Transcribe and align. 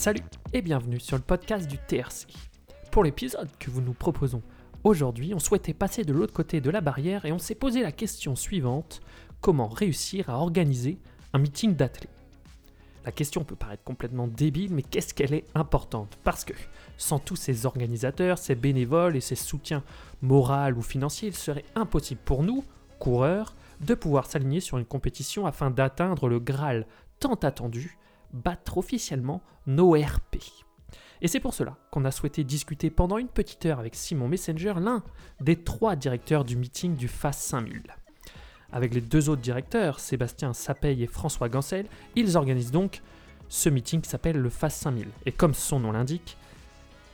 Salut 0.00 0.24
et 0.54 0.62
bienvenue 0.62 0.98
sur 0.98 1.18
le 1.18 1.22
podcast 1.22 1.68
du 1.68 1.76
TRC. 1.76 2.26
Pour 2.90 3.04
l'épisode 3.04 3.50
que 3.58 3.70
vous 3.70 3.82
nous 3.82 3.92
proposons 3.92 4.40
aujourd'hui, 4.82 5.34
on 5.34 5.38
souhaitait 5.38 5.74
passer 5.74 6.04
de 6.04 6.14
l'autre 6.14 6.32
côté 6.32 6.62
de 6.62 6.70
la 6.70 6.80
barrière 6.80 7.26
et 7.26 7.32
on 7.32 7.38
s'est 7.38 7.54
posé 7.54 7.82
la 7.82 7.92
question 7.92 8.34
suivante. 8.34 9.02
Comment 9.42 9.68
réussir 9.68 10.30
à 10.30 10.38
organiser 10.38 10.96
un 11.34 11.38
meeting 11.38 11.76
d'athlètes? 11.76 12.08
La 13.04 13.12
question 13.12 13.44
peut 13.44 13.56
paraître 13.56 13.84
complètement 13.84 14.26
débile, 14.26 14.72
mais 14.72 14.80
qu'est-ce 14.80 15.12
qu'elle 15.12 15.34
est 15.34 15.44
importante? 15.54 16.16
Parce 16.24 16.46
que 16.46 16.54
sans 16.96 17.18
tous 17.18 17.36
ces 17.36 17.66
organisateurs, 17.66 18.38
ces 18.38 18.54
bénévoles 18.54 19.16
et 19.16 19.20
ces 19.20 19.36
soutiens 19.36 19.84
moraux 20.22 20.72
ou 20.78 20.80
financiers, 20.80 21.28
il 21.28 21.36
serait 21.36 21.66
impossible 21.74 22.22
pour 22.24 22.42
nous, 22.42 22.64
coureurs, 22.98 23.54
de 23.82 23.92
pouvoir 23.92 24.24
s'aligner 24.24 24.60
sur 24.60 24.78
une 24.78 24.86
compétition 24.86 25.44
afin 25.44 25.70
d'atteindre 25.70 26.26
le 26.26 26.40
Graal 26.40 26.86
tant 27.18 27.34
attendu, 27.34 27.98
battre 28.32 28.78
officiellement 28.78 29.42
nos 29.66 29.92
RP. 29.92 30.36
Et 31.22 31.28
c'est 31.28 31.40
pour 31.40 31.54
cela 31.54 31.76
qu'on 31.90 32.04
a 32.04 32.10
souhaité 32.10 32.44
discuter 32.44 32.90
pendant 32.90 33.18
une 33.18 33.28
petite 33.28 33.66
heure 33.66 33.78
avec 33.78 33.94
Simon 33.94 34.28
Messenger, 34.28 34.74
l'un 34.80 35.02
des 35.40 35.56
trois 35.56 35.96
directeurs 35.96 36.44
du 36.44 36.56
meeting 36.56 36.96
du 36.96 37.08
FAS 37.08 37.32
5000. 37.32 37.82
Avec 38.72 38.94
les 38.94 39.00
deux 39.00 39.28
autres 39.28 39.42
directeurs, 39.42 40.00
Sébastien 40.00 40.52
Sapeille 40.52 41.02
et 41.02 41.06
François 41.06 41.48
Gancel, 41.48 41.86
ils 42.16 42.36
organisent 42.36 42.70
donc 42.70 43.02
ce 43.48 43.68
meeting 43.68 44.00
qui 44.00 44.08
s'appelle 44.08 44.36
le 44.36 44.48
FAS 44.48 44.70
5000. 44.70 45.08
Et 45.26 45.32
comme 45.32 45.54
son 45.54 45.80
nom 45.80 45.92
l'indique, 45.92 46.36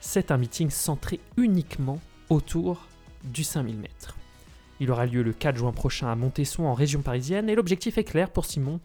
c'est 0.00 0.30
un 0.30 0.36
meeting 0.36 0.70
centré 0.70 1.18
uniquement 1.36 1.98
autour 2.28 2.86
du 3.24 3.42
5000 3.42 3.76
mètres. 3.76 4.16
Il 4.78 4.90
aura 4.90 5.06
lieu 5.06 5.22
le 5.22 5.32
4 5.32 5.56
juin 5.56 5.72
prochain 5.72 6.08
à 6.08 6.14
Montesson 6.14 6.64
en 6.64 6.74
région 6.74 7.00
parisienne 7.00 7.48
et 7.48 7.54
l'objectif 7.54 7.98
est 7.98 8.04
clair 8.04 8.30
pour 8.30 8.44
Simon, 8.44 8.78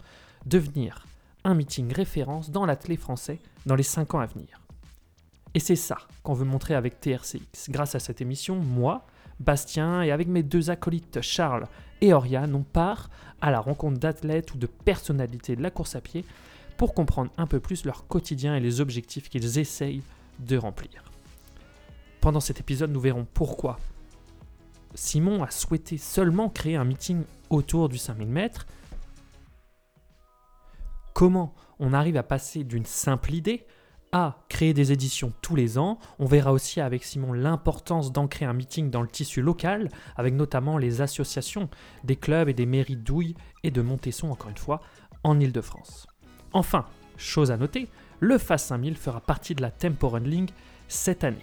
devenir 0.45 1.05
un 1.43 1.55
meeting 1.55 1.91
référence 1.93 2.51
dans 2.51 2.65
l'athlète 2.65 2.99
français 2.99 3.39
dans 3.65 3.75
les 3.75 3.84
5 3.84 4.15
ans 4.15 4.20
à 4.20 4.25
venir. 4.25 4.61
Et 5.53 5.59
c'est 5.59 5.75
ça 5.75 5.98
qu'on 6.23 6.33
veut 6.33 6.45
montrer 6.45 6.75
avec 6.75 6.99
TRCX. 7.01 7.70
Grâce 7.70 7.95
à 7.95 7.99
cette 7.99 8.21
émission, 8.21 8.55
moi, 8.55 9.05
Bastien 9.39 10.01
et 10.01 10.11
avec 10.11 10.27
mes 10.27 10.43
deux 10.43 10.70
acolytes 10.70 11.21
Charles 11.21 11.67
et 11.99 12.13
Oriane, 12.13 12.55
on 12.55 12.63
part 12.63 13.09
à 13.41 13.51
la 13.51 13.59
rencontre 13.59 13.99
d'athlètes 13.99 14.53
ou 14.53 14.57
de 14.57 14.67
personnalités 14.67 15.55
de 15.55 15.63
la 15.63 15.71
course 15.71 15.95
à 15.95 16.01
pied 16.01 16.23
pour 16.77 16.93
comprendre 16.93 17.31
un 17.37 17.48
peu 17.48 17.59
plus 17.59 17.85
leur 17.85 18.07
quotidien 18.07 18.55
et 18.55 18.59
les 18.59 18.81
objectifs 18.81 19.29
qu'ils 19.29 19.59
essayent 19.59 20.03
de 20.39 20.57
remplir. 20.57 21.03
Pendant 22.21 22.39
cet 22.39 22.59
épisode, 22.59 22.91
nous 22.91 22.99
verrons 22.99 23.27
pourquoi 23.33 23.79
Simon 24.93 25.43
a 25.43 25.51
souhaité 25.51 25.98
seulement 25.98 26.49
créer 26.49 26.76
un 26.76 26.83
meeting 26.83 27.23
autour 27.49 27.89
du 27.89 27.98
5000 27.98 28.27
mètres, 28.27 28.67
comment 31.13 31.54
on 31.79 31.93
arrive 31.93 32.17
à 32.17 32.23
passer 32.23 32.63
d'une 32.63 32.85
simple 32.85 33.34
idée 33.34 33.65
à 34.12 34.43
créer 34.49 34.73
des 34.73 34.91
éditions 34.91 35.31
tous 35.41 35.55
les 35.55 35.77
ans. 35.77 35.98
On 36.20 36.26
verra 36.26 36.51
aussi 36.51 36.81
avec 36.81 37.04
Simon 37.04 37.34
l'importance 37.34 38.12
d'ancrer 38.12 38.45
un 38.45 38.54
meeting 38.54 38.90
dans 38.90 39.01
le 39.01 39.07
tissu 39.07 39.41
local, 39.41 39.89
avec 40.17 40.34
notamment 40.34 40.77
les 40.77 41.01
associations 41.01 41.70
des 42.04 42.17
clubs 42.17 42.49
et 42.49 42.54
des 42.54 42.65
mairies 42.65 42.98
d'Ouille 42.98 43.35
et 43.63 43.71
de 43.71 43.82
Montesson, 43.82 44.29
encore 44.29 44.49
une 44.49 44.57
fois, 44.57 44.82
en 45.23 45.39
Ile-de-France. 45.39 46.07
Enfin, 46.54 46.85
chose 47.17 47.51
à 47.51 47.57
noter, 47.57 47.87
le 48.20 48.37
FAS 48.37 48.57
5000 48.57 48.98
fera 48.98 49.21
partie 49.21 49.55
de 49.55 49.62
la 49.62 49.71
Tempo 49.71 50.09
Run 50.09 50.45
cette 50.87 51.23
année. 51.23 51.37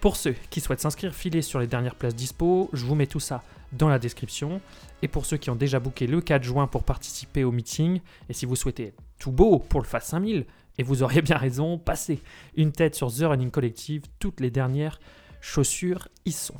Pour 0.00 0.16
ceux 0.16 0.34
qui 0.48 0.60
souhaitent 0.60 0.80
s'inscrire, 0.80 1.14
filez 1.14 1.42
sur 1.42 1.58
les 1.58 1.66
dernières 1.66 1.96
places 1.96 2.14
dispo, 2.14 2.70
je 2.72 2.86
vous 2.86 2.94
mets 2.94 3.06
tout 3.06 3.20
ça 3.20 3.42
dans 3.72 3.88
la 3.88 3.98
description. 3.98 4.60
Et 5.02 5.08
pour 5.08 5.26
ceux 5.26 5.36
qui 5.36 5.50
ont 5.50 5.56
déjà 5.56 5.78
booké 5.80 6.06
le 6.06 6.20
4 6.20 6.42
juin 6.42 6.66
pour 6.66 6.82
participer 6.82 7.44
au 7.44 7.52
meeting, 7.52 8.00
et 8.28 8.32
si 8.32 8.46
vous 8.46 8.56
souhaitez 8.56 8.94
tout 9.18 9.32
beau 9.32 9.58
pour 9.58 9.80
le 9.80 9.86
FAS 9.86 10.00
5000, 10.00 10.46
et 10.78 10.82
vous 10.82 11.02
auriez 11.02 11.22
bien 11.22 11.36
raison, 11.36 11.78
passez 11.78 12.20
une 12.56 12.72
tête 12.72 12.94
sur 12.94 13.12
The 13.12 13.22
Running 13.22 13.50
Collective, 13.50 14.02
toutes 14.18 14.40
les 14.40 14.50
dernières 14.50 15.00
chaussures 15.40 16.08
y 16.24 16.32
sont. 16.32 16.54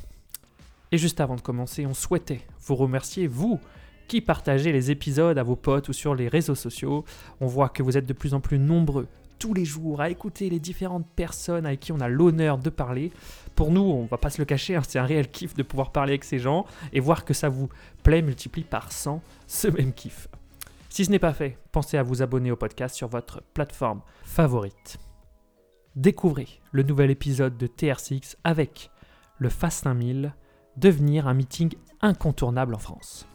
Et 0.91 0.99
juste 0.99 1.21
avant 1.21 1.37
de 1.37 1.41
commencer, 1.41 1.87
on 1.87 1.95
souhaitait 1.95 2.41
vous 2.61 2.75
remercier, 2.75 3.27
vous 3.27 3.61
qui 4.09 4.21
partagez 4.23 4.73
les 4.73 4.91
épisodes 4.91 5.37
à 5.37 5.43
vos 5.43 5.55
potes 5.55 5.91
ou 5.91 5.93
sur 5.93 6.15
les 6.15 6.29
réseaux 6.29 6.55
sociaux. 6.55 7.05
On 7.41 7.47
voit 7.47 7.69
que 7.69 7.83
vous 7.83 7.97
êtes 7.97 8.07
de 8.07 8.15
plus 8.15 8.33
en 8.33 8.41
plus 8.41 8.59
nombreux 8.59 9.07
tous 9.39 9.55
les 9.55 9.65
jours 9.65 10.01
à 10.01 10.11
écouter 10.11 10.51
les 10.51 10.61
différentes 10.61 11.07
personnes 11.07 11.67
avec 11.67 11.81
qui 11.81 11.93
on 11.93 12.01
a 12.01 12.09
l'honneur 12.09 12.59
de 12.59 12.71
parler. 12.71 13.13
Pour 13.55 13.71
nous, 13.71 13.81
on 13.83 14.07
va 14.07 14.19
pas 14.19 14.31
se 14.31 14.41
le 14.41 14.45
cacher, 14.45 14.77
hein, 14.77 14.83
c'est 14.87 14.99
un 14.99 15.05
réel 15.05 15.29
kiff 15.29 15.55
de 15.55 15.63
pouvoir 15.63 15.93
parler 15.93 16.13
avec 16.13 16.25
ces 16.25 16.39
gens 16.39 16.67
et 16.93 17.01
voir 17.01 17.25
que 17.25 17.35
ça 17.35 17.49
vous 17.49 17.69
plaît 18.03 18.23
multiplie 18.23 18.65
par 18.65 18.93
100 18.93 19.23
ce 19.47 19.69
même 19.69 19.93
kiff. 19.93 20.29
Si 20.89 21.05
ce 21.05 21.11
n'est 21.11 21.19
pas 21.19 21.33
fait, 21.33 21.59
pensez 21.73 21.97
à 21.97 22.03
vous 22.03 22.23
abonner 22.23 22.51
au 22.51 22.57
podcast 22.57 22.95
sur 22.95 23.09
votre 23.09 23.43
plateforme 23.55 24.01
favorite. 24.25 24.99
Découvrez 25.97 26.49
le 26.73 26.83
nouvel 26.83 27.11
épisode 27.11 27.57
de 27.57 27.67
TRCX 27.67 28.37
avec 28.45 28.91
le 29.39 29.49
Fast 29.49 29.87
1000, 29.87 30.33
devenir 30.77 31.29
un 31.29 31.35
meeting 31.35 31.75
incontournable 32.01 32.75
en 32.75 32.79
France. 32.79 33.27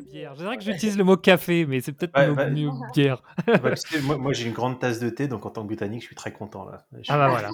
Bière. 0.00 0.34
Je 0.34 0.40
dirais 0.40 0.56
que 0.56 0.62
j'utilise 0.64 0.96
le 0.96 1.04
mot 1.04 1.16
café, 1.16 1.66
mais 1.66 1.80
c'est 1.80 1.92
peut-être 1.92 2.16
ouais, 2.16 2.50
mieux 2.50 2.70
bière. 2.94 3.22
Bah, 3.46 3.74
moi, 4.02 4.16
moi 4.16 4.32
j'ai 4.32 4.46
une 4.46 4.52
grande 4.52 4.78
tasse 4.78 5.00
de 5.00 5.10
thé, 5.10 5.28
donc 5.28 5.46
en 5.46 5.50
tant 5.50 5.62
que 5.62 5.66
britannique, 5.66 6.02
je 6.02 6.06
suis 6.06 6.16
très 6.16 6.32
content 6.32 6.64
là. 6.64 6.86
Ah 7.08 7.16
bah 7.16 7.28
voilà. 7.28 7.50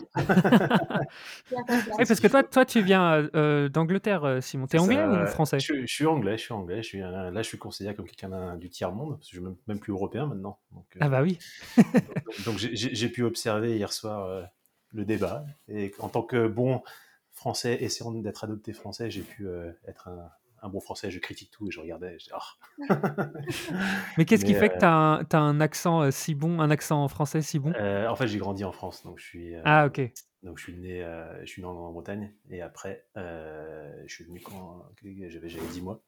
parce 1.99 2.21
que 2.21 2.29
toi, 2.29 2.43
toi 2.43 2.65
tu 2.65 2.83
viens 2.83 3.29
euh, 3.35 3.69
d'Angleterre, 3.69 4.25
euh, 4.25 4.41
Simon. 4.41 4.67
T'es 4.67 4.79
anglais 4.79 5.05
ou 5.05 5.27
français? 5.27 5.59
Je, 5.61 5.87
suis 5.87 6.07
anglais, 6.07 6.37
je 6.37 6.43
suis 6.43 6.55
anglais. 6.55 6.83
Je 6.83 6.89
suis, 6.89 6.99
là, 6.99 7.31
je 7.35 7.43
suis 7.43 7.59
considéré 7.59 7.95
comme 7.95 8.07
quelqu'un 8.07 8.57
du 8.57 8.69
tiers 8.71 8.93
monde, 8.93 9.17
parce 9.19 9.31
que 9.31 9.37
je 9.37 9.41
suis 9.41 9.57
même, 9.67 9.81
plus 9.81 9.93
européen 9.93 10.27
maintenant. 10.27 10.59
Donc, 10.73 10.87
euh, 10.97 11.01
ah 11.03 11.09
bah 11.09 11.23
oui. 11.23 11.39
donc, 12.45 12.57
j'ai 12.59 13.09
pu 13.09 13.23
observer 13.23 13.77
hier 13.77 13.93
soir 13.93 14.49
le 14.93 15.05
débat, 15.05 15.45
et 15.69 15.93
en 15.99 16.09
tant 16.09 16.23
que 16.23 16.49
bon 16.49 16.83
français 17.33 17.77
essayant 17.83 18.13
d'être 18.13 18.45
adopté 18.45 18.73
français, 18.73 19.11
j'ai 19.11 19.23
pu 19.23 19.47
être 19.87 20.09
un 20.09 20.31
un 20.67 20.69
bon 20.69 20.81
français, 20.81 21.11
je 21.11 21.19
critique 21.19 21.51
tout 21.51 21.69
et 21.69 21.71
je 21.71 21.81
regardais. 21.81 22.19
Je 22.19 22.31
oh. 22.35 22.89
Mais 24.19 24.25
qu'est-ce 24.25 24.45
qui 24.45 24.55
fait 24.55 24.69
que 24.69 24.79
tu 24.79 24.85
as, 24.85 25.25
as, 25.31 25.39
un 25.39 25.61
accent 25.61 26.03
euh, 26.03 26.11
si 26.11 26.35
bon, 26.35 26.61
un 26.61 26.71
accent 26.71 27.07
français 27.09 27.41
si 27.43 27.59
bon? 27.59 27.73
Euh, 27.75 28.09
En 28.09 28.17
fait, 28.17 28.27
j'ai 28.27 28.39
grandi 28.39 28.65
en 28.65 28.73
France, 28.73 29.03
donc 29.05 29.19
je 29.19 29.25
suis. 29.25 29.55
Euh, 29.55 29.63
ah 29.65 29.87
ok. 29.87 30.01
Donc 30.43 30.59
je 30.59 30.65
suis 30.65 30.77
né, 30.77 31.03
je 31.41 31.47
suis 31.47 31.63
né 31.63 31.67
en 31.67 31.91
Bretagne 31.93 32.33
et 32.51 32.61
après, 32.61 33.07
je 33.17 34.13
suis 34.13 34.25
venu 34.25 34.41
quand 34.41 34.87
j'avais 35.03 35.49
10 35.49 35.83
mois. 35.83 36.03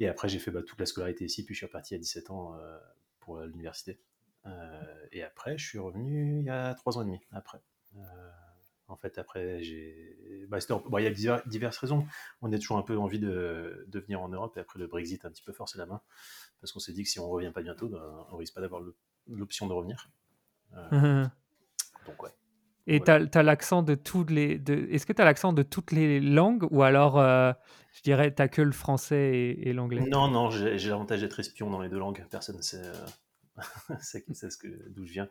Et 0.00 0.08
après, 0.08 0.28
j'ai 0.28 0.38
fait 0.38 0.50
bah, 0.50 0.62
toute 0.62 0.80
la 0.80 0.86
scolarité 0.86 1.24
ici, 1.24 1.44
puis 1.44 1.54
je 1.54 1.58
suis 1.58 1.66
reparti 1.66 1.94
à 1.94 1.98
17 1.98 2.30
ans 2.30 2.58
pour 3.20 3.40
l'université. 3.40 4.00
et 5.12 5.22
après, 5.22 5.56
je 5.56 5.66
suis 5.66 5.78
revenu 5.78 6.40
il 6.40 6.46
y 6.46 6.50
a 6.50 6.74
3 6.74 6.98
ans 6.98 7.02
et 7.02 7.06
demi 7.06 7.20
après. 7.30 7.60
En 8.88 8.96
fait, 8.96 9.18
après, 9.18 9.62
j'ai. 9.62 10.46
Bah, 10.48 10.58
bon, 10.68 10.98
il 10.98 11.04
y 11.04 11.28
a 11.28 11.42
diverses 11.46 11.78
raisons. 11.78 12.06
On 12.42 12.52
a 12.52 12.58
toujours 12.58 12.76
un 12.76 12.82
peu 12.82 12.98
envie 12.98 13.18
de, 13.18 13.86
de, 13.88 14.00
venir 14.00 14.20
en 14.20 14.28
Europe 14.28 14.56
et 14.56 14.60
après 14.60 14.78
le 14.78 14.86
Brexit 14.86 15.24
a 15.24 15.28
un 15.28 15.30
petit 15.30 15.42
peu 15.42 15.52
forcé 15.52 15.78
la 15.78 15.86
main. 15.86 16.02
Parce 16.60 16.72
qu'on 16.72 16.80
s'est 16.80 16.92
dit 16.92 17.02
que 17.02 17.08
si 17.08 17.18
on 17.18 17.28
revient 17.28 17.50
pas 17.52 17.62
bientôt, 17.62 17.88
ben, 17.88 18.02
on 18.30 18.36
risque 18.36 18.54
pas 18.54 18.60
d'avoir 18.60 18.82
l'option 19.26 19.66
de 19.66 19.72
revenir. 19.72 20.10
Euh, 20.92 21.24
donc, 22.06 22.22
ouais. 22.22 22.30
Et 22.86 23.00
tu 23.00 23.10
as, 23.10 23.42
l'accent 23.42 23.82
de 23.82 23.94
toutes 23.94 24.30
les. 24.30 24.58
De... 24.58 24.86
Est-ce 24.90 25.06
que 25.06 25.14
tu 25.14 25.22
as 25.22 25.24
l'accent 25.24 25.54
de 25.54 25.62
toutes 25.62 25.90
les 25.90 26.20
langues 26.20 26.66
ou 26.70 26.82
alors, 26.82 27.18
euh, 27.18 27.52
je 27.92 28.02
dirais, 28.02 28.34
tu 28.34 28.48
que 28.50 28.60
le 28.60 28.72
français 28.72 29.56
et, 29.58 29.72
l'anglais? 29.72 30.02
Non, 30.06 30.28
non, 30.28 30.50
j'ai 30.50 30.90
l'avantage 30.90 31.22
d'être 31.22 31.40
espion 31.40 31.70
dans 31.70 31.80
les 31.80 31.88
deux 31.88 31.98
langues. 31.98 32.26
Personne 32.30 32.58
ne 32.58 32.62
sait. 32.62 32.82
c'est 34.00 34.26
d'où 34.90 35.06
je 35.06 35.12
viens. 35.12 35.28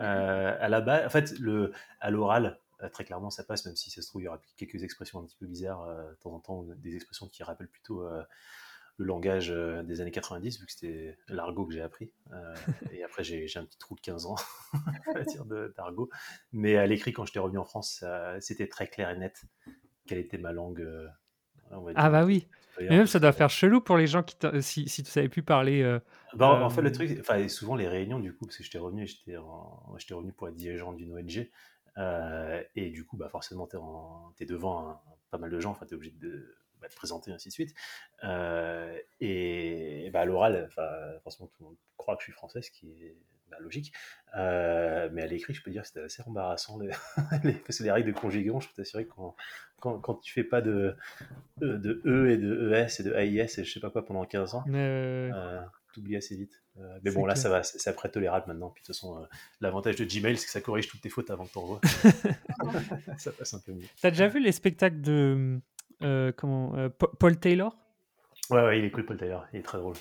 Euh, 0.00 0.56
à 0.58 0.68
la 0.68 0.80
base, 0.80 1.06
en 1.06 1.10
fait, 1.10 1.38
le, 1.38 1.72
à 2.00 2.10
l'oral, 2.10 2.46
euh, 2.46 2.63
très 2.90 3.04
clairement, 3.04 3.30
ça 3.30 3.44
passe, 3.44 3.64
même 3.66 3.76
si 3.76 3.90
ça 3.90 4.02
se 4.02 4.08
trouve, 4.08 4.22
il 4.22 4.24
y 4.24 4.28
aura 4.28 4.40
quelques 4.56 4.82
expressions 4.82 5.20
un 5.20 5.24
petit 5.24 5.36
peu 5.36 5.46
bizarres 5.46 5.82
euh, 5.82 6.10
de 6.10 6.16
temps 6.16 6.32
en 6.32 6.40
temps, 6.40 6.62
des 6.76 6.94
expressions 6.94 7.28
qui 7.28 7.42
rappellent 7.42 7.68
plutôt 7.68 8.02
euh, 8.02 8.22
le 8.96 9.06
langage 9.06 9.50
des 9.50 10.00
années 10.00 10.12
90, 10.12 10.60
vu 10.60 10.66
que 10.66 10.72
c'était 10.72 11.18
l'argot 11.28 11.66
que 11.66 11.74
j'ai 11.74 11.82
appris. 11.82 12.12
et 12.92 13.02
après, 13.02 13.24
j'ai 13.24 13.48
un 13.56 13.64
petit 13.64 13.78
trou 13.78 13.96
de 13.96 14.00
15 14.00 14.26
ans, 14.26 14.36
d'argot. 15.76 16.08
Mais 16.52 16.76
à 16.76 16.86
l'écrit, 16.86 17.12
quand 17.12 17.26
j'étais 17.26 17.40
revenu 17.40 17.58
en 17.58 17.64
France, 17.64 18.04
c'était 18.38 18.68
très 18.68 18.86
clair 18.86 19.10
et 19.10 19.18
net 19.18 19.42
quelle 20.06 20.18
était 20.18 20.38
ma 20.38 20.52
langue. 20.52 20.86
ah 21.96 22.08
bah 22.08 22.24
oui. 22.24 22.46
Et 22.78 22.88
même 22.88 23.08
ça 23.08 23.18
doit 23.18 23.32
faire 23.32 23.50
chelou 23.50 23.80
pour 23.80 23.96
les 23.96 24.06
gens 24.06 24.22
qui 24.22 24.36
si, 24.60 24.88
si 24.88 25.02
tu 25.02 25.10
savais 25.10 25.28
plus 25.28 25.42
parler. 25.42 25.98
Bah, 26.34 26.50
en 26.62 26.70
fait, 26.70 26.82
le 26.82 26.92
truc, 26.92 27.16
enfin, 27.20 27.48
souvent 27.48 27.74
les 27.74 27.88
réunions 27.88 28.18
du 28.20 28.32
coup, 28.32 28.46
parce 28.46 28.56
que 28.56 28.62
j'étais 28.62 28.78
revenu, 28.78 29.06
j'étais 29.06 29.34
revenu 30.14 30.32
pour 30.32 30.48
être 30.48 30.56
dirigeant 30.56 30.92
d'une 30.92 31.12
ONG. 31.12 31.48
Euh, 31.98 32.62
et 32.74 32.90
du 32.90 33.04
coup, 33.04 33.16
bah, 33.16 33.28
forcément, 33.28 33.66
tu 33.66 33.76
es, 34.42 34.46
devant 34.46 35.02
pas 35.30 35.38
mal 35.38 35.50
de 35.50 35.60
gens, 35.60 35.74
tu 35.74 35.84
es 35.84 35.94
obligé 35.94 36.12
de 36.12 36.54
bah, 36.80 36.88
te 36.88 36.94
présenter, 36.94 37.32
ainsi 37.32 37.48
de 37.48 37.52
suite. 37.52 37.74
Euh, 38.24 38.98
et 39.20 40.10
bah, 40.12 40.20
à 40.20 40.24
l'oral, 40.24 40.68
forcément, 41.22 41.48
tout 41.48 41.56
le 41.60 41.66
monde 41.66 41.76
croit 41.96 42.16
que 42.16 42.22
je 42.22 42.26
suis 42.26 42.32
français, 42.32 42.62
ce 42.62 42.70
qui 42.70 42.90
est 42.90 43.16
bah, 43.50 43.58
logique. 43.60 43.92
Euh, 44.36 45.08
mais 45.12 45.22
à 45.22 45.26
l'écrit, 45.26 45.54
je 45.54 45.62
peux 45.62 45.70
dire 45.70 45.82
que 45.82 45.88
c'était 45.88 46.02
assez 46.02 46.22
embarrassant. 46.26 46.78
Les, 46.78 46.90
parce 47.66 47.78
que 47.78 47.84
les 47.84 47.92
règles 47.92 48.12
de 48.12 48.18
conjugaison, 48.18 48.60
je 48.60 48.68
peux 48.68 48.74
t'assurer 48.74 49.06
que 49.06 49.12
quand, 49.12 49.36
quand, 49.80 49.98
quand, 50.00 50.14
tu 50.16 50.32
fais 50.32 50.44
pas 50.44 50.62
de, 50.62 50.96
de, 51.58 52.02
E 52.04 52.30
et 52.30 52.38
de 52.38 52.72
ES 52.72 53.00
et 53.00 53.02
de 53.04 53.14
AIS 53.14 53.58
et 53.58 53.64
je 53.64 53.72
sais 53.72 53.80
pas 53.80 53.90
quoi 53.90 54.04
pendant 54.04 54.24
15 54.24 54.54
ans, 54.54 54.64
oublies 55.96 56.16
assez 56.16 56.36
vite. 56.36 56.63
Mais 57.02 57.10
bon, 57.12 57.24
là, 57.26 57.34
ça 57.34 57.48
va, 57.48 57.62
c'est 57.62 57.88
après 57.88 58.08
tolérable 58.08 58.46
maintenant. 58.48 58.70
Puis 58.70 58.82
de 58.82 58.86
toute 58.86 58.94
façon, 58.94 59.26
l'avantage 59.60 59.96
de 59.96 60.04
Gmail, 60.04 60.36
c'est 60.36 60.46
que 60.46 60.52
ça 60.52 60.60
corrige 60.60 60.88
toutes 60.88 61.00
tes 61.00 61.08
fautes 61.08 61.30
avant 61.30 61.44
que 61.44 61.52
tu 61.52 61.58
envoies. 61.58 61.80
ça 63.18 63.32
passe 63.32 63.54
un 63.54 63.60
peu 63.60 63.72
mieux. 63.72 63.86
T'as 64.00 64.10
déjà 64.10 64.28
vu 64.28 64.40
les 64.40 64.52
spectacles 64.52 65.00
de 65.00 65.60
comment, 66.36 66.90
Paul 67.18 67.38
Taylor? 67.38 67.76
Ouais, 68.50 68.62
ouais, 68.62 68.78
il 68.78 68.84
est 68.84 68.90
cool, 68.90 69.06
Paul 69.06 69.16
Taylor. 69.16 69.46
Il 69.52 69.60
est 69.60 69.62
très 69.62 69.78
drôle. 69.78 69.94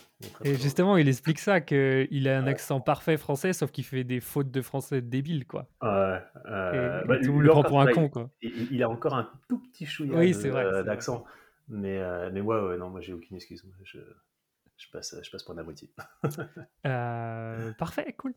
et 0.43 0.55
justement, 0.55 0.97
il 0.97 1.07
explique 1.07 1.39
ça, 1.39 1.61
qu'il 1.61 2.27
a 2.27 2.37
un 2.37 2.47
accent 2.47 2.81
parfait 2.81 3.17
français, 3.17 3.53
sauf 3.53 3.71
qu'il 3.71 3.85
fait 3.85 4.03
des 4.03 4.19
fautes 4.19 4.51
de 4.51 4.61
français 4.61 5.01
débiles, 5.01 5.47
quoi. 5.47 5.67
Ouais. 5.81 6.19
Euh, 6.47 7.03
bah, 7.05 7.17
tout 7.19 7.27
le 7.27 7.33
monde 7.33 7.43
le 7.43 7.49
prend 7.49 7.63
pour 7.63 7.79
un 7.79 7.91
con, 7.91 8.09
quoi. 8.09 8.29
Il, 8.41 8.83
a 8.83 8.89
encore 8.89 9.13
un 9.13 9.29
tout 9.47 9.59
petit 9.59 9.85
chouïa 9.85 10.83
d'accent. 10.83 11.23
Mais, 11.69 11.97
euh, 11.99 12.29
mais 12.33 12.41
ouais, 12.41 12.59
ouais, 12.59 12.77
non, 12.77 12.89
moi, 12.89 12.99
j'ai 12.99 13.13
aucune 13.13 13.37
excuse. 13.37 13.65
Je, 13.83 13.99
je, 14.77 14.87
passe, 14.91 15.15
je 15.23 15.29
passe 15.29 15.43
pour 15.43 15.53
la 15.53 15.63
moitié. 15.63 15.89
euh, 16.85 17.73
parfait, 17.73 18.13
cool. 18.17 18.33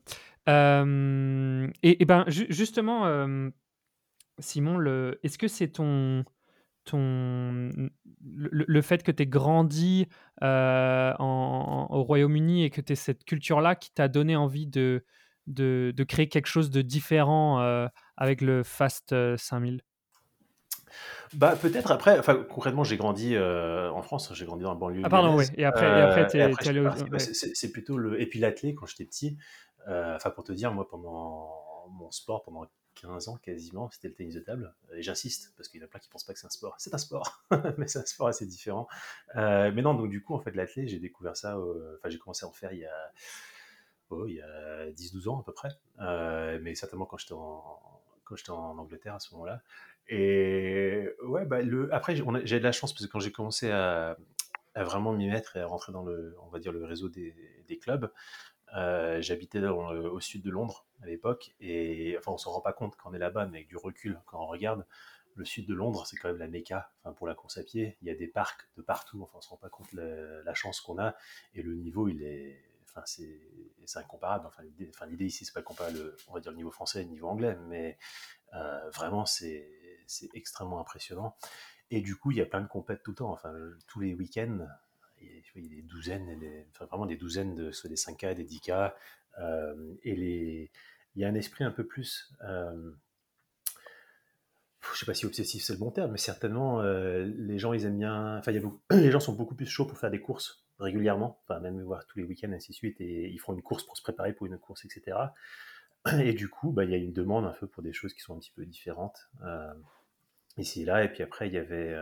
Euh, 0.48 1.68
et, 1.82 2.02
et, 2.02 2.04
ben, 2.04 2.24
justement, 2.28 3.50
Simon, 4.38 4.78
le... 4.78 5.18
est-ce 5.22 5.38
que 5.38 5.48
c'est 5.48 5.68
ton 5.68 6.24
ton, 6.86 7.70
le, 8.22 8.80
fait 8.80 9.02
que 9.02 9.10
tu 9.10 9.24
aies 9.24 9.26
grandi 9.26 10.06
euh, 10.42 11.12
au 11.18 12.02
Royaume-Uni 12.04 12.64
et 12.64 12.70
que 12.70 12.80
tu 12.80 12.92
aies 12.92 12.96
cette 12.96 13.24
culture-là 13.24 13.74
qui 13.74 13.90
t'a 13.92 14.08
donné 14.08 14.36
envie 14.36 14.66
de, 14.66 15.04
de, 15.48 16.04
créer 16.04 16.28
quelque 16.28 16.46
chose 16.46 16.70
de 16.70 16.80
différent 16.80 17.60
euh, 17.60 17.88
avec 18.16 18.40
le 18.40 18.62
Fast 18.62 19.14
5000 19.36 19.82
bah, 21.34 21.56
peut-être 21.56 21.90
après, 21.90 22.18
enfin, 22.18 22.44
concrètement, 22.48 22.84
j'ai 22.84 22.96
grandi 22.96 23.34
euh, 23.34 23.90
en 23.90 24.02
France, 24.02 24.32
j'ai 24.34 24.46
grandi 24.46 24.62
dans 24.62 24.72
la 24.72 24.78
banlieue. 24.78 25.02
Ah, 25.04 25.08
pardon, 25.08 25.36
oui. 25.36 25.44
Et 25.56 25.64
après, 25.64 25.86
et 25.86 26.02
après, 26.02 26.36
es, 26.36 26.68
allé 26.68 26.80
au... 26.80 26.84
Bah, 26.84 27.18
c'est 27.18 27.72
plutôt 27.72 27.98
le. 27.98 28.20
Et 28.20 28.26
puis 28.26 28.38
l'athlète, 28.38 28.76
quand 28.76 28.86
j'étais 28.86 29.04
petit, 29.04 29.36
enfin, 29.86 30.30
pour 30.30 30.44
te 30.44 30.52
dire, 30.52 30.72
moi, 30.72 30.88
pendant 30.88 31.88
mon 31.90 32.10
sport, 32.10 32.42
pendant 32.42 32.66
15 32.96 33.28
ans 33.28 33.36
quasiment, 33.36 33.90
c'était 33.90 34.08
le 34.08 34.14
tennis 34.14 34.34
de 34.34 34.40
table. 34.40 34.74
Et 34.94 35.02
j'insiste, 35.02 35.52
parce 35.56 35.68
qu'il 35.68 35.80
y 35.80 35.82
en 35.82 35.86
a 35.86 35.88
plein 35.88 36.00
qui 36.00 36.08
ne 36.08 36.12
pensent 36.12 36.24
pas 36.24 36.32
que 36.32 36.38
c'est 36.38 36.46
un 36.46 36.50
sport. 36.50 36.74
C'est 36.78 36.94
un 36.94 36.98
sport, 36.98 37.44
mais 37.78 37.86
c'est 37.86 37.98
un 37.98 38.06
sport 38.06 38.28
assez 38.28 38.46
différent. 38.46 38.88
Euh, 39.36 39.70
mais 39.72 39.82
non, 39.82 39.94
donc 39.94 40.10
du 40.10 40.22
coup, 40.22 40.34
en 40.34 40.40
fait, 40.40 40.54
l'athlète, 40.54 40.88
j'ai 40.88 40.98
découvert 40.98 41.36
ça, 41.36 41.58
enfin, 41.58 42.08
j'ai 42.08 42.18
commencé 42.18 42.44
à 42.44 42.48
en 42.48 42.52
faire 42.52 42.72
il 42.72 42.80
y 42.80 42.86
a, 42.86 43.12
oh, 44.10 44.26
il 44.26 44.34
y 44.34 44.40
a 44.40 44.90
10-12 44.90 45.28
ans 45.28 45.40
à 45.40 45.44
peu 45.44 45.52
près. 45.52 45.70
Euh, 46.00 46.58
mais 46.62 46.74
certainement 46.74 47.06
quand 47.06 47.18
j'étais 47.18 47.34
en, 47.34 47.80
quand 48.24 48.36
j'étais 48.36 48.50
en 48.50 48.76
Angleterre 48.78 49.14
à 49.14 49.20
ce 49.20 49.32
moment-là. 49.34 49.62
Et 50.08 51.08
ouais, 51.24 51.44
bah, 51.44 51.62
le, 51.62 51.92
après, 51.92 52.16
j'ai 52.44 52.58
de 52.58 52.64
la 52.64 52.72
chance, 52.72 52.92
parce 52.92 53.06
que 53.06 53.10
quand 53.10 53.20
j'ai 53.20 53.32
commencé 53.32 53.70
à, 53.70 54.16
vraiment 54.74 55.12
m'y 55.12 55.28
mettre 55.28 55.56
et 55.56 55.60
à 55.60 55.66
rentrer 55.66 55.92
dans 55.92 56.04
le, 56.04 56.36
on 56.42 56.48
va 56.48 56.58
dire, 56.58 56.72
le 56.72 56.84
réseau 56.84 57.08
des, 57.08 57.34
clubs, 57.80 58.10
euh, 58.76 59.20
j'habitais 59.20 59.60
au 59.60 60.20
sud 60.20 60.42
de 60.42 60.50
Londres 60.50 60.86
à 61.02 61.06
l'époque, 61.06 61.54
et 61.60 62.16
enfin 62.18 62.32
on 62.32 62.38
s'en 62.38 62.50
rend 62.50 62.60
pas 62.60 62.72
compte 62.72 62.96
quand 62.96 63.10
on 63.10 63.14
est 63.14 63.18
là-bas, 63.18 63.46
mais 63.46 63.58
avec 63.58 63.68
du 63.68 63.76
recul, 63.76 64.20
quand 64.26 64.42
on 64.42 64.46
regarde, 64.46 64.86
le 65.34 65.44
sud 65.44 65.68
de 65.68 65.74
Londres, 65.74 66.06
c'est 66.06 66.16
quand 66.16 66.28
même 66.28 66.38
la 66.38 66.48
méca 66.48 66.90
enfin, 67.02 67.12
pour 67.12 67.26
la 67.26 67.34
course 67.34 67.58
à 67.58 67.62
pied. 67.62 67.98
Il 68.00 68.08
y 68.08 68.10
a 68.10 68.14
des 68.14 68.26
parcs 68.26 68.68
de 68.76 68.82
partout, 68.82 69.22
enfin 69.22 69.38
on 69.38 69.40
se 69.42 69.50
rend 69.50 69.58
pas 69.58 69.68
compte 69.68 69.92
la, 69.92 70.42
la 70.42 70.54
chance 70.54 70.80
qu'on 70.80 70.98
a, 70.98 71.14
et 71.54 71.62
le 71.62 71.74
niveau, 71.74 72.08
il 72.08 72.22
est, 72.22 72.62
enfin 72.96 73.02
c'est, 73.04 73.40
incomparable. 73.96 74.46
Enfin 74.46 74.62
l'idée, 74.62 74.90
enfin, 74.90 75.06
ici, 75.20 75.44
c'est 75.44 75.54
pas 75.54 75.62
comparable, 75.62 76.16
on 76.28 76.34
va 76.34 76.40
dire 76.40 76.50
le 76.50 76.56
niveau 76.56 76.70
français 76.70 77.00
et 77.00 77.04
le 77.04 77.10
niveau 77.10 77.28
anglais, 77.28 77.56
mais 77.68 77.98
euh, 78.54 78.90
vraiment 78.90 79.26
c'est, 79.26 79.75
c'est 80.06 80.28
extrêmement 80.34 80.80
impressionnant. 80.80 81.36
Et 81.90 82.00
du 82.00 82.16
coup, 82.16 82.32
il 82.32 82.38
y 82.38 82.40
a 82.40 82.46
plein 82.46 82.60
de 82.60 82.66
compètes 82.66 83.02
tout 83.02 83.12
le 83.12 83.16
temps. 83.16 83.30
Enfin, 83.30 83.52
tous 83.86 84.00
les 84.00 84.14
week-ends, 84.14 84.66
il 85.20 85.62
y 85.62 85.66
a 85.66 85.68
des 85.68 85.82
douzaines, 85.82 86.64
enfin 86.70 86.86
vraiment 86.86 87.06
des 87.06 87.16
douzaines 87.16 87.54
de 87.54 87.70
soit 87.72 87.88
des 87.88 87.96
5K, 87.96 88.34
des 88.34 88.44
10K, 88.44 88.92
euh, 89.38 89.94
et 90.02 90.14
les, 90.14 90.70
il 91.14 91.22
y 91.22 91.24
a 91.24 91.28
un 91.28 91.34
esprit 91.34 91.64
un 91.64 91.70
peu 91.70 91.84
plus, 91.84 92.32
euh, 92.44 92.92
je 94.92 94.98
sais 94.98 95.06
pas 95.06 95.14
si 95.14 95.26
obsessif 95.26 95.64
c'est 95.64 95.72
le 95.72 95.78
bon 95.78 95.90
terme, 95.90 96.12
mais 96.12 96.18
certainement 96.18 96.80
euh, 96.80 97.24
les 97.24 97.58
gens 97.58 97.72
ils 97.72 97.84
aiment 97.84 97.98
bien, 97.98 98.38
enfin 98.38 98.52
les 98.90 99.10
gens 99.10 99.20
sont 99.20 99.34
beaucoup 99.34 99.54
plus 99.54 99.66
chauds 99.66 99.86
pour 99.86 99.98
faire 99.98 100.10
des 100.10 100.20
courses 100.20 100.64
régulièrement, 100.78 101.40
enfin 101.44 101.60
même 101.60 101.82
voir 101.82 102.06
tous 102.06 102.18
les 102.18 102.24
week-ends 102.24 102.52
ainsi 102.52 102.72
de 102.72 102.76
suite, 102.76 103.00
et 103.00 103.28
ils 103.30 103.38
font 103.38 103.54
une 103.54 103.62
course 103.62 103.84
pour 103.84 103.96
se 103.96 104.02
préparer 104.02 104.32
pour 104.32 104.46
une 104.46 104.58
course, 104.58 104.84
etc. 104.84 105.16
Et 106.20 106.34
du 106.34 106.48
coup, 106.48 106.70
bah, 106.70 106.84
il 106.84 106.90
y 106.90 106.94
a 106.94 106.98
une 106.98 107.12
demande 107.12 107.46
un 107.46 107.52
peu 107.52 107.66
pour 107.66 107.82
des 107.82 107.92
choses 107.92 108.14
qui 108.14 108.20
sont 108.20 108.36
un 108.36 108.38
petit 108.38 108.52
peu 108.52 108.64
différentes 108.64 109.28
ici 110.58 110.82
et 110.82 110.84
là. 110.84 111.04
Et 111.04 111.08
puis 111.08 111.22
après, 111.22 111.48
il 111.48 111.54
y 111.54 111.58
avait 111.58 111.94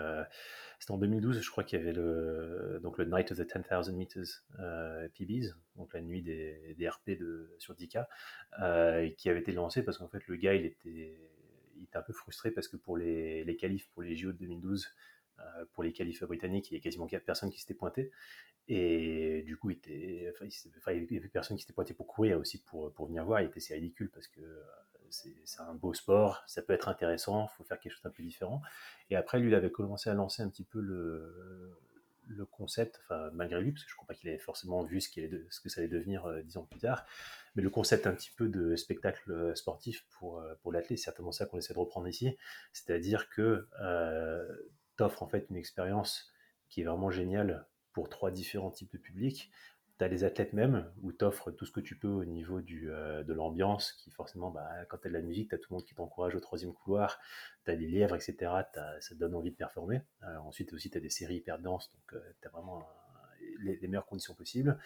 c'était 0.84 0.92
en 0.92 0.98
2012, 0.98 1.40
je 1.40 1.50
crois 1.50 1.64
qu'il 1.64 1.78
y 1.78 1.82
avait 1.82 1.94
le, 1.94 2.78
donc 2.82 2.98
le 2.98 3.06
Night 3.06 3.32
of 3.32 3.38
the 3.38 3.46
10,000 3.46 3.96
Meters 3.96 4.44
euh, 4.58 5.08
PBs, 5.14 5.54
donc 5.76 5.94
la 5.94 6.02
nuit 6.02 6.20
des, 6.20 6.74
des 6.76 6.88
RP 6.88 7.12
de, 7.12 7.54
sur 7.58 7.74
10K, 7.74 8.04
euh, 8.60 9.08
qui 9.16 9.30
avait 9.30 9.40
été 9.40 9.52
lancé 9.52 9.82
parce 9.82 9.96
qu'en 9.96 10.08
fait 10.08 10.26
le 10.26 10.36
gars 10.36 10.54
il 10.54 10.66
était, 10.66 11.18
il 11.76 11.84
était 11.84 11.96
un 11.96 12.02
peu 12.02 12.12
frustré 12.12 12.50
parce 12.50 12.68
que 12.68 12.76
pour 12.76 12.98
les, 12.98 13.44
les 13.44 13.56
qualifs 13.56 13.88
pour 13.94 14.02
les 14.02 14.14
JO 14.14 14.32
de 14.32 14.36
2012, 14.36 14.90
euh, 15.38 15.64
pour 15.72 15.82
les 15.84 15.92
qualifs 15.94 16.22
britanniques, 16.22 16.70
il 16.70 16.74
y 16.74 16.76
a 16.76 16.80
quasiment 16.80 17.06
4 17.06 17.24
personnes 17.24 17.50
qui 17.50 17.60
s'étaient 17.60 17.72
pointées. 17.72 18.10
Et 18.68 19.42
du 19.46 19.56
coup, 19.56 19.70
il, 19.70 19.76
était, 19.76 20.32
enfin, 20.34 20.92
il 20.92 21.12
y 21.12 21.16
avait 21.16 21.28
personne 21.28 21.56
qui 21.56 21.62
s'était 21.62 21.74
pointé 21.74 21.92
pour 21.92 22.06
courir 22.06 22.38
aussi 22.38 22.62
pour, 22.62 22.92
pour 22.92 23.06
venir 23.06 23.24
voir. 23.24 23.40
Il 23.40 23.46
était 23.46 23.58
assez 23.58 23.74
ridicule 23.74 24.10
parce 24.10 24.28
que 24.28 24.40
c'est 25.44 25.60
un 25.60 25.74
beau 25.74 25.94
sport, 25.94 26.42
ça 26.46 26.62
peut 26.62 26.72
être 26.72 26.88
intéressant, 26.88 27.48
il 27.52 27.56
faut 27.56 27.64
faire 27.64 27.78
quelque 27.78 27.92
chose 27.92 28.02
d'un 28.02 28.10
peu 28.10 28.22
différent. 28.22 28.62
Et 29.10 29.16
après, 29.16 29.38
lui, 29.38 29.48
il 29.48 29.54
avait 29.54 29.70
commencé 29.70 30.10
à 30.10 30.14
lancer 30.14 30.42
un 30.42 30.48
petit 30.48 30.64
peu 30.64 30.80
le, 30.80 31.78
le 32.26 32.46
concept, 32.46 33.00
malgré 33.32 33.60
lui, 33.60 33.72
parce 33.72 33.84
que 33.84 33.90
je 33.90 33.94
ne 33.94 33.96
crois 33.96 34.06
pas 34.06 34.14
qu'il 34.14 34.30
ait 34.30 34.38
forcément 34.38 34.82
vu 34.82 35.00
ce, 35.00 35.08
ce, 35.50 35.60
que 35.60 35.68
ça 35.68 35.80
allait 35.80 35.88
devenir 35.88 36.26
euh, 36.26 36.42
dix 36.42 36.56
ans 36.56 36.64
plus 36.64 36.80
tard, 36.80 37.04
mais 37.54 37.62
le 37.62 37.70
concept 37.70 38.06
un 38.06 38.12
petit 38.12 38.30
peu 38.30 38.48
de 38.48 38.76
spectacle 38.76 39.30
euh, 39.30 39.54
sportif 39.54 40.06
pour, 40.10 40.40
euh, 40.40 40.54
pour 40.62 40.72
l'athlète, 40.72 40.98
c'est 40.98 41.04
certainement 41.04 41.32
ça 41.32 41.46
qu'on 41.46 41.58
essaie 41.58 41.74
de 41.74 41.78
reprendre 41.78 42.08
ici, 42.08 42.36
c'est-à-dire 42.72 43.28
que 43.28 43.68
euh, 43.80 44.56
tu 44.96 45.02
offres 45.02 45.22
en 45.22 45.28
fait 45.28 45.46
une 45.50 45.56
expérience 45.56 46.32
qui 46.68 46.80
est 46.80 46.84
vraiment 46.84 47.10
géniale 47.10 47.66
pour 47.92 48.08
trois 48.08 48.30
différents 48.30 48.72
types 48.72 48.92
de 48.92 48.98
publics, 48.98 49.50
tu 50.04 50.12
as 50.12 50.16
les 50.16 50.24
athlètes 50.24 50.52
même, 50.52 50.90
où 51.02 51.12
tu 51.12 51.24
offres 51.24 51.50
tout 51.50 51.64
ce 51.64 51.72
que 51.72 51.80
tu 51.80 51.96
peux 51.96 52.08
au 52.08 52.24
niveau 52.24 52.60
du, 52.60 52.90
euh, 52.90 53.22
de 53.24 53.32
l'ambiance, 53.32 53.92
qui 53.92 54.10
forcément, 54.10 54.50
bah, 54.50 54.68
quand 54.88 54.98
tu 54.98 55.08
as 55.08 55.10
de 55.10 55.14
la 55.14 55.22
musique, 55.22 55.48
tu 55.48 55.54
as 55.54 55.58
tout 55.58 55.68
le 55.70 55.76
monde 55.76 55.84
qui 55.84 55.94
t'encourage 55.94 56.34
au 56.34 56.40
troisième 56.40 56.72
couloir, 56.72 57.18
tu 57.64 57.70
as 57.70 57.76
des 57.76 57.86
lièvres, 57.86 58.14
etc. 58.14 58.52
ça 58.72 59.14
te 59.14 59.14
donne 59.14 59.34
envie 59.34 59.50
de 59.50 59.56
performer. 59.56 60.02
Euh, 60.24 60.36
ensuite 60.38 60.72
aussi, 60.72 60.90
tu 60.90 60.98
as 60.98 61.00
des 61.00 61.10
séries 61.10 61.36
hyper 61.36 61.58
denses, 61.58 61.90
donc 61.92 62.14
euh, 62.14 62.32
tu 62.40 62.48
as 62.48 62.50
vraiment 62.50 62.86
les, 63.60 63.78
meilleures 63.88 64.06
conditions 64.06 64.34
possibles. 64.34 64.78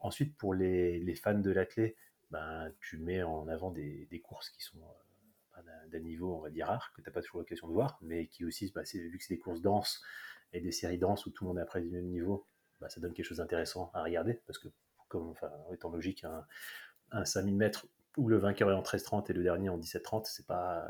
Ensuite, 0.00 0.36
pour 0.36 0.54
les, 0.54 0.98
les 0.98 1.14
fans 1.14 1.38
de 1.38 1.50
l'athlète, 1.50 1.96
ben, 2.30 2.72
tu 2.80 2.98
mets 2.98 3.22
en 3.22 3.46
avant 3.48 3.70
des, 3.70 4.06
des 4.10 4.20
courses 4.20 4.50
qui 4.50 4.62
sont 4.62 4.80
d'un 5.92 6.00
niveau, 6.00 6.34
on 6.34 6.40
va 6.40 6.50
dire, 6.50 6.66
rare, 6.66 6.92
que 6.96 7.00
tu 7.00 7.08
n'as 7.08 7.12
pas 7.12 7.22
toujours 7.22 7.38
l'occasion 7.38 7.68
de 7.68 7.72
voir, 7.72 7.98
mais 8.02 8.26
qui 8.26 8.44
aussi, 8.44 8.72
bah, 8.74 8.82
vu 8.92 9.16
que 9.18 9.24
c'est 9.24 9.34
des 9.34 9.38
courses 9.38 9.60
denses 9.60 10.02
et 10.52 10.60
des 10.60 10.72
séries 10.72 10.98
denses 10.98 11.26
où 11.26 11.30
tout 11.30 11.44
le 11.44 11.48
monde 11.48 11.58
est 11.58 11.62
après 11.62 11.80
du 11.80 11.90
même 11.90 12.06
niveau, 12.06 12.46
bah, 12.80 12.88
ça 12.88 13.00
donne 13.00 13.12
quelque 13.12 13.26
chose 13.26 13.38
d'intéressant 13.38 13.90
à 13.94 14.02
regarder, 14.02 14.40
parce 14.46 14.58
que, 14.58 14.68
comme, 15.08 15.30
enfin, 15.30 15.50
étant 15.72 15.90
logique, 15.90 16.24
un, 16.24 16.46
un 17.10 17.24
5000 17.24 17.56
mètres 17.56 17.86
où 18.16 18.28
le 18.28 18.36
vainqueur 18.36 18.70
est 18.70 18.74
en 18.74 18.82
13-30 18.82 19.30
et 19.30 19.34
le 19.34 19.42
dernier 19.42 19.68
en 19.68 19.78
17-30, 19.78 20.24
c'est 20.26 20.46
pas, 20.46 20.86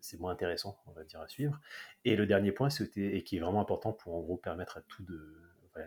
c'est 0.00 0.18
moins 0.18 0.32
intéressant, 0.32 0.78
on 0.86 0.92
va 0.92 1.04
dire, 1.04 1.20
à 1.20 1.28
suivre. 1.28 1.60
Et 2.04 2.16
le 2.16 2.26
dernier 2.26 2.52
point, 2.52 2.70
c'était, 2.70 3.16
et 3.16 3.24
qui 3.24 3.36
est 3.36 3.40
vraiment 3.40 3.60
important 3.60 3.92
pour 3.92 4.14
en 4.14 4.20
gros 4.20 4.36
permettre 4.36 4.78
à 4.78 4.80
tout 4.82 5.02
de, 5.02 5.40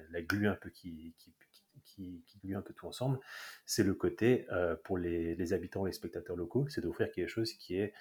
la 0.10 0.22
glue 0.22 0.48
un 0.48 0.56
peu 0.56 0.70
qui, 0.70 1.16
qui, 1.18 1.34
qui, 1.86 2.24
qui, 2.26 2.40
glue 2.40 2.56
un 2.56 2.62
peu 2.62 2.74
tout 2.74 2.88
ensemble, 2.88 3.20
c'est 3.66 3.84
le 3.84 3.94
côté 3.94 4.46
euh, 4.52 4.76
pour 4.84 4.98
les, 4.98 5.36
les, 5.36 5.54
habitants, 5.54 5.86
les 5.86 5.94
spectateurs 5.94 6.36
locaux, 6.36 6.68
c'est 6.70 6.82
d'offrir 6.82 7.12
quelque 7.12 7.30
chose 7.30 7.54
qui 7.54 7.78
est 7.78 7.94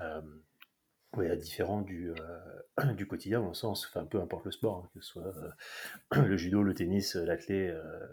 euh, 0.00 0.22
oui, 1.16 1.36
différent 1.38 1.80
du, 1.80 2.10
euh, 2.10 2.92
du 2.94 3.06
quotidien, 3.06 3.40
dans 3.40 3.48
le 3.48 3.54
sens, 3.54 3.86
enfin, 3.86 4.04
peu 4.04 4.20
importe 4.20 4.44
le 4.44 4.50
sport, 4.50 4.84
hein, 4.84 4.90
que 4.94 5.00
ce 5.00 5.08
soit 5.08 5.34
euh, 5.36 6.22
le 6.26 6.36
judo, 6.36 6.62
le 6.62 6.74
tennis, 6.74 7.14
l'athlé 7.16 7.68
euh, 7.68 8.06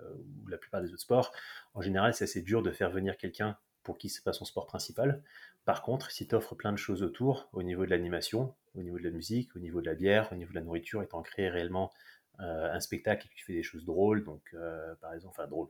ou 0.43 0.47
la 0.47 0.57
plupart 0.57 0.81
des 0.81 0.89
autres 0.89 1.01
sports, 1.01 1.31
en 1.73 1.81
général, 1.81 2.13
c'est 2.13 2.23
assez 2.23 2.41
dur 2.41 2.63
de 2.63 2.71
faire 2.71 2.89
venir 2.89 3.17
quelqu'un 3.17 3.57
pour 3.83 3.97
qui 3.97 4.09
c'est 4.09 4.23
pas 4.23 4.33
son 4.33 4.45
sport 4.45 4.65
principal. 4.65 5.21
Par 5.65 5.81
contre, 5.81 6.09
si 6.11 6.27
tu 6.27 6.35
offres 6.35 6.55
plein 6.55 6.71
de 6.71 6.77
choses 6.77 7.03
autour, 7.03 7.49
au 7.53 7.63
niveau 7.63 7.85
de 7.85 7.89
l'animation, 7.89 8.55
au 8.75 8.81
niveau 8.81 8.97
de 8.97 9.03
la 9.03 9.11
musique, 9.11 9.55
au 9.55 9.59
niveau 9.59 9.81
de 9.81 9.87
la 9.87 9.95
bière, 9.95 10.29
au 10.31 10.35
niveau 10.35 10.51
de 10.51 10.55
la 10.55 10.61
nourriture, 10.61 11.03
et 11.03 11.07
t'en 11.07 11.21
crées 11.21 11.49
réellement 11.49 11.91
un 12.37 12.79
spectacle 12.81 13.25
et 13.25 13.29
que 13.29 13.35
tu 13.35 13.45
fais 13.45 13.53
des 13.53 13.63
choses 13.63 13.85
drôles, 13.85 14.23
donc 14.25 14.55
par 15.01 15.13
exemple, 15.13 15.35
enfin 15.37 15.47
drôle, 15.47 15.69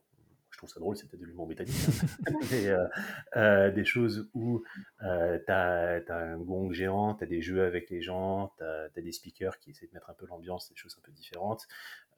je 0.56 0.60
trouve 0.60 0.70
ça 0.70 0.80
drôle, 0.80 0.96
c'était 0.96 1.18
de 1.18 1.26
l'humour 1.26 1.48
britannique. 1.48 1.76
Hein. 1.76 2.32
Euh, 2.56 2.88
euh, 3.36 3.72
des 3.72 3.84
choses 3.84 4.30
où 4.34 4.64
euh, 5.04 5.38
tu 5.46 5.52
as, 5.52 6.02
un 6.10 6.38
gong 6.38 6.72
géant, 6.72 7.16
tu 7.16 7.24
as 7.24 7.28
des 7.28 7.42
jeux 7.42 7.64
avec 7.64 7.90
les 7.90 8.02
gens, 8.02 8.54
tu 8.58 8.64
as, 8.64 9.02
des 9.02 9.12
speakers 9.12 9.60
qui 9.60 9.72
essaient 9.72 9.88
de 9.88 9.94
mettre 9.94 10.10
un 10.10 10.14
peu 10.14 10.26
l'ambiance, 10.26 10.70
des 10.70 10.76
choses 10.76 10.96
un 10.98 11.02
peu 11.02 11.12
différentes. 11.12 11.68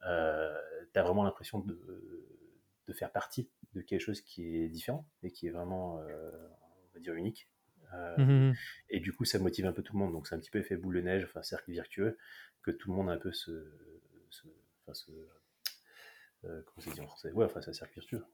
tu 0.00 0.06
as 0.06 1.02
vraiment 1.02 1.24
l'impression 1.24 1.58
de, 1.58 1.76
de, 2.86 2.92
faire 2.92 3.10
partie 3.10 3.48
de 3.74 3.80
quelque 3.80 4.00
chose 4.00 4.20
qui 4.20 4.56
est 4.56 4.68
différent 4.68 5.06
et 5.22 5.30
qui 5.30 5.48
est 5.48 5.50
vraiment, 5.50 5.96
on 5.96 6.94
va 6.94 7.00
dire, 7.00 7.14
unique. 7.14 7.48
Mmh 8.18 8.52
et 8.90 9.00
du 9.00 9.12
coup, 9.12 9.24
ça 9.24 9.38
motive 9.38 9.66
un 9.66 9.72
peu 9.72 9.82
tout 9.82 9.94
le 9.94 9.98
monde. 9.98 10.12
Donc, 10.12 10.28
c'est 10.28 10.34
un 10.34 10.38
petit 10.38 10.50
peu 10.50 10.60
effet 10.60 10.76
boule 10.76 10.94
de 10.94 11.00
neige, 11.00 11.24
enfin, 11.24 11.42
cercle 11.42 11.72
virtueux, 11.72 12.16
que 12.62 12.70
tout 12.70 12.90
le 12.90 12.96
monde 12.96 13.10
a 13.10 13.12
un 13.12 13.18
peu 13.18 13.32
se, 13.32 13.50
se, 14.30 14.46
se 14.92 15.10
comment 16.42 16.62
c'est 16.78 16.94
dit 16.94 17.00
en 17.00 17.06
français? 17.06 17.32
Ouais, 17.32 17.44
enfin, 17.44 17.60
c'est 17.60 17.70
un 17.70 17.74
cercle 17.74 17.94
vertueux. 17.96 18.24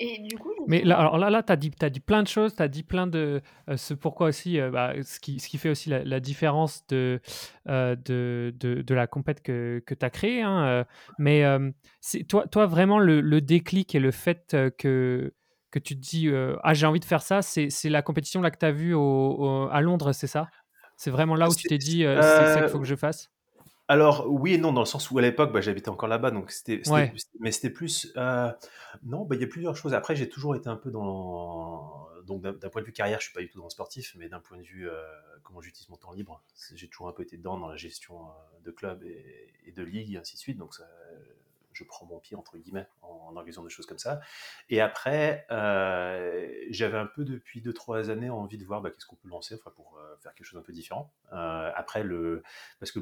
Et 0.00 0.18
du 0.20 0.38
coup, 0.38 0.50
Mais 0.68 0.84
là, 0.84 0.96
alors 0.96 1.18
là, 1.18 1.28
là 1.28 1.42
tu 1.42 1.52
as 1.52 1.56
dit, 1.56 1.72
as 1.80 1.90
dit 1.90 1.98
plein 1.98 2.22
de 2.22 2.28
choses, 2.28 2.54
tu 2.54 2.62
as 2.62 2.68
dit 2.68 2.84
plein 2.84 3.08
de. 3.08 3.42
Euh, 3.68 3.76
ce 3.76 3.94
pourquoi 3.94 4.28
aussi, 4.28 4.60
euh, 4.60 4.70
bah, 4.70 4.92
ce, 5.02 5.18
qui, 5.18 5.40
ce 5.40 5.48
qui 5.48 5.58
fait 5.58 5.70
aussi 5.70 5.90
la, 5.90 6.20
différence 6.20 6.86
de, 6.86 7.20
euh, 7.68 7.96
de, 7.96 8.54
de, 8.60 8.82
de, 8.82 8.94
la 8.94 9.08
compète 9.08 9.42
que, 9.42 9.82
que 9.84 9.94
tu 9.94 10.06
as 10.06 10.10
créée. 10.10 10.42
Hein, 10.42 10.86
mais 11.18 11.42
c'est 12.00 12.22
toi, 12.22 12.46
toi, 12.46 12.66
vraiment, 12.66 13.00
le, 13.00 13.20
le, 13.20 13.40
déclic 13.40 13.92
et 13.96 13.98
le 13.98 14.12
fait 14.12 14.56
que, 14.78 15.32
que 15.72 15.78
tu 15.80 15.96
te 15.96 16.00
dis 16.00 16.30
Ah, 16.62 16.74
j'ai 16.74 16.86
envie 16.86 17.00
de 17.00 17.04
faire 17.04 17.22
ça, 17.22 17.42
c'est 17.42 17.70
la 17.84 18.02
compétition 18.02 18.40
là 18.40 18.52
que 18.52 18.58
tu 18.58 18.66
as 18.66 18.72
vue 18.72 18.94
au, 18.94 19.68
à 19.72 19.80
Londres, 19.80 20.12
c'est 20.12 20.28
ça? 20.28 20.48
C'est 20.96 21.10
vraiment 21.10 21.34
là 21.34 21.48
où 21.48 21.54
tu 21.54 21.66
t'es 21.66 21.78
dit 21.78 22.04
C'est 22.04 22.52
ça 22.52 22.60
qu'il 22.60 22.70
faut 22.70 22.78
que 22.78 22.86
je 22.86 22.96
fasse? 22.96 23.30
Alors 23.88 24.26
oui 24.28 24.54
et 24.54 24.58
non, 24.58 24.72
dans 24.72 24.82
le 24.82 24.86
sens 24.86 25.10
où 25.10 25.18
à 25.18 25.22
l'époque, 25.22 25.52
bah, 25.52 25.60
j'habitais 25.60 25.88
encore 25.88 26.08
là-bas, 26.08 26.30
donc 26.30 26.50
c'était, 26.50 26.82
mais 27.40 27.50
c'était 27.50 27.70
plus, 27.70 28.12
euh, 28.16 28.52
non, 29.02 29.24
bah, 29.24 29.34
il 29.36 29.40
y 29.40 29.44
a 29.44 29.48
plusieurs 29.48 29.76
choses. 29.76 29.94
Après, 29.94 30.14
j'ai 30.14 30.28
toujours 30.28 30.54
été 30.54 30.68
un 30.68 30.76
peu 30.76 30.90
dans, 30.90 32.06
donc 32.26 32.42
d'un 32.42 32.68
point 32.68 32.82
de 32.82 32.86
vue 32.86 32.92
carrière, 32.92 33.18
je 33.20 33.24
suis 33.24 33.34
pas 33.34 33.40
du 33.40 33.48
tout 33.48 33.58
dans 33.58 33.64
le 33.64 33.70
sportif, 33.70 34.14
mais 34.18 34.28
d'un 34.28 34.40
point 34.40 34.58
de 34.58 34.62
vue 34.62 34.88
euh, 34.88 35.02
comment 35.42 35.60
j'utilise 35.60 35.88
mon 35.88 35.96
temps 35.96 36.12
libre, 36.12 36.42
j'ai 36.74 36.88
toujours 36.88 37.08
un 37.08 37.12
peu 37.12 37.22
été 37.22 37.36
dedans 37.38 37.58
dans 37.58 37.68
la 37.68 37.76
gestion 37.76 38.28
euh, 38.28 38.60
de 38.64 38.70
club 38.70 39.02
et, 39.04 39.52
et 39.64 39.72
de 39.72 39.82
ligue 39.82 40.12
et 40.12 40.18
ainsi 40.18 40.36
de 40.36 40.40
suite. 40.40 40.58
Donc 40.58 40.74
ça, 40.74 40.84
je 41.78 41.84
prends 41.84 42.06
mon 42.06 42.18
pied, 42.18 42.36
entre 42.36 42.58
guillemets, 42.58 42.86
en, 43.02 43.36
organisant 43.36 43.62
des 43.62 43.70
choses 43.70 43.86
comme 43.86 43.98
ça. 43.98 44.20
Et 44.68 44.80
après, 44.80 45.46
euh, 45.50 46.50
j'avais 46.70 46.98
un 46.98 47.06
peu 47.06 47.24
depuis 47.24 47.60
2-3 47.60 48.10
années 48.10 48.30
envie 48.30 48.58
de 48.58 48.64
voir 48.64 48.80
bah, 48.80 48.90
qu'est-ce 48.90 49.06
qu'on 49.06 49.16
peut 49.16 49.28
lancer 49.28 49.56
pour 49.76 49.98
euh, 49.98 50.16
faire 50.20 50.34
quelque 50.34 50.46
chose 50.46 50.58
un 50.58 50.62
peu 50.62 50.72
différent. 50.72 51.12
Euh, 51.32 51.70
après, 51.74 52.02
le, 52.02 52.42
parce 52.80 52.90
que 52.90 52.98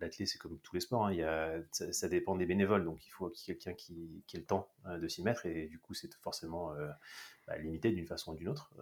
l'athlète, 0.00 0.28
c'est 0.28 0.38
comme 0.38 0.58
tous 0.60 0.74
les 0.74 0.80
sports, 0.80 1.06
hein, 1.06 1.12
y 1.12 1.24
ça, 1.70 2.08
dépend 2.08 2.34
des 2.34 2.46
bénévoles, 2.46 2.84
donc 2.84 3.06
il 3.06 3.10
faut 3.10 3.28
qu'il 3.30 3.54
quelqu'un 3.54 3.74
qui, 3.74 4.22
ait 4.34 4.38
le 4.38 4.44
temps 4.44 4.68
de 4.86 5.08
s'y 5.08 5.22
mettre, 5.22 5.46
et 5.46 5.66
du 5.66 5.78
coup, 5.78 5.94
c'est 5.94 6.12
forcément 6.14 6.74
bah, 7.46 7.56
limité 7.58 7.90
d'une 7.90 8.06
façon 8.06 8.32
ou 8.32 8.36
d'une 8.36 8.48
autre. 8.48 8.72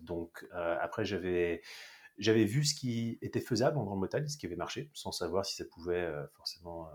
donc, 0.00 0.46
après, 0.52 1.04
j'avais 1.04 1.62
j'avais 2.16 2.44
vu 2.44 2.64
ce 2.64 2.76
qui 2.76 3.18
était 3.22 3.40
faisable 3.40 3.76
en 3.76 3.84
Grande-Bretagne, 3.84 4.28
ce 4.28 4.36
qui 4.36 4.46
avait 4.46 4.54
marché, 4.54 4.88
sans 4.94 5.10
savoir 5.10 5.44
si 5.44 5.56
ça 5.56 5.64
pouvait 5.64 6.08
forcément 6.36 6.88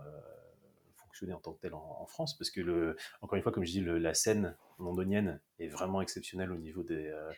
en 1.32 1.38
tant 1.38 1.52
que 1.52 1.60
tel 1.60 1.74
en, 1.74 2.06
France, 2.06 2.36
parce 2.36 2.50
que, 2.50 2.60
le, 2.60 2.96
encore 3.20 3.36
une 3.36 3.42
fois, 3.42 3.52
comme 3.52 3.64
je 3.64 3.72
dis, 3.72 3.80
la 3.80 4.14
scène 4.14 4.56
londonienne 4.78 5.40
est 5.58 5.68
vraiment 5.68 6.00
exceptionnelle 6.00 6.50
au 6.50 6.56
niveau 6.56 6.82
des, 6.82 7.08
euh, 7.08 7.30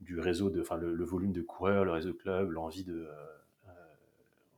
du 0.00 0.18
réseau, 0.18 0.50
de, 0.50 0.60
enfin, 0.60 0.76
le, 0.76 1.04
volume 1.04 1.32
de 1.32 1.42
coureurs, 1.42 1.84
le 1.84 1.92
réseau 1.92 2.08
de 2.08 2.16
clubs, 2.16 2.50
l'envie 2.50 2.84
de, 2.84 2.94
euh, 2.94 3.12
euh, 3.68 3.72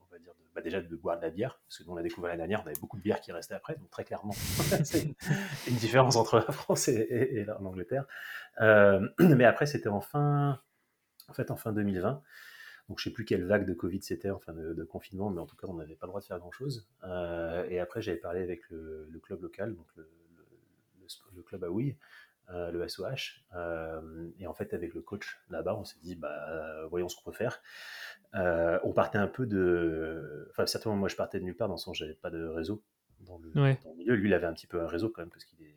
on 0.00 0.12
va 0.12 0.18
dire, 0.18 0.32
bah, 0.54 0.60
déjà 0.62 0.80
de 0.80 0.96
boire 0.96 1.18
de 1.18 1.22
la 1.22 1.30
bière, 1.30 1.60
parce 1.66 1.78
que 1.78 1.84
nous 1.84 1.92
on 1.92 1.96
l'a 1.96 2.02
découvert 2.02 2.28
l'année 2.28 2.38
dernière, 2.38 2.62
on 2.64 2.66
avait 2.66 2.80
beaucoup 2.80 2.96
de 2.96 3.02
bière 3.02 3.20
qui 3.20 3.32
restait 3.32 3.54
après, 3.54 3.76
donc 3.76 3.90
très 3.90 4.04
clairement, 4.04 4.32
c'est 4.84 5.02
une, 5.66 5.76
différence 5.76 6.16
entre 6.16 6.36
la 6.36 6.52
France 6.52 6.88
et, 6.88 7.44
l'Angleterre. 7.60 8.04
mais 9.18 9.44
après, 9.44 9.66
c'était 9.66 9.88
en 9.88 10.00
fin, 10.00 10.60
en 11.28 11.32
fait, 11.32 11.50
en 11.50 11.56
fin 11.56 11.72
2020. 11.72 12.22
Donc 12.88 12.98
je 12.98 13.04
sais 13.04 13.10
plus 13.10 13.24
quelle 13.24 13.44
vague 13.44 13.66
de 13.66 13.74
Covid 13.74 14.00
c'était, 14.02 14.30
enfin 14.30 14.54
de, 14.54 14.84
confinement, 14.84 15.30
mais 15.30 15.40
en 15.40 15.46
tout 15.46 15.56
cas 15.56 15.66
on 15.68 15.74
n'avait 15.74 15.94
pas 15.94 16.06
le 16.06 16.10
droit 16.10 16.20
de 16.20 16.26
faire 16.26 16.38
grand-chose. 16.38 16.88
Euh, 17.04 17.66
et 17.68 17.80
après 17.80 18.00
j'avais 18.00 18.18
parlé 18.18 18.42
avec 18.42 18.62
le, 18.70 19.20
club 19.22 19.42
local, 19.42 19.74
donc 19.74 19.86
le, 19.96 21.42
club 21.42 21.64
à 21.64 21.70
Ouille, 21.70 21.96
euh, 22.50 22.70
le 22.70 22.86
SOH. 22.88 23.44
Euh, 23.54 24.30
et 24.38 24.46
en 24.46 24.54
fait 24.54 24.72
avec 24.72 24.94
le 24.94 25.02
coach 25.02 25.38
là-bas, 25.50 25.76
on 25.76 25.84
s'est 25.84 25.98
dit 26.02 26.16
bah 26.16 26.86
voyons 26.88 27.08
ce 27.10 27.16
qu'on 27.16 27.30
peut 27.30 27.36
faire. 27.36 27.60
on 28.32 28.92
partait 28.94 29.18
un 29.18 29.28
peu 29.28 29.46
de, 29.46 30.48
enfin 30.50 30.66
certainement 30.66 30.96
moi 30.96 31.08
je 31.08 31.16
partais 31.16 31.40
de 31.40 31.44
nulle 31.44 31.56
part 31.56 31.68
dans 31.68 31.74
le 31.74 31.78
sens 31.80 31.96
j'avais 31.98 32.14
pas 32.14 32.30
de 32.30 32.42
réseau 32.46 32.82
dans 33.20 33.38
le, 33.38 33.50
milieu. 33.96 34.14
Lui 34.14 34.30
il 34.30 34.34
avait 34.34 34.46
un 34.46 34.54
petit 34.54 34.66
peu 34.66 34.80
un 34.80 34.86
réseau 34.86 35.10
quand 35.10 35.20
même 35.20 35.30
parce 35.30 35.44
qu'il 35.44 35.62
est 35.62 35.74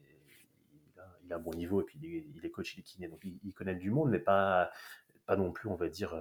il 1.24 1.34
a 1.34 1.38
un 1.38 1.40
bon 1.40 1.54
niveau 1.54 1.82
et 1.82 1.86
puis 1.86 1.98
il 2.02 2.46
est, 2.46 2.50
coach, 2.50 2.76
il 2.76 2.82
est 2.82 2.84
kiné, 2.84 3.08
donc 3.08 3.22
il, 3.24 3.54
connaît 3.54 3.76
du 3.76 3.90
monde, 3.90 4.10
mais 4.10 4.20
pas, 4.20 4.70
pas 5.26 5.38
non 5.38 5.54
plus, 5.54 5.70
on 5.70 5.76
va 5.76 5.88
dire, 5.88 6.14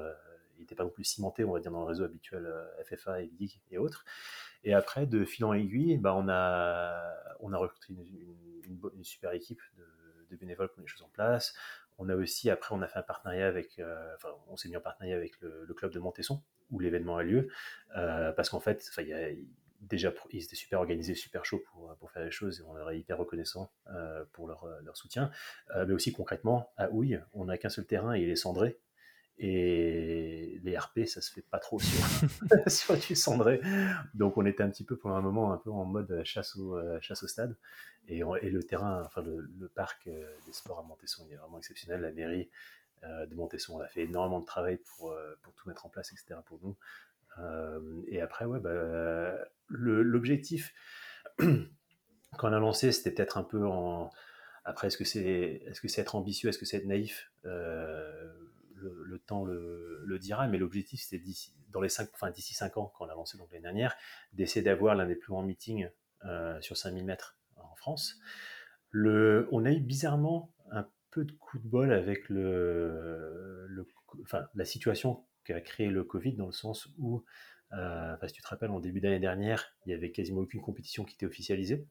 il 0.61 0.64
n'était 0.64 0.75
pas 0.75 0.85
non 0.85 0.90
plus 0.90 1.05
cimenté, 1.05 1.43
on 1.43 1.52
va 1.52 1.61
dire, 1.61 1.73
dans 1.73 1.81
le 1.81 1.87
réseau 1.87 2.05
habituel 2.05 2.45
euh, 2.45 2.85
FFA 2.85 3.23
et 3.23 3.31
Ligue 3.38 3.61
et 3.71 3.79
autres. 3.79 4.05
Et 4.62 4.75
après, 4.75 5.07
de 5.07 5.25
fil 5.25 5.47
en 5.47 5.55
aiguille, 5.55 5.97
bah, 5.97 6.14
on, 6.14 6.29
a, 6.29 7.02
on 7.40 7.52
a 7.55 7.57
recruté 7.57 7.95
une, 7.95 9.02
super 9.02 9.33
équipe 9.33 9.61
de, 9.79 10.37
bénévoles 10.37 10.69
pour 10.69 10.83
les 10.83 10.87
choses 10.87 11.02
en 11.02 11.09
place. 11.09 11.55
On 11.99 12.09
a 12.09 12.14
aussi, 12.14 12.50
après, 12.50 12.75
on 12.75 12.83
a 12.83 12.88
fait 12.88 12.99
un 12.99 13.02
partenariat 13.02 13.47
avec, 13.47 13.79
euh, 13.79 14.14
enfin, 14.17 14.29
on 14.49 14.57
s'est 14.57 14.69
mis 14.69 14.76
en 14.76 14.81
partenariat 14.81 15.17
avec 15.17 15.40
le, 15.40 15.67
club 15.75 15.93
de 15.93 15.99
Montesson, 15.99 16.43
où 16.71 16.79
l'événement 16.79 17.17
a 17.17 17.23
lieu, 17.23 17.49
euh, 17.97 18.33
parce 18.33 18.50
qu'en 18.50 18.61
fait, 18.61 18.88
il 18.99 19.47
déjà, 19.81 20.12
ils 20.31 20.45
étaient 20.45 20.57
super 20.57 20.79
organisés, 20.79 21.14
super 21.14 21.47
chauds 21.47 21.62
pour, 21.73 21.97
pour 21.97 22.11
faire 22.11 22.23
les 22.23 22.31
choses, 22.31 22.61
et 22.61 22.62
on 22.62 22.75
leur 22.75 22.90
est 22.90 22.99
hyper 22.99 23.17
reconnaissant 23.17 23.73
pour 24.33 24.47
leur, 24.47 24.67
leur 24.85 24.97
soutien. 24.97 25.31
mais 25.75 25.93
aussi 25.93 26.12
concrètement, 26.12 26.71
à 26.76 26.90
Houille, 26.90 27.19
on 27.33 27.47
n'a 27.47 27.57
qu'un 27.57 27.71
seul 27.71 27.87
terrain 27.87 28.14
et 28.14 28.21
il 28.21 28.29
est 28.29 28.37
cendré, 28.37 28.79
et 29.42 30.61
les 30.62 30.76
RP, 30.76 31.06
ça 31.06 31.23
se 31.23 31.32
fait 31.32 31.42
pas 31.42 31.59
trop 31.59 31.80
sur, 31.80 32.04
sur 32.70 32.97
du 32.97 33.16
cendré. 33.16 33.61
Donc 34.14 34.37
on 34.37 34.44
était 34.44 34.62
un 34.62 34.68
petit 34.68 34.85
peu 34.85 34.97
pour 34.97 35.11
un 35.12 35.23
moment 35.23 35.52
un 35.52 35.56
peu 35.56 35.70
en 35.70 35.87
mode 35.87 36.23
chasse 36.25 36.56
au, 36.56 36.76
euh, 36.76 36.99
chasse 37.00 37.23
au 37.23 37.26
stade. 37.26 37.56
Et, 38.06 38.18
et 38.18 38.50
le 38.50 38.62
terrain, 38.62 39.02
enfin 39.04 39.23
le, 39.23 39.68
parc 39.75 40.06
euh, 40.06 40.30
des 40.47 40.52
sports 40.52 40.78
à 40.78 40.82
Montesson, 40.82 41.25
il 41.26 41.32
est 41.32 41.37
vraiment 41.37 41.56
exceptionnel. 41.56 42.02
La 42.02 42.12
mairie 42.12 42.50
euh, 43.02 43.25
de 43.26 43.35
Montesson, 43.35 43.78
on 43.78 43.80
a 43.80 43.88
fait 43.88 44.02
énormément 44.02 44.40
de 44.40 44.44
travail 44.44 44.76
pour, 44.76 45.16
pour 45.42 45.54
tout 45.54 45.68
mettre 45.68 45.87
en 45.87 45.88
place, 45.88 46.12
etc. 46.12 46.40
pour 46.44 46.61
nous. 46.62 46.76
et 48.09 48.20
après, 48.20 48.44
ouais, 48.44 48.61
bah, 48.61 49.38
l'objectif, 49.70 50.75
quand 51.38 52.50
on 52.50 52.52
a 52.52 52.59
lancé, 52.59 52.92
c'était 52.92 53.11
peut-être 53.11 53.38
un 53.38 53.44
peu 53.44 53.66
en... 53.66 54.11
Après, 54.64 54.88
est-ce 54.88 54.99
que 54.99 55.04
c'est 55.04 55.62
est 55.64 55.73
-ce 55.73 55.88
c'est 55.88 56.02
être 56.02 56.14
ambitieux, 56.14 56.50
est-ce 56.50 56.59
que 56.59 56.66
c'est 56.66 56.76
être 56.76 56.87
naïf 56.87 57.32
le, 58.81 59.19
temps 59.19 59.45
le, 59.45 60.19
dira, 60.19 60.47
mais 60.47 60.59
l'objectif 60.59 61.01
c'était 61.01 61.23
d'ici, 61.23 61.53
dans 61.71 61.81
les 61.81 61.89
cinq, 61.89 62.09
enfin, 62.15 62.31
d'ici 62.31 62.55
5 62.55 62.77
ans, 62.77 62.93
quand 62.97 63.07
on 63.07 63.09
a 63.09 63.15
lancé 63.15 63.39
donc 63.39 63.51
l'année 63.53 63.63
dernière, 63.63 63.95
d'essayer 64.33 64.63
d'avoir 64.63 64.95
l'un 64.95 65.07
des 65.07 65.17
plus 65.17 65.31
grands 65.31 65.43
meetings 65.43 65.89
euh, 66.25 66.61
sur 66.61 66.77
5000 66.77 67.05
mètres 67.05 67.39
en 67.57 67.75
France. 67.77 68.19
Le, 68.91 69.49
on 69.53 69.65
a 69.65 69.73
eu 69.73 69.81
bizarrement 69.81 70.53
un 70.71 70.87
peu 71.11 71.25
de 71.25 71.33
coup 71.33 71.59
de 71.59 71.67
bol 71.67 71.93
avec 71.93 72.29
le, 72.29 73.67
le 73.69 73.87
enfin, 74.23 74.47
la 74.55 74.65
situation 74.65 75.25
qu'a 75.45 75.61
créé 75.61 75.89
le 75.89 76.05
Covid, 76.05 76.35
dans 76.35 76.47
le 76.47 76.53
sens 76.53 76.89
où, 76.99 77.25
euh, 77.73 78.17
si 78.27 78.33
tu 78.33 78.43
te 78.43 78.49
rappelles, 78.49 78.71
en 78.71 78.81
début 78.81 79.01
d'année 79.01 79.21
dernière, 79.21 79.75
il 79.85 79.91
n'y 79.91 79.95
avait 79.95 80.11
quasiment 80.11 80.41
aucune 80.41 80.61
compétition 80.61 81.05
qui 81.05 81.15
était 81.15 81.27
officialisée. 81.27 81.87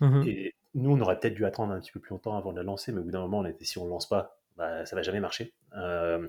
Mmh 0.00 0.22
Et 0.26 0.54
nous, 0.74 0.90
on 0.90 1.00
aurait 1.00 1.18
peut-être 1.18 1.34
dû 1.34 1.44
attendre 1.44 1.72
un 1.72 1.80
petit 1.80 1.92
peu 1.92 2.00
plus 2.00 2.10
longtemps 2.10 2.36
avant 2.36 2.52
de 2.52 2.56
la 2.56 2.64
lancer, 2.64 2.92
mais 2.92 3.00
au 3.00 3.04
bout 3.04 3.10
d'un 3.10 3.20
moment, 3.20 3.38
on 3.40 3.44
était, 3.44 3.64
si 3.64 3.78
on 3.78 3.84
ne 3.84 3.90
lance 3.90 4.08
pas, 4.08 4.38
bah, 4.56 4.86
ça 4.86 4.96
va 4.96 5.02
jamais 5.02 5.20
marcher. 5.20 5.52
Euh, 5.76 6.28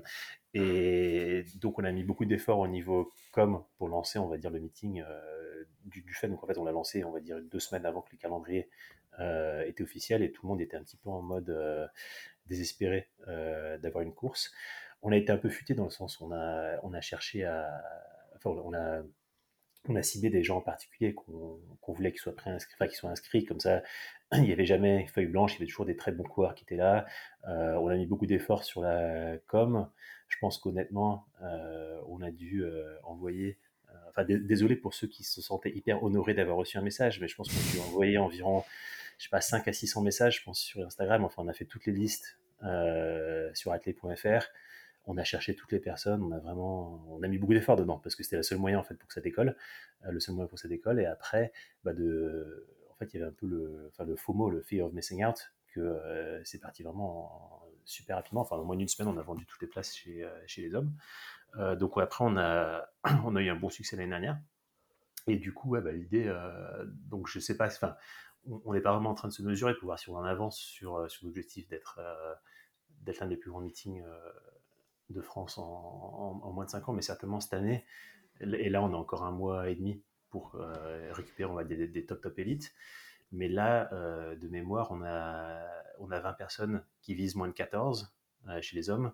et 0.54 1.44
donc 1.56 1.78
on 1.78 1.84
a 1.84 1.92
mis 1.92 2.02
beaucoup 2.02 2.24
d'efforts 2.24 2.58
au 2.58 2.68
niveau 2.68 3.12
com 3.32 3.64
pour 3.78 3.88
lancer, 3.88 4.18
on 4.18 4.28
va 4.28 4.38
dire, 4.38 4.50
le 4.50 4.60
meeting 4.60 5.02
euh, 5.02 5.64
du, 5.84 6.14
fait. 6.14 6.28
Donc 6.28 6.42
en 6.42 6.46
fait, 6.46 6.58
on 6.58 6.64
l'a 6.64 6.72
lancé, 6.72 7.04
on 7.04 7.12
va 7.12 7.20
dire, 7.20 7.40
deux 7.40 7.60
semaines 7.60 7.86
avant 7.86 8.02
que 8.02 8.10
le 8.12 8.18
calendrier 8.18 8.68
euh, 9.20 9.64
était 9.64 9.82
officiel 9.82 10.22
et 10.22 10.32
tout 10.32 10.42
le 10.44 10.48
monde 10.48 10.60
était 10.60 10.76
un 10.76 10.82
petit 10.82 10.96
peu 10.96 11.10
en 11.10 11.22
mode 11.22 11.54
désespéré 12.46 13.08
d'avoir 13.26 14.02
une 14.02 14.14
course. 14.14 14.52
On 15.02 15.12
a 15.12 15.16
été 15.16 15.30
un 15.30 15.38
peu 15.38 15.50
futé 15.50 15.74
dans 15.74 15.84
le 15.84 15.90
sens 15.90 16.20
où 16.20 16.26
on 16.26 16.32
a, 16.32 16.80
on 16.82 16.92
a 16.94 17.00
cherché 17.00 17.44
à, 17.44 17.68
enfin, 18.34 18.50
on 18.50 18.72
a 18.72 19.02
on 19.88 19.96
a 19.96 20.02
ciblé 20.02 20.30
des 20.30 20.42
gens 20.42 20.58
en 20.58 20.60
particulier 20.60 21.14
qu'on 21.14 21.60
voulait 21.86 22.12
qu'ils 22.12 22.20
soient, 22.20 22.34
inscrits, 22.46 22.74
enfin, 22.76 22.86
qu'ils 22.86 22.96
soient 22.96 23.10
inscrits, 23.10 23.44
comme 23.44 23.60
ça 23.60 23.82
il 24.32 24.42
n'y 24.42 24.52
avait 24.52 24.66
jamais 24.66 25.06
feuille 25.06 25.26
blanche, 25.26 25.52
il 25.52 25.54
y 25.54 25.58
avait 25.58 25.66
toujours 25.66 25.86
des 25.86 25.96
très 25.96 26.12
bons 26.12 26.24
coureurs 26.24 26.54
qui 26.54 26.64
étaient 26.64 26.76
là. 26.76 27.06
Euh, 27.48 27.74
on 27.74 27.88
a 27.88 27.96
mis 27.96 28.06
beaucoup 28.06 28.26
d'efforts 28.26 28.64
sur 28.64 28.82
la 28.82 29.38
com. 29.46 29.88
Je 30.28 30.36
pense 30.40 30.58
qu'honnêtement, 30.58 31.26
euh, 31.42 32.00
on 32.08 32.20
a 32.22 32.30
dû 32.30 32.64
euh, 32.64 32.96
envoyer. 33.04 33.58
enfin, 34.08 34.24
désolé 34.24 34.76
pour 34.76 34.94
ceux 34.94 35.06
qui 35.06 35.22
se 35.22 35.40
sentaient 35.40 35.70
hyper 35.70 36.02
honorés 36.02 36.34
d'avoir 36.34 36.56
reçu 36.56 36.76
un 36.78 36.82
message, 36.82 37.20
mais 37.20 37.28
je 37.28 37.36
pense 37.36 37.48
qu'on 37.48 37.60
a 37.60 37.72
dû 37.72 37.78
envoyer 37.88 38.18
environ, 38.18 38.64
je 39.18 39.24
sais 39.24 39.30
pas, 39.30 39.40
5 39.40 39.68
à 39.68 39.72
600 39.72 40.02
messages, 40.02 40.40
je 40.40 40.44
pense, 40.44 40.60
sur 40.60 40.84
Instagram. 40.84 41.24
Enfin, 41.24 41.42
on 41.44 41.48
a 41.48 41.52
fait 41.52 41.64
toutes 41.64 41.86
les 41.86 41.92
listes 41.92 42.38
sur 43.54 43.72
athlé.fr 43.72 44.48
on 45.06 45.16
a 45.16 45.24
cherché 45.24 45.54
toutes 45.54 45.72
les 45.72 45.78
personnes, 45.78 46.22
on 46.22 46.32
a 46.32 46.38
vraiment, 46.38 47.04
on 47.08 47.22
a 47.22 47.28
mis 47.28 47.38
beaucoup 47.38 47.54
d'efforts 47.54 47.76
dedans 47.76 47.98
parce 47.98 48.16
que 48.16 48.22
c'était 48.22 48.36
le 48.36 48.42
seul 48.42 48.58
moyen 48.58 48.78
en 48.78 48.82
fait 48.82 48.94
pour 48.94 49.08
que 49.08 49.14
ça 49.14 49.20
décolle, 49.20 49.56
le 50.02 50.18
seul 50.20 50.34
moyen 50.34 50.48
pour 50.48 50.56
que 50.56 50.62
ça 50.62 50.68
décolle. 50.68 51.00
Et 51.00 51.06
après, 51.06 51.52
bah 51.84 51.92
en 52.96 52.98
fait, 52.98 53.12
il 53.12 53.18
y 53.18 53.22
avait 53.22 53.30
un 53.30 53.34
peu 53.34 53.46
le, 53.46 53.90
enfin, 53.92 54.04
le 54.04 54.16
FOMO, 54.16 54.48
le 54.48 54.62
fear 54.62 54.86
of 54.86 54.92
missing 54.94 55.22
out, 55.24 55.52
que 55.74 55.80
euh, 55.80 56.42
c'est 56.44 56.58
parti 56.58 56.82
vraiment 56.82 57.62
super 57.84 58.16
rapidement. 58.16 58.40
Enfin, 58.40 58.56
en 58.56 58.64
moins 58.64 58.76
d'une 58.76 58.88
semaine, 58.88 59.12
on 59.14 59.18
a 59.18 59.22
vendu 59.22 59.44
toutes 59.44 59.60
les 59.60 59.68
places 59.68 59.94
chez, 59.94 60.24
euh, 60.24 60.30
les 60.56 60.74
hommes. 60.74 60.92
Euh, 61.56 61.76
donc 61.76 61.92
après, 61.98 62.24
on 62.24 62.36
a, 62.36 62.88
eu 63.42 63.48
un 63.50 63.56
bon 63.56 63.68
succès 63.68 63.96
l'année 63.96 64.08
dernière. 64.08 64.38
Et 65.26 65.36
du 65.36 65.52
coup, 65.52 65.76
bah, 65.78 65.92
l'idée, 65.92 66.32
donc 67.08 67.26
je 67.26 67.40
sais 67.40 67.56
pas, 67.56 67.66
enfin, 67.66 67.96
on 68.64 68.72
n'est 68.72 68.80
pas 68.80 68.92
vraiment 68.92 69.10
en 69.10 69.14
train 69.14 69.28
de 69.28 69.32
se 69.32 69.42
mesurer 69.42 69.74
pour 69.74 69.86
voir 69.86 69.98
si 69.98 70.08
on 70.08 70.16
en 70.16 70.24
avance 70.24 70.56
sur, 70.56 71.10
sur 71.10 71.26
l'objectif 71.26 71.68
d'être 71.68 72.00
d'être 73.00 73.18
l'un 73.18 73.26
des 73.26 73.36
plus 73.36 73.50
grands 73.50 73.60
meetings 73.60 74.04
de 75.10 75.20
France 75.20 75.58
en, 75.58 76.50
moins 76.52 76.64
de 76.64 76.70
5 76.70 76.88
ans, 76.88 76.92
mais 76.92 77.02
certainement 77.02 77.40
cette 77.40 77.54
année. 77.54 77.84
Et 78.40 78.68
là, 78.68 78.82
on 78.82 78.92
a 78.92 78.96
encore 78.96 79.24
un 79.24 79.30
mois 79.30 79.70
et 79.70 79.74
demi 79.74 80.02
pour 80.30 80.56
euh, 80.56 81.12
récupérer 81.12 81.50
on 81.50 81.54
va, 81.54 81.64
des, 81.64 81.86
des, 81.86 82.04
top 82.04 82.20
top 82.20 82.38
élites. 82.38 82.74
Mais 83.32 83.48
là, 83.48 83.88
euh, 83.92 84.36
de 84.36 84.48
mémoire, 84.48 84.90
on 84.90 85.02
a, 85.02 85.64
on 85.98 86.10
a 86.10 86.20
20 86.20 86.32
personnes 86.34 86.84
qui 87.00 87.14
visent 87.14 87.34
moins 87.34 87.48
de 87.48 87.52
14 87.52 88.12
euh, 88.48 88.60
chez 88.60 88.76
les 88.76 88.90
hommes. 88.90 89.12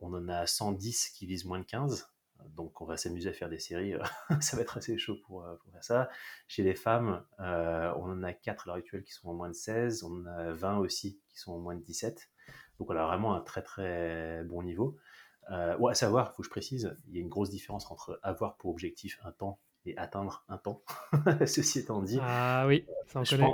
On 0.00 0.12
en 0.14 0.28
a 0.28 0.46
110 0.46 1.10
qui 1.10 1.26
visent 1.26 1.44
moins 1.44 1.58
de 1.58 1.64
15. 1.64 2.10
Donc 2.50 2.80
on 2.80 2.84
va 2.84 2.96
s'amuser 2.96 3.30
à 3.30 3.32
faire 3.32 3.48
des 3.48 3.58
séries. 3.58 3.94
ça 4.40 4.56
va 4.56 4.62
être 4.62 4.76
assez 4.76 4.96
chaud 4.96 5.16
pour, 5.26 5.44
pour, 5.60 5.72
faire 5.72 5.82
ça. 5.82 6.10
Chez 6.46 6.62
les 6.62 6.74
femmes, 6.74 7.24
on 7.38 7.42
en 7.42 8.22
a 8.22 8.32
4 8.32 8.62
à 8.62 8.66
l'heure 8.66 8.76
actuelle 8.76 9.02
qui 9.02 9.12
sont 9.12 9.30
en 9.30 9.34
moins 9.34 9.48
de 9.48 9.54
16. 9.54 10.04
On 10.04 10.20
en 10.20 10.26
a 10.26 10.52
20 10.52 10.78
aussi 10.78 11.20
qui 11.30 11.38
sont 11.38 11.52
en 11.52 11.58
moins 11.58 11.74
de 11.74 11.82
17. 11.82 12.30
Donc 12.78 12.90
on 12.90 12.96
a 12.96 13.04
vraiment 13.04 13.34
un 13.34 13.40
très 13.40 13.62
très 13.62 14.44
bon 14.44 14.62
niveau. 14.62 14.96
Euh, 15.50 15.86
à 15.86 15.94
savoir, 15.94 16.30
il 16.32 16.36
faut 16.36 16.42
que 16.42 16.46
je 16.46 16.50
précise, 16.50 16.96
il 17.08 17.14
y 17.14 17.18
a 17.18 17.22
une 17.22 17.28
grosse 17.28 17.50
différence 17.50 17.90
entre 17.90 18.20
avoir 18.22 18.56
pour 18.56 18.70
objectif 18.70 19.18
un 19.24 19.32
temps 19.32 19.58
et 19.86 19.96
atteindre 19.96 20.44
un 20.48 20.58
temps. 20.58 20.82
Ceci 21.46 21.80
étant 21.80 22.02
dit. 22.02 22.18
Ah 22.20 22.66
oui, 22.66 22.86
ça 23.06 23.20
on 23.20 23.24
connaît. 23.24 23.50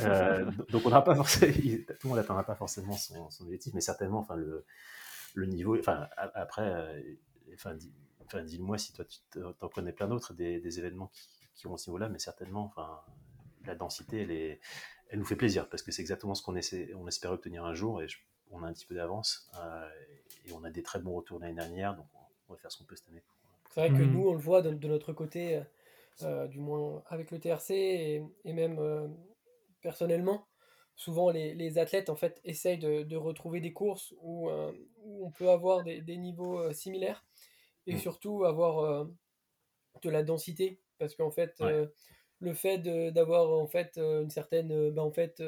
Euh, 0.00 0.50
donc 0.70 0.82
on 0.84 0.88
n'aura 0.90 1.04
pas 1.04 1.14
forcément, 1.14 1.52
tout 1.52 1.60
le 1.60 2.08
monde 2.08 2.18
n'atteindra 2.18 2.44
pas 2.44 2.54
forcément 2.54 2.92
son, 2.92 3.30
objectif, 3.40 3.72
mais 3.74 3.80
certainement, 3.80 4.18
enfin 4.18 4.36
le, 4.36 4.66
le 5.34 5.46
niveau, 5.46 5.78
enfin 5.78 6.08
après, 6.16 6.70
euh, 6.70 7.00
enfin, 7.54 7.74
dis-moi 8.42 8.76
si 8.76 8.92
toi 8.92 9.04
tu 9.06 9.38
en 9.42 9.68
connais 9.68 9.92
plein 9.92 10.08
d'autres 10.08 10.34
des, 10.34 10.60
des, 10.60 10.78
événements 10.78 11.06
qui, 11.06 11.28
qui 11.54 11.66
ont 11.66 11.78
ce 11.78 11.88
niveau-là, 11.88 12.10
mais 12.10 12.18
certainement, 12.18 12.64
enfin 12.64 13.00
la 13.64 13.74
densité, 13.74 14.22
elle, 14.22 14.30
est, 14.30 14.60
elle 15.08 15.18
nous 15.18 15.24
fait 15.24 15.36
plaisir 15.36 15.68
parce 15.70 15.82
que 15.82 15.92
c'est 15.92 16.02
exactement 16.02 16.34
ce 16.34 16.42
qu'on 16.42 16.56
essaie, 16.56 16.92
on 16.94 17.06
espère 17.08 17.32
obtenir 17.32 17.64
un 17.64 17.74
jour 17.74 18.02
et 18.02 18.08
je 18.08 18.18
on 18.50 18.62
a 18.62 18.66
un 18.66 18.72
petit 18.72 18.86
peu 18.86 18.94
d'avance 18.94 19.50
euh, 19.58 19.88
et 20.46 20.52
on 20.52 20.64
a 20.64 20.70
des 20.70 20.82
très 20.82 20.98
bons 20.98 21.14
retours 21.14 21.38
l'année 21.38 21.54
dernière, 21.54 21.94
donc 21.94 22.06
on 22.48 22.54
va 22.54 22.58
faire 22.58 22.70
ce 22.70 22.78
qu'on 22.78 22.84
peut 22.84 22.96
cette 22.96 23.08
année. 23.08 23.22
C'est 23.70 23.80
vrai 23.80 23.90
que 23.90 24.02
mhm. 24.02 24.12
nous, 24.12 24.28
on 24.28 24.32
le 24.32 24.38
voit 24.38 24.62
de, 24.62 24.88
notre 24.88 25.12
côté, 25.12 25.62
euh, 26.22 26.46
du 26.46 26.58
moins 26.58 27.02
avec 27.08 27.30
le 27.30 27.38
TRC 27.38 27.70
et, 27.70 28.52
même 28.52 28.78
euh, 28.78 29.06
personnellement. 29.82 30.46
Souvent, 30.96 31.30
les, 31.30 31.78
athlètes 31.78 32.10
en 32.10 32.16
fait 32.16 32.40
essayent 32.44 32.78
de, 32.78 33.16
retrouver 33.16 33.60
des 33.60 33.72
courses 33.72 34.14
où, 34.20 34.50
on 34.50 35.30
peut 35.30 35.50
avoir 35.50 35.84
des, 35.84 36.16
niveaux 36.16 36.72
similaires 36.72 37.24
et 37.86 37.94
mm. 37.94 37.98
surtout 37.98 38.44
avoir 38.44 39.06
de 40.02 40.10
la 40.10 40.24
densité, 40.24 40.80
parce 40.98 41.14
qu'en 41.14 41.30
fait, 41.30 41.62
le 42.40 42.54
fait 42.54 42.78
d'avoir 43.12 43.50
en 43.52 43.68
fait 43.68 43.96
une 43.98 44.30
certaine 44.30 44.90
ben, 44.90 45.02
en 45.02 45.12
fait 45.12 45.40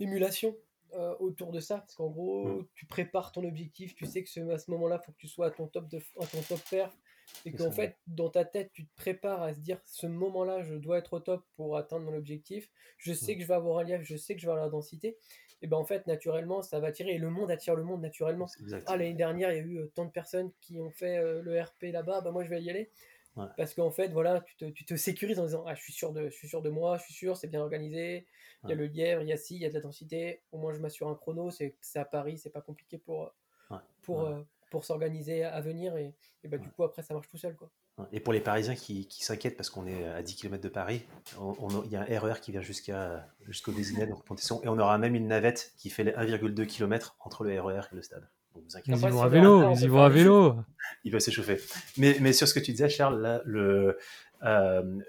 émulation 0.00 0.54
euh, 0.94 1.14
autour 1.18 1.52
de 1.52 1.60
ça. 1.60 1.78
Parce 1.78 1.94
qu'en 1.94 2.08
gros, 2.08 2.46
mm. 2.48 2.66
tu 2.74 2.86
prépares 2.86 3.32
ton 3.32 3.44
objectif, 3.44 3.94
tu 3.94 4.06
sais 4.06 4.22
que 4.22 4.30
ce, 4.30 4.40
à 4.50 4.58
ce 4.58 4.70
moment-là, 4.70 5.00
il 5.02 5.06
faut 5.06 5.12
que 5.12 5.18
tu 5.18 5.28
sois 5.28 5.46
à 5.46 5.50
ton 5.50 5.66
top, 5.66 5.88
de, 5.88 5.98
à 6.20 6.26
ton 6.26 6.42
top 6.42 6.60
perf. 6.70 6.96
Et 7.44 7.52
qu'en 7.52 7.70
fait, 7.70 7.94
dans 8.06 8.30
ta 8.30 8.46
tête, 8.46 8.70
tu 8.72 8.86
te 8.86 8.96
prépares 8.96 9.42
à 9.42 9.52
se 9.52 9.60
dire 9.60 9.78
ce 9.84 10.06
moment-là, 10.06 10.62
je 10.62 10.74
dois 10.74 10.96
être 10.98 11.12
au 11.12 11.20
top 11.20 11.44
pour 11.56 11.76
atteindre 11.76 12.10
mon 12.10 12.16
objectif. 12.16 12.70
Je 12.96 13.12
sais 13.12 13.34
mm. 13.34 13.36
que 13.36 13.42
je 13.42 13.48
vais 13.48 13.54
avoir 13.54 13.78
un 13.78 13.84
lièvre, 13.84 14.02
je 14.02 14.16
sais 14.16 14.34
que 14.34 14.40
je 14.40 14.46
vais 14.46 14.52
avoir 14.52 14.64
la 14.64 14.70
densité. 14.70 15.18
Et 15.60 15.66
ben 15.66 15.76
en 15.76 15.84
fait, 15.84 16.06
naturellement, 16.06 16.62
ça 16.62 16.78
va 16.80 16.88
attirer. 16.88 17.14
Et 17.14 17.18
le 17.18 17.30
monde 17.30 17.50
attire 17.50 17.74
le 17.74 17.82
monde 17.82 18.00
naturellement. 18.00 18.46
Ah, 18.86 18.96
l'année 18.96 19.14
dernière, 19.14 19.52
il 19.52 19.56
y 19.56 19.60
a 19.60 19.62
eu 19.62 19.78
euh, 19.78 19.92
tant 19.94 20.04
de 20.04 20.10
personnes 20.10 20.52
qui 20.60 20.78
ont 20.78 20.90
fait 20.90 21.18
euh, 21.18 21.42
le 21.42 21.60
RP 21.60 21.84
là-bas, 21.92 22.20
ben 22.20 22.30
moi 22.30 22.44
je 22.44 22.50
vais 22.50 22.62
y 22.62 22.70
aller. 22.70 22.90
Parce 23.56 23.74
qu'en 23.74 23.90
fait, 23.90 24.08
voilà, 24.08 24.40
tu 24.40 24.56
te, 24.56 24.64
tu 24.66 24.84
te, 24.84 24.96
sécurises 24.96 25.38
en 25.38 25.44
disant 25.44 25.64
ah, 25.66 25.74
je, 25.74 25.82
suis 25.82 25.92
sûr 25.92 26.12
de, 26.12 26.28
je 26.28 26.34
suis 26.34 26.48
sûr 26.48 26.62
de 26.62 26.70
moi, 26.70 26.98
je 26.98 27.04
suis 27.04 27.14
sûr, 27.14 27.36
c'est 27.36 27.48
bien 27.48 27.60
organisé, 27.60 28.26
il 28.64 28.70
y 28.70 28.72
a 28.72 28.76
le 28.76 28.86
lièvre, 28.86 29.22
il 29.22 29.28
y 29.28 29.32
a 29.32 29.36
ci, 29.36 29.54
il 29.54 29.62
y 29.62 29.66
a 29.66 29.68
de 29.68 29.74
la 29.74 29.80
densité, 29.80 30.42
au 30.52 30.58
moins 30.58 30.72
je 30.72 30.80
m'assure 30.80 31.08
un 31.08 31.14
chrono, 31.14 31.50
c'est 31.50 31.74
à 31.94 32.04
Paris, 32.04 32.38
c'est 32.38 32.50
pas 32.50 32.60
compliqué 32.60 32.98
pour, 32.98 33.32
pour, 34.02 34.22
euh, 34.22 34.42
pour 34.70 34.84
s'organiser 34.84 35.44
à 35.44 35.60
venir, 35.60 35.96
et, 35.96 36.14
et 36.42 36.48
bah, 36.48 36.58
du 36.58 36.68
coup, 36.70 36.82
après, 36.82 37.02
ça 37.02 37.14
marche 37.14 37.28
tout 37.28 37.38
seul. 37.38 37.54
Quoi. 37.54 37.70
Et 38.12 38.20
pour 38.20 38.32
les 38.32 38.40
Parisiens 38.40 38.74
qui, 38.74 39.08
qui 39.08 39.24
s'inquiètent 39.24 39.56
parce 39.56 39.70
qu'on 39.70 39.86
est 39.86 40.04
à 40.06 40.22
10 40.22 40.36
km 40.36 40.62
de 40.62 40.68
Paris, 40.68 41.04
il 41.84 41.90
y 41.90 41.96
a 41.96 42.02
un 42.02 42.18
RER 42.18 42.40
qui 42.40 42.52
vient 42.52 42.62
jusqu'à 42.62 43.28
jusqu'au 43.46 43.72
Vésinet, 43.72 44.06
donc 44.06 44.24
et 44.30 44.68
on 44.68 44.78
aura 44.78 44.98
même 44.98 45.14
une 45.14 45.26
navette 45.26 45.72
qui 45.76 45.90
fait 45.90 46.04
les 46.04 46.12
1,2 46.12 46.66
km 46.66 47.16
entre 47.20 47.44
le 47.44 47.60
RER 47.60 47.82
et 47.92 47.96
le 47.96 48.02
stade. 48.02 48.28
Ils 48.86 48.96
vont 48.96 49.22
à 49.22 49.28
vélo, 49.28 49.72
ils 49.72 49.82
y 49.82 49.88
vont 49.88 50.02
à 50.02 50.08
vélo. 50.08 50.56
Il 51.04 51.12
va 51.12 51.20
s'échauffer. 51.20 51.60
Mais, 51.96 52.16
mais 52.20 52.32
sur 52.32 52.48
ce 52.48 52.54
que 52.54 52.60
tu 52.60 52.72
disais, 52.72 52.88
Charles, 52.88 53.20
là, 53.20 53.42
le, 53.44 53.98
euh, 54.42 55.00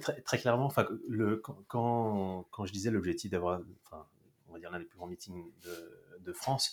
très, 0.00 0.20
très, 0.20 0.38
clairement, 0.38 0.66
enfin, 0.66 0.86
le, 1.08 1.36
quand, 1.36 2.46
quand 2.50 2.66
je 2.66 2.72
disais 2.72 2.90
l'objectif 2.90 3.30
d'avoir, 3.30 3.60
enfin, 3.84 4.06
on 4.48 4.52
va 4.52 4.58
dire 4.58 4.70
l'un 4.70 4.78
des 4.78 4.84
plus 4.84 4.96
grands 4.96 5.06
meetings 5.06 5.44
de, 5.62 6.20
de 6.20 6.32
France, 6.32 6.72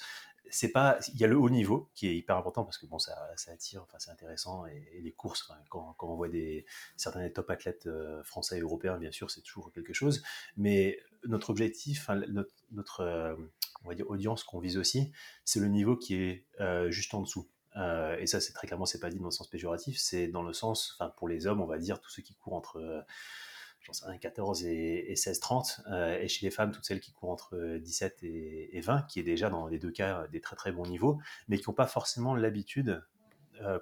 c'est 0.51 0.71
pas, 0.71 0.97
il 1.13 1.19
y 1.19 1.23
a 1.23 1.27
le 1.27 1.37
haut 1.37 1.49
niveau 1.49 1.89
qui 1.93 2.07
est 2.07 2.15
hyper 2.15 2.35
important 2.35 2.63
parce 2.63 2.77
que 2.77 2.85
bon, 2.85 2.99
ça, 2.99 3.15
ça 3.35 3.51
attire, 3.51 3.83
enfin, 3.83 3.97
c'est 3.99 4.11
intéressant 4.11 4.65
et, 4.65 4.99
les 5.01 5.11
courses, 5.11 5.43
quand, 5.69 5.93
quand, 5.97 6.07
on 6.07 6.15
voit 6.15 6.29
des 6.29 6.65
certains 6.97 7.21
des 7.21 7.31
top 7.31 7.49
athlètes 7.49 7.87
euh, 7.87 8.23
français 8.23 8.57
et 8.57 8.61
européens, 8.61 8.97
bien 8.97 9.11
sûr, 9.11 9.29
c'est 9.29 9.41
toujours 9.41 9.71
quelque 9.71 9.93
chose. 9.93 10.23
Mais 10.57 10.99
notre 11.25 11.49
objectif, 11.49 12.09
notre, 12.29 12.53
notre 12.71 13.01
euh, 13.01 13.35
on 13.83 13.89
va 13.89 13.95
dire 13.95 14.09
audience 14.09 14.43
qu'on 14.43 14.59
vise 14.59 14.77
aussi, 14.77 15.11
c'est 15.45 15.59
le 15.59 15.67
niveau 15.67 15.95
qui 15.95 16.15
est 16.15 16.45
euh, 16.59 16.91
juste 16.91 17.13
en 17.13 17.21
dessous. 17.21 17.47
Euh, 17.75 18.17
et 18.17 18.27
ça, 18.27 18.41
c'est 18.41 18.53
très 18.53 18.67
clairement, 18.67 18.85
c'est 18.85 18.99
pas 18.99 19.09
dit 19.09 19.19
dans 19.19 19.25
le 19.25 19.31
sens 19.31 19.47
péjoratif, 19.47 19.97
c'est 19.97 20.27
dans 20.27 20.43
le 20.43 20.53
sens, 20.53 20.95
enfin, 20.97 21.11
pour 21.17 21.27
les 21.27 21.47
hommes, 21.47 21.61
on 21.61 21.67
va 21.67 21.77
dire, 21.77 21.99
tous 22.01 22.09
ceux 22.09 22.21
qui 22.21 22.35
courent 22.35 22.55
entre, 22.55 22.77
euh, 22.77 23.01
sais 23.91 24.19
14 24.19 24.65
et, 24.65 25.13
16-30, 25.15 25.81
euh, 25.87 26.19
et 26.19 26.27
chez 26.27 26.45
les 26.45 26.51
femmes, 26.51 26.71
toutes 26.71 26.85
celles 26.85 26.99
qui 26.99 27.13
courent 27.13 27.31
entre 27.31 27.77
17 27.77 28.23
et, 28.23 28.81
20, 28.81 29.03
qui 29.03 29.19
est 29.19 29.23
déjà 29.23 29.49
dans 29.49 29.67
les 29.67 29.79
deux 29.79 29.91
cas 29.91 30.27
des 30.27 30.41
très 30.41 30.55
très 30.55 30.71
bons 30.71 30.85
niveaux, 30.85 31.19
mais 31.47 31.57
qui 31.57 31.69
n'ont 31.69 31.75
pas 31.75 31.87
forcément 31.87 32.35
l'habitude 32.35 33.03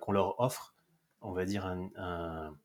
qu'on 0.01 0.12
leur 0.12 0.39
offre, 0.39 0.75
on 1.21 1.33
va 1.33 1.45
dire, 1.45 1.65
un, 1.65 2.55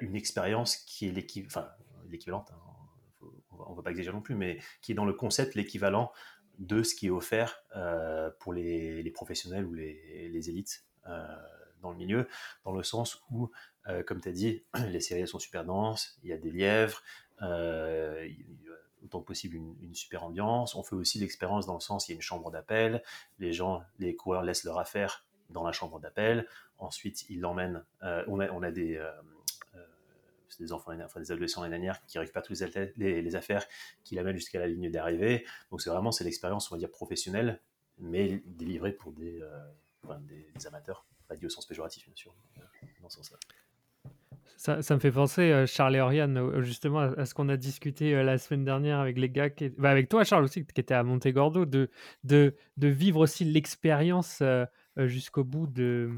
une 0.00 0.16
expérience 0.16 0.76
qui 0.76 1.06
est 1.06 1.12
l'équivalente, 1.12 2.50
hein, 2.50 2.60
on 3.58 3.72
ne 3.72 3.76
va 3.76 3.82
pas 3.82 3.90
exagérer 3.90 4.14
non 4.14 4.22
plus, 4.22 4.34
mais 4.34 4.58
qui 4.80 4.92
est 4.92 4.94
dans 4.94 5.04
le 5.04 5.12
concept 5.12 5.54
l'équivalent 5.54 6.12
de 6.58 6.82
ce 6.82 6.94
qui 6.94 7.06
est 7.06 7.10
offert 7.10 7.64
euh, 7.76 8.30
pour 8.38 8.52
les, 8.52 9.10
professionnels 9.14 9.64
ou 9.64 9.74
les, 9.74 10.48
élites 10.48 10.84
euh, 11.08 11.26
dans 11.80 11.90
le 11.90 11.96
milieu, 11.96 12.28
dans 12.64 12.72
le 12.72 12.82
sens 12.82 13.22
où, 13.30 13.50
euh, 13.88 14.02
comme 14.02 14.20
tu 14.20 14.28
as 14.28 14.32
dit, 14.32 14.64
les 14.88 15.00
séries 15.00 15.26
sont 15.26 15.38
super 15.38 15.64
denses, 15.64 16.18
il 16.22 16.30
y 16.30 16.32
a 16.32 16.38
des 16.38 16.50
lièvres, 16.50 17.02
autant 19.04 19.20
que 19.20 19.26
possible 19.26 19.56
une, 19.56 19.94
super 19.94 20.22
ambiance. 20.22 20.76
On 20.76 20.84
fait 20.84 20.94
aussi 20.94 21.18
l'expérience 21.18 21.66
dans 21.66 21.74
le 21.74 21.80
sens, 21.80 22.08
il 22.08 22.12
y 22.12 22.14
a 22.14 22.16
une 22.16 22.22
chambre 22.22 22.52
d'appel, 22.52 23.02
les 23.40 23.52
gens, 23.52 23.82
les 23.98 24.14
coureurs 24.14 24.42
laissent 24.42 24.64
leur 24.64 24.78
affaire 24.78 25.26
dans 25.50 25.64
la 25.64 25.72
chambre 25.72 25.98
d'appel, 25.98 26.46
ensuite 26.78 27.28
ils 27.28 27.40
l'emmènent, 27.40 27.84
on, 28.00 28.38
a, 28.38 28.48
on 28.52 28.62
a 28.62 28.70
des 28.70 29.04
des 30.58 30.72
enfants, 30.72 30.92
enfin 31.04 31.20
des 31.20 31.32
adolescents 31.32 31.62
l'année 31.62 31.76
dernière 31.76 32.04
qui 32.06 32.18
récupèrent 32.18 32.42
toutes 32.42 32.58
les, 32.96 33.36
affaires, 33.36 33.66
qui 34.04 34.14
l'amènent 34.14 34.36
jusqu'à 34.36 34.58
la 34.58 34.66
ligne 34.66 34.90
d'arrivée. 34.90 35.44
Donc 35.70 35.80
c'est 35.80 35.90
vraiment 35.90 36.12
c'est 36.12 36.24
l'expérience, 36.24 36.70
on 36.70 36.74
va 36.74 36.78
dire 36.78 36.90
professionnelle, 36.90 37.60
mais 37.98 38.42
délivrée 38.46 38.92
pour 38.92 39.12
des, 39.12 39.40
euh, 39.40 40.14
des, 40.54 40.66
amateurs, 40.66 41.04
pas 41.28 41.36
dit 41.36 41.46
au 41.46 41.50
sens 41.50 41.66
péjoratif 41.66 42.04
bien 42.06 42.14
sûr, 42.14 42.34
euh, 42.58 42.62
dans 43.00 43.08
ce 43.08 43.18
sens-là. 43.18 43.38
Ça, 44.56 44.94
me 44.94 45.00
fait 45.00 45.10
penser, 45.10 45.50
euh, 45.50 45.66
Charles 45.66 45.96
et 45.96 46.00
Oriane, 46.00 46.60
justement 46.62 47.00
à, 47.00 47.26
ce 47.26 47.34
qu'on 47.34 47.48
a 47.48 47.56
discuté 47.56 48.22
la 48.22 48.38
semaine 48.38 48.64
dernière 48.64 49.00
avec 49.00 49.18
les 49.18 49.28
gars, 49.28 49.48
bah, 49.76 49.90
avec 49.90 50.08
toi 50.08 50.22
Charles 50.22 50.44
aussi, 50.44 50.64
qui 50.64 50.80
était 50.80 50.94
à 50.94 51.02
Montegordo, 51.02 51.66
de, 51.66 51.90
de, 52.22 52.54
de 52.76 52.88
vivre 52.88 53.20
aussi 53.20 53.44
l'expérience 53.44 54.40
jusqu'au 54.96 55.42
bout 55.42 55.66
de, 55.66 56.12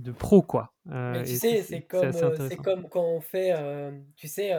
de 0.00 0.12
pro, 0.12 0.42
quoi. 0.42 0.72
Euh, 0.90 1.22
tu 1.22 1.36
sais, 1.36 1.62
c'est 1.62 1.82
comme, 1.82 2.06
euh, 2.14 2.48
c'est 2.48 2.56
comme 2.56 2.88
quand 2.88 3.04
on 3.04 3.20
fait, 3.20 3.52
euh, 3.56 3.92
tu 4.16 4.28
sais, 4.28 4.52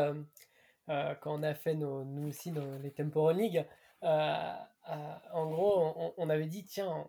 quand 0.88 1.40
on 1.40 1.44
a 1.44 1.54
fait 1.54 1.76
nos, 1.76 2.04
nous 2.04 2.30
aussi 2.30 2.54
les 2.84 2.92
Temporal 2.92 3.38
League, 3.38 3.66
en 4.02 5.48
gros, 5.48 5.94
on, 5.96 6.14
on, 6.18 6.30
avait 6.30 6.46
dit, 6.46 6.66
tiens, 6.66 7.08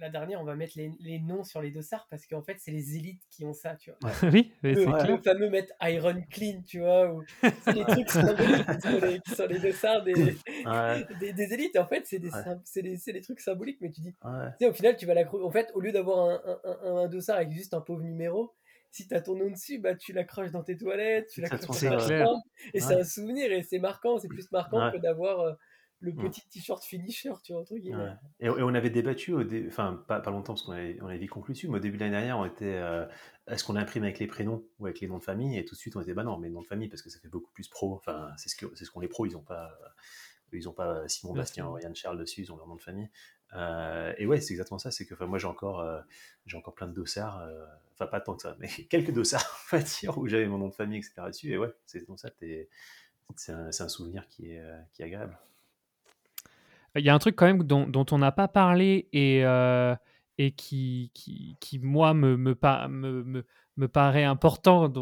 la 0.00 0.10
dernière, 0.10 0.40
on 0.40 0.44
va 0.44 0.54
mettre 0.54 0.74
les, 0.76 0.92
les 1.00 1.18
noms 1.18 1.44
sur 1.44 1.60
les 1.60 1.70
dossards 1.70 2.06
parce 2.10 2.26
qu'en 2.26 2.42
fait, 2.42 2.56
c'est 2.58 2.70
les 2.70 2.96
élites 2.96 3.22
qui 3.30 3.44
ont 3.44 3.52
ça, 3.52 3.76
tu 3.76 3.90
vois. 3.90 4.10
oui, 4.32 4.52
le, 4.62 4.72
le 4.74 5.22
fameux 5.22 5.50
mettre 5.50 5.72
Iron 5.82 6.22
Clean, 6.30 6.62
tu 6.66 6.80
vois, 6.80 7.12
ou 7.12 7.22
c'est 7.42 7.72
les 7.72 7.84
trucs 7.84 8.10
symboliques 8.10 8.66
qui 8.66 8.80
sont 8.80 9.00
les, 9.00 9.20
qui 9.20 9.30
sont 9.34 9.46
les 9.46 9.58
dossards 9.58 10.04
des, 10.04 10.14
des, 11.20 11.32
des, 11.32 11.54
élites. 11.54 11.76
En 11.76 11.86
fait, 11.86 12.06
c'est 12.06 12.18
des, 12.18 12.30
c'est 12.64 12.82
des, 12.82 12.96
des, 12.96 13.20
trucs 13.20 13.40
symboliques, 13.40 13.78
mais 13.80 13.90
tu 13.90 14.00
dis, 14.00 14.12
tu 14.12 14.28
sais, 14.60 14.68
au 14.68 14.72
final, 14.72 14.96
tu 14.96 15.06
vas 15.06 15.14
la 15.14 15.24
En 15.34 15.50
fait, 15.50 15.70
au 15.74 15.80
lieu 15.80 15.92
d'avoir 15.92 16.30
un, 16.30 16.58
un, 16.64 16.96
un, 16.96 17.08
dossard 17.08 17.36
avec 17.36 17.52
juste 17.52 17.74
un 17.74 17.80
pauvre 17.80 18.02
numéro, 18.02 18.54
si 18.90 19.06
tu 19.06 19.14
as 19.14 19.20
ton 19.20 19.36
nom 19.36 19.50
dessus, 19.50 19.78
bah, 19.78 19.94
tu 19.94 20.12
l'accroches 20.12 20.52
dans 20.52 20.62
tes 20.62 20.76
toilettes, 20.76 21.28
tu 21.28 21.40
l'accroches 21.40 21.82
dans 21.82 21.98
ta 21.98 21.98
chambre, 21.98 22.42
et 22.72 22.80
c'est 22.80 22.94
un 22.94 23.04
souvenir, 23.04 23.52
et 23.52 23.62
c'est 23.62 23.78
marquant, 23.78 24.18
c'est 24.18 24.28
plus 24.28 24.50
marquant 24.52 24.90
que 24.90 24.98
d'avoir 24.98 25.40
euh, 25.40 25.52
le 26.00 26.12
mmh. 26.12 26.16
petit 26.18 26.48
t-shirt 26.48 26.84
finisher, 26.84 27.32
tu 27.42 27.52
vois, 27.52 27.64
truc. 27.64 27.84
Et, 28.40 28.48
on 28.48 28.74
avait 28.74 28.90
débattu, 28.90 29.32
au 29.32 29.42
enfin, 29.66 30.04
pas, 30.06 30.20
pas, 30.20 30.30
longtemps, 30.30 30.54
parce 30.54 30.62
qu'on 30.62 30.72
avait, 30.72 30.98
on 31.00 31.06
avait 31.06 31.18
dit 31.18 31.26
conclusion, 31.26 31.70
mais 31.70 31.78
au 31.78 31.80
début 31.80 31.96
de 31.96 32.02
l'année 32.02 32.16
dernière, 32.16 32.38
on 32.38 32.44
était, 32.44 32.74
euh, 32.74 33.06
est-ce 33.48 33.64
qu'on 33.64 33.76
imprime 33.76 34.02
avec 34.02 34.18
les 34.18 34.26
prénoms 34.26 34.64
ou 34.78 34.86
avec 34.86 35.00
les 35.00 35.08
noms 35.08 35.18
de 35.18 35.24
famille? 35.24 35.58
Et 35.58 35.64
tout 35.64 35.74
de 35.74 35.80
suite, 35.80 35.96
on 35.96 36.02
était, 36.02 36.12
bah 36.12 36.24
non, 36.24 36.38
mais 36.38 36.50
noms 36.50 36.62
de 36.62 36.66
famille, 36.66 36.88
parce 36.88 37.02
que 37.02 37.08
ça 37.08 37.18
fait 37.18 37.28
beaucoup 37.28 37.50
plus 37.52 37.68
pro. 37.68 37.94
Enfin, 37.94 38.30
c'est 38.36 38.48
ce, 38.48 38.56
que, 38.56 38.66
c'est 38.74 38.84
ce 38.84 38.90
qu'on 38.90 39.00
les 39.00 39.08
pros, 39.08 39.26
ils 39.26 39.32
n'ont 39.32 39.42
pas, 39.42 39.78
ils 40.52 40.68
ont 40.68 40.72
pas 40.72 41.08
Simon 41.08 41.32
Bastien, 41.32 41.72
Yann 41.82 41.94
Charles 41.94 42.18
dessus, 42.18 42.42
ils 42.42 42.52
ont 42.52 42.56
leur 42.56 42.66
nom 42.66 42.76
de 42.76 42.82
famille. 42.82 43.10
Euh, 43.54 44.12
et 44.18 44.26
ouais, 44.26 44.40
c'est 44.40 44.52
exactement 44.52 44.78
ça, 44.78 44.90
c'est 44.90 45.06
que 45.06 45.24
moi, 45.24 45.38
j'ai 45.38 45.46
encore, 45.46 45.80
euh, 45.80 46.00
j'ai 46.44 46.58
encore 46.58 46.74
plein 46.74 46.88
de 46.88 46.92
dossards, 46.92 47.48
enfin, 47.94 48.06
pas 48.06 48.20
tant 48.20 48.36
que 48.36 48.42
ça, 48.42 48.54
mais 48.58 48.68
quelques 48.90 49.12
dossards, 49.12 49.46
on 49.72 49.76
va 49.78 49.82
dire, 49.82 50.18
où 50.18 50.26
j'avais 50.26 50.46
mon 50.46 50.58
nom 50.58 50.68
de 50.68 50.74
famille, 50.74 50.98
etc. 50.98 51.14
dessus, 51.28 51.52
et 51.52 51.58
ouais, 51.58 51.72
c'est 51.86 52.04
comme 52.04 52.18
ça, 52.18 52.28
c'est 53.36 53.52
un, 53.52 53.68
un, 53.68 53.88
souvenir 53.88 54.28
qui 54.28 54.50
est, 54.50 54.62
qui 54.92 55.02
est 55.02 55.06
agréable. 55.06 55.38
Il 56.96 57.04
y 57.04 57.10
a 57.10 57.14
un 57.14 57.18
truc 57.18 57.36
quand 57.36 57.46
même 57.46 57.62
dont, 57.62 57.86
dont 57.86 58.06
on 58.10 58.18
n'a 58.18 58.32
pas 58.32 58.48
parlé 58.48 59.08
et, 59.12 59.42
et 60.38 60.50
qui, 60.52 61.10
qui, 61.14 61.56
qui, 61.60 61.78
moi, 61.78 62.14
me, 62.14 62.36
me, 62.36 62.56
me, 62.88 63.44
me 63.76 63.88
paraît 63.88 64.24
important. 64.24 64.88
De, 64.88 65.00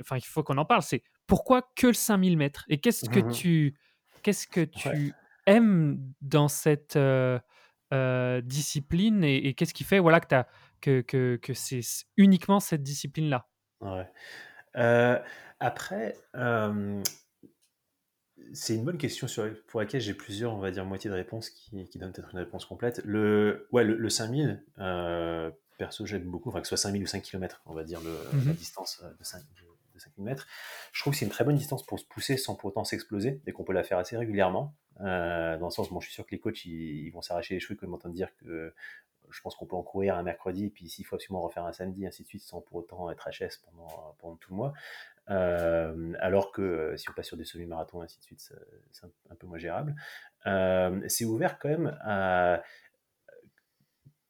enfin, 0.00 0.16
il 0.16 0.24
faut 0.24 0.42
qu'on 0.42 0.58
en 0.58 0.64
parle. 0.64 0.82
C'est 0.82 1.02
pourquoi 1.26 1.62
que 1.76 1.88
le 1.88 1.92
5000 1.92 2.36
mètres? 2.36 2.64
Et 2.68 2.78
qu'est-ce 2.78 3.08
que 3.08 3.20
mmh 3.20 3.32
tu, 3.32 3.78
qu'est-ce 4.22 4.46
que 4.46 4.64
tu 4.64 5.12
aimes 5.46 5.98
dans 6.20 6.48
cette 6.48 6.98
discipline 8.44 9.24
et, 9.24 9.54
qu'est-ce 9.54 9.74
qui 9.74 9.84
fait 9.84 9.98
voilà, 9.98 10.20
que, 10.20 10.34
as, 10.34 10.46
que, 10.80 11.00
que, 11.02 11.36
que 11.36 11.54
c'est 11.54 11.80
uniquement 12.16 12.60
cette 12.60 12.82
discipline-là? 12.82 13.46
Ouais. 13.80 14.08
Après, 15.60 16.14
c'est 18.52 18.74
une 18.74 18.84
bonne 18.84 18.98
question 18.98 19.26
sur, 19.26 19.48
pour 19.66 19.80
laquelle 19.80 20.00
j'ai 20.00 20.14
plusieurs, 20.14 20.54
on 20.54 20.58
va 20.58 20.70
dire, 20.70 20.84
moitiés 20.84 21.10
de 21.10 21.14
réponses 21.14 21.50
qui, 21.50 21.86
qui 21.88 21.98
donnent 21.98 22.12
peut-être 22.12 22.32
une 22.32 22.38
réponse 22.38 22.64
complète. 22.64 23.00
Le, 23.04 23.66
ouais, 23.72 23.84
le, 23.84 24.08
5000, 24.08 24.62
euh, 24.78 25.50
perso, 25.78 26.06
j'aime 26.06 26.24
beaucoup, 26.24 26.48
enfin, 26.48 26.60
que 26.60 26.66
ce 26.66 26.76
soit 26.76 26.88
5000 26.88 27.02
ou 27.02 27.06
5 27.06 27.22
km, 27.22 27.62
on 27.66 27.74
va 27.74 27.84
dire, 27.84 28.00
le, 28.00 28.16
la 28.32 28.38
mhm. 28.38 28.54
distance 28.54 29.00
euh, 29.04 29.12
de 29.18 29.24
5, 29.24 29.42
de 29.94 29.98
5000 29.98 30.24
mètres. 30.24 30.46
Je 30.92 31.00
trouve 31.00 31.12
que 31.12 31.18
c'est 31.18 31.24
une 31.24 31.30
très 31.30 31.44
bonne 31.44 31.56
distance 31.56 31.84
pour 31.84 31.98
se 31.98 32.04
pousser 32.04 32.36
sans 32.36 32.54
pour 32.54 32.68
autant 32.68 32.84
s'exploser 32.84 33.40
et 33.46 33.52
qu'on 33.52 33.64
peut 33.64 33.72
la 33.72 33.84
faire 33.84 33.98
assez 33.98 34.16
régulièrement. 34.16 34.74
Euh, 35.00 35.56
dans 35.58 35.66
le 35.66 35.72
sens, 35.72 35.90
bon, 35.90 36.00
je 36.00 36.06
suis 36.06 36.14
sûr 36.14 36.26
que 36.26 36.32
les 36.32 36.40
coachs, 36.40 36.64
ils, 36.64 37.10
vont 37.10 37.22
s'arracher 37.22 37.54
les 37.54 37.60
cheveux 37.60 37.76
quand 37.78 37.86
ils 37.86 37.90
m'entendent 37.90 38.14
dire 38.14 38.34
que 38.36 38.74
je 39.30 39.40
pense 39.40 39.54
qu'on 39.56 39.66
peut 39.66 39.76
en 39.76 39.82
courir 39.82 40.16
un 40.16 40.22
mercredi, 40.22 40.70
puis 40.70 40.88
s'il 40.88 41.04
faut 41.04 41.16
absolument 41.16 41.42
refaire 41.42 41.64
un 41.64 41.72
samedi, 41.72 42.06
ainsi 42.06 42.22
de 42.22 42.28
suite, 42.28 42.42
sans 42.42 42.60
pour 42.60 42.76
autant 42.76 43.10
être 43.10 43.28
HS 43.28 43.58
pendant, 43.64 44.14
pendant 44.18 44.36
tout 44.36 44.50
le 44.50 44.56
mois. 44.56 44.72
Euh, 45.30 46.12
alors 46.20 46.52
que 46.52 46.62
euh, 46.62 46.96
si 46.96 47.08
on 47.08 47.12
passe 47.14 47.26
sur 47.26 47.36
des 47.36 47.44
semi-marathons, 47.44 48.02
ainsi 48.02 48.18
de 48.18 48.24
suite, 48.24 48.52
c'est 48.92 49.04
un, 49.04 49.34
peu 49.34 49.46
moins 49.46 49.58
gérable. 49.58 49.94
Euh, 50.46 51.00
c'est 51.08 51.24
ouvert 51.24 51.58
quand 51.58 51.68
même 51.68 51.96
à, 52.02 52.62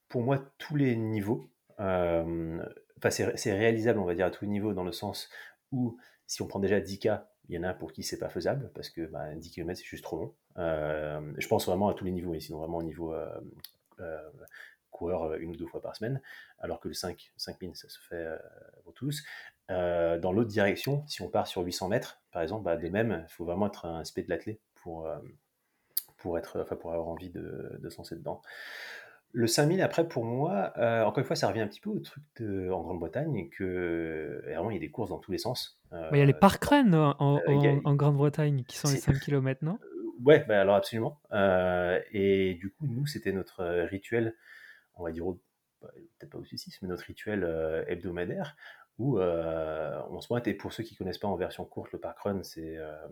pour 0.09 0.23
moi, 0.23 0.39
tous 0.59 0.77
les 0.77 0.97
niveaux. 0.97 1.51
Enfin, 1.79 3.11
c'est 3.11 3.53
réalisable, 3.53 3.99
on 3.99 4.05
va 4.05 4.15
dire, 4.15 4.27
à 4.27 4.31
tous 4.31 4.45
les 4.45 4.51
niveaux, 4.51 4.73
dans 4.73 4.85
le 4.85 4.93
sens 4.93 5.29
où, 5.73 5.99
si 6.27 6.43
on 6.43 6.47
prend 6.47 6.61
déjà 6.61 6.81
10K, 6.81 7.23
il 7.49 7.57
y 7.57 7.59
en 7.59 7.65
a 7.65 7.75
pour 7.75 7.93
qui 7.93 8.03
c'est 8.03 8.19
pas 8.19 8.31
faisable, 8.31 8.71
parce 8.75 8.89
que 8.89 9.03
bah, 9.07 9.35
10 9.35 9.51
km, 9.51 9.79
c'est 9.79 9.85
juste 9.85 10.05
trop 10.05 10.17
long. 10.17 10.35
je 10.57 11.49
pense 11.49 11.67
vraiment 11.67 11.89
à 11.89 11.95
tous 11.95 12.05
les 12.05 12.13
niveaux, 12.13 12.35
et 12.35 12.41
sinon 12.41 12.59
vraiment 12.59 12.79
au 12.79 12.83
niveau 12.83 13.15
coureur 14.91 15.35
une 15.35 15.51
ou 15.51 15.57
deux 15.57 15.67
fois 15.67 15.83
par 15.83 15.97
semaine, 15.97 16.23
alors 16.61 16.81
que 16.81 16.89
le 16.89 16.95
5, 16.95 17.33
5000, 17.37 17.77
ça 17.77 17.89
se 17.89 17.99
fait 18.09 18.27
pour 18.85 18.95
tous. 18.95 19.25
Euh, 19.71 20.19
dans 20.19 20.33
l'autre 20.33 20.51
direction, 20.51 21.05
si 21.07 21.23
on 21.23 21.29
part 21.29 21.47
sur 21.47 21.63
800 21.63 21.89
mètres, 21.89 22.21
par 22.33 22.43
exemple, 22.43 22.65
bah, 22.65 22.77
de 22.77 22.89
même, 22.89 23.25
il 23.29 23.33
faut 23.33 23.45
vraiment 23.45 23.67
être 23.67 23.87
un 23.87 24.05
spé 24.05 24.23
de 24.23 24.29
l'athlète 24.29 24.61
pour, 24.75 25.07
euh, 25.07 25.17
pour, 26.19 26.39
être, 26.39 26.61
enfin, 26.61 26.77
pour 26.77 26.93
avoir 26.93 27.09
envie 27.09 27.31
de, 27.31 27.79
de 27.81 27.89
se 27.89 27.97
lancer 27.97 28.17
dedans. 28.17 28.43
Le 29.33 29.47
5000, 29.47 29.81
après, 29.83 30.07
pour 30.07 30.25
moi, 30.25 30.73
euh, 30.77 31.03
encore 31.03 31.19
une 31.19 31.25
fois, 31.25 31.35
ça 31.35 31.49
revient 31.49 31.63
un 31.63 31.67
petit 31.67 31.81
peu 31.81 31.91
au 31.91 31.99
truc 31.99 32.23
de, 32.39 32.71
en 32.71 32.83
Grande-Bretagne, 32.83 33.49
que 33.49 34.43
vraiment, 34.45 34.71
il 34.71 34.75
y 34.75 34.77
a 34.77 34.81
des 34.81 34.91
courses 34.91 35.11
dans 35.11 35.19
tous 35.19 35.33
les 35.33 35.39
sens. 35.39 35.81
il 36.13 36.19
y 36.19 36.21
a 36.21 36.25
les 36.25 36.35
parkrun 36.35 36.93
en, 36.93 37.17
en, 37.19 37.95
Grande-Bretagne, 37.95 38.65
qui 38.69 38.77
sont 38.77 38.89
les 38.89 38.99
5 38.99 39.19
km, 39.19 39.65
non? 39.65 39.79
Ouais, 40.25 40.45
bah, 40.47 40.61
alors 40.61 40.77
absolument. 40.77 41.21
et 42.13 42.55
du 42.61 42.71
coup, 42.71 42.87
nous, 42.87 43.07
c'était 43.07 43.33
notre 43.33 43.65
rituel, 43.87 44.37
on 44.95 45.03
va 45.03 45.11
dire, 45.11 45.25
peut-être 45.81 46.31
pas 46.31 46.39
aussi 46.39 46.57
6, 46.57 46.79
mais 46.83 46.89
notre 46.89 47.05
rituel 47.05 47.43
hebdomadaire, 47.89 48.55
où 48.99 49.19
euh, 49.19 50.01
on 50.11 50.21
se 50.21 50.29
pointe. 50.29 50.47
Et 50.47 50.55
pour 50.55 50.73
ceux 50.73 50.83
qui 50.83 50.95
connaissent 50.95 51.19
pas 51.19 51.29
en 51.29 51.37
version 51.37 51.65
courte, 51.65 51.93
le 51.93 51.99
parkrun, 51.99 52.43
c'est 52.43 52.77
euh, 52.77 53.07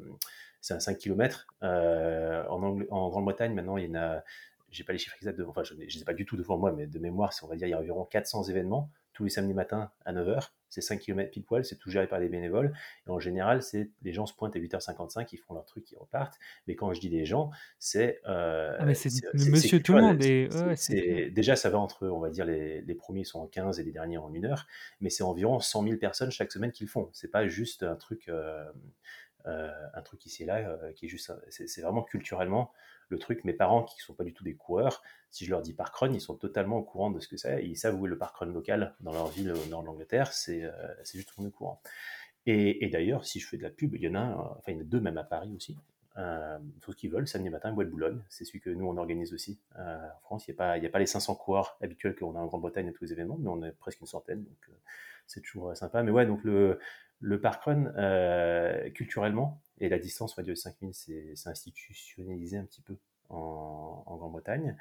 un 0.71 0.81
5 0.81 0.99
km. 0.99 1.47
Euh, 1.63 2.45
en, 2.49 3.09
Grande-Bretagne, 3.09 3.55
maintenant, 3.55 3.77
il 3.77 3.87
y 3.87 3.91
en 3.91 4.01
a, 4.01 4.23
j'ai 4.71 4.85
pas 4.85 4.93
les 4.93 4.99
chiffres 4.99 5.17
exacts, 5.17 5.39
de, 5.39 5.45
enfin, 5.45 5.63
je 5.65 5.75
ne 5.75 5.89
sais 5.89 6.05
pas 6.05 6.15
du 6.15 6.25
tout 6.25 6.37
devant 6.37 6.57
moi, 6.57 6.73
mais 6.73 6.87
de 6.87 6.99
mémoire, 6.99 7.33
on 7.43 7.47
va 7.47 7.57
dire, 7.57 7.67
il 7.67 7.71
y 7.71 7.75
a 7.75 7.79
environ 7.79 8.05
400 8.05 8.45
événements 8.45 8.91
tous 9.13 9.25
les 9.25 9.31
samedis 9.31 9.55
matins 9.55 9.91
à 10.05 10.13
9h. 10.13 10.49
C'est 10.73 10.81
5 10.81 11.01
km 11.01 11.31
pile 11.31 11.45
poil, 11.45 11.67
c'est 11.67 11.77
tout 11.77 11.91
géré 11.91 12.07
par 12.07 12.19
des 12.19 12.31
bénévoles. 12.31 12.73
Et 13.07 13.11
en 13.11 13.19
général, 13.19 13.63
c'est 13.63 13.91
les 14.01 14.15
gens 14.15 14.25
se 14.25 14.33
pointent 14.33 14.57
à 14.57 14.59
8h55, 14.59 15.29
ils 15.31 15.37
font 15.37 15.53
leur 15.53 15.67
truc, 15.67 15.91
ils 15.93 15.99
repartent. 15.99 16.39
Mais 16.67 16.77
quand 16.77 16.95
je 16.95 17.01
dis 17.01 17.11
des 17.11 17.27
gens, 17.27 17.51
c'est. 17.79 18.23
Euh, 18.27 18.75
ah, 18.79 18.87
mais 18.87 18.95
c'est 18.95 19.11
monsieur 19.35 19.83
tout 19.83 19.93
le 19.93 20.01
monde. 20.01 20.25
Et... 20.25 21.31
déjà, 21.31 21.57
ça 21.57 21.69
va 21.69 21.79
entre, 21.79 22.09
on 22.09 22.21
va 22.21 22.31
dire, 22.31 22.47
les, 22.47 22.81
les, 22.81 22.95
premiers 22.95 23.25
sont 23.25 23.41
en 23.41 23.47
15 23.47 23.81
et 23.81 23.85
les 23.85 23.93
derniers 23.93 24.17
en 24.17 24.33
1 24.35 24.45
heure. 24.45 24.67
Mais 25.03 25.11
c'est 25.11 25.25
environ 25.25 25.61
100 25.61 25.85
000 25.85 25.97
personnes 25.99 26.31
chaque 26.31 26.51
semaine 26.51 26.73
qui 26.73 26.85
le 26.85 26.89
font. 26.89 27.11
C'est 27.13 27.31
pas 27.31 27.47
juste 27.47 27.83
un 27.83 27.97
truc. 27.97 28.31
Euh, 28.31 28.65
un 29.47 30.03
truc 30.03 30.25
ici 30.27 30.45
et 30.45 30.47
là 30.47 30.59
euh, 30.59 30.93
qui 30.93 31.07
est 31.07 31.09
juste 31.09 31.33
c'est 31.51 31.81
vraiment 31.81 32.03
culturellement 32.03 32.73
le 33.09 33.19
truc 33.19 33.45
mes 33.45 33.53
parents 33.53 33.83
qui 33.83 34.01
sont 34.01 34.15
pas 34.15 34.25
du 34.25 34.33
tout 34.33 34.45
des 34.45 34.55
coureurs 34.55 35.03
si 35.31 35.45
je 35.45 35.51
leur 35.51 35.63
dis 35.63 35.73
parkrun 35.73 36.13
ils 36.13 36.21
sont 36.21 36.37
totalement 36.37 36.79
au 36.79 36.83
courant 36.83 37.11
de 37.11 37.21
ce 37.21 37.29
que 37.29 37.37
c'est 37.37 37.65
ils 37.65 37.77
savent 37.77 38.01
où 38.01 38.07
est 38.07 38.09
le 38.09 38.19
parkrun 38.19 38.47
local 38.47 38.95
dans 39.01 39.13
leur 39.13 39.29
ville 39.29 39.53
au 39.53 39.67
nord 39.67 39.83
de 39.83 39.87
l'Angleterre 39.87 40.33
c'est 40.33 40.65
euh, 40.65 40.73
juste 41.13 41.33
au 41.37 41.51
courant 41.51 41.81
et, 42.47 42.89
d'ailleurs 42.91 43.25
si 43.25 43.41
je 43.41 43.47
fais 43.47 43.57
de 43.57 43.63
la 43.63 43.71
pub 43.71 43.95
il 43.95 44.03
y 44.03 44.09
en 44.09 44.15
a 44.15 44.57
enfin 44.59 44.73
il 44.73 44.77
y 44.77 44.79
en 44.79 44.83
a 44.83 44.85
deux 44.85 45.01
même 45.01 45.19
à 45.19 45.25
Paris 45.25 45.53
aussi 45.57 45.77
euh, 46.19 46.59
tout 46.83 46.93
ce 46.93 46.97
qu'ils 46.99 47.11
veulent, 47.11 47.27
samedi 47.27 47.49
matin, 47.49 47.73
Bois 47.73 47.85
de 47.85 47.89
Boulogne. 47.89 48.21
C'est 48.29 48.45
celui 48.45 48.61
que 48.61 48.69
nous, 48.69 48.87
on 48.87 48.99
organise 48.99 49.33
aussi. 49.33 49.59
en 49.79 50.21
France, 50.21 50.47
il 50.47 50.51
n'y 50.51 50.57
a, 50.57 50.59
pas, 50.59 50.73
a 50.73 50.91
pas 50.91 50.99
les 50.99 51.07
500 51.07 51.37
coureurs 51.37 51.79
habituels 51.81 52.15
qu'on 52.15 52.37
a 52.37 52.39
en 52.39 52.45
Grande-Bretagne 52.49 52.87
à 52.91 52.93
tous 52.93 53.03
les 53.05 53.13
événements, 53.15 53.39
mais 53.41 53.49
on 53.49 53.65
est 53.65 53.73
presque 53.73 54.03
une 54.03 54.07
centaine, 54.07 54.45
donc 54.45 54.71
c'est 55.27 55.41
toujours 55.41 55.75
sympa. 55.75 56.03
Mais 56.03 56.11
ouais, 56.11 56.27
donc 56.27 56.45
le, 56.45 56.79
le 57.23 57.41
parkrun, 57.41 57.87
euh, 57.97 58.91
culturellement, 58.91 59.63
et 59.79 59.89
la 59.89 59.99
distance, 59.99 60.39
dire 60.41 60.59
5000, 60.59 60.93
c'est 60.93 61.49
institutionnalisé 61.49 62.59
un 62.59 62.65
petit 62.65 62.83
peu 62.83 62.99
en, 63.31 64.17
Grande-Bretagne. 64.19 64.77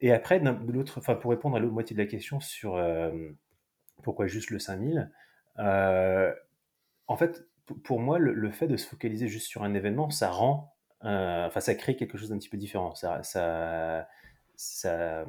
Et 0.00 0.12
après, 0.12 0.40
l'autre, 0.40 0.98
enfin, 0.98 1.14
pour 1.14 1.30
répondre 1.30 1.56
à 1.56 1.60
l'autre 1.60 1.72
moitié 1.72 1.96
de 1.96 2.02
la 2.02 2.08
question 2.08 2.40
sur 2.40 2.76
euh, 2.76 3.30
pourquoi 4.02 4.26
juste 4.26 4.50
le 4.50 4.58
5000, 4.58 5.10
euh, 5.60 6.34
en 7.06 7.16
fait, 7.16 7.46
pour 7.84 8.00
moi, 8.00 8.18
le, 8.18 8.50
fait 8.50 8.66
de 8.66 8.76
se 8.76 8.88
focaliser 8.88 9.28
juste 9.28 9.46
sur 9.46 9.62
un 9.62 9.74
événement, 9.74 10.10
ça 10.10 10.30
rend, 10.30 10.74
enfin, 11.00 11.60
ça 11.60 11.74
crée 11.76 11.94
quelque 11.94 12.18
chose 12.18 12.30
d'un 12.30 12.38
petit 12.38 12.48
peu 12.48 12.56
différent. 12.56 12.96
Ça, 12.96 13.22
ça, 13.22 14.08
ça 14.56 15.24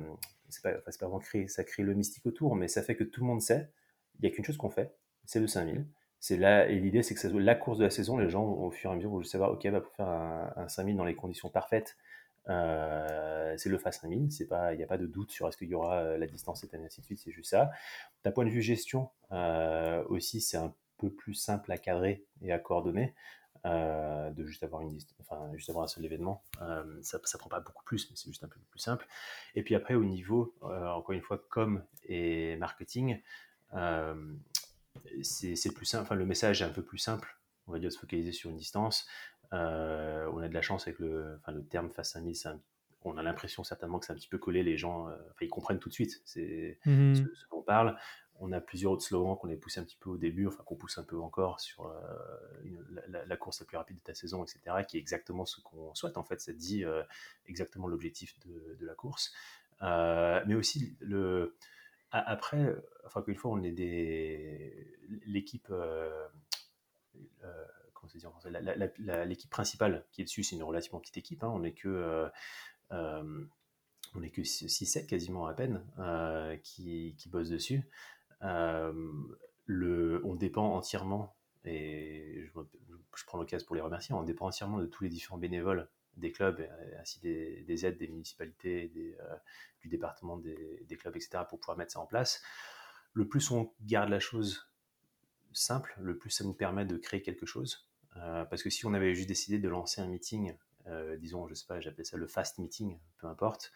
c'est 0.49 0.63
pas, 0.63 0.73
pas, 0.73 0.91
vraiment 0.99 1.21
ça 1.47 1.63
crée 1.63 1.83
le 1.83 1.93
mystique 1.93 2.25
autour, 2.25 2.55
mais 2.55 2.67
ça 2.67 2.81
fait 2.81 2.95
que 2.95 3.03
tout 3.03 3.21
le 3.21 3.27
monde 3.27 3.41
sait, 3.41 3.71
il 4.15 4.25
n'y 4.25 4.31
a 4.31 4.35
qu'une 4.35 4.45
chose 4.45 4.57
qu'on 4.57 4.71
fait, 4.71 4.95
c'est 5.25 5.39
le 5.39 5.47
5000 5.47 5.85
c'est 6.23 6.37
là, 6.37 6.69
et 6.69 6.79
l'idée, 6.79 7.03
c'est 7.03 7.15
que 7.15 7.19
c'est 7.19 7.33
la 7.33 7.53
course 7.53 7.79
de 7.79 7.83
la 7.83 7.89
saison, 7.89 8.17
les 8.17 8.29
gens, 8.29 8.45
au 8.45 8.71
fur 8.71 8.89
et 8.89 8.93
à 8.93 8.95
mesure, 8.95 9.09
vont 9.09 9.19
juste 9.19 9.33
savoir, 9.33 9.51
ok, 9.51 9.69
bah, 9.69 9.81
pour 9.81 9.91
faire 9.91 10.07
un, 10.07 10.69
5000 10.69 10.95
dans 10.95 11.03
les 11.03 11.15
conditions 11.15 11.49
parfaites, 11.49 11.97
euh, 12.47 13.53
c'est 13.57 13.67
le 13.67 13.77
Fast 13.77 14.03
5000, 14.03 14.29
il 14.31 14.77
n'y 14.77 14.83
a 14.83 14.87
pas 14.87 14.97
de 14.97 15.05
doute 15.05 15.31
sur 15.31 15.49
est-ce 15.49 15.57
qu'il 15.57 15.67
y 15.67 15.75
aura 15.75 15.97
euh, 15.97 16.17
la 16.17 16.25
distance 16.25 16.61
cette 16.61 16.73
année, 16.75 16.85
ainsi 16.85 17.01
de 17.01 17.05
suite, 17.05 17.19
c'est 17.21 17.33
juste 17.33 17.49
ça. 17.49 17.71
D'un 18.23 18.31
point 18.31 18.45
de 18.45 18.49
vue 18.49 18.61
gestion, 18.61 19.09
euh, 19.33 20.01
aussi, 20.07 20.39
c'est 20.39 20.55
un 20.55 20.73
peu 20.95 21.09
plus 21.09 21.33
simple 21.33 21.69
à 21.73 21.77
cadrer 21.77 22.23
et 22.41 22.53
à 22.53 22.57
coordonner. 22.57 23.13
de 23.65 24.45
juste 24.45 24.63
avoir 24.63 24.81
une 24.81 24.97
enfin 25.19 25.51
juste 25.55 25.69
avoir 25.69 25.83
un 25.83 25.87
seul 25.87 26.03
événement 26.03 26.43
ça 27.01 27.17
ne 27.17 27.37
prend 27.37 27.49
pas 27.49 27.61
beaucoup 27.61 27.83
plus 27.85 28.09
mais 28.09 28.15
c'est 28.17 28.27
juste 28.27 28.43
un 28.43 28.49
peu 28.49 28.59
plus 28.69 28.79
simple 28.79 29.07
et 29.55 29.63
puis 29.63 29.73
après 29.73 29.95
au 29.95 30.03
niveau 30.03 30.53
encore 30.61 31.13
une 31.13 31.21
fois 31.21 31.41
com 31.49 31.81
et 32.03 32.57
marketing 32.57 33.19
c'est 35.21 35.73
plus 35.73 35.85
simple, 35.85 36.03
enfin, 36.03 36.15
le 36.15 36.25
message 36.25 36.61
est 36.61 36.65
un 36.65 36.69
peu 36.69 36.83
plus 36.83 36.97
simple, 36.97 37.37
on 37.67 37.71
va 37.71 37.79
dire, 37.79 37.89
de 37.89 37.93
se 37.93 37.99
focaliser 37.99 38.31
sur 38.31 38.49
une 38.49 38.57
distance. 38.57 39.07
Euh, 39.53 40.29
on 40.33 40.39
a 40.39 40.47
de 40.47 40.53
la 40.53 40.61
chance 40.61 40.87
avec 40.87 40.99
le, 40.99 41.37
enfin, 41.39 41.51
le 41.51 41.63
terme 41.63 41.89
face 41.91 42.11
5000, 42.11 42.59
on 43.05 43.17
a 43.17 43.23
l'impression 43.23 43.63
certainement 43.63 43.99
que 43.99 44.05
c'est 44.05 44.13
un 44.13 44.15
petit 44.15 44.29
peu 44.29 44.37
collé, 44.37 44.63
les 44.63 44.77
gens, 44.77 45.09
euh, 45.09 45.15
ils 45.41 45.49
comprennent 45.49 45.79
tout 45.79 45.89
de 45.89 45.93
suite 45.93 46.21
c'est 46.25 46.79
mmh 46.85 47.15
ce, 47.15 47.21
dont 47.21 47.57
on 47.59 47.61
parle. 47.61 47.97
On 48.39 48.51
a 48.51 48.59
plusieurs 48.59 48.93
autres 48.93 49.03
slogans 49.03 49.37
qu'on 49.37 49.51
a 49.53 49.55
poussé 49.55 49.79
un 49.79 49.83
petit 49.83 49.97
peu 49.97 50.09
au 50.09 50.17
début, 50.17 50.47
enfin 50.47 50.63
qu'on 50.65 50.75
pousse 50.75 50.97
un 50.97 51.03
peu 51.03 51.19
encore 51.19 51.59
sur 51.59 51.85
euh, 51.85 51.93
la, 53.07 53.37
course 53.37 53.59
la 53.59 53.65
plus 53.67 53.77
rapide 53.77 53.97
de 53.97 54.03
ta 54.03 54.15
saison, 54.15 54.43
etc., 54.43 54.59
qui 54.87 54.97
est 54.97 54.99
exactement 54.99 55.45
ce 55.45 55.61
qu'on 55.61 55.93
souhaite 55.93 56.17
en 56.17 56.23
fait, 56.23 56.41
ça 56.41 56.51
dit 56.51 56.83
exactement 57.45 57.87
l'objectif 57.87 58.35
de, 58.39 58.75
de, 58.79 58.85
la 58.85 58.95
course. 58.95 59.33
mais 59.81 60.55
aussi 60.55 60.97
le, 60.99 61.55
après, 62.13 62.75
enfin, 63.05 63.21
qu'une 63.21 63.35
fois, 63.35 63.51
on 63.51 63.63
est. 63.63 64.87
L'équipe. 65.25 65.67
Euh, 65.71 66.27
euh, 67.43 67.65
se 68.07 68.17
dit 68.17 68.25
en 68.25 68.31
français 68.31 68.51
L'équipe 69.25 69.49
principale 69.49 70.05
qui 70.11 70.21
est 70.21 70.25
dessus, 70.25 70.43
c'est 70.43 70.57
une 70.57 70.63
relativement 70.63 70.99
petite 70.99 71.17
équipe. 71.17 71.43
Hein, 71.43 71.51
on 71.53 71.59
n'est 71.59 71.73
que. 71.73 72.29
Euh, 72.91 73.45
on 74.15 74.19
n'est 74.19 74.29
que 74.29 74.41
6-7 74.41 75.07
quasiment 75.07 75.47
à 75.47 75.53
peine 75.53 75.83
qui, 76.61 77.15
qui 77.17 77.29
bossent 77.29 77.49
dessus. 77.49 77.81
on 78.41 80.35
dépend 80.35 80.75
entièrement, 80.75 81.35
et 81.65 82.45
je 83.15 83.25
prends 83.25 83.39
l'occasion 83.39 83.65
pour 83.65 83.75
les 83.75 83.81
remercier, 83.81 84.13
on 84.13 84.21
dépend 84.21 84.45
entièrement 84.45 84.77
de 84.77 84.85
tous 84.85 85.03
les 85.03 85.09
différents 85.09 85.39
bénévoles 85.39 85.89
des 86.17 86.31
clubs, 86.31 86.67
ainsi 86.99 87.19
des, 87.19 87.63
des 87.63 87.85
aides 87.85 87.97
des 87.97 88.07
municipalités, 88.07 88.87
des, 88.89 89.17
du 89.81 89.89
département 89.89 90.37
des, 90.37 90.97
clubs, 90.97 91.15
etc., 91.15 91.43
pour 91.47 91.59
pouvoir 91.59 91.77
mettre 91.77 91.91
ça 91.91 91.99
en 91.99 92.05
place. 92.05 92.41
Le 93.13 93.27
plus 93.27 93.51
on 93.51 93.71
garde 93.81 94.09
la 94.09 94.19
chose 94.19 94.69
simple, 95.51 95.95
le 95.99 96.17
plus 96.17 96.29
ça 96.29 96.43
nous 96.43 96.53
permet 96.53 96.85
de 96.85 96.97
créer 96.97 97.21
quelque 97.21 97.45
chose. 97.45 97.89
parce 98.13 98.63
que 98.63 98.69
si 98.69 98.85
on 98.85 98.93
avait 98.93 99.13
juste 99.13 99.27
décidé 99.27 99.59
de 99.59 99.69
lancer 99.69 100.01
un 100.01 100.07
meeting, 100.07 100.55
disons, 101.19 101.47
je 101.47 101.53
sais 101.53 101.65
pas, 101.65 101.79
j'appelais 101.79 102.03
ça 102.03 102.17
le 102.17 102.27
fast 102.27 102.59
meeting, 102.59 102.97
peu 103.17 103.27
importe, 103.27 103.71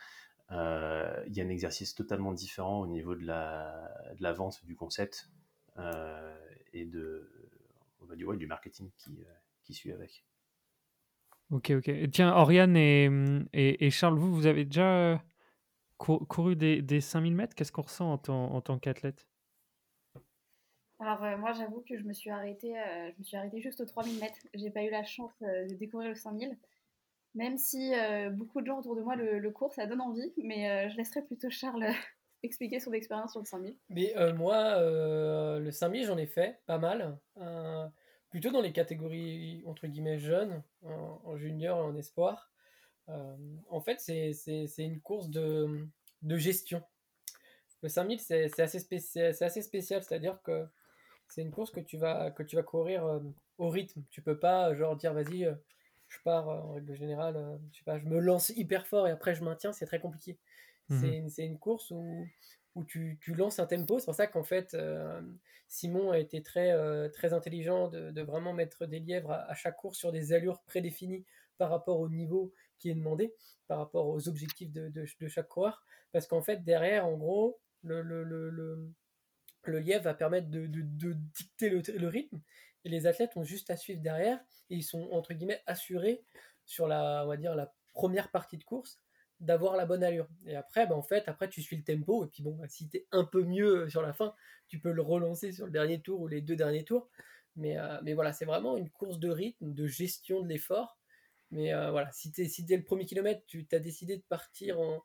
il 0.50 1.34
y 1.34 1.42
a 1.42 1.44
un 1.44 1.50
exercice 1.50 1.94
totalement 1.94 2.34
différent 2.34 2.80
au 2.82 2.88
niveau 2.88 3.16
de 3.16 3.26
la, 3.26 3.92
de 4.18 4.24
la 4.24 4.34
vente 4.34 4.64
du 4.66 4.76
concept 4.76 5.30
et 6.74 6.86
de, 6.86 7.30
du, 8.16 8.26
ouais, 8.26 8.38
du 8.38 8.48
marketing 8.48 8.90
qui, 8.98 9.20
qui 9.64 9.74
suit 9.74 9.92
avec. 9.92 10.24
Ok, 11.50 11.72
ok. 11.72 12.10
tiens, 12.12 12.36
Oriane 12.36 12.76
et, 12.76 13.10
et, 13.54 13.90
Charles, 13.90 14.18
vous, 14.18 14.34
vous 14.34 14.48
avez 14.48 14.66
déjà 14.66 15.24
couru 15.98 16.56
des, 16.58 16.82
des 16.82 17.00
5000 17.00 17.36
mètres? 17.36 17.56
Qu'est-ce 17.56 17.72
qu'on 17.72 17.84
ressent 17.84 18.12
en, 18.12 18.18
tant, 18.18 18.54
en 18.54 18.62
tant 18.62 18.78
qu'athlète? 18.78 19.28
Alors 21.00 21.22
moi 21.38 21.54
j'avoue 21.54 21.84
que 21.88 21.96
je 21.96 22.04
me 22.04 22.14
suis 22.14 22.32
arrêtée, 22.32 22.74
je 23.14 23.20
me 23.20 23.24
suis 23.24 23.38
arrêtée 23.38 23.62
juste 23.62 23.80
aux 23.82 23.86
3000 23.86 24.20
mètres. 24.20 24.40
J'ai 24.56 24.72
pas 24.72 24.84
eu 24.84 24.90
la 24.90 25.04
chance 25.04 25.32
de 25.42 25.76
découvrir 25.76 26.10
le 26.10 26.16
5000, 26.16 26.58
même 27.36 27.58
si 27.58 27.92
beaucoup 28.32 28.62
de 28.62 28.66
gens 28.66 28.80
autour 28.80 28.96
de 28.96 29.02
moi 29.02 29.16
le, 29.16 29.38
le 29.40 29.52
courent, 29.52 29.74
ça 29.74 29.86
donne 29.86 30.02
envie. 30.02 30.34
Mais 30.38 30.90
je 30.90 30.98
laisserai 30.98 31.22
plutôt 31.22 31.52
Charles 31.52 31.86
expliquer 32.44 32.80
son 32.80 32.94
expérience 32.94 33.32
sur 33.32 33.42
le 33.42 33.46
5000. 33.46 33.78
Mais 33.90 34.14
moi 34.34 34.82
le 34.82 35.70
5000 35.72 36.06
j'en 36.06 36.18
ai 36.18 36.26
fait 36.26 36.60
pas 36.66 36.80
mal, 36.80 37.18
plutôt 38.30 38.52
dans 38.52 38.62
les 38.62 38.74
catégories 38.74 39.64
entre 39.66 39.88
guillemets 39.88 40.20
jeunes, 40.20 40.62
en, 40.84 41.38
junior 41.38 41.78
et 41.80 41.82
en 41.82 41.96
espoir. 41.96 42.52
en 43.08 43.82
fait 43.82 44.00
c'est 44.00 44.74
une 44.78 45.00
course 45.02 45.30
de, 45.30 45.88
de 46.22 46.38
gestion. 46.38 46.84
Le 47.84 47.90
5000 47.90 48.20
c'est 48.20 48.60
assez, 48.60 48.78
assez 49.42 49.62
spécial, 49.62 50.04
c'est-à-dire 50.04 50.42
que 50.42 50.68
c'est 51.28 51.42
une 51.42 51.52
course 51.52 51.72
que 51.72 51.80
tu 51.80 51.98
vas, 51.98 52.32
que 52.32 52.44
tu 52.44 52.56
vas 52.56 52.64
courir 52.64 53.06
euh, 53.06 53.20
au 53.58 53.70
rythme. 53.70 54.04
Tu 54.10 54.22
peux 54.22 54.38
pas, 54.38 54.74
genre, 54.76 54.96
dire, 54.96 55.14
vas-y, 55.14 55.46
euh, 55.46 55.54
je 56.08 56.18
pars, 56.24 56.50
euh, 56.50 56.60
en 56.62 56.74
règle 56.74 56.96
générale, 56.96 57.60
je 57.72 57.80
sais 57.80 57.84
pas, 57.84 57.98
je 57.98 58.06
me 58.06 58.20
lance 58.20 58.50
hyper 58.50 58.88
fort 58.88 59.08
et 59.08 59.12
après 59.12 59.36
je 59.36 59.44
maintiens, 59.44 59.74
c'est 59.74 59.86
très 59.86 60.00
compliqué. 60.00 60.38
Mhm. 60.90 61.30
C'est 61.30 61.46
une, 61.46 61.60
course 61.60 61.92
où, 61.92 62.26
où 62.78 62.86
tu, 62.86 63.20
lances 63.28 63.60
un 63.60 63.66
tempo. 63.66 64.00
C'est 64.00 64.06
pour 64.06 64.16
ça 64.16 64.28
qu'en 64.28 64.44
fait, 64.44 64.78
Simon 65.68 66.12
a 66.12 66.20
été 66.20 66.42
très, 66.42 67.10
très 67.10 67.34
intelligent 67.34 67.90
de, 67.90 68.22
vraiment 68.22 68.54
mettre 68.54 68.86
des 68.86 69.00
lièvres 69.00 69.32
à, 69.32 69.54
chaque 69.56 69.78
course 69.78 69.98
sur 69.98 70.12
des 70.12 70.34
allures 70.34 70.62
prédéfinies 70.64 71.26
par 71.58 71.70
rapport 71.70 72.00
au 72.00 72.10
niveau 72.10 72.54
qui 72.80 72.90
est 72.90 72.96
demandé, 72.96 73.34
par 73.68 73.80
rapport 73.80 74.08
aux 74.08 74.30
objectifs 74.30 74.72
de, 74.72 75.06
chaque 75.28 75.48
coureur. 75.48 75.84
Parce 76.12 76.28
qu'en 76.28 76.42
fait, 76.42 76.64
derrière, 76.64 77.06
en 77.08 77.18
gros, 77.18 77.60
le, 77.84 78.02
le, 78.02 78.24
le, 78.24 78.92
le 79.68 79.80
lièvre 79.80 80.04
va 80.04 80.14
permettre 80.14 80.50
de, 80.50 80.66
dicter 80.66 81.70
le, 81.70 82.08
rythme 82.08 82.42
et 82.86 82.90
les 82.90 83.08
athlètes 83.08 83.36
ont 83.36 83.44
juste 83.44 83.70
à 83.70 83.78
suivre 83.78 84.02
derrière 84.02 84.40
et 84.70 84.76
ils 84.76 84.84
sont 84.84 85.10
entre 85.12 85.34
guillemets 85.34 85.62
assurés 85.66 86.24
sur 86.66 86.88
la, 86.88 87.24
on 87.26 87.28
va 87.28 87.38
dire, 87.38 87.56
la 87.56 87.74
première 87.94 88.32
partie 88.32 88.58
de 88.58 88.64
course 88.64 89.00
d'avoir 89.40 89.76
la 89.76 89.86
bonne 89.86 90.04
allure. 90.04 90.28
Et 90.46 90.56
après, 90.56 90.88
bah, 90.88 90.96
en 90.96 91.04
fait, 91.04 91.28
après 91.28 91.50
tu 91.50 91.62
suis 91.62 91.78
le 91.78 91.84
tempo 91.84 92.26
et 92.26 92.28
puis 92.28 92.44
bon, 92.44 92.56
bah, 92.56 92.68
si 92.68 92.90
tu 92.90 92.98
es 92.98 93.08
un 93.12 93.24
peu 93.24 93.44
mieux 93.44 93.84
euh, 93.84 93.90
sur 93.90 94.02
la 94.02 94.14
fin, 94.14 94.34
tu 94.68 94.80
peux 94.80 94.92
le 94.92 95.02
relancer 95.02 95.52
sur 95.52 95.66
le 95.66 95.72
dernier 95.72 96.02
tour 96.02 96.22
ou 96.22 96.28
les 96.28 96.42
deux 96.42 96.56
derniers 96.56 96.84
tours. 96.84 97.10
Mais, 97.56 97.78
euh, 97.78 98.00
mais 98.04 98.14
voilà, 98.14 98.34
c'est 98.34 98.46
vraiment 98.46 98.78
une 98.78 98.90
course 98.90 99.20
de 99.20 99.30
rythme, 99.30 99.74
de 99.74 99.88
gestion 99.88 100.42
de 100.42 100.48
l'effort. 100.48 100.98
Mais 101.52 101.74
euh, 101.74 101.92
voilà, 101.92 102.12
si, 102.12 102.32
es, 102.38 102.48
si 102.48 102.66
le 102.68 102.84
premier 102.84 103.06
kilomètre, 103.06 103.42
tu 103.48 103.66
as 103.72 103.80
décidé 103.80 104.18
de 104.18 104.24
partir 104.24 104.80
en, 104.80 105.04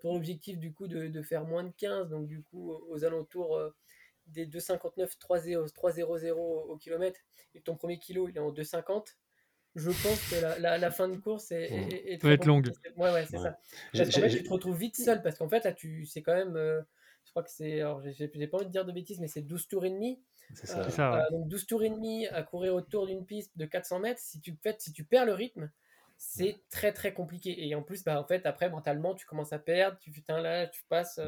ton 0.00 0.14
objectif 0.14 0.58
du 0.58 0.72
coup 0.72 0.86
de, 0.86 1.08
de, 1.08 1.22
faire 1.22 1.44
moins 1.44 1.64
de 1.64 1.72
15, 1.76 2.10
donc 2.10 2.28
du 2.28 2.40
coup 2.40 2.72
aux 2.72 3.04
alentours 3.04 3.60
des 4.28 4.46
2,59 4.46 5.18
3,00 5.18 6.30
au 6.32 6.76
kilomètre 6.76 7.18
et 7.54 7.60
ton 7.60 7.74
premier 7.74 7.98
kilo 7.98 8.28
il 8.28 8.36
est 8.36 8.40
en 8.40 8.52
2,50, 8.52 9.16
je 9.74 9.90
pense 9.90 10.28
que 10.28 10.60
la, 10.60 10.78
la, 10.78 10.90
fin 10.90 11.08
de 11.08 11.16
course 11.16 11.50
est, 11.50 11.64
est, 11.64 12.24
est 12.24 12.24
être 12.24 12.44
longue. 12.44 12.70
Ouais, 12.96 13.10
ouais, 13.10 13.24
c'est 13.24 13.38
ça. 13.38 13.58
Parce 13.96 14.10
fait, 14.10 14.28
tu 14.28 14.42
te 14.42 14.50
retrouves 14.50 14.76
vite 14.76 14.96
seul 14.96 15.22
parce 15.22 15.38
qu'en 15.38 15.48
fait, 15.48 15.64
là, 15.64 15.72
tu, 15.72 16.04
c'est 16.04 16.22
quand 16.22 16.34
même. 16.34 16.56
Euh, 16.56 16.82
je 17.24 17.30
crois 17.30 17.42
que 17.42 17.50
c'est. 17.50 17.80
Alors, 17.80 18.02
j'ai, 18.02 18.28
pas 18.28 18.58
envie 18.58 18.66
de 18.66 18.70
dire 18.70 18.84
de 18.84 18.92
bêtises, 18.92 19.18
mais 19.18 19.28
c'est 19.28 19.40
12 19.40 19.68
tours 19.68 19.86
et 19.86 19.90
demi. 19.90 20.20
C'est 20.54 20.66
ça. 20.66 21.14
Euh, 21.14 21.22
euh, 21.22 21.30
donc, 21.30 21.48
12 21.48 21.66
tours 21.66 21.82
et 21.82 21.90
demi 21.90 22.26
à 22.26 22.42
courir 22.42 22.74
autour 22.74 23.06
d'une 23.06 23.24
piste 23.24 23.56
de 23.56 23.64
400 23.64 24.00
mètres. 24.00 24.20
Si 24.20 24.40
tu, 24.40 24.54
fait, 24.62 24.80
si 24.82 24.92
tu 24.92 25.04
perds 25.04 25.24
le 25.24 25.32
rythme, 25.32 25.70
c'est 26.18 26.60
très 26.68 26.92
très 26.92 27.14
compliqué. 27.14 27.66
Et 27.66 27.74
en 27.74 27.82
plus, 27.82 28.04
bah, 28.04 28.20
en 28.20 28.24
fait, 28.24 28.44
après, 28.44 28.68
mentalement, 28.68 29.14
tu 29.14 29.24
commences 29.24 29.54
à 29.54 29.58
perdre. 29.58 29.98
Tu, 30.00 30.10
putain, 30.10 30.42
là, 30.42 30.66
tu 30.66 30.84
passes 30.90 31.18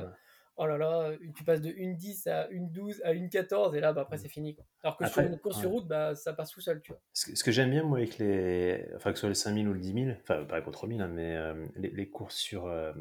oh 0.57 0.67
là 0.67 0.79
là, 0.79 1.11
tu 1.35 1.45
passes 1.45 1.61
de 1.61 1.71
1,10 1.71 2.29
à 2.29 2.49
1,12 2.51 3.03
à 3.03 3.13
1,14 3.13 3.75
et 3.75 3.81
là, 3.81 3.93
bah, 3.93 4.03
après, 4.03 4.19
c'est 4.19 4.29
fini. 4.29 4.57
Alors 4.83 4.97
que 4.97 5.07
sur 5.07 5.23
une 5.23 5.39
course 5.39 5.59
sur 5.59 5.71
route, 5.71 5.87
bah, 5.87 6.15
ça 6.15 6.33
passe 6.33 6.51
tout 6.51 6.61
seul, 6.61 6.81
tu 6.81 6.93
vois. 6.93 7.01
Ce 7.13 7.43
que, 7.43 7.51
j'aime 7.51 7.71
bien, 7.71 7.83
moi, 7.83 7.99
avec 7.99 8.19
les. 8.19 8.87
Enfin, 8.97 9.11
que 9.11 9.17
ce 9.17 9.21
soit 9.21 9.29
les 9.29 9.35
5000 9.35 9.69
ou 9.69 9.73
le 9.73 9.81
10 9.81 9.93
000, 9.93 10.17
enfin, 10.23 10.45
pas 10.45 10.61
contre 10.61 10.87
1000, 10.87 11.01
hein, 11.01 11.09
mais 11.09 11.35
euh, 11.37 11.67
les, 11.77 12.09
courses 12.09 12.37
sur, 12.37 12.67
euh, 12.67 12.93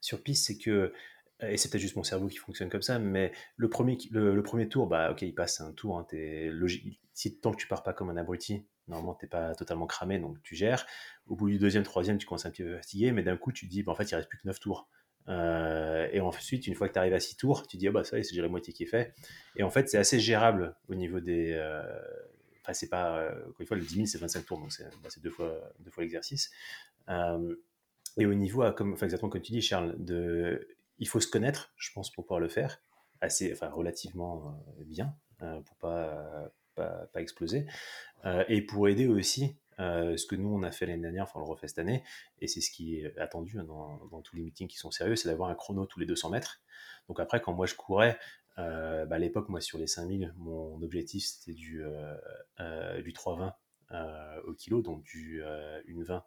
sur 0.00 0.22
piste, 0.22 0.46
c'est 0.46 0.58
que. 0.58 0.92
Et 1.40 1.56
c'est 1.56 1.68
peut-être 1.68 1.82
juste 1.82 1.96
mon 1.96 2.04
cerveau 2.04 2.28
qui 2.28 2.36
fonctionne 2.36 2.70
comme 2.70 2.82
ça, 2.82 2.98
mais 3.00 3.32
le 3.56 3.68
premier, 3.68 3.98
le, 4.12 4.40
premier 4.42 4.68
tour, 4.68 4.86
bah, 4.86 5.10
ok, 5.10 5.22
il 5.22 5.34
passe 5.34 5.60
un 5.60 5.72
tour. 5.72 5.98
Hein, 5.98 6.06
es 6.12 6.48
logique. 6.48 7.00
Si 7.12 7.38
tant 7.38 7.52
que 7.52 7.56
tu 7.56 7.66
pars 7.66 7.82
pas 7.82 7.92
comme 7.92 8.08
un 8.08 8.16
abruti, 8.16 8.66
normalement, 8.86 9.14
t'es 9.14 9.26
pas 9.26 9.54
totalement 9.54 9.86
cramé, 9.86 10.18
donc 10.18 10.40
tu 10.42 10.54
gères. 10.54 10.86
Au 11.26 11.34
bout 11.34 11.48
du 11.48 11.58
deuxième, 11.58 11.82
troisième, 11.82 12.18
tu 12.18 12.26
commences 12.26 12.46
un 12.46 12.50
petit 12.50 12.62
peu 12.62 12.76
fatigué, 12.76 13.10
mais 13.10 13.22
d'un 13.22 13.36
coup, 13.36 13.50
tu 13.50 13.66
te 13.66 13.70
dis, 13.70 13.82
bah, 13.82 13.92
en 13.92 13.94
fait, 13.96 14.10
il 14.10 14.14
reste 14.14 14.28
plus 14.28 14.38
que 14.38 14.46
9 14.46 14.60
tours. 14.60 14.88
Euh, 15.28 16.08
et 16.12 16.20
ensuite, 16.20 16.66
une 16.66 16.74
fois 16.74 16.88
que 16.88 16.92
tu 16.92 16.98
arrives 16.98 17.14
à 17.14 17.20
6 17.20 17.36
tours, 17.36 17.66
tu 17.66 17.76
dis, 17.76 17.88
oh 17.88 17.92
bah 17.92 18.04
ça, 18.04 18.22
c'est 18.22 18.36
la 18.36 18.48
moitié 18.48 18.72
qui 18.72 18.84
est 18.84 18.86
fait. 18.86 19.14
Et 19.56 19.62
en 19.62 19.70
fait, 19.70 19.88
c'est 19.88 19.98
assez 19.98 20.20
gérable 20.20 20.76
au 20.88 20.94
niveau 20.94 21.20
des. 21.20 21.52
Euh, 21.52 21.82
enfin, 22.62 22.72
c'est 22.74 22.88
pas. 22.88 23.18
Euh, 23.18 23.40
encore 23.40 23.60
une 23.60 23.66
fois, 23.66 23.76
le 23.76 23.84
10 23.84 23.94
000, 23.94 24.06
c'est 24.06 24.18
25 24.18 24.44
tours, 24.44 24.58
donc 24.58 24.72
c'est 24.72 24.84
bah, 25.02 25.08
deux 25.22 25.30
fois, 25.30 25.72
deux 25.80 25.90
fois 25.90 26.02
l'exercice. 26.02 26.50
et 27.08 28.26
au 28.26 28.34
niveau, 28.34 28.64
exactement 28.64 29.30
comme 29.30 29.42
tu 29.42 29.52
dis, 29.52 29.62
Charles, 29.62 29.96
il 30.98 31.08
faut 31.08 31.20
se 31.20 31.28
connaître, 31.28 31.72
je 31.76 31.90
pense, 31.92 32.12
pour 32.12 32.24
pouvoir 32.24 32.40
le 32.40 32.48
faire, 32.48 32.80
assez, 33.20 33.52
enfin, 33.52 33.68
relativement 33.68 34.62
bien, 34.86 35.16
pour 35.38 35.76
pas, 35.76 36.52
pas, 36.74 37.08
pas 37.12 37.20
exploser. 37.22 37.66
et 38.48 38.62
pour 38.62 38.88
aider 38.88 39.06
aussi 39.06 39.56
euh, 39.80 40.16
ce 40.16 40.26
que 40.26 40.36
nous, 40.36 40.48
on 40.48 40.62
a 40.62 40.70
fait 40.70 40.86
l'année 40.86 41.02
dernière, 41.02 41.24
enfin, 41.24 41.40
on 41.40 41.44
le 41.44 41.50
refait 41.50 41.68
cette 41.68 41.78
année, 41.78 42.02
et 42.40 42.48
c'est 42.48 42.60
ce 42.60 42.70
qui 42.70 42.96
est 42.96 43.18
attendu 43.18 43.58
hein, 43.58 43.64
dans, 43.64 44.22
tous 44.22 44.36
les 44.36 44.42
meetings 44.42 44.68
qui 44.68 44.78
sont 44.78 44.90
sérieux, 44.90 45.16
c'est 45.16 45.28
d'avoir 45.28 45.50
un 45.50 45.54
chrono 45.54 45.86
tous 45.86 46.00
les 46.00 46.06
200 46.06 46.30
mètres. 46.30 46.60
Donc 47.08 47.20
après, 47.20 47.40
quand 47.40 47.52
moi 47.52 47.66
je 47.66 47.74
courais, 47.74 48.18
euh, 48.58 49.04
bah, 49.06 49.16
à 49.16 49.18
l'époque, 49.18 49.48
moi 49.48 49.60
sur 49.60 49.78
les 49.78 49.86
5000, 49.86 50.34
mon 50.36 50.80
objectif 50.82 51.24
c'était 51.24 51.54
du, 51.54 51.82
euh, 51.84 53.02
du 53.02 53.12
3,20 53.12 53.54
au 54.46 54.54
kilo, 54.54 54.82
donc 54.82 55.02
du 55.02 55.42
1,20 55.42 56.22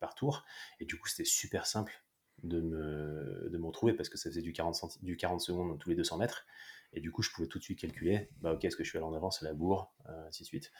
par 0.00 0.14
tour. 0.14 0.44
Et 0.80 0.84
du 0.84 0.98
coup, 0.98 1.08
c'était 1.08 1.24
super 1.24 1.66
simple 1.66 2.04
de 2.42 2.60
me, 2.60 3.48
de 3.50 3.58
me 3.58 3.66
retrouver 3.66 3.92
parce 3.92 4.08
que 4.08 4.18
ça 4.18 4.30
faisait 4.30 4.42
du 4.42 4.52
40, 4.52 5.02
du 5.02 5.16
40 5.16 5.40
secondes 5.40 5.78
tous 5.78 5.88
les 5.88 5.96
200 5.96 6.18
mètres. 6.18 6.46
Et 6.94 7.00
du 7.00 7.10
coup, 7.10 7.22
je 7.22 7.30
pouvais 7.30 7.48
tout 7.48 7.58
de 7.58 7.64
suite 7.64 7.80
calculer, 7.80 8.28
bah, 8.40 8.52
ok, 8.52 8.64
est-ce 8.64 8.76
que 8.76 8.84
je 8.84 8.88
suis 8.88 8.98
allé 8.98 9.06
en 9.06 9.14
avance 9.14 9.42
à 9.42 9.46
la 9.46 9.52
bourre, 9.52 9.92
ainsi 10.28 10.44
de 10.44 10.46
suite. 10.46 10.70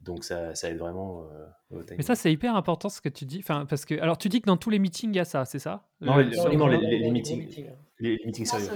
Donc 0.00 0.24
ça, 0.24 0.54
ça 0.54 0.68
aide 0.68 0.78
vraiment 0.78 1.24
euh, 1.24 1.46
au 1.78 1.82
Mais 1.96 2.02
ça, 2.02 2.14
c'est 2.14 2.32
hyper 2.32 2.56
important 2.56 2.88
ce 2.88 3.00
que 3.00 3.08
tu 3.08 3.24
dis. 3.24 3.38
Enfin, 3.38 3.66
parce 3.66 3.84
que, 3.84 3.94
alors, 4.00 4.18
tu 4.18 4.28
dis 4.28 4.40
que 4.40 4.46
dans 4.46 4.56
tous 4.56 4.70
les 4.70 4.78
meetings, 4.78 5.12
il 5.12 5.16
y 5.16 5.20
a 5.20 5.24
ça, 5.24 5.44
c'est 5.44 5.58
ça? 5.58 5.88
Non, 6.00 6.16
les, 6.16 6.24
les, 6.26 7.10
meetings, 7.10 7.70
les 8.00 8.20
meetings 8.24 8.46
sérieux. 8.46 8.68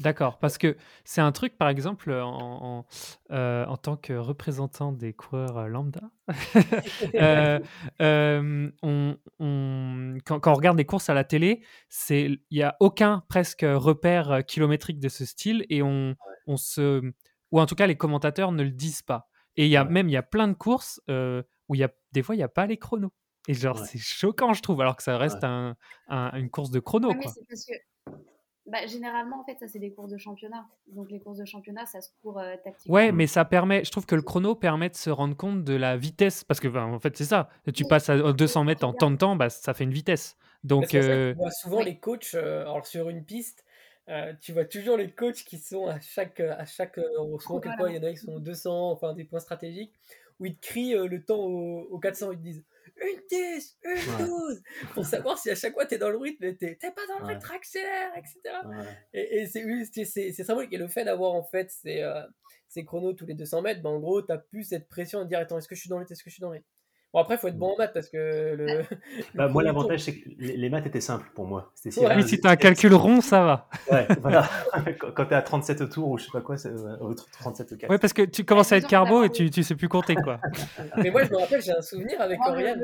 D'accord, 0.00 0.38
parce 0.38 0.58
que 0.58 0.76
c'est 1.04 1.20
un 1.20 1.32
truc, 1.32 1.58
par 1.58 1.68
exemple, 1.68 2.12
en, 2.12 2.78
en, 2.78 2.86
euh, 3.30 3.64
en, 3.66 3.76
tant 3.76 3.96
que 3.96 4.12
représentant 4.12 4.92
des 4.92 5.12
coureurs 5.12 5.58
euh, 5.58 5.66
lambda, 5.66 6.00
on, 8.82 9.16
on, 9.38 10.18
quand, 10.24 10.40
quand, 10.40 10.52
on 10.52 10.54
regarde 10.54 10.76
des 10.76 10.84
courses 10.84 11.08
à 11.08 11.14
la 11.14 11.24
télé, 11.24 11.62
il 12.10 12.38
n'y 12.50 12.62
a 12.62 12.76
aucun 12.80 13.24
presque 13.28 13.64
repère 13.64 14.44
kilométrique 14.46 15.00
de 15.00 15.08
ce 15.08 15.24
style 15.24 15.64
et 15.70 15.82
on, 15.82 16.14
on 16.46 16.56
se. 16.56 17.12
Ou 17.52 17.60
en 17.60 17.66
tout 17.66 17.76
cas, 17.76 17.86
les 17.86 17.96
commentateurs 17.96 18.52
ne 18.52 18.62
le 18.62 18.70
disent 18.70 19.02
pas. 19.02 19.28
Et 19.56 19.66
il 19.66 19.70
y 19.70 19.76
a 19.76 19.84
même 19.84 20.08
il 20.08 20.12
y 20.12 20.16
a 20.16 20.22
plein 20.22 20.48
de 20.48 20.54
courses 20.54 21.00
où 21.08 21.74
il 21.74 21.78
y 21.78 21.84
a 21.84 21.90
des 22.12 22.22
fois 22.22 22.34
il 22.34 22.38
y 22.38 22.44
a 22.44 22.48
pas 22.48 22.66
les 22.66 22.76
chronos. 22.76 23.12
Et 23.48 23.54
genre 23.54 23.78
c'est 23.78 23.98
choquant 23.98 24.52
je 24.52 24.62
trouve 24.62 24.80
alors 24.80 24.96
que 24.96 25.02
ça 25.02 25.16
reste 25.16 25.44
un, 25.44 25.76
une 26.08 26.50
course 26.50 26.70
de 26.70 26.80
chrono. 26.80 27.14
quoi. 27.14 27.32
parce 27.48 27.64
que 27.64 27.72
bah, 28.66 28.86
généralement 28.86 29.40
en 29.40 29.44
fait 29.44 29.58
ça 29.58 29.68
c'est 29.68 29.78
des 29.78 29.92
courses 29.92 30.10
de 30.10 30.18
championnat. 30.18 30.66
Donc 30.88 31.10
les 31.10 31.20
courses 31.20 31.38
de 31.38 31.44
championnat 31.44 31.86
ça 31.86 32.00
se 32.00 32.10
court 32.22 32.40
tactiquement. 32.64 32.94
Ouais 32.94 33.12
mais 33.12 33.26
ça 33.26 33.44
permet 33.44 33.84
je 33.84 33.90
trouve 33.90 34.06
que 34.06 34.14
le 34.14 34.22
chrono 34.22 34.54
permet 34.54 34.88
de 34.88 34.96
se 34.96 35.10
rendre 35.10 35.36
compte 35.36 35.64
de 35.64 35.74
la 35.74 35.96
vitesse 35.96 36.44
parce 36.44 36.60
que 36.60 36.68
en 36.68 36.98
fait 36.98 37.16
c'est 37.16 37.24
ça. 37.24 37.48
Tu 37.74 37.84
passes 37.84 38.08
à 38.08 38.32
200 38.32 38.64
mètres 38.64 38.86
en 38.86 38.92
temps 38.92 39.10
de 39.10 39.16
temps 39.16 39.36
bah, 39.36 39.50
ça 39.50 39.74
fait 39.74 39.84
une 39.84 39.92
vitesse. 39.92 40.36
Donc 40.64 40.96
souvent 41.50 41.82
les 41.82 41.98
coachs 41.98 42.34
alors 42.34 42.86
sur 42.86 43.08
une 43.08 43.24
piste 43.24 43.66
euh, 44.08 44.32
tu 44.40 44.52
vois 44.52 44.64
toujours 44.64 44.96
les 44.96 45.10
coachs 45.10 45.42
qui 45.44 45.58
sont 45.58 45.88
à 45.88 45.98
chaque, 45.98 46.38
à 46.38 46.64
chaque 46.64 46.98
euh, 46.98 47.38
souvent 47.40 47.60
il 47.88 47.96
y 47.96 47.98
en 47.98 48.02
a 48.04 48.12
qui 48.12 48.18
sont 48.18 48.38
200, 48.38 48.92
enfin 48.92 49.14
des 49.14 49.24
points 49.24 49.40
stratégiques, 49.40 49.92
où 50.38 50.46
ils 50.46 50.56
te 50.56 50.64
crient 50.64 50.94
euh, 50.94 51.08
le 51.08 51.24
temps 51.24 51.40
au, 51.40 51.88
au 51.90 51.98
400, 51.98 52.30
ils 52.32 52.38
te 52.38 52.42
disent 52.42 52.64
une 53.02 53.20
10, 53.30 53.78
une 53.84 53.90
Ouais. 53.90 54.26
12, 54.26 54.62
pour 54.94 55.04
savoir 55.04 55.38
si 55.38 55.50
à 55.50 55.54
chaque 55.54 55.74
fois 55.74 55.86
t'es 55.86 55.98
dans 55.98 56.08
le 56.10 56.16
rythme, 56.18 56.54
t'es 56.56 56.76
pas 56.80 57.06
dans 57.08 57.18
le 57.20 57.24
Ouais. 57.26 57.34
rythme, 57.34 57.50
accélère, 57.54 58.12
etc. 58.16 58.40
Ouais. 58.66 58.84
Et, 59.12 59.42
et 59.42 59.46
c'est 60.04 60.32
symbolique. 60.44 60.72
Et 60.72 60.78
le 60.78 60.88
fait 60.88 61.04
d'avoir 61.04 61.32
en 61.34 61.44
fait 61.44 61.70
ces, 61.70 62.00
euh, 62.02 62.22
ces 62.68 62.84
chronos 62.84 63.12
tous 63.12 63.26
les 63.26 63.34
200 63.34 63.62
mètres, 63.62 63.82
ben, 63.82 63.90
en 63.90 64.00
gros, 64.00 64.22
t'as 64.22 64.38
plus 64.38 64.64
cette 64.64 64.88
pression 64.88 65.22
de 65.22 65.28
dire 65.28 65.38
attends, 65.38 65.58
est-ce 65.58 65.68
que 65.68 65.74
je 65.74 65.80
suis 65.80 65.88
dans 65.90 65.96
le 65.96 66.00
rythme, 66.00 66.12
est-ce 66.14 66.24
que 66.24 66.30
je 66.30 66.34
suis 66.34 66.40
dans 66.40 66.50
le 66.50 66.56
rythme? 66.58 66.68
Bon, 67.16 67.22
après, 67.22 67.38
faut 67.38 67.48
être 67.48 67.56
bon 67.56 67.72
en 67.72 67.76
maths 67.78 67.94
parce 67.94 68.10
que 68.10 68.18
le. 68.54 68.66
le 68.66 68.84
Bah, 69.34 69.48
moi, 69.48 69.62
l'avantage, 69.62 70.00
c'est 70.00 70.14
que 70.20 70.28
les, 70.38 70.68
maths 70.68 70.84
étaient 70.86 71.00
simples 71.00 71.26
pour 71.34 71.46
moi. 71.46 71.72
Si 71.74 71.88
Ouais. 71.98 72.08
rien- 72.08 72.26
si 72.26 72.38
t'as 72.38 72.50
un 72.50 72.56
calcul 72.56 72.92
rond, 72.92 73.22
ça 73.22 73.42
va. 73.42 73.68
Ouais, 73.90 74.06
voilà. 74.20 74.46
quand 75.00 75.12
quand 75.14 75.24
t'es 75.24 75.34
à 75.34 75.40
37 75.40 75.80
au 75.80 75.86
tour 75.86 76.08
ou 76.10 76.18
je 76.18 76.24
sais 76.26 76.30
pas 76.30 76.42
quoi, 76.42 76.56
euh, 76.66 76.96
au 77.00 77.14
37 77.14 77.72
au 77.72 77.76
4. 77.78 77.90
Ouais, 77.90 77.98
parce 77.98 78.12
que 78.12 78.20
tu 78.20 78.44
commences 78.44 78.70
à 78.72 78.76
être 78.76 78.86
carbo 78.86 79.24
et 79.24 79.30
tu, 79.30 79.48
tu 79.48 79.62
sais 79.62 79.74
plus 79.76 79.88
compter, 79.88 80.14
quoi. 80.14 80.40
tour. 80.54 80.84
Mais 80.98 81.10
moi, 81.10 81.24
je 81.24 81.30
me 81.30 81.38
rappelle, 81.38 81.62
j'ai 81.62 81.72
un 81.72 81.80
souvenir 81.80 82.20
avec 82.20 82.38
le, 82.46 82.50
Oriane. 82.52 82.80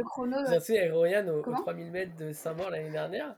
J'ai 0.48 0.56
un 0.56 0.60
souvenir 0.60 0.82
avec 0.82 0.94
Oriane 0.94 1.28
au, 1.28 1.38
au 1.40 1.42
Comment? 1.42 1.60
3000 1.60 1.90
mètres 1.90 2.16
de 2.16 2.32
Saint-Maur 2.32 2.70
l'année 2.70 2.90
dernière, 2.90 3.36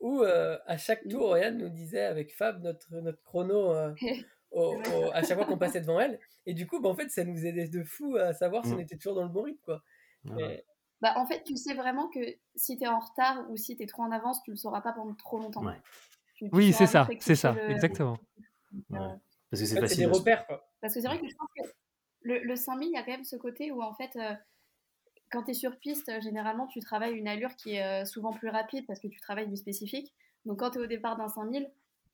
où 0.00 0.22
euh, 0.22 0.56
à 0.66 0.78
chaque 0.78 1.06
tour, 1.06 1.20
Oriane 1.22 1.58
nous 1.58 1.68
disait 1.68 2.04
avec 2.04 2.34
Fab 2.34 2.62
notre, 2.62 2.86
notre 3.02 3.22
chrono 3.24 3.74
euh, 3.74 3.92
au- 4.52 4.76
au- 4.76 5.10
à 5.12 5.22
chaque 5.22 5.36
fois 5.36 5.44
qu'on 5.44 5.58
passait 5.58 5.82
devant 5.82 6.00
elle. 6.00 6.18
Et 6.46 6.54
du 6.54 6.66
coup, 6.66 6.80
bah, 6.80 6.88
en 6.88 6.94
fait, 6.94 7.10
ça 7.10 7.24
nous 7.24 7.44
aidait 7.44 7.68
de 7.68 7.82
fou 7.84 8.16
à 8.16 8.32
savoir 8.32 8.64
si 8.64 8.72
on 8.72 8.76
Mm. 8.76 8.80
était 8.80 8.96
toujours 8.96 9.16
dans 9.16 9.24
le 9.24 9.28
bon 9.28 9.42
rythme. 9.42 9.60
Quoi. 9.66 9.82
Ouais. 10.24 10.64
bah, 11.00 11.14
en 11.16 11.26
fait, 11.26 11.42
tu 11.44 11.56
sais 11.56 11.74
vraiment 11.74 12.08
que 12.08 12.20
si 12.54 12.76
tu 12.76 12.84
es 12.84 12.88
en 12.88 12.98
retard 13.00 13.50
ou 13.50 13.56
si 13.56 13.76
tu 13.76 13.82
es 13.82 13.86
trop 13.86 14.02
en 14.02 14.10
avance, 14.12 14.42
tu 14.42 14.50
le 14.50 14.56
sauras 14.56 14.80
pas 14.80 14.92
pendant 14.92 15.14
trop 15.14 15.38
longtemps. 15.38 15.64
Ouais. 15.64 15.80
Tu- 16.36 16.48
tu 16.48 16.50
Oui, 16.54 16.72
c'est 16.72 16.86
ça, 16.86 17.08
c'est 17.20 17.34
ça, 17.36 17.52
le- 17.52 17.70
exactement. 17.70 18.16
Ouais. 18.90 18.98
Parce 19.50 19.62
que 19.62 19.66
c'est 19.66 19.80
facile. 19.80 19.98
des 19.98 20.06
repères. 20.06 20.46
Quoi. 20.46 20.68
Parce 20.80 20.94
que 20.94 21.00
c'est 21.00 21.06
vrai 21.08 21.18
que 21.20 21.28
je 21.28 21.34
pense 21.36 21.48
que 21.56 21.62
le, 22.22 22.38
le 22.40 22.56
5000, 22.56 22.88
il 22.88 22.92
y 22.92 22.96
a 22.96 23.02
quand 23.02 23.12
même 23.12 23.24
ce 23.24 23.36
côté 23.36 23.72
où 23.72 23.82
en 23.82 23.94
fait, 23.94 24.14
euh, 24.16 24.34
quand 25.30 25.42
tu 25.44 25.50
es 25.52 25.54
sur 25.54 25.78
piste, 25.78 26.08
euh, 26.08 26.20
généralement 26.20 26.66
tu 26.66 26.80
travailles 26.80 27.14
une 27.14 27.28
allure 27.28 27.56
qui 27.56 27.74
est 27.74 28.02
euh, 28.02 28.04
souvent 28.04 28.32
plus 28.32 28.48
rapide 28.48 28.86
parce 28.86 29.00
que 29.00 29.08
tu 29.08 29.20
travailles 29.20 29.48
du 29.48 29.56
spécifique. 29.56 30.14
Donc 30.44 30.58
quand 30.60 30.70
tu 30.70 30.78
es 30.78 30.82
au 30.82 30.86
départ 30.86 31.16
d'un 31.16 31.28
5000, 31.28 31.70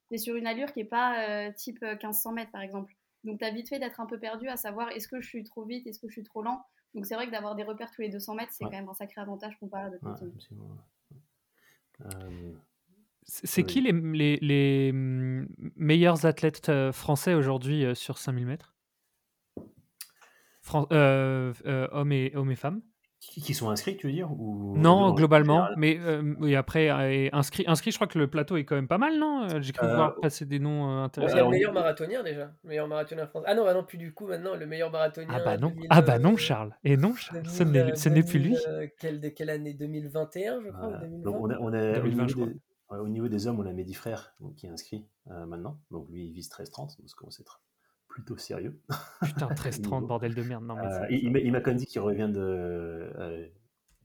tu 0.09 0.15
es 0.15 0.19
sur 0.19 0.37
une 0.37 0.47
allure 0.47 0.73
qui 0.73 0.81
n'est 0.81 0.85
pas 0.89 1.29
euh, 1.29 1.53
type 1.53 1.83
euh, 1.83 1.93
1500 1.93 2.33
mètres 2.33 2.53
par 2.53 2.63
exemple. 2.63 2.95
Donc 3.25 3.39
tu 3.41 3.45
as 3.45 3.51
vite 3.51 3.69
fait 3.69 3.79
d'être 3.79 4.01
un 4.01 4.07
peu 4.07 4.19
perdu 4.19 4.49
à 4.49 4.57
savoir 4.57 4.91
est-ce 4.93 5.09
que 5.09 5.21
je 5.21 5.29
suis 5.29 5.43
trop 5.45 5.65
vite, 5.65 5.87
est-ce 5.87 5.99
que 5.99 6.09
je 6.09 6.13
suis 6.13 6.23
trop 6.23 6.43
lent? 6.43 6.65
Donc 6.95 7.07
c'est 7.07 7.15
vrai 7.15 7.27
que 7.27 7.33
d'avoir 7.33 7.55
des 7.55 7.63
repères 7.65 7.91
tous 7.91 8.03
les 8.03 8.09
200 8.09 8.35
mètres, 8.35 8.53
c'est 8.53 8.65
Ouais. 8.65 8.71
quand 8.71 8.77
même 8.79 8.89
un 8.89 8.95
sacré 8.95 9.21
avantage 9.21 9.59
comparé 9.59 9.85
à 9.85 9.91
d'autres 9.91 10.07
Ouais. 10.09 12.07
Euh, 12.07 12.53
C'est 13.25 13.63
Oui. 13.63 13.67
qui 13.67 13.81
les, 13.81 13.93
les, 13.93 14.37
les, 14.41 14.91
hum, 14.93 15.49
meilleurs 15.75 16.27
athlètes 16.27 16.69
euh, 16.69 16.93
français 16.93 17.35
aujourd'hui 17.35 17.85
euh, 17.85 17.95
sur 17.95 18.19
5000 18.19 18.47
mètres? 18.47 18.75
Fran- 20.61 20.87
euh, 20.93 21.53
euh, 21.67 21.89
hommes, 21.93 22.13
et, 22.13 22.33
hommes 22.35 22.51
et 22.51 22.57
femmes? 22.57 22.83
Qui, 23.19 23.55
sont 23.55 23.71
inscrits, 23.71 23.97
tu 23.97 24.07
veux 24.07 24.13
dire 24.13 24.31
ou 24.31 24.77
Non, 24.77 24.91
en 25.07 25.15
globalement. 25.15 25.55
général 25.55 25.75
Mais 25.79 25.99
euh, 26.01 26.35
oui, 26.41 26.55
après, 26.55 26.91
euh, 26.91 27.29
inscrit, 27.33 27.65
inscrit, 27.67 27.91
je 27.91 27.97
crois 27.97 28.07
que 28.07 28.19
le 28.19 28.29
plateau 28.29 28.57
est 28.57 28.65
quand 28.65 28.75
même 28.77 28.89
pas 28.89 28.99
mal, 28.99 29.19
non 29.19 29.45
Euh, 29.51 29.61
J'ai 29.61 29.73
cru 29.73 29.87
Euh, 29.87 29.95
voir 29.95 30.15
passer 30.21 30.45
des 30.47 30.59
noms 30.59 30.89
euh, 30.91 31.05
intéressants. 31.05 31.37
a 31.37 31.43
le 31.43 31.49
meilleur 31.49 31.71
on- 31.71 31.75
marathonien 31.75 32.23
déjà. 32.23 32.53
Le 32.63 32.69
meilleur 32.69 32.89
marathonien 32.89 33.27
français. 33.27 33.47
Ah 33.49 33.55
non, 33.55 33.65
bah 33.65 33.75
non, 33.75 33.85
plus 33.85 33.99
du 33.99 34.13
coup 34.15 34.27
maintenant, 34.27 34.55
le 34.55 34.67
meilleur 34.67 34.91
marathonien. 34.91 35.29
Ah 35.31 35.41
bah 35.41 35.57
non, 35.57 35.69
2000, 35.71 35.87
ah 35.91 36.03
bah 36.03 36.19
non, 36.19 36.37
Charles. 36.37 36.75
Et 36.85 36.97
non, 36.97 37.15
Charles, 37.15 37.47
ce 37.47 37.65
2000, 37.65 37.85
n'est 37.85 37.97
ce 37.97 38.09
n'est 38.11 38.23
plus 38.23 38.39
lui. 38.39 38.51
2000, 38.53 38.61
euh, 38.69 38.87
quelle, 38.99 39.21
de 39.21 39.29
quelle 39.31 39.51
année? 39.51 39.75
2021, 39.75 40.61
je 40.63 40.69
crois, 40.71 40.87
ou 40.87 40.91
Voilà. 40.91 40.99
2020 41.07 41.25
Donc 41.25 41.37
on 41.41 41.51
a, 41.51 41.59
on 41.61 41.73
a- 41.73 41.93
2020, 42.01 42.23
au, 42.23 42.27
niveau 42.27 42.47
des, 42.47 42.53
ouais, 42.91 42.99
au 42.99 43.09
niveau 43.09 43.29
des 43.29 43.47
hommes, 43.47 43.61
on 43.61 43.67
a 43.67 43.73
Mehdi 43.73 43.95
Frère 43.95 44.35
donc, 44.41 44.55
qui 44.57 44.67
est 44.67 44.71
inscrit 44.71 45.07
euh, 45.31 45.47
maintenant. 45.47 45.81
Donc 45.91 46.09
lui, 46.11 46.27
il 46.27 46.33
vise 46.33 46.49
13-30, 46.49 46.99
donc 46.99 47.09
ça 47.09 47.15
commence 47.17 47.41
à 47.41 47.43
être 47.43 47.61
plutôt 48.17 48.39
sérieux. 48.39 48.81
Putain, 49.23 49.47
13-30, 49.55 49.81
Niveau. 49.83 50.01
bordel 50.07 50.35
de 50.35 50.43
merde. 50.43 50.65
Non, 50.65 50.75
mais 50.75 50.87
Euh, 50.87 50.91
ça- 50.91 51.11
il 51.11 51.37
il 51.37 51.53
m'a 51.53 51.61
quand 51.61 51.71
même 51.71 51.77
dit 51.79 51.85
qu'il 51.85 52.01
revient 52.01 52.31
de, 52.33 52.41
euh, 52.41 53.47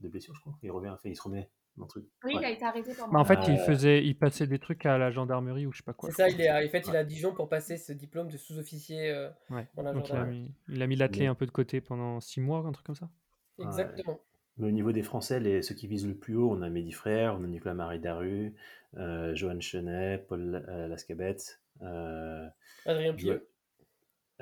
de 0.02 0.08
blessure, 0.08 0.34
je 0.34 0.40
crois. 0.42 0.52
Il 0.62 0.70
revient, 0.70 0.90
enfin, 0.90 1.08
il 1.08 1.16
se 1.16 1.22
remet 1.22 1.48
dans 1.78 1.84
le 1.84 1.88
truc. 1.88 2.04
Oui, 2.24 2.34
Ouais. 2.34 2.40
il 2.42 2.44
a 2.44 2.50
été 2.50 2.62
arrêté 2.66 2.92
pendant. 2.94 3.10
Bah, 3.14 3.20
en 3.20 3.24
fait, 3.24 3.38
il 3.48 3.54
Euh, 3.54 3.64
faisait, 3.64 4.04
il 4.04 4.14
passait 4.14 4.46
des 4.46 4.58
trucs 4.58 4.84
à 4.84 4.98
la 4.98 5.10
gendarmerie 5.10 5.64
ou 5.66 5.72
je 5.72 5.78
sais 5.78 5.82
pas 5.82 5.94
quoi. 5.94 6.10
C'est 6.10 6.16
ça, 6.16 6.28
il 6.28 6.38
est, 6.42 6.48
à- 6.48 6.58
en 6.62 6.68
fait, 6.68 6.84
il 6.86 6.94
est 6.94 6.98
à 6.98 7.04
Dijon 7.04 7.32
pour 7.32 7.48
passer 7.48 7.78
ce 7.78 7.94
diplôme 7.94 8.28
de 8.28 8.36
sous-officier. 8.36 9.10
euh, 9.10 9.30
Ouais. 9.48 9.66
dans 9.76 9.82
la 9.82 9.92
Donc 9.94 10.06
il 10.08 10.12
a, 10.12 10.16
gendarmerie. 10.16 10.40
mis, 10.42 10.54
il 10.76 10.82
a 10.82 10.86
mis 10.86 10.96
l'athlé 10.96 11.20
Mais- 11.22 11.26
un 11.28 11.34
peu 11.34 11.46
de 11.46 11.50
côté 11.52 11.80
pendant 11.80 12.20
6 12.20 12.42
mois, 12.42 12.58
un 12.66 12.72
truc 12.72 12.84
comme 12.84 12.94
ça. 12.94 13.08
Ouais. 13.56 13.64
Exactement. 13.64 14.20
Mais 14.58 14.66
au 14.68 14.70
niveau 14.70 14.92
des 14.92 15.02
Français, 15.02 15.40
les, 15.40 15.62
ceux 15.62 15.74
qui 15.74 15.86
visent 15.86 16.06
le 16.06 16.14
plus 16.14 16.36
haut, 16.36 16.50
on 16.50 16.60
a 16.60 16.68
Mehdi 16.68 16.92
Frère, 16.92 17.34
on 17.40 17.44
a 17.44 17.46
Nicolas 17.46 17.72
Marie 17.74 17.98
Daru, 18.00 18.54
euh, 18.98 19.34
Johan 19.34 19.58
Chenet, 19.60 20.18
Paul 20.28 20.62
euh, 20.68 20.88
Lascabette, 20.88 21.62
euh, 21.80 22.46
Adrien 22.84 23.14
Pieux. 23.14 23.48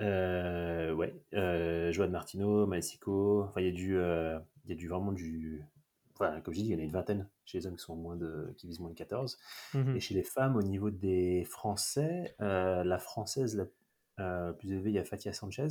Euh, 0.00 0.92
ouais, 0.92 1.14
euh, 1.34 2.08
Martino, 2.08 2.66
Maessico. 2.66 3.44
Enfin, 3.44 3.60
il 3.60 3.66
y 3.66 3.68
a 3.68 3.72
du, 3.72 3.96
euh, 3.96 4.38
il 4.64 4.70
y 4.70 4.72
a 4.72 4.76
du 4.76 4.88
vraiment 4.88 5.12
du. 5.12 5.64
Comme 6.18 6.52
je 6.52 6.60
dis, 6.60 6.66
il 6.66 6.72
y 6.72 6.74
en 6.74 6.78
a 6.78 6.82
une 6.82 6.90
vingtaine 6.90 7.26
chez 7.46 7.58
les 7.58 7.66
hommes 7.66 7.76
qui 7.76 7.82
sont 7.84 7.96
moins 7.96 8.14
de, 8.14 8.52
qui 8.58 8.66
visent 8.66 8.80
moins 8.80 8.90
de 8.90 8.94
14. 8.94 9.38
Mhm. 9.72 9.96
Et 9.96 10.00
chez 10.00 10.14
les 10.14 10.22
femmes, 10.22 10.54
au 10.56 10.62
niveau 10.62 10.90
des 10.90 11.44
Français, 11.44 12.34
euh, 12.42 12.84
la 12.84 12.98
française 12.98 13.56
la 13.56 14.52
plus 14.58 14.72
élevée, 14.72 14.90
il 14.90 14.94
y 14.96 14.98
a 14.98 15.04
Fatia 15.04 15.32
Sanchez. 15.32 15.68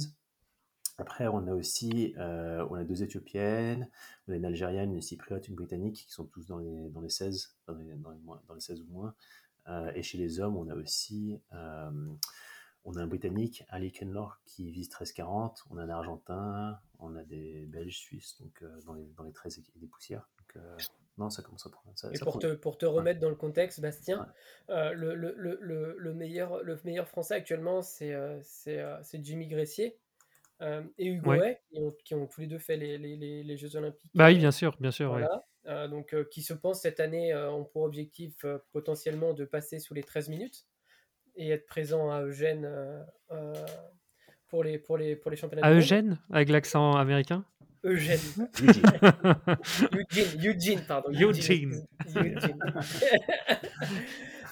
Après, 0.97 1.27
on 1.27 1.45
a 1.47 1.53
aussi 1.53 2.15
euh, 2.17 2.65
on 2.71 2.73
a 2.75 2.83
deux 2.83 3.03
Éthiopiennes, 3.03 3.87
on 4.27 4.33
a 4.33 4.35
une 4.37 4.45
Algérienne, 4.45 4.91
une 4.91 5.03
Cypriote, 5.03 5.47
une 5.47 5.55
Britannique, 5.55 6.03
qui 6.07 6.11
sont 6.11 6.25
tous 6.25 6.47
dans 6.47 6.57
les, 6.57 6.89
dans 6.89 7.01
les 7.01 7.09
16, 7.09 7.55
dans 7.67 7.75
les, 7.75 7.93
dans 7.97 8.09
les, 8.09 8.19
moins- 8.19 8.41
dans 8.47 8.55
les 8.55 8.59
16 8.59 8.81
ou 8.81 8.85
moins. 8.91 9.13
Et 9.93 10.01
chez 10.01 10.17
les 10.17 10.39
hommes, 10.39 10.57
on 10.57 10.67
a 10.67 10.73
aussi 10.73 11.39
on 12.85 12.95
a 12.95 13.01
un 13.01 13.07
Britannique, 13.07 13.63
Ali 13.69 13.91
Kenlor, 13.91 14.39
qui 14.45 14.71
vise 14.71 14.89
13-40. 14.89 15.63
On 15.69 15.77
a 15.77 15.83
un 15.83 15.89
Argentin, 15.89 16.79
on 16.99 17.15
a 17.15 17.23
des 17.23 17.65
Belges, 17.67 17.97
Suisses, 17.97 18.37
donc 18.39 18.61
euh, 18.61 18.81
dans, 18.85 18.93
les, 18.93 19.05
dans 19.17 19.23
les 19.23 19.33
13 19.33 19.59
et 19.59 19.79
des 19.79 19.87
poussières. 19.87 20.27
Donc, 20.37 20.63
euh, 20.63 20.77
non, 21.17 21.29
ça 21.29 21.41
commence 21.43 21.65
à 21.65 21.69
prendre. 21.69 21.97
Ça, 21.97 22.09
Et 22.11 22.15
ça 22.17 22.23
pour 22.25 22.33
prend- 22.33 22.39
te, 22.39 22.53
pour 22.55 22.77
te 22.77 22.85
remettre 22.85 23.19
dans 23.19 23.29
le 23.29 23.35
contexte, 23.35 23.81
Bastien, 23.81 24.19
Ouais. 24.69 24.75
euh, 24.75 24.93
le, 24.93 25.15
le, 25.15 25.33
le, 25.37 25.57
le, 25.61 25.95
le 25.97 26.13
meilleur, 26.13 26.63
le 26.63 26.79
meilleur 26.85 27.07
français 27.07 27.33
actuellement, 27.35 27.81
c'est 27.81 28.13
euh, 28.13 28.39
c'est, 28.43 28.79
euh, 28.79 28.97
c'est 29.03 29.23
Jimmy 29.23 29.47
Gressier 29.47 29.99
euh, 30.61 30.81
et 30.97 31.07
Hugo 31.07 31.31
Ouais. 31.31 31.41
Hay, 31.49 31.59
qui 31.69 31.79
ont, 31.79 31.91
qui 32.05 32.15
ont 32.15 32.27
tous 32.27 32.41
les 32.41 32.47
deux 32.47 32.59
fait 32.59 32.77
les, 32.77 32.97
les, 32.97 33.17
les, 33.17 33.43
les 33.43 33.57
Jeux 33.57 33.75
Olympiques. 33.75 34.11
Bah 34.15 34.27
oui, 34.27 34.37
bien 34.37 34.51
sûr, 34.51 34.77
bien 34.79 34.91
sûr. 34.91 35.09
Voilà. 35.09 35.43
Euh, 35.65 35.87
donc, 35.89 36.13
euh, 36.13 36.23
qui 36.31 36.41
se 36.41 36.53
pensent 36.53 36.81
cette 36.81 37.01
année 37.01 37.33
euh, 37.33 37.51
ont 37.51 37.65
pour 37.65 37.83
objectif 37.83 38.45
euh, 38.45 38.57
potentiellement 38.71 39.33
de 39.33 39.43
passer 39.43 39.79
sous 39.79 39.93
les 39.93 40.03
13 40.03 40.29
minutes 40.29 40.65
et 41.39 41.49
être 41.51 41.65
présent 41.65 42.11
à 42.11 42.21
Eugène 42.21 42.65
euh, 42.65 43.01
euh, 43.31 43.53
pour, 44.49 44.63
les, 44.63 44.77
pour, 44.77 44.97
les, 44.97 45.15
pour 45.15 45.31
les 45.31 45.37
championnats 45.37 45.65
À. 45.65 45.71
Eugène, 45.71 46.19
avec 46.31 46.49
l'accent 46.49 46.91
américain 46.97 47.43
Eugène. 47.85 48.19
Eugene, 48.61 50.43
Eugene, 50.45 50.81
pardon. 50.85 51.09
Eugene. 51.11 51.81
Eugene. 52.15 52.59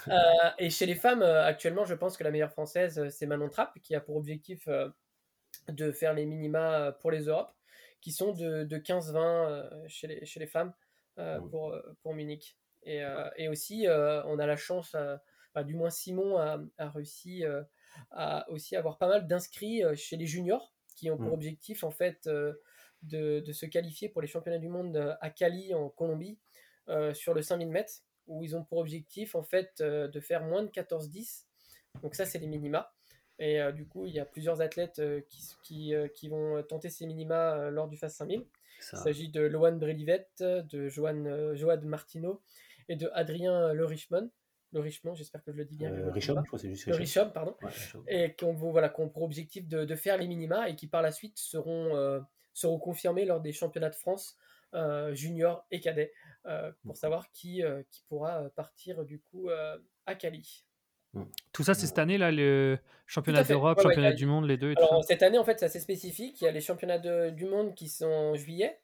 Euh, 0.10 0.13
et 0.58 0.69
chez 0.69 0.86
les 0.86 0.95
femmes, 0.95 1.21
euh, 1.21 1.43
actuellement, 1.45 1.84
je 1.84 1.93
pense 1.93 2.15
que 2.15 2.23
la 2.23 2.32
meilleure 2.32 2.54
française, 2.54 2.97
euh, 2.97 3.10
c'est 3.10 3.26
Manon 3.26 3.50
Trapp, 3.50 3.78
qui 3.84 3.93
a 3.93 4.00
pour 4.00 4.15
objectif 4.15 4.69
de 5.67 5.91
faire 5.91 6.13
les 6.13 6.26
minima 6.26 6.93
pour 7.02 7.12
les 7.12 7.23
Europes, 7.26 7.54
qui 8.00 8.13
sont 8.13 8.32
de, 8.32 8.63
de 8.63 8.78
15-20 8.78 9.17
euh, 9.17 9.69
chez, 9.89 10.08
les, 10.08 10.26
chez 10.26 10.39
les 10.39 10.47
femmes 10.47 10.71
euh, 11.19 11.41
Mm. 11.41 11.50
pour, 11.50 11.76
pour 12.04 12.13
Munich. 12.13 12.56
Et, 12.84 13.04
euh, 13.04 13.30
et 13.36 13.50
aussi, 13.50 13.86
euh, 13.86 14.23
on 14.28 14.39
a 14.39 14.45
la 14.45 14.56
chance, 14.56 14.95
euh, 14.95 15.17
enfin, 15.58 15.65
du 15.65 15.76
moins 15.76 15.89
Simon 15.89 16.38
a, 16.38 16.60
a 16.78 16.89
réussi 16.89 17.43
euh, 17.46 17.63
à 18.12 18.50
aussi 18.50 18.76
avoir 18.76 18.98
pas 18.98 19.08
mal 19.08 19.28
d'inscrits 19.28 19.84
euh, 19.84 19.96
chez 19.96 20.17
les 20.17 20.28
juniors, 20.28 20.74
qui 20.96 21.10
ont 21.10 21.17
pour 21.17 21.28
Mm. 21.32 21.34
objectif, 21.34 21.84
en 21.84 21.91
fait, 21.91 22.28
euh, 22.28 22.54
de, 23.04 23.39
de 23.39 23.52
se 23.54 23.65
qualifier 23.65 24.10
pour 24.10 24.22
les 24.22 24.28
championnats 24.28 24.60
du 24.60 24.70
monde 24.70 25.17
à 25.22 25.30
Cali, 25.30 25.74
en 25.74 25.89
Colombie, 25.89 26.39
sur 27.13 27.34
le 27.34 27.41
5000 27.41 27.70
mètres, 27.70 28.02
où 28.28 28.43
ils 28.43 28.56
ont 28.56 28.63
pour 28.63 28.78
objectif, 28.80 29.36
en 29.36 29.43
fait, 29.43 29.82
de 29.82 30.20
faire 30.20 30.43
moins 30.43 30.63
de 30.63 30.70
14-10. 30.70 31.46
Donc 32.02 32.15
ça, 32.15 32.26
c'est 32.26 32.39
les 32.39 32.48
minima. 32.48 32.93
Et 33.39 33.62
euh, 33.62 33.72
du 33.72 33.86
coup, 33.86 34.06
il 34.08 34.13
y 34.13 34.20
a 34.20 34.26
plusieurs 34.26 34.62
athlètes 34.62 35.00
euh, 35.00 35.22
qui, 35.30 35.43
qui, 35.63 35.93
euh, 35.93 36.08
qui 36.08 36.28
vont 36.28 36.63
tenter 36.63 36.89
ces 36.89 37.06
minima 37.06 37.70
lors 37.70 37.88
du 37.88 37.98
Phase 37.98 38.15
5000. 38.15 38.46
Ça, 38.80 38.98
Il 38.98 39.04
s'agit 39.04 39.30
de 39.30 39.41
Loan 39.41 39.74
Brelivette, 39.78 40.41
de 40.41 40.88
Johan, 40.88 41.26
euh, 41.26 41.56
Joad 41.56 41.84
Martino 41.86 42.41
et 42.89 42.96
de 42.96 43.10
Adrien 43.13 43.74
Le 43.74 43.86
Richmond. 43.86 44.30
Le 44.74 44.80
Richmond, 44.82 45.16
j'espère 45.16 45.44
que 45.44 45.52
je 45.52 45.58
le 45.58 45.66
dis 45.66 45.78
bien. 45.78 45.92
euh, 45.92 46.12
pas. 46.12 46.20
je 46.20 46.32
crois 46.34 46.44
que 46.44 46.58
c'est 46.58 46.70
juste 46.70 46.88
Le 46.88 46.96
Richom. 46.96 47.24
Richom, 47.24 47.34
pardon. 47.34 47.56
Ouais. 47.62 47.72
Et 48.08 48.34
qui 48.36 48.44
ont, 48.44 48.54
voilà, 48.54 48.90
qui 48.90 49.00
ont 49.02 49.10
pour 49.10 49.24
objectif 49.24 49.68
de, 49.68 49.86
de 49.86 49.96
faire 49.96 50.18
les 50.18 50.28
minima 50.28 50.70
et 50.70 50.76
qui 50.76 50.88
par 50.88 51.02
la 51.02 51.12
suite 51.12 51.38
seront, 51.38 51.96
euh, 51.96 52.20
seront 52.54 52.78
confirmés 52.78 53.26
lors 53.26 53.40
des 53.40 53.54
championnats 53.54 53.90
de 53.90 53.96
France 53.96 54.38
euh, 54.74 55.13
juniors 55.15 55.65
et 55.72 55.80
cadets 55.80 56.12
euh, 56.46 56.72
pour 56.86 56.98
savoir 56.98 57.32
qui, 57.32 57.63
euh, 57.63 57.82
qui 57.92 58.04
pourra 58.10 58.50
partir 58.56 59.06
du 59.06 59.20
coup 59.22 59.50
euh, 59.50 59.78
à 60.06 60.15
Cali. 60.15 60.65
Tout 61.54 61.63
ça, 61.63 61.74
c'est 61.74 61.88
cette 61.88 61.98
année, 61.98 62.18
là, 62.18 62.32
le 62.32 62.78
championnat 63.08 63.44
d'Europe, 63.44 63.78
Ouais, 63.78 63.84
championnat 63.86 64.10
a- 64.10 64.13
du 64.13 64.26
monde, 64.28 64.46
les 64.46 64.58
deux 64.58 64.72
et 64.72 64.76
tout 64.76 64.82
Alors 64.84 65.02
ça. 65.04 65.08
cette 65.08 65.24
année 65.24 65.38
en 65.40 65.46
fait 65.46 65.58
c'est 65.60 65.65
assez 65.65 65.80
spécifique. 65.80 66.42
Il 66.42 66.44
y 66.44 66.48
a 66.48 66.52
les 66.52 66.62
championnats 66.62 67.00
de- 67.00 67.30
du 67.32 67.46
monde 67.46 67.74
qui 67.74 67.88
sont 67.88 68.06
en 68.06 68.36
juillet, 68.36 68.78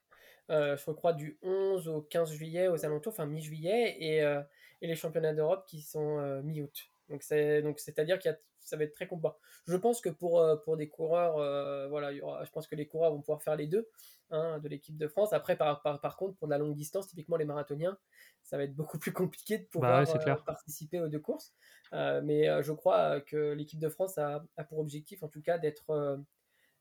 euh, 0.49 0.75
je 0.77 0.91
crois 0.91 1.13
du 1.13 1.37
11 1.43 1.87
au 1.89 2.01
15 2.01 2.31
juillet 2.33 2.69
aux 2.69 2.85
alentours, 2.85 3.11
enfin 3.11 3.25
mi-juillet, 3.27 3.97
et, 3.99 4.23
euh, 4.23 4.41
et 4.83 4.87
les 4.87 4.95
championnats 4.95 5.33
d'Europe 5.33 5.65
qui 5.65 5.81
sont 5.81 6.19
euh, 6.19 6.41
mi-août. 6.43 6.89
Donc 7.09 7.23
c'est 7.23 7.61
donc 7.61 7.79
c'est-à-dire 7.79 8.19
qu'il 8.19 8.29
y 8.29 8.33
a 8.33 8.37
ça 8.59 8.77
va 8.77 8.85
être 8.85 8.93
très 8.93 9.07
combat. 9.07 9.37
Je 9.67 9.75
pense 9.75 9.99
que 9.99 10.07
pour, 10.07 10.39
euh, 10.39 10.55
pour 10.55 10.77
des 10.77 10.87
coureurs, 10.87 11.37
euh, 11.37 11.85
voilà, 11.89 12.13
il 12.13 12.19
y 12.19 12.21
aura, 12.21 12.45
je 12.45 12.51
pense 12.51 12.65
que 12.65 12.77
les 12.77 12.87
coureurs 12.87 13.11
vont 13.11 13.19
pouvoir 13.19 13.43
faire 13.43 13.57
les 13.57 13.67
deux 13.67 13.89
hein, 14.29 14.57
de 14.59 14.69
l'équipe 14.69 14.95
de 14.97 15.05
France. 15.09 15.33
Après, 15.33 15.57
par, 15.57 15.81
par, 15.81 15.99
par, 15.99 16.15
contre, 16.15 16.37
pour 16.37 16.47
de 16.47 16.53
la 16.53 16.57
longue 16.57 16.73
distance, 16.73 17.09
typiquement 17.09 17.35
les 17.35 17.43
marathoniens, 17.43 17.97
ça 18.41 18.55
va 18.55 18.63
être 18.63 18.73
beaucoup 18.73 18.97
plus 18.99 19.11
compliqué 19.11 19.57
de 19.57 19.65
pouvoir 19.65 20.05
bah 20.05 20.13
ouais, 20.13 20.35
participer 20.45 21.01
aux 21.01 21.09
deux 21.09 21.19
courses. 21.19 21.53
mais 21.91 22.63
je 22.63 22.71
crois 22.71 23.19
que 23.19 23.51
l'équipe 23.51 23.79
de 23.79 23.89
France 23.89 24.17
a, 24.17 24.45
a, 24.55 24.63
pour 24.63 24.79
objectif, 24.79 25.23
en 25.23 25.27
tout 25.27 25.41
cas, 25.41 25.57
d'être 25.57 26.23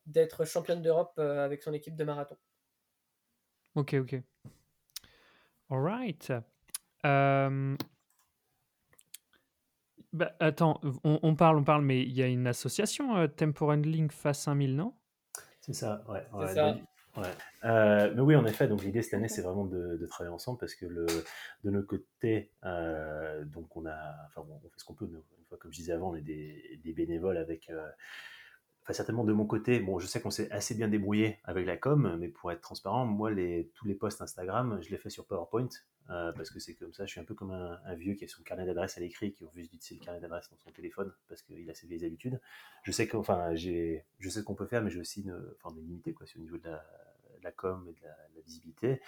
d'être 0.05 0.45
championne 0.45 0.81
d'Europe 0.81 1.19
avec 1.19 1.63
son 1.63 1.73
équipe 1.73 1.97
de 1.97 2.05
marathon. 2.05 2.37
Ok, 3.75 3.93
ok. 3.95 4.21
All 5.69 5.81
right. 5.81 6.31
Bah, 10.13 10.35
attends, 10.39 10.79
on, 11.03 11.35
parle, 11.35 11.57
on 11.57 11.63
parle, 11.63 11.83
mais 11.83 12.01
il 12.03 12.13
y 12.13 12.21
a 12.21 12.27
une 12.27 12.47
association, 12.47 13.17
euh, 13.17 13.27
Tempo 13.27 13.71
Handling 13.71 14.09
Face 14.09 14.41
5000, 14.41 14.75
non? 14.75 14.93
C'est 15.61 15.73
ça, 15.73 16.03
ouais. 16.07 16.25
ouais, 16.33 16.53
ça. 16.53 16.77
ouais. 17.17 17.23
Euh, 17.65 18.13
mais 18.15 18.21
oui, 18.21 18.35
en 18.35 18.45
effet, 18.45 18.67
donc 18.67 18.83
l'idée 18.83 19.01
cette 19.01 19.15
année, 19.15 19.27
c'est 19.27 19.41
vraiment 19.41 19.65
de, 19.65 20.05
travailler 20.07 20.33
ensemble 20.33 20.59
parce 20.59 20.75
que 20.75 20.85
le, 20.85 21.05
de 21.63 21.69
notre 21.69 21.87
côté, 21.87 22.51
donc 23.45 23.75
on 23.75 23.85
a, 23.85 24.15
enfin, 24.27 24.45
on 24.47 24.69
fait 24.69 24.77
ce 24.77 24.85
qu'on 24.85 24.93
peut, 24.93 25.07
mais 25.11 25.17
une 25.17 25.45
fois, 25.45 25.57
comme 25.57 25.71
je 25.71 25.77
disais 25.77 25.93
avant, 25.93 26.11
on 26.11 26.15
est 26.15 26.21
des, 26.21 26.79
des 26.83 26.93
bénévoles 26.93 27.37
avec 27.37 27.71
enfin 28.83 28.93
certainement 28.93 29.23
de 29.23 29.33
mon 29.33 29.45
côté, 29.45 29.79
bon, 29.79 29.97
je 29.97 30.05
sais 30.05 30.21
qu'on 30.21 30.29
s'est 30.29 30.51
assez 30.51 30.75
bien 30.75 30.89
débrouillé 30.89 31.39
avec 31.45 31.65
la 31.65 31.77
com, 31.77 32.17
mais 32.19 32.27
pour 32.27 32.51
être 32.51 32.61
transparent, 32.61 33.05
moi, 33.05 33.31
les, 33.31 33.71
tous 33.75 33.87
les 33.87 33.95
posts 33.95 34.21
Instagram, 34.21 34.79
je 34.81 34.89
les 34.89 34.97
fais 34.97 35.09
sur 35.09 35.25
PowerPoint, 35.25 35.69
euh, 36.09 36.31
parce 36.33 36.49
que 36.49 36.59
c'est 36.59 36.73
comme 36.73 36.93
ça, 36.93 37.05
je 37.05 37.11
suis 37.11 37.19
un 37.19 37.23
peu 37.23 37.33
comme 37.33 37.51
un, 37.51 37.95
vieux 37.95 38.15
qui 38.15 38.25
a 38.25 38.27
son 38.27 38.43
carnet 38.43 38.65
d'adresse 38.65 38.97
à 38.97 39.01
l'écrit, 39.01 39.31
qui 39.31 39.45
refuse 39.45 39.69
d'utiliser 39.69 39.99
le 39.99 40.05
carnet 40.05 40.19
d'adresse 40.19 40.49
dans 40.49 40.57
son 40.57 40.71
téléphone, 40.71 41.13
parce 41.27 41.41
qu'il 41.41 41.69
a 41.69 41.73
ses 41.73 41.87
vieilles 41.87 42.05
habitudes. 42.05 42.39
Je 42.83 42.91
sais 42.91 43.09
j'ai, 43.53 44.05
je 44.19 44.29
ce 44.29 44.39
qu'on 44.41 44.55
peut 44.55 44.65
faire, 44.65 44.81
mais 44.81 44.89
j'ai 44.89 44.99
aussi 44.99 45.21
une, 45.21 45.39
enfin, 45.61 45.73
des 45.73 45.81
limités, 45.81 46.13
quoi, 46.13 46.25
au 46.35 46.39
niveau 46.39 46.57
de 46.57 46.69
la, 46.69 46.85
la 47.41 47.51
com 47.51 47.87
et 47.89 47.93
de 47.93 48.01
la, 48.03 48.17
visibilité. 48.45 49.01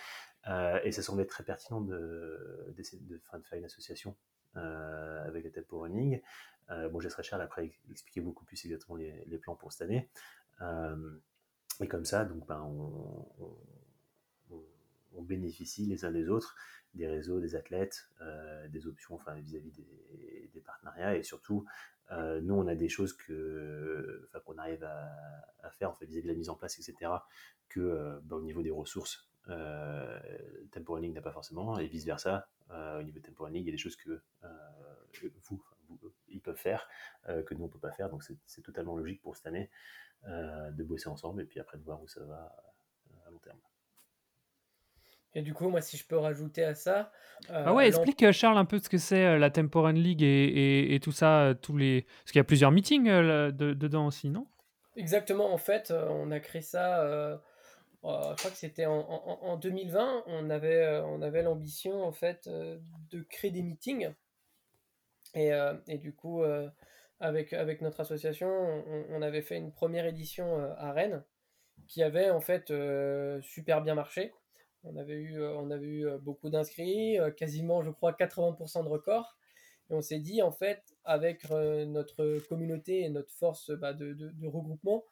Euh, 0.47 0.79
et 0.85 0.93
ça 0.93 1.01
semblait 1.01 1.25
très 1.25 1.43
pertinent 1.43 1.81
de, 1.81 2.73
d'essayer 2.77 3.01
de, 3.01 3.17
faire 3.17 3.57
une 3.57 3.65
association 3.65 4.15
euh, 4.55 5.27
avec 5.27 5.43
le 5.43 5.51
tempo 5.51 5.79
running. 5.79 6.21
Bon, 6.69 6.99
je 6.99 7.07
laisserai 7.07 7.21
Charles 7.21 7.41
après 7.41 7.71
expliquer 7.91 8.21
beaucoup 8.21 8.45
plus 8.45 8.63
exactement 8.65 8.95
les, 8.95 9.37
plans 9.37 9.55
pour 9.55 9.73
cette 9.73 9.83
année. 9.83 10.09
Et 11.81 11.87
comme 11.87 12.05
ça, 12.05 12.25
donc, 12.25 12.45
ben, 12.47 12.61
on, 12.61 13.27
bénéficie 15.21 15.87
les 15.87 16.05
uns 16.05 16.11
des 16.11 16.29
autres 16.29 16.55
des 16.95 17.07
réseaux, 17.07 17.39
des 17.39 17.55
athlètes, 17.55 18.09
euh, 18.21 18.67
des 18.69 18.87
options 18.87 19.15
enfin, 19.15 19.35
vis-à-vis 19.35 19.71
des, 19.71 20.61
partenariats. 20.65 21.15
Et 21.15 21.21
surtout, 21.21 21.65
euh, 22.11 22.41
nous, 22.41 22.55
on 22.55 22.65
a 22.67 22.73
des 22.73 22.89
choses 22.89 23.13
que, 23.13 24.27
enfin, 24.29 24.39
qu'on 24.39 24.57
arrive 24.57 24.83
à, 24.83 25.69
faire 25.71 25.95
vis-à-vis 26.01 26.23
de 26.23 26.27
la 26.27 26.33
mise 26.33 26.49
en 26.49 26.55
place, 26.55 26.79
etc., 26.79 27.11
que 27.69 27.81
euh, 27.81 28.19
ben, 28.23 28.37
au 28.37 28.41
niveau 28.41 28.63
des 28.63 28.71
ressources, 28.71 29.29
Tempo 30.71 30.99
n'a 30.99 31.21
pas 31.21 31.31
forcément, 31.31 31.77
et 31.77 31.87
vice-versa. 31.87 32.47
au 32.71 33.03
niveau 33.03 33.19
de 33.19 33.29
il 33.53 33.65
y 33.65 33.69
a 33.69 33.71
des 33.71 33.77
choses 33.77 33.95
que 33.95 34.21
vous, 35.43 35.63
ils 36.29 36.41
peuvent 36.41 36.57
faire, 36.57 36.89
que 37.27 37.53
nous 37.53 37.65
on 37.65 37.69
peut 37.69 37.77
pas 37.77 37.91
faire. 37.91 38.09
Donc 38.09 38.23
c'est 38.23 38.61
totalement 38.63 38.97
logique 38.97 39.21
pour 39.21 39.35
cette 39.35 39.45
année 39.45 39.69
de 40.23 40.83
bosser 40.83 41.09
ensemble 41.09 41.43
et 41.43 41.45
puis 41.45 41.59
après 41.59 41.77
de 41.77 41.83
voir 41.83 42.01
où 42.01 42.07
ça 42.07 42.23
va 42.25 42.55
à 43.27 43.29
long 43.29 43.37
terme. 43.37 43.59
Et 45.35 45.41
du 45.41 45.53
coup, 45.53 45.69
moi, 45.69 45.81
si 45.81 45.97
je 45.97 46.05
peux 46.07 46.17
rajouter 46.17 46.63
à 46.63 46.73
ça. 46.75 47.11
ah 47.49 47.73
ouais, 47.73 47.87
explique, 47.87 48.31
Charles, 48.31 48.57
un 48.57 48.65
peu 48.65 48.79
ce 48.79 48.89
que 48.89 48.97
c'est 48.97 49.37
la 49.37 49.49
Temporan 49.49 49.91
League 49.91 50.23
et, 50.23 50.95
et, 50.95 50.99
tout 50.99 51.11
ça, 51.11 51.53
tous 51.61 51.75
les. 51.77 52.03
Parce 52.03 52.31
qu'il 52.31 52.39
y 52.39 52.41
a 52.41 52.45
plusieurs 52.45 52.71
meetings 52.71 53.09
dedans 53.51 54.07
aussi, 54.07 54.29
non? 54.29 54.47
Exactement, 54.95 55.53
en 55.53 55.57
fait, 55.57 55.91
on 55.91 56.31
a 56.31 56.39
créé 56.39 56.61
ça. 56.61 57.05
je 58.01 58.07
crois 58.07 58.35
que 58.35 58.57
c'était 58.57 58.85
en, 58.85 58.99
en, 58.99 59.39
en, 59.41 59.57
2020. 59.57 60.23
On 60.27 60.49
avait, 60.49 61.01
on 61.05 61.21
avait 61.21 61.43
l'ambition, 61.43 62.03
en 62.03 62.13
fait, 62.13 62.47
de 62.47 63.21
créer 63.29 63.51
des 63.51 63.61
meetings 63.61 64.13
euh, 65.35 65.77
et, 65.87 65.97
du 65.97 66.13
coup, 66.13 66.43
euh, 66.43 66.69
avec, 67.19 67.53
avec 67.53 67.81
notre 67.81 68.01
association, 68.01 68.47
on, 69.09 69.21
avait 69.21 69.41
fait 69.41 69.57
une 69.57 69.71
première 69.71 70.05
édition 70.05 70.59
euh, 70.59 70.73
à 70.77 70.91
Rennes 70.91 71.23
qui 71.87 72.01
avait 72.01 72.29
en 72.29 72.39
fait 72.39 72.73
super 73.41 73.81
bien 73.81 73.95
marché. 73.95 74.33
On 74.85 74.97
avait 74.97 75.15
eu, 75.15 75.43
on 75.43 75.71
avait 75.71 75.85
eu 75.85 76.07
beaucoup 76.19 76.49
d'inscrits, 76.49 77.17
quasiment, 77.37 77.81
je 77.81 77.89
crois, 77.89 78.13
80% 78.13 78.83
de 78.83 78.89
records. 78.89 79.37
Et 79.89 79.93
on 79.93 80.01
s'est 80.01 80.19
dit, 80.19 80.41
en 80.41 80.51
fait, 80.51 80.95
avec 81.03 81.49
notre 81.49 82.39
communauté 82.47 83.01
et 83.01 83.09
notre 83.09 83.31
force 83.33 83.71
bah, 83.71 83.93
de, 83.93 84.13
de, 84.13 84.47
regroupement, 84.47 85.03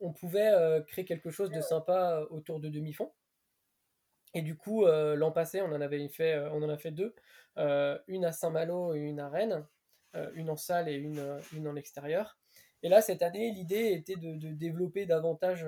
on 0.00 0.12
pouvait 0.12 0.52
créer 0.86 1.04
quelque 1.04 1.30
chose 1.30 1.50
de 1.50 1.60
sympa 1.60 2.26
autour 2.30 2.60
de 2.60 2.68
demi-fond. 2.68 3.12
Et 4.34 4.42
du 4.42 4.56
coup, 4.56 4.84
l'an 4.86 5.32
passé, 5.32 5.62
on 5.62 5.72
en 5.72 5.80
avait 5.80 6.06
fait, 6.08 6.38
on 6.52 6.62
en 6.62 6.68
a 6.68 6.76
fait 6.76 6.90
deux. 6.90 7.14
Euh, 7.58 7.98
une 8.08 8.24
à 8.24 8.32
Saint-Malo 8.32 8.94
et 8.94 8.98
une 8.98 9.20
à 9.20 9.28
Rennes, 9.28 9.64
euh, 10.16 10.30
une 10.34 10.50
en 10.50 10.56
salle 10.56 10.88
et 10.88 10.94
une, 10.94 11.20
euh, 11.20 11.40
une 11.52 11.68
en 11.68 11.76
extérieur. 11.76 12.36
Et 12.82 12.88
là, 12.88 13.00
cette 13.00 13.22
année, 13.22 13.52
l'idée 13.52 13.92
était 13.92 14.16
de, 14.16 14.52
développer 14.52 15.06
davantage 15.06 15.64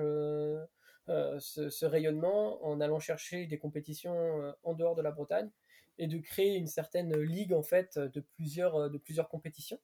ce, 1.07 1.85
rayonnement 1.85 2.63
en 2.65 2.81
allant 2.81 2.99
chercher 2.99 3.45
des 3.47 3.57
compétitions 3.57 4.53
en 4.63 4.73
dehors 4.73 4.95
de 4.95 5.01
la 5.01 5.11
Bretagne 5.11 5.49
et 5.97 6.07
de 6.07 6.17
créer 6.17 6.55
une 6.55 6.67
certaine 6.67 7.15
ligue 7.17 7.53
en 7.53 7.63
fait 7.63 7.97
de 7.97 8.19
plusieurs, 8.19 8.89
de 8.89 8.97
plusieurs 8.97 9.29
compétitions. 9.29 9.79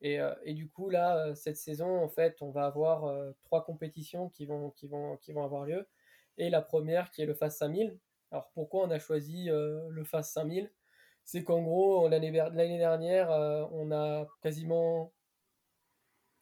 Et, 0.00 0.18
et, 0.44 0.54
du 0.54 0.68
coup, 0.68 0.90
là, 0.90 1.34
cette 1.34 1.56
saison, 1.56 2.02
en 2.02 2.08
fait, 2.08 2.40
on 2.42 2.50
va 2.50 2.66
avoir 2.66 3.12
trois 3.42 3.64
compétitions 3.64 4.28
qui 4.28 4.46
vont, 4.46 4.70
qui, 4.70 4.86
vont, 4.86 5.16
qui 5.16 5.32
vont 5.32 5.44
avoir 5.44 5.64
lieu. 5.64 5.86
Et 6.38 6.50
la 6.50 6.62
première 6.62 7.10
qui 7.10 7.22
est 7.22 7.26
le 7.26 7.34
FAS 7.34 7.50
5000. 7.50 7.98
Alors 8.30 8.50
pourquoi 8.54 8.84
on 8.86 8.90
a 8.90 8.98
choisi 8.98 9.46
le 9.46 10.04
FAS 10.04 10.22
5000 10.22 10.70
c'est 11.24 11.42
qu'en 11.42 11.62
gros, 11.62 12.08
l'année 12.08 12.30
dernière, 12.30 13.30
euh, 13.30 13.64
on 13.72 13.90
a 13.92 14.26
quasiment 14.42 15.12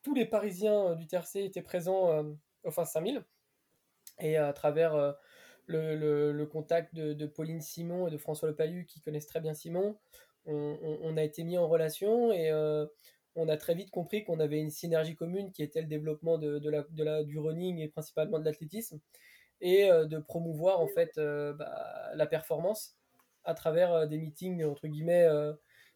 tous 0.03 0.15
les 0.15 0.27
Parisiens 0.27 0.91
euh, 0.91 0.95
du 0.97 1.07
TRC 1.07 1.37
étaient 1.37 1.63
présents 1.63 2.11
euh, 2.11 2.25
au 2.65 2.71
FAS 2.73 2.87
5000. 2.87 3.25
Et 4.23 4.37
à 4.37 4.53
travers 4.53 5.17
le, 5.67 6.45
contact 6.45 6.95
de, 6.95 7.27
Pauline 7.27 7.61
Simon 7.61 8.09
et 8.09 8.11
de 8.11 8.19
François 8.19 8.49
Lepalu, 8.49 8.87
qui 8.87 9.01
connaissent 9.01 9.27
très 9.27 9.41
bien 9.41 9.55
Simon, 9.55 9.99
on, 10.47 11.17
a 11.17 11.23
été 11.23 11.45
mis 11.45 11.59
en 11.59 11.69
relation 11.69 12.33
et 12.33 12.51
on 13.35 13.49
a 13.49 13.57
très 13.57 13.75
vite 13.75 13.91
compris 13.91 14.25
qu'on 14.25 14.41
avait 14.41 14.61
une 14.61 14.71
synergie 14.71 15.17
commune 15.17 15.53
qui 15.53 15.63
était 15.63 15.81
le 15.83 15.89
développement 15.89 16.39
de, 16.39 16.71
la, 17.03 17.25
du 17.25 17.39
running 17.39 17.79
et 17.79 17.89
principalement 17.89 18.39
de 18.39 18.45
l'athlétisme 18.45 19.01
et 19.61 19.89
de 19.89 20.19
promouvoir 20.19 20.81
en 20.81 20.89
fait 20.89 21.17
bah, 21.17 22.11
la 22.15 22.27
performance 22.27 22.97
à 23.45 23.55
travers 23.55 23.93
euh, 23.93 24.07
des 24.07 24.19
meetings 24.19 24.65
entre 24.65 24.89
guillemets 24.89 25.25
euh, 25.25 25.53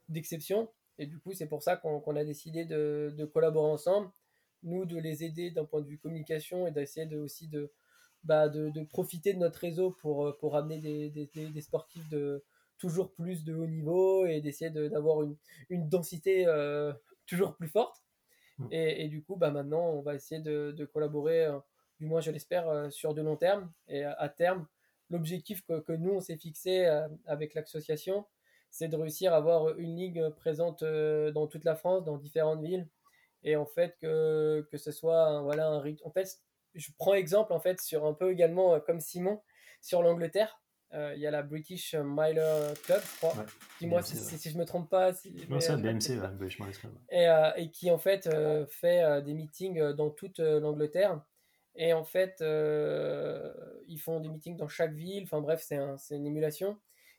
d'exception. 0.08 0.68
Et 0.98 1.06
du 1.06 1.18
coup, 1.18 1.32
c'est 1.32 1.46
pour 1.46 1.62
ça 1.62 1.76
qu'on 1.76 2.16
a 2.16 2.24
décidé 2.24 2.64
de, 2.64 3.30
collaborer 3.32 3.70
ensemble, 3.70 4.10
nous 4.62 4.86
de 4.86 4.98
les 4.98 5.24
aider 5.24 5.50
d'un 5.50 5.66
point 5.66 5.82
de 5.82 5.86
vue 5.86 5.98
communication 5.98 6.66
et 6.66 6.70
d'essayer 6.70 7.04
de, 7.04 7.18
aussi 7.18 7.48
de, 7.48 7.70
bah, 8.26 8.48
de, 8.48 8.84
profiter 8.84 9.32
de 9.32 9.38
notre 9.38 9.60
réseau 9.60 9.90
pour, 9.90 10.26
euh, 10.26 10.36
pour 10.38 10.56
amener 10.56 10.78
des, 11.10 11.30
des, 11.34 11.60
sportifs 11.60 12.08
de 12.10 12.44
toujours 12.78 13.12
plus 13.12 13.44
de 13.44 13.54
haut 13.54 13.66
niveau 13.66 14.26
et 14.26 14.40
d'essayer 14.40 14.70
d'avoir 14.70 15.22
une, 15.22 15.36
une, 15.70 15.88
densité 15.88 16.46
toujours 17.26 17.56
plus 17.56 17.68
forte. 17.68 18.02
Mmh. 18.58 18.68
Et, 18.70 19.04
et, 19.04 19.08
du 19.08 19.22
coup, 19.22 19.36
bah, 19.36 19.50
maintenant, 19.50 19.90
on 19.90 20.02
va 20.02 20.14
essayer 20.14 20.40
de, 20.40 20.84
collaborer, 20.92 21.48
du 22.00 22.06
moins 22.06 22.20
je 22.20 22.30
l'espère, 22.30 22.92
sur 22.92 23.14
de 23.14 23.22
long 23.22 23.36
terme. 23.36 23.72
Et 23.88 24.04
à 24.04 24.28
terme, 24.28 24.66
l'objectif 25.10 25.64
que, 25.66 25.92
nous, 25.92 26.12
on 26.12 26.20
s'est 26.20 26.36
fixé 26.36 26.86
euh, 26.86 27.08
avec 27.26 27.54
l'association, 27.54 28.26
c'est 28.70 28.88
de 28.88 28.96
réussir 28.96 29.32
à 29.32 29.36
avoir 29.36 29.78
une 29.78 29.96
ligue 29.96 30.28
présente 30.30 30.82
euh, 30.82 31.30
dans 31.32 31.46
toute 31.46 31.64
la 31.64 31.76
France, 31.76 32.04
dans 32.04 32.18
différentes 32.18 32.62
villes. 32.62 32.88
Et 33.42 33.56
en 33.56 33.66
fait, 33.66 33.96
que, 34.00 34.66
que 34.70 34.76
ce 34.76 34.90
soit 34.90 35.22
un, 35.26 35.42
voilà, 35.42 35.68
un 35.68 35.80
rythme. 35.80 36.02
En 36.06 36.10
fait, 36.10 36.40
je 36.76 36.90
prends 36.98 37.14
exemple 37.14 37.52
en 37.52 37.60
fait 37.60 37.80
sur 37.80 38.06
un 38.06 38.14
peu 38.14 38.30
également 38.30 38.74
euh, 38.74 38.80
comme 38.80 39.00
Simon 39.00 39.42
sur 39.80 40.02
l'Angleterre. 40.02 40.60
Il 40.92 41.20
y 41.20 41.26
a 41.26 41.30
la 41.30 41.42
British 41.42 41.94
Miler 41.94 42.72
Club, 42.84 43.02
je 43.02 43.16
crois. 43.18 43.34
Dis-moi 43.80 44.00
si, 44.00 44.16
si, 44.16 44.48
je 44.48 44.56
me 44.56 44.64
trompe 44.64 44.88
pas. 44.88 45.12
non, 45.50 45.60
c'est 45.60 45.76
BMC, 45.76 46.16
British 46.38 46.58
Miler 46.58 46.72
Club. 46.72 46.92
Et, 47.10 47.26
et, 47.56 47.70
qui 47.70 47.90
en 47.90 47.98
fait 47.98 48.30
fait 48.70 49.20
des 49.20 49.34
meetings 49.34 49.92
dans 49.92 50.08
toute 50.08 50.38
l'Angleterre. 50.38 51.20
Et 51.76 51.92
en 51.92 52.04
fait, 52.04 52.40
euh, 52.40 53.52
ils 53.86 53.98
font 53.98 54.20
des 54.20 54.28
meetings 54.28 54.56
dans 54.56 54.68
chaque 54.68 54.94
ville. 54.94 55.24
Enfin 55.24 55.40
bref, 55.40 55.62
c'est 55.62 55.76
un, 55.76 55.96
une 56.10 56.26
émulation. 56.26 56.78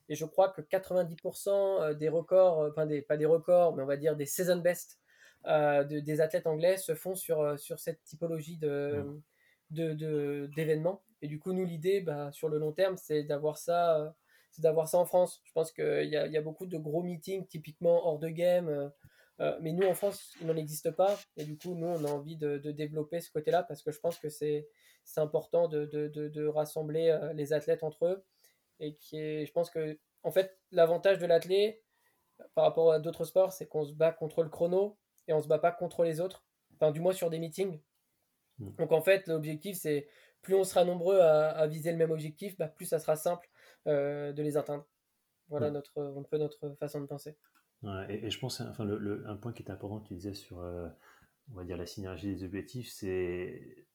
Et 0.10 0.16
je 0.16 0.26
crois 0.26 0.50
que 0.50 0.62
90% 0.62 1.50
euh, 1.50 1.94
des 1.94 2.10
records, 2.10 2.62
euh, 2.62 2.70
enfin 2.72 2.86
des, 2.86 3.02
pas 3.02 3.18
des 3.18 3.26
records, 3.26 3.76
mais 3.76 3.84
on 3.84 3.88
va 3.88 3.98
dire 3.98 4.16
des 4.16 4.26
season 4.26 4.58
best 4.58 5.00
de, 5.46 6.00
des 6.00 6.20
athlètes 6.20 6.48
anglais 6.48 6.78
se 6.78 6.94
font 6.94 7.16
sur, 7.16 7.58
sur 7.58 7.80
cette 7.80 8.04
typologie 8.04 8.58
de, 8.58 9.06
de, 9.72 10.50
d'événements. 10.56 11.04
Et 11.22 11.28
du 11.28 11.40
coup, 11.40 11.54
nous, 11.54 11.66
l'idée, 11.66 12.02
bah, 12.02 12.32
sur 12.32 12.50
le 12.50 12.58
long 12.58 12.72
terme, 12.72 12.98
c'est 12.98 13.24
d'avoir 13.24 13.58
ça, 13.58 14.16
c'est 14.52 14.62
d'avoir 14.62 14.88
ça 14.88 14.98
en 14.98 15.06
France. 15.06 15.42
Je 15.46 15.52
pense 15.52 15.72
qu'il 15.72 16.06
y 16.06 16.10
y 16.10 16.38
a 16.38 16.42
beaucoup 16.42 16.66
de 16.66 16.78
gros 16.78 17.04
meetings, 17.04 17.48
typiquement 17.48 18.08
hors 18.08 18.20
de 18.20 18.30
game, 18.30 18.92
mais 19.62 19.72
nous, 19.72 19.88
en 19.88 19.94
France, 19.94 20.36
il 20.42 20.48
n'en 20.48 20.56
existe 20.56 20.92
pas. 20.92 21.18
Et 21.38 21.44
du 21.44 21.58
coup, 21.58 21.76
nous, 21.76 21.88
on 21.88 22.04
a 22.06 22.12
envie 22.12 22.38
de, 22.38 22.58
développer 22.72 23.20
ce 23.22 23.32
côté-là 23.32 23.64
parce 23.64 23.84
que 23.84 23.92
je 23.92 24.00
pense 24.00 24.20
que 24.20 24.30
c'est 24.30 24.68
important 25.18 25.68
de, 25.68 25.86
de, 25.86 26.46
rassembler 26.48 27.18
les 27.34 27.54
athlètes 27.54 27.84
entre 27.84 28.06
eux. 28.06 28.26
Et 28.80 28.96
qui 28.96 29.18
est, 29.18 29.46
je 29.46 29.52
pense 29.52 29.70
que, 29.72 29.98
en 30.24 30.32
fait, 30.32 30.58
l'avantage 30.72 31.18
de 31.18 31.26
l'athlète 31.26 31.84
par 32.54 32.66
rapport 32.66 32.92
à 32.92 33.00
d'autres 33.00 33.26
sports, 33.26 33.52
c'est 33.52 33.68
qu'on 33.68 33.86
se 33.86 33.94
bat 33.94 34.12
contre 34.12 34.44
le 34.44 34.50
chrono 34.50 34.98
et 35.28 35.34
on 35.34 35.42
se 35.42 35.48
bat 35.48 35.60
pas 35.60 35.72
contre 35.72 36.04
les 36.04 36.20
autres. 36.20 36.46
Enfin, 36.76 36.92
du 36.92 37.00
moins 37.00 37.14
sur 37.14 37.30
des 37.30 37.40
meetings. 37.40 37.80
Mm. 38.60 38.76
Donc 38.78 38.92
en 38.92 39.02
fait, 39.02 39.28
l'objectif, 39.28 39.78
c'est 39.78 40.08
plus 40.42 40.56
on 40.56 40.64
sera 40.64 40.86
nombreux 40.86 41.20
à, 41.20 41.68
viser 41.68 41.92
le 41.92 41.98
même 41.98 42.12
objectif, 42.12 42.58
bah, 42.58 42.68
plus 42.68 42.86
ça 42.86 43.00
sera 43.00 43.16
simple 43.16 43.50
euh, 43.88 44.32
de 44.34 44.44
les 44.44 44.58
atteindre. 44.58 44.88
Voilà 45.50 45.72
notre, 45.72 46.02
un 46.02 46.24
peu 46.24 46.38
notre 46.38 46.76
façon 46.80 47.02
de 47.02 47.06
penser. 47.06 47.38
et, 48.10 48.30
je 48.30 48.40
pense, 48.40 48.60
enfin, 48.62 48.84
le, 48.84 49.26
un 49.28 49.38
point 49.38 49.54
qui 49.54 49.64
est 49.64 49.72
important 49.72 50.02
tu 50.02 50.14
disais 50.16 50.34
sur, 50.34 50.60
euh, 50.60 50.90
on 51.52 51.56
va 51.56 51.64
dire, 51.64 51.78
la 51.78 51.86
synergie 51.86 52.34
des 52.36 52.44
objectifs, 52.44 52.92
c'est, 52.92 53.88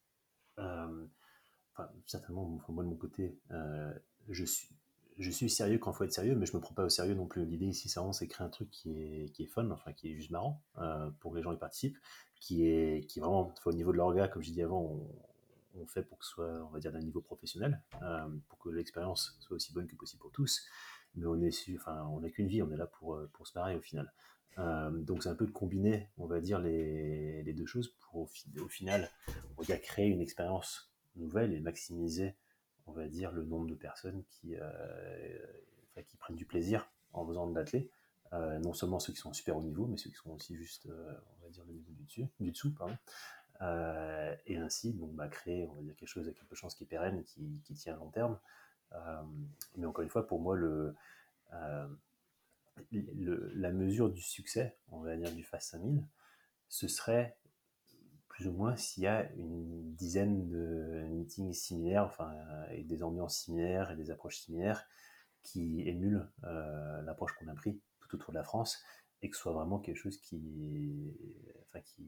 euh, 0.59 1.07
enfin, 1.75 1.91
certainement, 2.07 2.59
moi 2.69 2.85
de 2.85 2.89
mon 2.89 2.97
côté, 2.97 3.39
je 4.29 4.45
suis, 4.45 4.75
je 5.19 5.31
suis 5.31 5.51
sérieux 5.51 5.79
quand 5.79 5.93
faut 5.93 6.05
être 6.05 6.13
sérieux, 6.13 6.35
mais 6.35 6.47
je 6.47 6.57
me 6.57 6.61
prends 6.61 6.75
pas 6.75 6.85
au 6.85 6.89
sérieux 6.89 7.15
non 7.15 7.27
plus. 7.27 7.45
L'idée 7.45 7.67
ici, 7.67 7.89
c'est 7.89 8.01
vraiment 8.01 8.13
c'est 8.13 8.27
créer 8.27 8.47
un 8.47 8.51
truc 8.51 8.71
qui 8.71 8.91
est, 8.93 9.33
qui 9.33 9.45
est 9.45 9.47
fun, 9.47 9.71
enfin 9.71 9.93
qui 9.93 10.13
est 10.13 10.15
juste 10.15 10.31
marrant 10.31 10.63
pour 11.21 11.33
que 11.33 11.37
les 11.37 11.43
gens 11.43 11.53
y 11.53 11.59
participent, 11.59 11.99
qui 12.43 12.67
est, 12.67 13.07
qui 13.07 13.21
vraiment 13.21 13.55
au 13.65 13.73
niveau 13.73 13.93
de 13.93 13.97
l'orga, 13.99 14.27
comme 14.27 14.43
je 14.43 14.51
dit 14.51 14.63
avant, 14.63 15.01
on, 15.75 15.87
fait 15.87 16.03
pour 16.03 16.19
que 16.19 16.25
ce 16.25 16.33
soit, 16.33 16.67
on 16.67 16.71
va 16.71 16.81
dire, 16.81 16.93
d'un 16.93 17.01
niveau 17.01 17.21
professionnel, 17.21 17.81
euh, 18.03 18.29
pour 18.49 18.59
que 18.59 18.69
l'expérience 18.69 19.37
soit 19.41 19.57
aussi 19.57 19.73
bonne 19.73 19.87
que 19.87 19.95
possible 19.95 20.21
pour 20.21 20.33
tous. 20.33 20.67
Mais 21.15 21.25
on 21.25 21.41
est, 21.41 21.55
enfin, 21.77 22.05
on 22.13 22.21
n'a 22.21 22.31
qu'une 22.31 22.49
vie, 22.49 22.63
on 22.63 22.71
est 22.73 22.77
là 22.77 22.87
pour, 22.87 23.15
euh, 23.15 23.31
pour 23.33 23.47
se 23.47 23.57
marier 23.57 23.77
au 23.77 23.81
final. 23.81 24.13
Euh, 24.59 24.91
donc 24.91 25.23
c'est 25.23 25.29
un 25.29 25.35
peu 25.35 25.47
de 25.47 25.53
combiner, 25.53 26.11
on 26.19 26.27
va 26.27 26.41
dire, 26.41 26.59
les, 26.59 27.43
les 27.43 27.53
deux 27.53 27.65
choses 27.65 27.95
pour 28.01 28.23
au, 28.23 28.69
final, 28.69 29.09
on 29.57 29.63
va 29.63 29.77
créer 29.77 30.09
une 30.09 30.21
expérience 30.21 30.93
nouvelle 31.17 31.55
et 31.55 31.61
maximiser, 31.61 32.35
on 32.93 32.99
va 33.01 33.09
dire, 33.09 33.33
le 33.33 33.43
nombre 33.45 33.67
de 33.67 33.75
personnes 33.75 34.23
qui, 34.31 34.55
qui 36.07 36.17
prennent 36.17 36.37
du 36.37 36.47
plaisir 36.47 36.89
en 37.13 37.27
faisant 37.27 37.47
de 37.47 37.59
l'athlète. 37.59 37.89
non 38.33 38.73
seulement 38.75 38.99
ceux 38.99 39.13
qui 39.13 39.19
sont 39.19 39.33
super 39.33 39.57
haut 39.57 39.63
niveau, 39.63 39.87
mais 39.87 39.97
ceux 39.97 40.11
qui 40.11 40.17
sont 40.17 40.31
aussi 40.31 40.57
juste, 40.57 40.89
on 40.89 41.45
va 41.45 41.51
dire, 41.51 41.65
le 41.65 41.73
niveau 41.73 41.93
du 41.93 42.05
dessus, 42.05 42.27
du 42.41 42.51
dessous, 42.51 42.73
pardon. 42.73 42.97
Euh, 43.63 44.35
et 44.47 44.57
ainsi 44.57 44.93
donc, 44.93 45.13
bah, 45.15 45.29
créer 45.29 45.67
on 45.67 45.75
va 45.75 45.83
dire, 45.83 45.95
quelque 45.95 46.09
chose 46.09 46.27
avec 46.27 46.41
un 46.41 46.45
peu 46.45 46.55
de 46.55 46.59
chance 46.59 46.75
qui 46.75 46.85
est 46.85 46.87
pérenne, 46.87 47.23
qui, 47.25 47.61
qui 47.65 47.75
tient 47.75 47.95
à 47.95 47.97
long 47.97 48.11
terme. 48.11 48.39
Euh, 48.93 49.23
mais 49.77 49.87
encore 49.87 50.03
une 50.03 50.11
fois, 50.11 50.27
pour 50.27 50.41
moi, 50.41 50.57
le, 50.57 50.95
euh, 51.53 51.89
le, 52.91 53.53
la 53.55 53.71
mesure 53.71 54.11
du 54.11 54.21
succès, 54.21 54.77
on 54.91 55.01
va 55.01 55.17
dire 55.17 55.31
du 55.33 55.45
Fast 55.45 55.71
5000, 55.71 56.05
ce 56.69 56.89
serait 56.89 57.37
plus 58.43 58.51
ou 58.51 58.53
moins 58.53 58.75
s'il 58.77 59.05
y 59.05 59.07
a 59.07 59.31
une 59.35 59.95
dizaine 59.95 60.49
de 60.49 61.07
meetings 61.11 61.53
similaires, 61.53 62.05
enfin, 62.05 62.33
et 62.73 62.83
des 62.83 63.05
ambiances 63.05 63.39
similaires 63.39 63.91
et 63.93 63.97
des 63.97 64.11
approches 64.11 64.39
similaires 64.39 64.85
qui 65.43 65.89
émulent 65.89 66.29
l'approche 67.05 67.33
qu'on 67.35 67.49
a 67.49 67.55
pris 67.55 67.81
tout 68.01 68.17
autour 68.17 68.33
de 68.33 68.39
la 68.39 68.45
France 68.45 68.83
et 69.23 69.31
que 69.31 69.37
ce 69.37 69.43
soit 69.43 69.53
vraiment 69.53 69.79
quelque 69.79 69.97
chose 69.97 70.19
qui, 70.19 71.15
enfin, 71.69 71.81
qui 71.81 72.05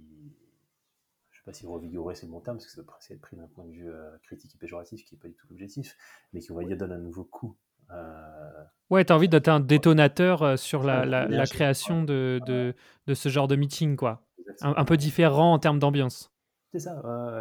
sais 1.45 1.51
pas 1.51 1.53
si 1.53 1.67
revigorer 1.67 2.15
c'est 2.15 2.27
le 2.27 2.33
bon 2.33 2.41
terme, 2.41 2.57
parce 2.57 2.67
que 2.67 2.83
c'est 3.01 3.15
être 3.15 3.21
pris 3.21 3.37
d'un 3.37 3.47
point 3.47 3.65
de 3.65 3.73
vue 3.73 3.91
euh, 3.91 4.11
critique 4.23 4.55
et 4.55 4.59
péjoratif, 4.59 5.05
qui 5.05 5.15
n'est 5.15 5.21
pas 5.21 5.29
du 5.29 5.35
tout 5.35 5.47
l'objectif, 5.51 5.97
mais 6.33 6.41
qui, 6.41 6.51
on 6.53 6.57
va 6.57 6.65
dire, 6.65 6.77
donne 6.77 6.93
un 6.93 6.99
nouveau 6.99 7.25
coup. 7.25 7.57
Euh... 7.91 8.65
Ouais, 8.91 9.05
tu 9.05 9.13
as 9.13 9.17
envie 9.17 9.29
d'être 9.29 9.49
un 9.49 9.61
détonateur 9.61 10.43
euh, 10.43 10.57
sur 10.57 10.83
la, 10.83 11.05
la, 11.05 11.47
création 11.47 12.03
de, 12.03 12.41
de, 12.47 12.75
de, 13.07 13.15
ce 13.15 13.29
genre 13.29 13.47
de 13.47 13.57
meeting, 13.57 13.97
quoi. 13.97 14.23
Un, 14.61 14.85
peu 14.85 14.97
différent 14.97 15.53
en 15.53 15.59
termes 15.59 15.79
d'ambiance. 15.79 16.33
C'est 16.73 16.81
ça, 16.81 17.01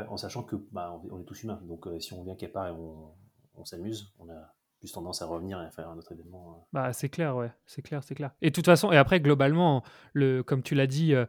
en 0.09 0.17
sachant 0.17 0.43
que 0.43 0.55
bah, 0.71 0.99
on, 1.11 1.19
est 1.19 1.25
tous 1.25 1.43
humains, 1.43 1.59
donc 1.63 1.87
euh, 1.87 1.99
si 1.99 2.13
on 2.13 2.23
vient 2.23 2.35
quelque 2.35 2.53
part 2.53 2.67
et 2.67 2.71
on, 2.71 3.11
on 3.55 3.65
s'amuse, 3.65 4.13
on 4.19 4.29
a 4.29 4.53
plus 4.83 4.91
tendance 4.91 5.21
à 5.21 5.25
revenir 5.25 5.61
et 5.61 5.65
à 5.65 5.71
faire 5.71 5.89
un 5.89 5.97
autre 5.97 6.11
événement. 6.11 6.55
Euh. 6.57 6.61
Bah, 6.73 6.91
c'est 6.91 7.07
clair, 7.07 7.37
ouais, 7.37 7.49
c'est 7.65 7.81
clair, 7.81 8.03
c'est 8.03 8.15
clair. 8.15 8.31
Et 8.41 8.49
de 8.49 8.53
toute 8.53 8.65
façon, 8.65 8.91
et 8.91 8.97
après, 8.97 9.21
globalement, 9.21 9.81
le, 10.11 10.43
comme 10.43 10.61
tu 10.61 10.75
l'as 10.75 10.87
dit 10.87 11.13
euh, 11.15 11.25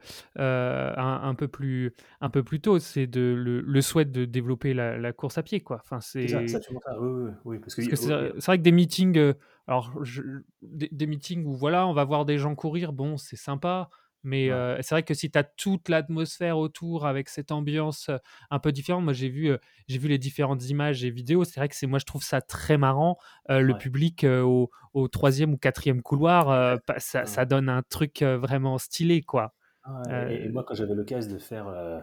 un, 0.97 1.35
peu 1.37 1.47
plus, 1.47 1.95
un 2.21 2.31
peu 2.31 2.43
plus 2.43 2.61
tôt, 2.61 2.81
c'est 2.81 3.07
de, 3.07 3.33
le, 3.37 3.81
souhait 3.81 4.07
de 4.07 4.25
développer 4.25 4.75
la, 4.75 5.13
course 5.13 5.39
à 5.39 5.45
pied, 5.45 5.61
quoi. 5.61 5.79
Enfin, 5.85 6.01
c'est 6.01 6.27
ça, 6.27 6.47
ça, 6.49 6.59
oui, 7.01 7.09
oui, 7.09 7.31
oui, 7.45 7.59
parce 7.61 7.77
que, 7.77 7.95
c'est 7.95 8.45
vrai 8.45 8.59
que 8.59 8.63
des 8.65 8.73
meetings, 8.73 9.35
alors, 9.69 9.93
des, 10.61 10.89
des, 10.91 11.07
meetings 11.07 11.47
où, 11.47 11.55
voilà, 11.55 11.87
on 11.87 11.93
va 11.93 12.05
voir 12.05 12.25
des 12.25 12.39
gens 12.39 12.57
courir, 12.57 12.93
bon, 12.93 13.17
c'est 13.17 13.37
sympa, 13.37 13.89
mais 14.25 14.51
c'est 14.81 14.95
vrai 14.95 15.03
que 15.03 15.15
si 15.15 15.31
tu 15.31 15.39
as 15.39 15.45
toute 15.45 15.89
l'atmosphère 15.89 16.59
autour 16.59 17.07
avec 17.07 17.29
cette 17.29 17.53
ambiance 17.53 18.11
un 18.51 18.59
peu 18.59 18.73
différente, 18.73 19.05
moi 19.05 19.13
j'ai 19.13 19.29
vu, 19.29 19.53
j'ai 19.89 19.99
vu 19.99 20.09
les 20.09 20.19
différentes 20.19 20.69
images 20.69 21.05
et 21.05 21.11
vidéos, 21.11 21.45
c'est 21.45 21.61
vrai 21.61 21.69
que 21.69 21.77
c'est 21.77 21.87
moi 21.87 21.99
je 21.99 22.07
trouve 22.07 22.25
ça 22.25 22.41
très 22.41 22.79
marrant. 22.79 23.19
Le 23.49 23.77
public 23.77 24.25
au, 24.25 24.71
au, 24.95 25.09
troisième 25.09 25.53
ou 25.55 25.57
quatrième 25.57 26.03
couloir, 26.03 26.79
ça, 26.99 27.27
ça, 27.27 27.45
donne 27.45 27.69
un 27.69 27.83
truc 27.83 28.23
vraiment 28.23 28.79
stylé 28.79 29.23
quoi. 29.23 29.55
Ah 29.87 30.31
et, 30.31 30.49
moi, 30.49 30.65
quand 30.65 30.75
j'avais 30.75 30.95
l'occasion 30.95 31.31
de 31.31 31.39
faire, 31.39 31.69
euh, 31.69 32.01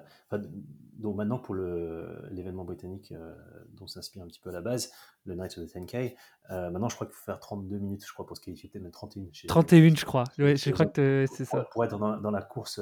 donc 1.00 1.16
maintenant 1.16 1.40
pour 1.40 1.56
l'événement 1.56 2.64
britannique 2.64 3.12
euh, 3.12 3.34
dont 3.74 3.88
s'inspire 3.88 4.22
un 4.22 4.28
petit 4.28 4.40
peu 4.40 4.52
à 4.52 4.54
la 4.54 4.62
base, 4.62 4.92
le 5.26 5.34
Night 5.34 5.58
of 5.58 5.66
the 5.66 5.76
10K, 5.76 6.16
euh, 6.52 6.70
maintenant 6.70 6.90
je 6.90 6.96
crois 6.96 7.08
qu'il 7.08 7.16
faut 7.16 7.26
faire 7.26 7.40
32 7.40 7.78
minutes, 7.80 8.06
je 8.06 8.14
crois, 8.14 8.28
pour 8.28 8.38
se 8.38 8.42
qualifier, 8.42 8.70
même 8.76 8.92
31. 8.92 9.24
31, 9.48 9.96
je 9.96 10.06
crois. 10.06 10.26
je 10.38 10.70
crois 10.70 10.86
que 10.86 11.26
c'est 11.32 11.46
ça. 11.46 11.68
Pour 11.72 11.84
être 11.84 11.98
dans, 11.98 12.18
dans 12.18 12.30
la 12.30 12.44
course 12.44 12.80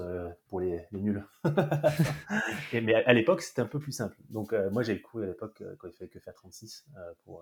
pour 0.47 0.59
les, 0.59 0.85
les 0.91 1.01
nuls. 1.01 1.25
et, 2.73 2.81
mais 2.81 2.95
à, 2.95 3.13
l'époque, 3.13 3.41
c'était 3.41 3.61
un 3.61 3.67
peu 3.67 3.79
plus 3.79 3.93
simple. 3.93 4.17
Donc 4.29 4.53
moi, 4.71 4.83
j'avais 4.83 4.99
couru 4.99 5.23
à 5.23 5.27
l'époque 5.27 5.63
quand 5.77 5.87
il 5.87 5.93
fallait 5.93 6.09
que 6.09 6.19
faire 6.19 6.33
36 6.33 6.85
pour, 7.23 7.41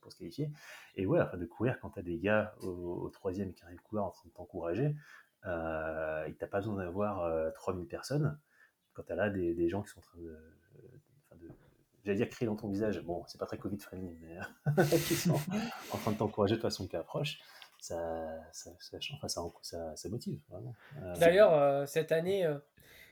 pour 0.00 0.10
se 0.10 0.18
qualifier. 0.18 0.50
Et 0.96 1.06
ouais, 1.06 1.20
enfin, 1.20 1.36
de 1.36 1.46
courir 1.46 1.78
quand 1.80 1.90
tu 1.90 2.00
as 2.00 2.02
des 2.02 2.18
gars 2.18 2.52
au, 2.62 3.08
troisième 3.10 3.52
qui 3.52 3.62
arrivent 3.62 3.82
courir 3.82 4.04
en 4.04 4.10
train 4.10 4.28
de 4.28 4.34
t'encourager. 4.34 4.96
Euh, 5.46 6.26
et 6.26 6.34
tu 6.34 6.46
pas 6.46 6.58
besoin 6.58 6.76
d'avoir 6.76 7.52
3000 7.54 7.84
euh, 7.84 7.88
personnes. 7.88 8.38
Quand 8.92 9.02
tu 9.02 9.12
as 9.12 9.16
là 9.16 9.30
des, 9.30 9.68
gens 9.68 9.82
qui 9.82 9.90
sont 9.90 10.00
en 10.00 10.02
train 10.02 10.18
de, 10.18 10.36
j'allais 12.04 12.16
dire 12.16 12.28
crier 12.28 12.46
dans 12.46 12.56
ton 12.56 12.68
visage, 12.68 13.00
bon, 13.00 13.24
c'est 13.26 13.38
pas 13.38 13.46
très 13.46 13.58
Covid-friendly, 13.58 14.18
mais 14.20 14.84
qui 15.06 15.14
sont 15.14 15.38
en 15.92 15.98
train 15.98 16.12
de 16.12 16.16
t'encourager 16.16 16.56
de 16.56 16.60
façon 16.60 16.86
qui 16.86 16.96
approche, 16.96 17.38
ça, 17.78 17.96
ça, 18.52 18.70
ça, 18.80 19.96
ça, 19.96 20.08
motive, 20.08 20.38
vraiment. 20.50 20.74
Euh, 21.02 21.14
D'ailleurs, 21.16 21.88
cette 21.88 22.12
année, 22.12 22.46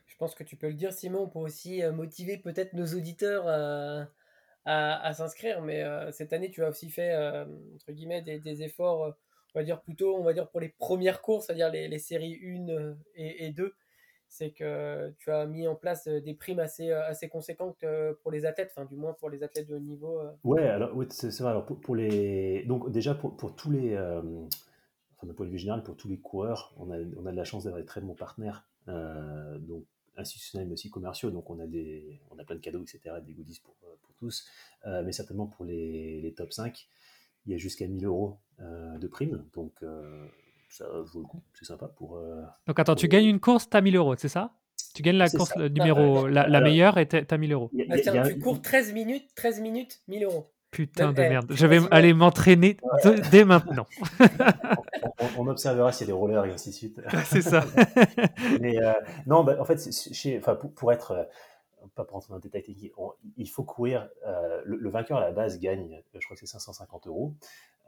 je 0.07 0.17
pense 0.17 0.35
que 0.35 0.45
tu 0.45 0.57
peux 0.57 0.69
le 0.69 0.75
dire, 0.75 0.93
Simon, 0.93 1.23
on 1.23 1.29
peut 1.29 1.39
aussi 1.39 1.83
motiver 1.93 2.37
peut-être 2.37 2.75
nos 2.75 2.87
auditeurs 2.87 3.47
à, 4.67 5.13
s'inscrire, 5.15 5.63
mais 5.63 6.13
cette 6.13 6.35
année, 6.35 6.51
tu 6.51 6.63
as 6.65 6.69
aussi 6.69 6.91
fait, 6.91 7.17
entre 7.75 7.93
guillemets, 7.93 8.21
des 8.21 8.63
efforts 8.63 9.15
va 9.59 9.65
dire 9.65 9.81
plutôt, 9.81 10.17
on 10.17 10.23
va 10.23 10.33
dire 10.33 10.49
pour 10.49 10.61
les 10.61 10.69
premières 10.69 11.21
courses, 11.21 11.47
c'est-à-dire 11.47 11.71
les, 11.71 11.99
séries 11.99 12.39
1 12.43 12.69
euh, 12.69 12.95
et, 13.15 13.51
2, 13.51 13.75
c'est 14.29 14.51
que 14.51 15.13
tu 15.19 15.31
as 15.31 15.47
mis 15.47 15.67
en 15.67 15.75
place 15.75 16.07
euh, 16.07 16.21
des 16.21 16.35
primes 16.35 16.61
assez, 16.61 16.91
euh, 16.91 17.07
assez 17.07 17.29
conséquentes 17.29 17.85
pour 18.23 18.31
les 18.31 18.47
athlètes, 18.47 18.73
enfin 18.75 18.87
du 18.87 18.97
moins 18.97 19.15
pour 19.15 19.31
les 19.31 19.43
athlètes 19.43 19.69
de 19.69 19.75
haut 19.75 19.81
niveau. 19.81 20.21
Ouais, 20.45 20.67
alors 20.67 20.97
oui, 20.97 21.07
c'est 21.11 21.37
vrai. 21.41 21.51
Alors 21.51 21.67
pour, 21.67 21.97
les, 21.97 22.65
donc 22.65 22.91
déjà 22.91 23.15
pour, 23.15 23.37
pour 23.37 23.55
tous 23.55 23.71
les, 23.71 23.97
enfin 23.97 25.27
d'un 25.27 25.35
point 25.35 25.47
de 25.47 25.51
vue 25.51 25.59
général, 25.59 25.83
pour 25.83 25.97
tous 25.97 26.09
les 26.09 26.19
coureurs, 26.19 26.75
on 26.79 26.91
a, 26.91 26.99
on 27.17 27.27
a 27.27 27.33
de 27.33 27.37
la 27.37 27.45
chance 27.45 27.65
d'avoir 27.65 27.81
des 27.81 27.87
très 27.87 28.01
bons 28.01 28.15
partenaires, 28.15 28.69
donc 28.87 29.85
institutionnels 30.17 30.67
mais 30.69 30.75
aussi 30.75 30.91
commerciaux. 30.91 31.31
Donc 31.31 31.51
on 31.51 31.59
a 31.59 31.67
des, 31.67 32.21
on 32.31 32.39
a 32.39 32.45
plein 32.45 32.57
de 32.57 32.61
cadeaux, 32.61 32.83
etc., 32.83 33.17
des 33.25 33.33
goodies 33.33 33.61
pour, 33.65 33.75
pour 34.03 34.15
tous, 34.17 34.49
mais 34.87 35.13
certainement 35.13 35.47
pour 35.47 35.65
les, 35.65 36.21
les 36.21 36.33
top 36.33 36.53
5 36.53 36.89
il 37.49 37.53
y 37.53 37.55
a 37.55 37.59
jusqu'à 37.59 37.87
1000 37.87 38.05
euros 38.05 38.39
euh, 38.61 38.99
de 38.99 39.07
prime. 39.09 39.43
Donc, 39.55 39.73
euh, 39.83 40.27
ça 40.69 40.85
vaut 41.13 41.21
le 41.21 41.27
coup. 41.27 41.43
C'est 41.55 41.65
sympa 41.65 41.89
pour. 41.89 42.19
Euh, 42.19 42.43
donc, 42.67 42.79
attends, 42.79 42.95
tu 42.95 43.09
gagnes 43.09 43.25
une 43.25 43.41
course, 43.41 43.69
tu 43.69 43.77
as 43.77 43.81
1000 43.81 43.97
euros, 43.97 44.15
c'est 44.17 44.29
ça? 44.29 44.53
Tu 44.95 45.03
gagnes 45.03 45.17
la 45.17 45.31
course 45.31 45.57
numéro, 45.57 46.29
la, 46.29 46.61
meilleure 46.61 46.99
et 46.99 47.09
tu 47.09 47.17
as 47.17 47.39
1000 47.39 47.53
euros. 47.53 47.71
tu 47.75 48.39
cours 48.39 48.61
13 48.61 48.93
minutes, 48.93 49.29
13 49.35 49.61
minutes, 49.61 50.01
1000 50.09 50.25
euros. 50.25 50.51
Putain 50.71 51.13
de 51.13 51.21
merde. 51.23 51.51
Je 51.51 51.67
vais 51.67 51.81
aller 51.91 52.13
m'entraîner 52.13 52.77
dès 53.31 53.45
maintenant. 53.45 53.87
on, 55.39 55.47
observera 55.47 55.93
s'il 55.93 56.07
y 56.07 56.11
a 56.11 56.13
des 56.13 56.19
rollers 56.19 56.45
et 56.45 56.53
ainsi 56.53 56.71
de 56.71 56.75
suite. 56.75 57.01
C'est 57.25 57.41
ça. 57.41 57.65
Mais 58.61 58.77
non, 59.27 59.45
bah, 59.45 59.57
en 59.59 59.65
fait, 59.65 59.81
chez, 60.13 60.41
pour, 60.41 60.73
pour, 60.73 60.93
être 60.93 61.27
pas 61.99 62.05
pour 62.05 62.25
dans 62.29 62.37
le 62.37 62.41
détail 62.41 62.63
technique, 62.63 62.93
il 63.37 63.51
faut 63.51 63.65
courir. 63.65 64.09
Euh, 64.25 64.63
le, 64.65 64.89
vainqueur 64.89 65.19
à 65.19 65.21
la 65.21 65.33
base 65.33 65.59
gagne, 65.59 66.01
je 66.15 66.21
crois 66.21 66.37
que 66.37 66.41
c'est 66.41 66.47
550 66.47 67.09
euros. 67.09 67.35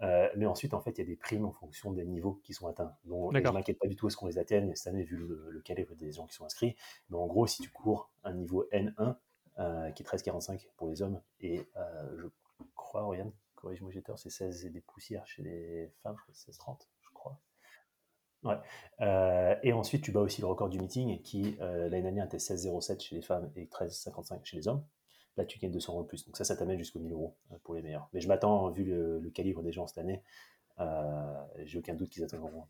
Euh, 0.02 0.28
mais 0.36 0.46
ensuite, 0.46 0.74
en 0.74 0.80
fait, 0.80 0.90
il 0.92 0.98
y 0.98 1.02
a 1.02 1.04
des 1.04 1.16
primes 1.16 1.44
en 1.44 1.52
fonction 1.52 1.92
des 1.92 2.04
niveaux 2.04 2.40
qui 2.42 2.52
sont 2.52 2.66
atteints. 2.66 2.92
Donc, 3.04 3.36
je 3.36 3.52
m'inquiète 3.52 3.78
pas 3.78 3.86
du 3.86 3.94
tout 3.94 4.08
à 4.08 4.10
ce 4.10 4.16
qu'on 4.16 4.26
les 4.26 4.38
atteigne 4.38 4.74
cette 4.74 4.88
année, 4.88 5.04
vu 5.04 5.16
le, 5.16 5.48
le 5.50 5.60
calibre 5.60 5.94
des 5.94 6.10
gens 6.10 6.26
qui 6.26 6.34
sont 6.34 6.44
inscrits. 6.44 6.74
Mais 7.10 7.16
en 7.16 7.26
gros, 7.26 7.46
si 7.46 7.62
tu 7.62 7.70
cours 7.70 8.10
un 8.24 8.32
niveau 8.32 8.66
N1, 8.72 9.16
euh, 9.58 9.90
qui 9.92 10.02
est 10.02 10.06
13,45 10.06 10.66
pour 10.76 10.88
les 10.88 11.02
hommes, 11.02 11.20
et 11.40 11.68
je 12.16 12.26
crois, 12.74 13.04
Oriane, 13.04 13.32
corrige-moi, 13.54 13.92
c'est 14.16 14.30
16 14.30 14.66
et 14.66 14.70
des 14.70 14.80
poussières 14.80 15.26
chez 15.26 15.42
les 15.42 15.92
femmes, 16.02 16.16
16,30, 16.32 16.48
je 16.50 16.58
crois. 16.58 16.78
Ouais. 19.00 19.58
et 19.62 19.72
ensuite, 19.72 20.02
tu 20.02 20.12
bats 20.12 20.20
aussi 20.20 20.40
le 20.40 20.46
record 20.46 20.68
du 20.68 20.78
meeting 20.78 21.20
qui, 21.22 21.56
l'année 21.58 22.02
dernière, 22.02 22.26
était 22.26 22.36
16,07 22.36 23.00
chez 23.00 23.16
les 23.16 23.22
femmes 23.22 23.50
et 23.56 23.66
13,55 23.66 24.44
chez 24.44 24.56
les 24.56 24.68
hommes. 24.68 24.84
Là, 25.36 25.44
tu 25.44 25.58
gagnes 25.58 25.72
200 25.72 25.92
euros 25.92 26.02
de 26.02 26.08
plus. 26.08 26.26
Donc 26.26 26.36
ça, 26.36 26.44
ça 26.44 26.56
t'amène 26.56 26.78
jusqu'aux 26.78 26.98
1000 26.98 27.12
euros 27.12 27.36
pour 27.64 27.74
les 27.74 27.82
meilleurs. 27.82 28.08
Mais 28.12 28.20
je 28.20 28.28
m'attends, 28.28 28.68
vu 28.70 28.84
le, 28.84 29.30
calibre 29.34 29.62
des 29.62 29.72
gens 29.72 29.86
cette 29.86 29.98
année, 29.98 30.22
j'ai 31.64 31.78
aucun 31.78 31.94
doute 31.94 32.10
qu'ils 32.10 32.24
atteindront. 32.24 32.66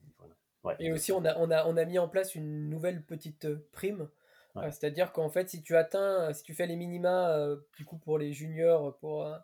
Ouais. 0.63 0.77
Et 0.79 0.93
aussi, 0.93 1.11
on 1.11 1.25
a, 1.25 1.37
on, 1.39 1.51
a, 1.51 1.67
on 1.67 1.77
a 1.77 1.85
mis 1.85 1.99
en 1.99 2.09
place 2.09 2.35
une 2.35 2.69
nouvelle 2.69 3.03
petite 3.03 3.49
prime 3.73 4.09
euh, 4.57 4.71
c'est-à-dire 4.71 5.13
qu'en 5.13 5.31
fait, 5.31 5.49
si 5.49 5.63
tu 5.63 5.77
atteins, 5.77 6.33
si 6.33 6.43
tu 6.43 6.55
fais 6.55 6.67
les 6.67 6.77
minima, 6.77 7.31
euh, 7.31 7.57
du 7.77 7.85
coup, 7.85 7.99
pour 7.99 8.19
les 8.19 8.33
juniors, 8.33 8.97
pour, 8.99 9.27
euh, 9.27 9.37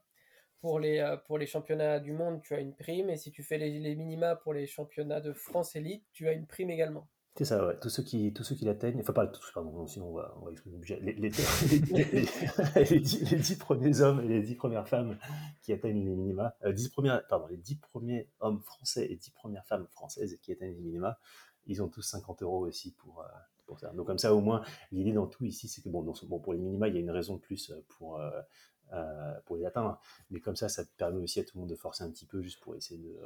pour, 0.61 0.81
les, 0.81 1.17
pour 1.27 1.39
les 1.39 1.47
championnats 1.47 2.01
du 2.01 2.13
monde, 2.13 2.41
tu 2.43 2.55
as 2.55 2.61
une 2.61 2.75
prime. 2.75 3.11
Et 3.11 3.17
si 3.17 3.31
tu 3.31 3.43
fais 3.43 3.59
les, 3.59 3.79
les 3.79 3.95
minima 3.95 4.37
pour 4.37 4.55
les 4.55 4.67
championnats 4.67 5.21
de 5.21 5.33
France 5.33 5.77
élite, 5.77 6.05
tu 6.13 6.29
as 6.29 6.33
une 6.33 6.47
prime 6.47 6.71
également. 6.71 7.09
C'est 7.37 7.45
ça, 7.45 7.67
ouais. 7.67 7.79
Tous 7.81 7.91
ceux 7.91 8.03
qui, 8.03 8.33
tous 8.33 8.45
ceux 8.45 8.55
qui 8.55 8.65
l'atteignent, 8.65 8.99
enfin 9.01 9.13
pas 9.13 9.27
tous, 9.27 9.51
pardon, 9.53 9.87
sinon 9.87 10.09
on 10.09 10.15
va, 10.15 10.35
on 10.41 10.47
va 10.47 10.53
le 10.53 10.79
budget. 10.79 10.99
Les, 11.03 11.13
les, 11.13 11.31
les, 12.91 13.01
dix, 13.01 13.57
premiers 13.57 14.01
hommes 14.01 14.21
et 14.25 14.29
les 14.29 14.41
dix 14.41 14.55
premières 14.55 14.89
femmes 14.89 15.19
qui 15.61 15.75
atteignent 15.75 16.03
les 16.03 16.15
minima, 16.15 16.57
euh, 16.65 16.73
dix 16.73 16.89
premières, 16.89 17.27
pardon, 17.27 17.47
les 17.49 17.59
dix 17.59 17.77
premiers 17.77 18.31
hommes 18.41 18.63
français 18.63 19.07
et 19.11 19.17
dix 19.17 19.33
premières 19.33 19.67
femmes 19.67 19.87
françaises 19.89 20.39
qui 20.41 20.53
atteignent 20.53 20.77
les 20.77 20.81
minima, 20.81 21.19
ils 21.67 21.83
ont 21.83 21.89
tous 21.89 22.01
50 22.01 22.43
euros 22.43 22.67
aussi 22.67 22.93
pour, 22.93 23.23
donc 23.95 24.07
comme 24.07 24.19
ça, 24.19 24.35
au 24.35 24.41
moins, 24.41 24.63
l'idée 24.93 25.13
dans 25.13 25.27
tout 25.27 25.45
ici, 25.45 25.69
c'est 25.69 25.83
que 25.83 25.89
bon, 25.89 26.05
pour 26.41 26.53
les 26.53 26.59
minima, 26.59 26.89
il 26.89 26.95
y 26.95 26.99
a 26.99 27.01
une 27.01 27.11
raison 27.11 27.37
de 27.37 27.41
plus 27.41 27.71
euh, 27.71 27.85
pour, 27.89 28.21
euh, 28.21 28.31
euh, 28.93 29.35
pour 29.45 29.57
les 29.57 29.67
atteindre. 29.67 29.99
Mais 30.31 30.41
comme 30.41 30.57
ça, 30.57 30.69
ça 30.69 30.85
permet 30.97 31.23
aussi 31.23 31.41
à 31.41 31.45
tout 31.45 31.53
le 31.55 31.61
monde 31.61 31.71
de 31.71 31.77
forcer 31.77 32.05
un 32.05 32.11
petit 32.11 32.27
peu, 32.27 32.43
juste 32.43 32.61
pour 32.61 32.77
essayer 32.77 33.01
de... 33.01 33.19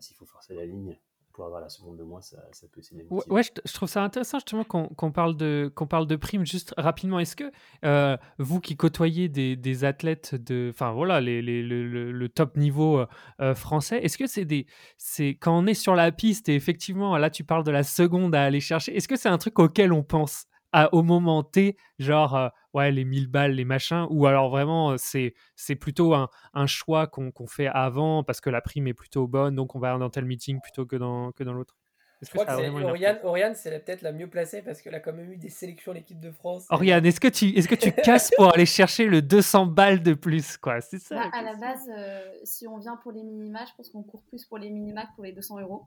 S'il 0.00 0.16
faut 0.16 0.26
forcer 0.26 0.54
la 0.54 0.66
ligne, 0.66 0.98
pour 1.34 1.44
avoir 1.44 1.60
la 1.60 1.68
seconde 1.68 1.98
de 1.98 2.04
moins, 2.04 2.22
ça, 2.22 2.38
ça 2.52 2.68
peut 2.72 2.78
essayer 2.78 3.04
ouais, 3.10 3.22
ouais, 3.28 3.42
je, 3.42 3.72
trouve 3.72 3.88
ça 3.88 4.04
intéressant 4.04 4.38
justement 4.38 4.62
qu'on 4.62 5.10
parle 5.12 5.36
de 5.36 5.70
qu'on 5.74 5.88
parle 5.88 6.06
de 6.06 6.14
primes 6.14 6.46
juste 6.46 6.72
rapidement. 6.78 7.18
Est-ce 7.18 7.34
que 7.34 7.50
euh, 7.84 8.16
vous 8.38 8.60
qui 8.60 8.76
côtoyez 8.76 9.28
des, 9.28 9.56
des, 9.56 9.84
athlètes 9.84 10.36
de, 10.36 10.70
enfin 10.72 10.92
voilà, 10.92 11.20
les, 11.20 11.42
les, 11.42 11.62
le, 11.62 12.12
le, 12.12 12.28
top 12.28 12.56
niveau 12.56 12.98
euh, 12.98 13.06
euh, 13.40 13.54
français, 13.54 13.98
est-ce 14.04 14.16
que 14.16 14.28
c'est 14.28 14.44
des, 14.44 14.66
c'est 14.96 15.30
quand 15.30 15.58
on 15.58 15.66
est 15.66 15.74
sur 15.74 15.96
la 15.96 16.12
piste 16.12 16.48
et 16.48 16.54
effectivement 16.54 17.16
là 17.18 17.30
tu 17.30 17.42
parles 17.42 17.64
de 17.64 17.72
la 17.72 17.82
seconde 17.82 18.34
à 18.36 18.44
aller 18.44 18.60
chercher, 18.60 18.96
est-ce 18.96 19.08
que 19.08 19.16
c'est 19.16 19.28
un 19.28 19.38
truc 19.38 19.58
auquel 19.58 19.92
on 19.92 20.04
pense? 20.04 20.46
Au 20.92 21.02
moment 21.02 21.42
T, 21.42 21.76
genre 21.98 22.36
euh, 22.36 22.48
ouais 22.72 22.90
les 22.90 23.04
1000 23.04 23.28
balles, 23.28 23.52
les 23.52 23.64
machins, 23.64 24.06
ou 24.10 24.26
alors 24.26 24.50
vraiment 24.50 24.92
euh, 24.92 24.96
c'est 24.98 25.34
c'est 25.56 25.76
plutôt 25.76 26.14
un, 26.14 26.28
un 26.52 26.66
choix 26.66 27.06
qu'on 27.06 27.46
fait 27.46 27.68
avant 27.68 28.24
parce 28.24 28.40
que 28.40 28.50
la 28.50 28.60
prime 28.60 28.86
est 28.86 28.94
plutôt 28.94 29.26
bonne, 29.26 29.54
donc 29.54 29.74
on 29.74 29.78
va 29.78 29.96
dans 29.98 30.10
tel 30.10 30.24
meeting 30.24 30.60
plutôt 30.60 30.86
que 30.86 30.96
dans 30.96 31.32
que 31.32 31.44
dans 31.44 31.52
l'autre. 31.52 31.76
Je 32.22 32.30
crois 32.30 32.46
que 32.46 33.26
Oriane, 33.26 33.54
c'est 33.54 33.84
peut-être 33.84 34.02
la 34.02 34.12
mieux 34.12 34.28
placée 34.28 34.62
parce 34.62 34.80
qu'elle 34.80 34.94
a 34.94 35.00
quand 35.00 35.12
même 35.12 35.32
eu 35.32 35.36
des 35.36 35.48
sélections 35.48 35.92
à 35.92 35.94
l'équipe 35.94 36.20
de 36.20 36.30
France. 36.30 36.66
Oriane, 36.70 37.04
est-ce 37.04 37.20
que 37.20 37.28
tu, 37.28 37.48
est-ce 37.48 37.68
que 37.68 37.74
tu 37.74 37.92
casses 37.92 38.30
pour 38.36 38.52
aller 38.52 38.66
chercher 38.66 39.06
le 39.06 39.20
200 39.20 39.66
balles 39.66 40.02
de 40.02 40.14
plus 40.14 40.56
quoi? 40.56 40.80
C'est 40.80 40.98
ça. 40.98 41.16
Bah, 41.16 41.30
à 41.32 41.42
la 41.42 41.54
base, 41.54 41.90
euh, 41.90 42.32
si 42.44 42.66
on 42.66 42.78
vient 42.78 42.96
pour 42.96 43.12
les 43.12 43.22
minima, 43.22 43.64
je 43.66 43.72
pense 43.76 43.90
qu'on 43.90 44.02
court 44.02 44.22
plus 44.22 44.44
pour 44.44 44.58
les 44.58 44.70
minima 44.70 45.04
que 45.06 45.14
pour 45.14 45.24
les 45.24 45.32
200 45.32 45.60
euros. 45.60 45.86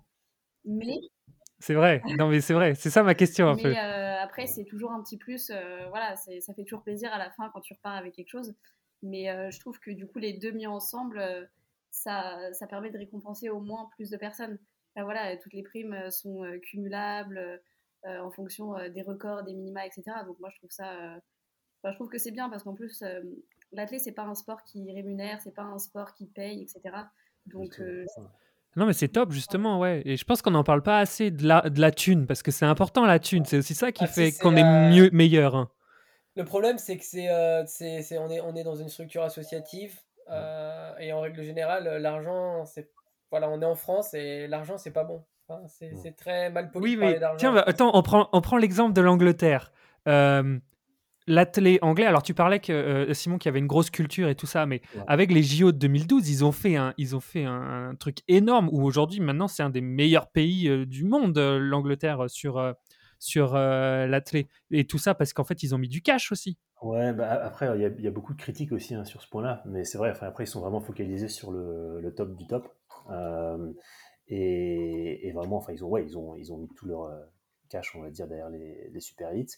Mais 0.66 1.00
c'est 1.60 1.74
vrai, 1.74 2.02
non 2.18 2.28
mais 2.30 2.40
c'est 2.40 2.54
vrai, 2.54 2.76
c'est 2.76 2.92
ça 2.92 3.02
ma 3.02 3.16
question 3.16 3.48
un 3.48 3.56
mais, 3.56 3.64
peu. 3.64 3.70
Euh, 3.76 4.22
après, 4.22 4.46
c'est 4.46 4.64
toujours 4.64 4.92
un 4.92 5.02
petit 5.02 5.18
plus, 5.18 5.50
euh, 5.50 5.88
voilà, 5.90 6.16
ça 6.16 6.54
fait 6.54 6.64
toujours 6.64 6.84
plaisir 6.84 7.12
à 7.12 7.18
la 7.18 7.32
fin 7.32 7.50
quand 7.52 7.62
tu 7.62 7.74
repars 7.74 7.96
avec 7.96 8.14
quelque 8.14 8.30
chose. 8.30 8.54
Mais 9.02 9.30
euh, 9.30 9.50
je 9.52 9.60
trouve 9.60 9.80
que 9.80 9.92
du 9.92 10.08
coup, 10.08 10.20
les 10.20 10.34
deux 10.34 10.52
mis 10.52 10.68
ensemble, 10.68 11.50
ça, 11.90 12.54
ça 12.54 12.68
permet 12.68 12.92
de 12.92 12.98
récompenser 12.98 13.50
au 13.50 13.60
moins 13.60 13.90
plus 13.96 14.10
de 14.10 14.18
personnes. 14.18 14.60
voilà, 14.96 15.36
toutes 15.38 15.54
les 15.54 15.64
primes 15.64 16.12
sont 16.12 16.44
cumulables 16.62 17.62
en 18.04 18.32
fonction 18.32 18.76
des 18.90 19.02
records, 19.02 19.44
des 19.44 19.54
minima, 19.54 19.86
etc. 19.86 20.04
Donc 20.26 20.40
moi, 20.40 20.50
je 20.52 20.58
trouve 20.58 20.72
ça, 20.72 21.20
je 21.84 21.94
trouve 21.96 22.10
que 22.10 22.18
c'est 22.20 22.32
bien 22.32 22.50
parce 22.50 22.64
qu'en 22.64 22.76
plus, 22.76 23.04
l'athlète, 23.72 24.02
c'est 24.02 24.12
pas 24.12 24.24
un 24.24 24.36
sport 24.36 24.64
qui 24.64 24.92
rémunère, 24.92 25.42
c'est 25.42 25.56
pas 25.56 25.64
un 25.64 25.80
sport 25.80 26.14
qui 26.14 26.28
paye, 26.28 26.62
etc. 26.62 26.96
Donc 27.48 27.82
non, 28.78 28.86
mais 28.86 28.94
c'est 28.94 29.08
top, 29.08 29.32
justement, 29.32 29.80
ouais. 29.80 30.04
Et 30.06 30.18
je 30.18 30.24
pense 30.24 30.44
qu'on 30.44 30.52
n'en 30.52 30.64
parle 30.64 30.84
pas 30.84 31.00
assez 31.00 31.32
de 31.32 31.48
la, 31.48 31.62
de 31.68 31.82
la 31.82 31.90
thune, 31.90 32.28
parce 32.28 32.44
que 32.44 32.52
c'est 32.52 32.66
important, 32.66 33.08
la 33.08 33.18
thune. 33.18 33.44
C'est 33.44 33.58
aussi 33.58 33.74
ça 33.74 33.92
qui 33.92 34.04
ah, 34.04 34.08
fait 34.08 34.32
qu'on 34.32 34.56
est 34.56 34.64
euh, 34.64 34.92
mieux, 34.92 35.10
meilleur. 35.12 35.56
Hein. 35.56 35.72
Le 36.36 36.46
problème, 36.46 36.78
c'est 36.78 36.96
que 36.96 37.04
c'est, 37.04 37.28
euh, 37.28 37.64
c'est, 37.66 38.20
on, 38.20 38.30
est, 38.30 38.40
on 38.40 38.56
est 38.56 38.64
dans 38.64 38.76
une 38.76 38.90
structure 38.90 39.24
associative, 39.24 40.00
euh, 40.30 40.94
et 41.00 41.12
en 41.12 41.22
règle 41.22 41.42
générale, 41.42 41.98
l'argent, 42.00 42.66
c'est. 42.66 42.92
Voilà, 43.32 43.50
on 43.50 43.60
est 43.62 43.66
en 43.66 43.76
France, 43.76 44.14
et 44.14 44.48
l'argent, 44.48 44.78
c'est 44.78 44.92
pas 44.92 45.04
bon. 45.04 45.26
c'est, 45.68 46.16
très 46.16 46.52
mal 46.52 46.70
poli 46.70 46.92
oui, 46.92 46.98
mais 46.98 47.20
Tiens, 47.40 47.54
bah, 47.54 47.64
attends, 47.66 47.90
on 47.96 48.04
prend, 48.04 48.30
on 48.32 48.42
prend 48.42 48.58
l'exemple 48.58 48.94
de 48.94 49.02
l'Angleterre 49.02 49.72
l'athlète 51.28 51.84
anglais, 51.84 52.06
alors 52.06 52.24
tu 52.24 52.34
parlais 52.34 52.60
que 52.60 52.72
euh, 52.72 53.14
Simon 53.14 53.38
qui 53.38 53.48
avait 53.50 53.60
une 53.60 53.68
grosse 53.68 53.90
culture 53.90 54.30
et 54.30 54.36
tout 54.36 54.46
ça, 54.46 54.66
mais 54.66 54.82
avec 55.08 55.32
les 55.32 55.44
JO 55.44 55.72
de 55.72 55.78
2012, 55.78 56.30
ils 56.30 56.46
ont 56.46 56.52
fait 56.52 56.76
un, 56.76 56.94
ils 56.98 57.16
ont 57.16 57.20
fait 57.20 57.44
un, 57.44 57.94
truc 58.00 58.20
énorme 58.28 58.70
où 58.72 58.84
aujourd'hui, 58.84 59.20
maintenant, 59.20 59.48
c'est 59.48 59.64
un 59.64 59.70
des 59.70 59.82
meilleurs 59.82 60.30
pays 60.30 60.68
euh, 60.68 60.86
du 60.86 61.04
monde, 61.04 61.38
euh, 61.38 61.60
l'Angleterre, 61.60 62.30
sur, 62.30 62.74
sur 63.20 63.56
l'athlète. 63.56 64.48
Et 64.72 64.86
tout 64.86 64.98
ça 64.98 65.14
parce 65.14 65.34
qu'en 65.34 65.44
fait, 65.44 65.64
ils 65.64 65.76
ont 65.76 65.78
mis 65.78 65.90
du 65.90 66.02
cash 66.02 66.32
aussi. 66.32 66.58
Ouais, 66.82 67.12
bah, 67.12 67.30
après, 67.44 67.68
il 67.76 68.04
y, 68.04 68.08
a 68.08 68.12
beaucoup 68.12 68.34
de 68.34 68.40
critiques 68.40 68.72
aussi 68.72 68.94
hein, 68.94 69.04
sur 69.04 69.22
ce 69.22 69.30
point-là, 69.30 69.64
mais 69.66 69.84
c'est 69.84 69.98
vrai, 69.98 70.14
après, 70.22 70.44
ils 70.44 70.48
sont 70.48 70.62
vraiment 70.62 70.80
focalisés 70.80 71.28
sur 71.28 71.52
le, 71.52 72.14
top 72.16 72.36
du 72.36 72.48
top. 72.48 72.68
Et, 74.30 75.32
vraiment, 75.34 75.58
enfin, 75.58 75.74
ils 75.74 75.84
ont, 75.84 75.90
ouais, 75.90 76.06
ils 76.06 76.18
ont, 76.18 76.36
ils 76.36 76.54
ont 76.54 76.58
mis 76.58 76.70
tout 76.76 76.86
leur 76.86 77.12
cash, 77.70 77.96
on 77.96 78.02
va 78.02 78.10
dire, 78.12 78.28
derrière 78.28 78.50
les, 78.50 78.90
les 78.92 79.00
super 79.00 79.34
hits 79.36 79.58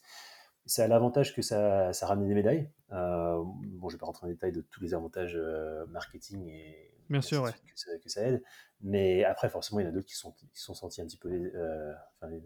ça 0.70 0.84
a 0.84 0.88
l'avantage 0.88 1.36
que 1.36 1.42
ça, 1.42 1.92
ça, 1.94 2.06
ramène 2.06 2.28
des 2.28 2.36
médailles. 2.36 2.70
Euh, 2.92 3.44
bon, 3.44 3.90
je 3.90 3.96
ne 3.96 3.98
vais 3.98 3.98
pas 3.98 4.06
rentrer 4.06 4.28
en 4.28 4.30
détail 4.30 4.52
de 4.52 4.62
tous 4.62 4.82
les 4.82 4.94
avantages 4.94 5.36
euh, 5.36 5.86
marketing 5.88 6.48
et 6.48 6.94
Bien 7.10 7.22
sûr, 7.22 7.42
ouais. 7.42 7.52
que, 7.52 8.10
ça, 8.10 8.22
aide. 8.22 8.44
Mais 8.82 9.24
après, 9.24 9.50
forcément, 9.50 9.80
il 9.80 9.84
y 9.84 9.88
en 9.88 9.90
a 9.90 9.92
d'autres 9.92 10.06
qui 10.06 10.16
sont, 10.16 10.32
qui 10.32 10.62
sont 10.62 10.76
sentis 10.76 11.02
un 11.02 11.06
petit 11.06 11.18
peu 11.18 11.30
les, 11.30 11.52
euh, 11.56 11.92
enfin, 12.16 12.30
les, 12.30 12.44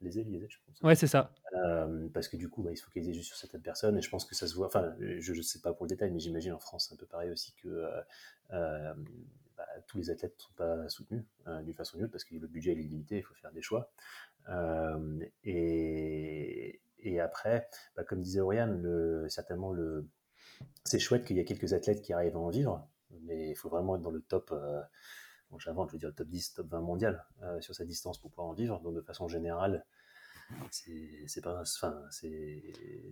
lésés, 0.00 0.24
je 0.48 0.58
pense. 0.64 0.80
Ouais, 0.82 0.94
c'est 0.94 1.08
ça. 1.08 1.32
parce 2.14 2.28
que 2.28 2.36
du 2.36 2.48
coup, 2.48 2.62
bah, 2.62 2.70
ils 2.70 2.76
se 2.76 2.84
focalisaient 2.84 3.12
juste 3.12 3.26
sur 3.26 3.36
certaines 3.36 3.62
personnes 3.62 3.98
et 3.98 4.00
je 4.00 4.08
pense 4.08 4.24
que 4.24 4.36
ça 4.36 4.46
se 4.46 4.54
voit. 4.54 4.68
Enfin, 4.68 4.94
je 5.00 5.32
ne 5.32 5.42
sais 5.42 5.58
pas 5.58 5.72
pour 5.72 5.86
le 5.86 5.90
détail, 5.90 6.12
mais 6.12 6.20
j'imagine 6.20 6.52
en 6.52 6.60
France, 6.60 6.86
c'est 6.88 6.94
un 6.94 6.98
peu 6.98 7.06
pareil 7.06 7.30
aussi 7.30 7.52
que 7.60 7.90
bah, 8.48 9.66
tous 9.88 9.98
les 9.98 10.08
athlètes 10.10 10.36
ne 10.36 10.40
sont 10.40 10.54
pas 10.54 10.88
soutenus 10.88 11.24
d'une 11.64 11.74
façon 11.74 11.94
ou 11.94 11.96
d'une 11.96 12.04
autre 12.04 12.12
parce 12.12 12.24
que 12.24 12.36
le 12.36 12.46
budget 12.46 12.70
est 12.72 12.76
limité, 12.76 13.16
il 13.18 13.24
faut 13.24 13.34
faire 13.34 13.50
des 13.50 13.60
choix. 13.60 13.90
et 15.42 16.80
et 17.02 17.20
après, 17.20 17.68
bah, 17.96 18.04
comme 18.04 18.20
disait 18.20 18.40
Oriane, 18.40 18.80
le, 18.80 19.28
certainement, 19.28 19.72
le, 19.72 20.08
c'est 20.84 20.98
chouette 20.98 21.24
qu'il 21.24 21.36
y 21.36 21.40
ait 21.40 21.44
quelques 21.44 21.72
athlètes 21.72 22.02
qui 22.02 22.12
arrivent 22.12 22.36
à 22.36 22.40
en 22.40 22.50
vivre, 22.50 22.88
mais 23.22 23.50
il 23.50 23.54
faut 23.56 23.68
vraiment 23.68 23.96
être 23.96 24.02
dans 24.02 24.10
le 24.10 24.20
top, 24.20 24.50
euh, 24.52 24.80
bon, 25.50 25.58
j'invente, 25.58 25.90
je 25.90 25.94
veux 25.94 25.98
dire 25.98 26.14
top 26.14 26.28
10, 26.28 26.54
top 26.54 26.68
20 26.68 26.80
mondial 26.80 27.24
euh, 27.42 27.60
sur 27.60 27.74
sa 27.74 27.84
distance 27.84 28.18
pour 28.18 28.30
pouvoir 28.30 28.48
en 28.48 28.54
vivre. 28.54 28.80
Donc 28.80 28.94
de 28.94 29.00
façon 29.00 29.28
générale, 29.28 29.84
c'est 30.70 31.42
pas, 31.42 31.60
enfin, 31.60 32.00
c'est 32.10 32.62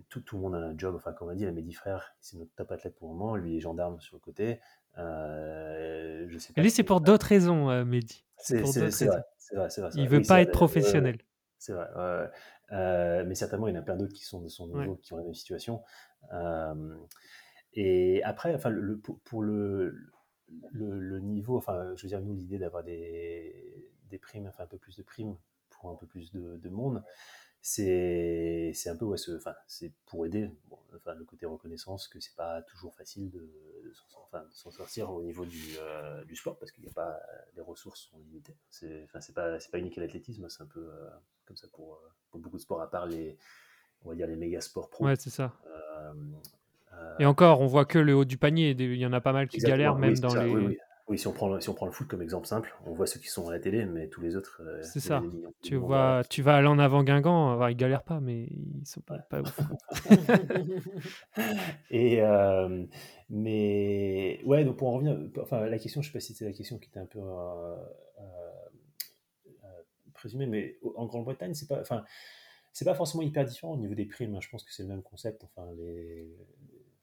tout, 0.09 0.21
tout 0.21 0.35
le 0.35 0.41
monde 0.41 0.55
a 0.55 0.59
un 0.59 0.77
job. 0.77 0.95
Enfin, 0.95 1.13
comme 1.13 1.29
on 1.29 1.31
a 1.31 1.35
dit, 1.35 1.45
la 1.45 1.51
Mehdi 1.51 1.73
Frère, 1.73 2.15
c'est 2.19 2.37
notre 2.37 2.53
top 2.55 2.71
athlète 2.71 2.95
pour 2.95 3.09
le 3.09 3.15
moment. 3.15 3.35
Lui 3.35 3.57
est 3.57 3.59
gendarme 3.59 3.99
sur 4.01 4.15
le 4.17 4.19
côté. 4.19 4.59
Euh, 4.97 6.25
je 6.27 6.37
sais 6.37 6.53
pas 6.53 6.61
lui, 6.61 6.71
c'est 6.71 6.83
pour 6.83 7.01
d'autres 7.01 7.27
raisons, 7.27 7.69
euh, 7.69 7.85
Mehdi. 7.85 8.25
C'est 8.37 8.61
vrai, 8.61 8.91
c'est 8.91 9.05
vrai, 9.55 9.67
vrai, 9.77 9.89
Il 9.95 10.07
veut 10.07 10.21
pas 10.21 10.41
être 10.41 10.51
professionnel. 10.51 11.17
C'est 11.57 11.73
vrai. 11.73 11.87
Euh, 13.19 13.25
mais 13.25 13.35
certainement, 13.35 13.67
il 13.67 13.73
y 13.73 13.77
en 13.77 13.79
a 13.79 13.83
plein 13.83 13.97
d'autres 13.97 14.13
qui 14.13 14.25
sont 14.25 14.41
de 14.41 14.47
son 14.47 14.67
niveau, 14.67 14.95
qui 14.95 15.13
ont 15.13 15.17
la 15.17 15.23
même 15.23 15.33
situation. 15.33 15.81
Euh, 16.33 16.95
et 17.73 18.23
après, 18.23 18.53
enfin, 18.55 18.69
le, 18.69 18.99
pour, 18.99 19.41
le, 19.41 19.95
le, 20.71 21.19
niveau, 21.19 21.57
enfin, 21.57 21.95
je 21.95 22.03
veux 22.03 22.09
dire, 22.09 22.21
nous, 22.21 22.33
l'idée 22.33 22.57
d'avoir 22.57 22.83
des, 22.83 23.91
des, 24.09 24.17
primes, 24.17 24.47
enfin, 24.47 24.63
un 24.63 24.67
peu 24.67 24.77
plus 24.77 24.97
de 24.97 25.03
primes 25.03 25.35
pour 25.69 25.89
un 25.89 25.95
peu 25.95 26.07
plus 26.07 26.31
de, 26.31 26.57
de 26.57 26.69
monde, 26.69 27.03
c'est 27.61 28.73
un 28.87 28.95
peu, 28.95 29.05
ouais, 29.05 29.17
enfin, 29.35 29.53
c'est 29.67 29.93
pour 30.05 30.25
aider, 30.25 30.49
enfin, 30.95 31.13
le 31.15 31.25
côté 31.25 31.45
reconnaissance, 31.45 32.07
que 32.07 32.19
c'est 32.19 32.35
pas 32.35 32.61
toujours 32.63 32.95
facile 32.95 33.29
de, 33.29 33.39
de 33.83 33.93
s'en 34.51 34.71
sortir 34.71 35.11
au 35.11 35.21
niveau 35.23 35.45
du, 35.45 35.77
euh, 35.79 36.23
du 36.25 36.35
sport, 36.35 36.57
parce 36.57 36.71
qu'il 36.71 36.83
n'y 36.83 36.89
a 36.89 36.93
pas, 36.93 37.19
les 37.55 37.61
ressources 37.61 38.09
sont 38.09 38.19
limitées. 38.19 38.57
C'est 38.69 39.03
enfin, 39.05 39.19
pas, 39.33 39.57
pas 39.71 39.77
unique 39.79 39.97
à 39.97 40.01
l'athlétisme, 40.01 40.47
c'est 40.49 40.63
un 40.63 40.67
peu 40.67 40.89
comme 41.45 41.57
ça 41.57 41.67
pour 41.67 41.99
pour 42.29 42.39
beaucoup 42.39 42.57
de 42.57 42.61
sports, 42.61 42.81
à 42.81 42.89
part 42.89 43.05
les, 43.05 43.37
on 44.03 44.09
va 44.09 44.15
dire 44.15 44.27
les 44.27 44.35
méga 44.35 44.61
sports 44.61 44.89
pro. 44.89 45.05
Ouais, 45.05 45.15
c'est 45.15 45.29
ça. 45.29 45.53
Euh, 45.65 46.13
euh, 46.93 47.15
et 47.19 47.25
encore, 47.25 47.61
on 47.61 47.67
voit 47.67 47.85
que 47.85 47.99
le 47.99 48.15
haut 48.15 48.25
du 48.25 48.37
panier. 48.37 48.71
Il 48.71 48.95
y 48.95 49.05
en 49.05 49.13
a 49.13 49.21
pas 49.21 49.33
mal 49.33 49.47
qui 49.47 49.57
galèrent, 49.57 49.95
même 49.97 50.17
dans 50.19 50.33
les. 50.35 50.49
Oui, 50.49 50.77
si 51.17 51.27
on, 51.27 51.33
prend, 51.33 51.59
si 51.59 51.69
on 51.69 51.73
prend 51.73 51.85
le 51.85 51.91
foot 51.91 52.07
comme 52.07 52.21
exemple 52.21 52.47
simple, 52.47 52.73
on 52.85 52.93
voit 52.93 53.07
ceux 53.07 53.19
qui 53.19 53.27
sont 53.27 53.47
à 53.47 53.51
la 53.51 53.59
télé, 53.59 53.85
mais 53.85 54.07
tous 54.07 54.21
les 54.21 54.35
autres. 54.35 54.61
Euh, 54.63 54.81
c'est 54.83 54.99
ça. 54.99 55.23
tu, 55.61 55.75
vois, 55.75 56.23
tu 56.29 56.41
vas 56.41 56.55
aller 56.55 56.67
en 56.67 56.79
avant 56.79 57.03
Guingamp, 57.03 57.67
ils 57.67 57.75
galèrent 57.75 58.03
pas, 58.03 58.19
mais 58.19 58.43
ils 58.43 58.85
sont 58.85 59.01
pas, 59.01 59.17
pas 59.17 59.41
ouf. 59.41 59.59
Et, 61.91 62.21
mais 63.29 64.41
ouais, 64.45 64.63
donc 64.65 64.77
pour 64.77 64.89
en 64.89 64.93
revenir, 64.93 65.17
enfin, 65.41 65.65
la 65.65 65.79
question, 65.79 66.01
je 66.01 66.07
sais 66.07 66.13
pas 66.13 66.19
si 66.19 66.33
c'était 66.33 66.45
la 66.45 66.53
question 66.55 66.77
qui 66.77 66.89
était 66.89 66.99
un 66.99 67.05
peu 67.05 67.19
présumé, 70.13 70.45
mais 70.45 70.77
en 70.95 71.05
Grande-Bretagne, 71.05 71.53
c'est 71.53 71.67
pas, 71.67 71.79
enfin, 71.79 72.03
c'est 72.73 72.85
pas 72.85 72.93
forcément 72.93 73.23
hyper 73.23 73.45
différent 73.45 73.73
au 73.73 73.77
niveau 73.77 73.95
des 73.95 74.05
primes. 74.05 74.35
hein. 74.35 74.39
Je 74.41 74.49
pense 74.49 74.63
que 74.63 74.73
c'est 74.73 74.83
le 74.83 74.89
même 74.89 75.01
concept. 75.01 75.43
Enfin, 75.43 75.67
les... 75.77 76.27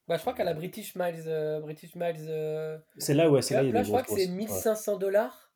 Bah, 0.09 0.17
je 0.17 0.21
crois 0.21 0.35
qu'à 0.35 0.45
la 0.45 0.55
British 0.55 0.95
Miles, 0.95 1.25
euh, 1.27 1.61
British 1.61 1.95
Miles 1.97 2.27
euh, 2.29 2.79
C'est 2.99 3.15
là, 3.15 3.29
ouais, 3.31 3.43
c'est 3.43 3.55
là, 3.55 3.63
il 3.63 3.67
y 3.67 3.69
a 3.71 3.73
Club, 3.73 3.75
là, 3.75 3.81
des 3.81 3.85
je 3.87 3.91
crois 3.91 4.03
que 4.03 4.09
c'est 4.11 4.27
grosses- 4.27 4.31
ouais. 4.31 4.37
1500 4.37 4.97
dollars 4.99 5.53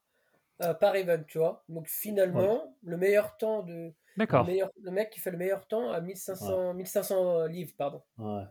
euh, 0.62 0.74
par 0.74 0.96
event, 0.96 1.22
tu 1.26 1.38
vois. 1.38 1.64
Donc 1.68 1.86
finalement, 1.88 2.76
le 2.82 2.96
meilleur 2.96 3.36
temps 3.36 3.62
de. 3.62 3.92
Le, 4.16 4.26
D'accord. 4.26 4.46
le 4.46 4.90
mec 4.90 5.10
qui 5.10 5.20
fait 5.20 5.30
le 5.30 5.38
meilleur 5.38 5.66
temps 5.68 5.90
à 5.92 6.00
1500, 6.00 6.74
1500 6.74 7.46
livres, 7.46 7.72
pardon. 7.78 8.02
Ouais. 8.18 8.42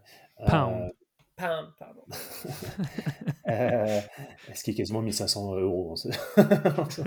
Pound. 0.47 0.91
Pound, 1.36 1.70
pardon. 1.78 2.04
Euh, 3.47 4.00
ce 4.54 4.64
qui 4.64 4.72
est 4.72 4.74
quasiment 4.76 5.02
1500 5.02 5.56
euros. 5.56 5.95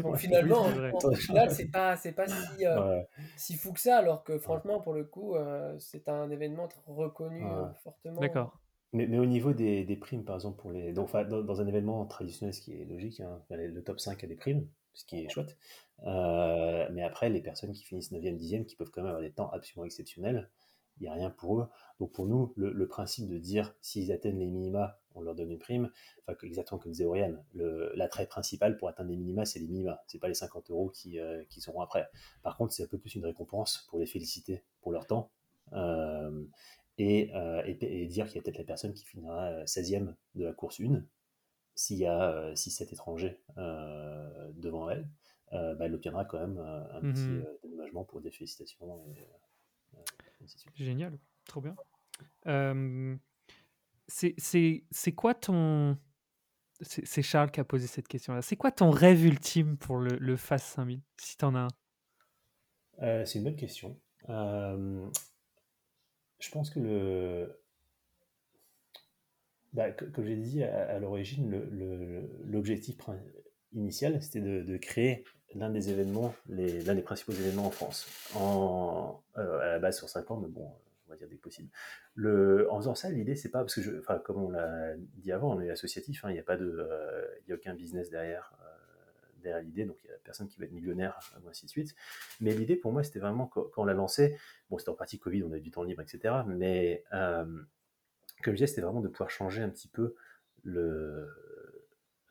Donc 0.02 0.16
finalement, 0.16 0.64
Oui, 0.64 0.70
c'est 0.72 0.78
vrai. 0.80 0.92
en- 0.92 1.08
au 1.08 1.14
final, 1.14 1.50
c'est 1.52 1.70
pas, 1.70 1.96
c'est 1.96 2.10
pas 2.10 2.26
si, 2.26 2.66
euh, 2.66 2.96
Ouais. 2.98 3.08
si 3.36 3.54
fou 3.56 3.72
que 3.72 3.78
ça, 3.78 3.98
alors 3.98 4.24
que 4.24 4.38
franchement, 4.38 4.80
pour 4.80 4.92
le 4.92 5.04
coup, 5.04 5.36
euh, 5.36 5.76
c'est 5.78 6.08
un 6.08 6.28
événement 6.32 6.68
reconnu 6.88 7.44
Ouais. 7.44 7.50
euh, 7.50 7.72
fortement. 7.84 8.20
D'accord. 8.20 8.58
Mais, 8.92 9.06
mais 9.06 9.18
au 9.18 9.26
niveau 9.26 9.52
des, 9.52 9.84
des 9.84 9.96
primes, 9.96 10.24
par 10.24 10.36
exemple, 10.36 10.60
pour 10.60 10.70
les, 10.70 10.92
donc, 10.92 11.04
enfin, 11.04 11.24
dans, 11.24 11.42
dans 11.42 11.60
un 11.60 11.66
événement 11.66 12.04
traditionnel, 12.06 12.54
ce 12.54 12.60
qui 12.60 12.72
est 12.72 12.84
logique, 12.84 13.20
hein, 13.20 13.40
le 13.50 13.82
top 13.82 14.00
5 14.00 14.22
a 14.22 14.26
des 14.26 14.36
primes, 14.36 14.66
ce 14.92 15.04
qui 15.04 15.24
est 15.24 15.28
chouette. 15.28 15.56
Euh, 16.04 16.88
mais 16.92 17.02
après, 17.02 17.30
les 17.30 17.40
personnes 17.40 17.72
qui 17.72 17.84
finissent 17.84 18.12
9e, 18.12 18.36
10e, 18.36 18.64
qui 18.66 18.76
peuvent 18.76 18.90
quand 18.90 19.02
même 19.02 19.10
avoir 19.10 19.22
des 19.22 19.32
temps 19.32 19.50
absolument 19.50 19.86
exceptionnels, 19.86 20.50
il 20.98 21.04
n'y 21.04 21.08
a 21.08 21.14
rien 21.14 21.30
pour 21.30 21.60
eux. 21.60 21.68
Donc 22.00 22.12
pour 22.12 22.26
nous, 22.26 22.52
le, 22.56 22.70
le 22.72 22.86
principe 22.86 23.28
de 23.28 23.38
dire 23.38 23.74
s'ils 23.80 24.12
atteignent 24.12 24.38
les 24.38 24.46
minima, 24.46 25.00
on 25.14 25.22
leur 25.22 25.34
donne 25.34 25.50
une 25.50 25.58
prime, 25.58 25.90
enfin 26.26 26.36
exactement 26.42 26.78
comme 26.78 26.92
disait 26.92 27.04
Oriane, 27.04 27.42
l'attrait 27.54 28.26
principal 28.26 28.76
pour 28.76 28.88
atteindre 28.88 29.10
les 29.10 29.16
minima, 29.16 29.44
c'est 29.44 29.58
les 29.58 29.68
minima, 29.68 30.02
c'est 30.06 30.18
pas 30.18 30.28
les 30.28 30.34
50 30.34 30.70
euros 30.70 30.90
qui, 30.90 31.18
euh, 31.18 31.44
qui 31.48 31.60
seront 31.60 31.80
après. 31.80 32.08
Par 32.42 32.56
contre, 32.56 32.72
c'est 32.72 32.84
un 32.84 32.88
peu 32.88 32.98
plus 32.98 33.14
une 33.14 33.24
récompense 33.24 33.86
pour 33.88 33.98
les 33.98 34.06
féliciter 34.06 34.62
pour 34.80 34.92
leur 34.92 35.06
temps. 35.06 35.30
Euh, 35.72 36.21
et, 36.98 37.34
euh, 37.34 37.62
et, 37.66 38.02
et 38.02 38.06
dire 38.06 38.26
qu'il 38.26 38.36
y 38.36 38.38
a 38.38 38.42
peut-être 38.42 38.58
la 38.58 38.64
personne 38.64 38.92
qui 38.92 39.04
finira 39.04 39.46
euh, 39.48 39.64
16e 39.66 40.14
de 40.34 40.44
la 40.44 40.52
course 40.52 40.80
1, 40.80 41.02
s'il 41.74 41.98
y 41.98 42.06
a 42.06 42.52
6-7 42.54 42.92
étrangers 42.92 43.40
euh, 43.56 44.50
devant 44.54 44.90
elle, 44.90 45.08
euh, 45.52 45.74
bah, 45.74 45.86
elle 45.86 45.94
obtiendra 45.94 46.24
quand 46.24 46.38
même 46.40 46.58
euh, 46.58 46.92
un 46.98 47.00
petit 47.00 47.22
Mhm. 47.28 47.44
euh, 47.46 47.58
dédommagement 47.62 48.04
pour 48.04 48.20
des 48.20 48.30
félicitations. 48.30 49.04
Et, 49.16 49.20
euh, 49.20 49.98
euh. 49.98 50.46
Génial. 50.74 51.18
Trop 51.46 51.60
bien. 51.60 51.74
Euh, 52.46 53.16
c'est- 54.08 55.12
quoi 55.14 55.34
ton. 55.34 55.96
C'est 56.80 57.22
Charles 57.22 57.52
qui 57.52 57.60
a 57.60 57.64
posé 57.64 57.86
cette 57.86 58.08
question-là. 58.08 58.42
C'est 58.42 58.56
quoi 58.56 58.72
ton 58.72 58.90
rêve 58.90 59.24
ultime 59.24 59.76
pour 59.78 59.98
le, 59.98 60.16
le 60.18 60.36
FAS 60.36 60.58
5000 60.58 61.00
Si 61.16 61.36
t'en 61.36 61.54
as 61.54 61.60
un? 61.60 61.68
Euh, 63.02 63.24
c'est 63.24 63.38
une 63.38 63.44
bonne 63.44 63.56
question. 63.56 63.98
Euh, 64.28 65.08
je 66.42 66.50
pense 66.50 66.70
que 66.70 66.80
le. 66.80 67.58
Bah, 69.72 69.90
co- 69.92 70.06
comme 70.12 70.26
j'ai 70.26 70.36
dit 70.36 70.62
à, 70.62 70.98
l'origine, 70.98 71.50
l'objectif 72.44 72.96
initial, 73.72 74.20
c'était 74.22 74.40
de, 74.40 74.76
créer 74.76 75.24
l'un 75.54 75.70
des 75.70 75.88
événements, 75.90 76.34
l'un 76.48 76.94
des 76.94 77.02
principaux 77.02 77.32
événements 77.32 77.66
en 77.66 77.70
France. 77.70 78.06
Euh, 78.36 79.60
à 79.60 79.66
la 79.66 79.78
base 79.78 79.96
sur 79.96 80.08
5 80.10 80.30
ans, 80.30 80.36
mais 80.36 80.48
bon, 80.48 80.70
on 81.06 81.10
va 81.10 81.16
dire 81.16 81.28
dès 81.28 81.36
que 81.36 81.42
possible. 81.42 81.70
Le, 82.14 82.70
en 82.70 82.78
faisant 82.78 82.94
ça, 82.94 83.08
l'idée, 83.10 83.34
c'est 83.34 83.48
pas 83.50 83.60
parce 83.60 83.74
que, 83.76 83.80
je, 83.80 83.90
comme 84.24 84.42
on 84.42 84.50
l'a 84.50 84.94
dit 85.14 85.32
avant, 85.32 85.56
on 85.56 85.60
est 85.62 85.70
associatif, 85.70 86.24
hein, 86.24 86.30
il 86.30 86.34
n'y 86.34 86.40
a 86.40 86.44
euh, 86.50 87.26
a 87.48 87.54
aucun 87.54 87.74
business 87.74 88.10
derrière, 88.10 88.52
euh, 88.60 88.71
derrière 89.42 89.62
l'idée, 89.62 89.84
donc 89.84 89.96
il 90.04 90.08
n'y 90.08 90.14
a 90.14 90.18
personne 90.24 90.48
qui 90.48 90.58
va 90.58 90.66
être 90.66 90.72
millionnaire, 90.72 91.18
ou 91.44 91.48
ainsi 91.48 91.66
de 91.66 91.70
suite. 91.70 91.94
Mais 92.40 92.54
l'idée 92.54 92.76
pour 92.76 92.92
moi, 92.92 93.02
c'était 93.02 93.18
vraiment 93.18 93.46
quand, 93.46 93.66
on 93.76 93.84
l'a 93.84 93.94
lancé, 93.94 94.36
bon, 94.70 94.78
c'était 94.78 94.90
en 94.90 94.94
partie 94.94 95.18
Covid, 95.18 95.42
on 95.44 95.52
a 95.52 95.58
du 95.58 95.70
temps 95.70 95.82
libre, 95.82 96.02
etc. 96.02 96.34
Mais 96.46 97.04
euh, 97.12 97.44
comme 98.42 98.54
je 98.54 98.58
disais, 98.58 98.66
c'était 98.66 98.82
vraiment 98.82 99.00
de 99.00 99.08
pouvoir 99.08 99.30
changer 99.30 99.62
un 99.62 99.68
petit 99.68 99.88
peu 99.88 100.14
le, 100.64 101.28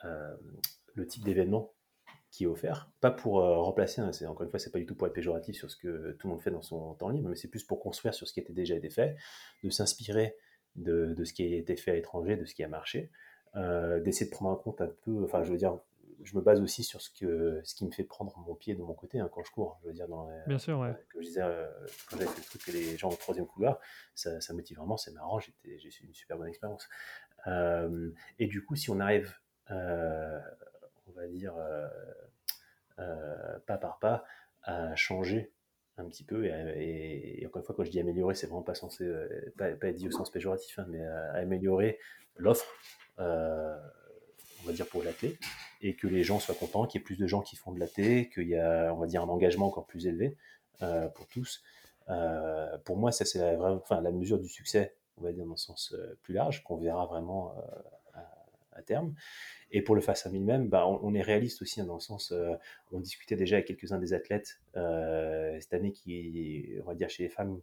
euh, 0.05 0.36
le 0.95 1.07
type 1.07 1.24
d'événement 1.24 1.74
qui 2.32 2.45
est 2.45 2.47
offert. 2.47 2.89
Pas 3.01 3.12
pour 3.12 3.41
euh, 3.41 3.57
remplacer, 3.57 4.01
hein, 4.01 4.12
encore 4.28 4.43
une 4.43 4.49
fois, 4.49 4.59
c'est 4.59 4.72
pas 4.72 4.80
du 4.80 4.86
tout 4.86 4.95
pour 4.95 5.05
être 5.07 5.14
péjoratif 5.14 5.55
sur 5.55 5.70
ce 5.70 5.76
que 5.76 6.14
tout 6.14 6.28
le 6.28 6.34
monde 6.34 6.41
fait 6.41 6.51
dans 6.51 6.62
son 6.62 6.93
temps 6.93 7.09
libre, 7.09 7.30
mais 7.30 7.36
c'est 7.36 7.49
plus 7.49 7.64
pour 7.64 7.80
construire 7.80 8.14
sur 8.14 8.28
ce 8.28 8.34
qui 8.34 8.39
était 8.39 8.53
déjà 8.53 8.76
été 8.76 8.89
fait, 8.89 9.18
de 9.64 9.70
s'inspirer 9.70 10.36
de, 10.76 11.14
de 11.14 11.24
ce 11.26 11.34
qui 11.34 11.43
a 11.43 11.57
été 11.57 11.76
fait 11.76 11.91
à 11.91 11.93
l'étranger, 11.95 12.38
de 12.38 12.45
ce 12.45 12.55
qui 12.55 12.64
a 12.64 12.70
marché, 12.70 13.12
euh, 13.57 13.99
d'essayer 13.99 14.28
de 14.28 14.32
prendre 14.32 14.51
en 14.51 14.55
compte 14.55 14.80
un 14.80 14.89
peu, 15.03 15.24
enfin, 15.26 15.43
je 15.43 15.51
veux 15.51 15.57
dire, 15.57 15.78
je 16.24 16.36
me 16.36 16.41
base 16.41 16.61
aussi 16.61 16.84
sur 16.84 17.01
ce, 17.01 17.09
que, 17.09 17.61
ce 17.63 17.76
qui 17.76 17.86
me 17.86 17.91
fait 17.91 18.03
prendre 18.03 18.38
mon 18.39 18.55
pied 18.55 18.76
de 18.76 18.82
mon 18.82 18.93
côté 18.93 19.19
hein, 19.19 19.30
quand 19.32 19.43
je 19.43 19.51
cours. 19.51 19.80
Je 19.82 19.88
veux 19.88 19.93
dire, 19.93 20.07
dans 20.07 20.30
les- 20.30 20.41
Bien 20.47 20.57
sûr, 20.59 20.80
ouais. 20.80 20.93
comme 21.11 21.22
je 21.22 21.28
disais, 21.28 21.41
euh, 21.43 21.67
quand 22.09 22.17
j'avais 22.17 22.30
fait 22.30 22.39
le 22.39 22.45
truc 22.45 22.63
que 22.65 22.72
les 22.72 22.97
gens 22.97 23.09
au 23.09 23.15
troisième 23.15 23.47
couloir, 23.47 23.80
ça, 24.15 24.39
ça 24.41 24.53
motive 24.53 24.78
vraiment, 24.78 24.97
c'est 24.97 25.11
marrant, 25.11 25.39
j'ai 25.39 25.53
eu 25.65 25.89
une 26.03 26.13
super 26.13 26.38
bonne 26.38 26.47
expérience. 26.47 26.88
Euh, 27.47 28.11
et 28.39 28.47
du 28.47 28.63
coup, 28.63 28.76
si 28.76 28.89
on 28.89 28.99
arrive, 28.99 29.34
euh, 29.72 30.39
on 31.07 31.11
va 31.11 31.28
dire, 31.28 31.55
euh, 31.57 31.88
euh, 32.99 33.59
pas 33.65 33.78
par 33.78 33.99
pas, 33.99 34.24
à 34.63 34.95
changer 34.95 35.51
un 35.97 36.05
petit 36.05 36.24
peu, 36.24 36.45
et, 36.45 36.51
à- 36.51 36.76
et- 36.78 37.41
et 37.41 37.47
encore 37.47 37.61
une 37.61 37.65
fois, 37.65 37.76
quand 37.76 37.84
je 37.84 37.91
dis 37.91 37.99
améliorer, 37.99 38.36
c'est 38.36 38.47
vraiment 38.47 38.61
pas 38.63 38.76
censé, 38.76 39.03
euh, 39.05 39.28
pas, 39.57 39.69
pas 39.72 39.88
être 39.88 39.95
dit 39.95 40.07
au 40.07 40.11
sens 40.11 40.30
péjoratif, 40.32 40.78
hein, 40.80 40.86
mais 40.89 41.03
améliorer 41.34 41.99
l'offre, 42.38 42.65
euh, 43.19 43.78
on 44.64 44.68
va 44.68 44.74
dire 44.74 44.88
pour 44.88 45.03
l'athlète, 45.03 45.38
et 45.82 45.95
que 45.95 46.07
les 46.07 46.24
gens 46.24 46.39
soient 46.39 46.55
contents, 46.55 46.86
qu'il 46.86 46.99
y 46.99 47.01
ait 47.01 47.05
plus 47.05 47.18
de 47.18 47.28
gens 47.28 47.41
qui 47.41 47.55
font 47.55 47.72
de 47.72 47.80
l'AT, 47.80 48.30
qu'il 48.30 48.47
y 48.47 48.55
a, 48.55 48.93
on 48.93 48.97
va 48.97 49.07
dire, 49.07 49.22
un 49.24 49.30
engagement 49.30 49.68
encore 49.68 49.86
plus 49.86 50.07
élevé 50.07 50.38
euh, 50.82 51.07
pour 51.09 51.28
tous. 51.28 51.62
Euh, 52.09 52.78
pour 52.80 52.97
moi, 52.97 53.12
ça 53.12 53.26
c'est 53.26 53.39
la, 53.39 54.01
la 54.01 54.12
mesure 54.12 54.39
du 54.39 54.49
succès, 54.49 54.95
on 55.18 55.24
va 55.24 55.32
dire 55.32 55.45
dans 55.45 55.51
le 55.51 55.57
sens 55.57 55.93
euh, 55.93 56.18
plus 56.24 56.34
large, 56.34 56.64
qu'on 56.64 56.78
verra 56.78 57.05
vraiment 57.05 57.53
à, 58.74 58.82
terme. 58.84 59.14
Et 59.72 59.84
pour 59.84 59.93
le 59.93 60.01
face 60.01 60.26
à 60.26 60.30
1000 60.32 60.43
même, 60.43 60.68
bah, 60.68 60.88
on, 60.88 61.14
est 61.14 61.22
réaliste 61.22 61.62
aussi 61.62 61.82
hein, 61.82 61.86
dans 61.86 61.93
le 61.93 61.99
sens, 61.99 62.34
on 62.91 62.99
discutait 62.99 63.36
déjà 63.36 63.57
avec 63.57 63.68
quelques-uns 63.68 63.99
des 63.99 64.14
athlètes 64.14 64.59
cette 64.74 65.74
année 65.74 65.91
qui, 65.91 66.74
on 66.82 66.88
va 66.88 66.95
dire 66.95 67.07
chez 67.07 67.22
les 67.22 67.30
femmes, 67.30 67.62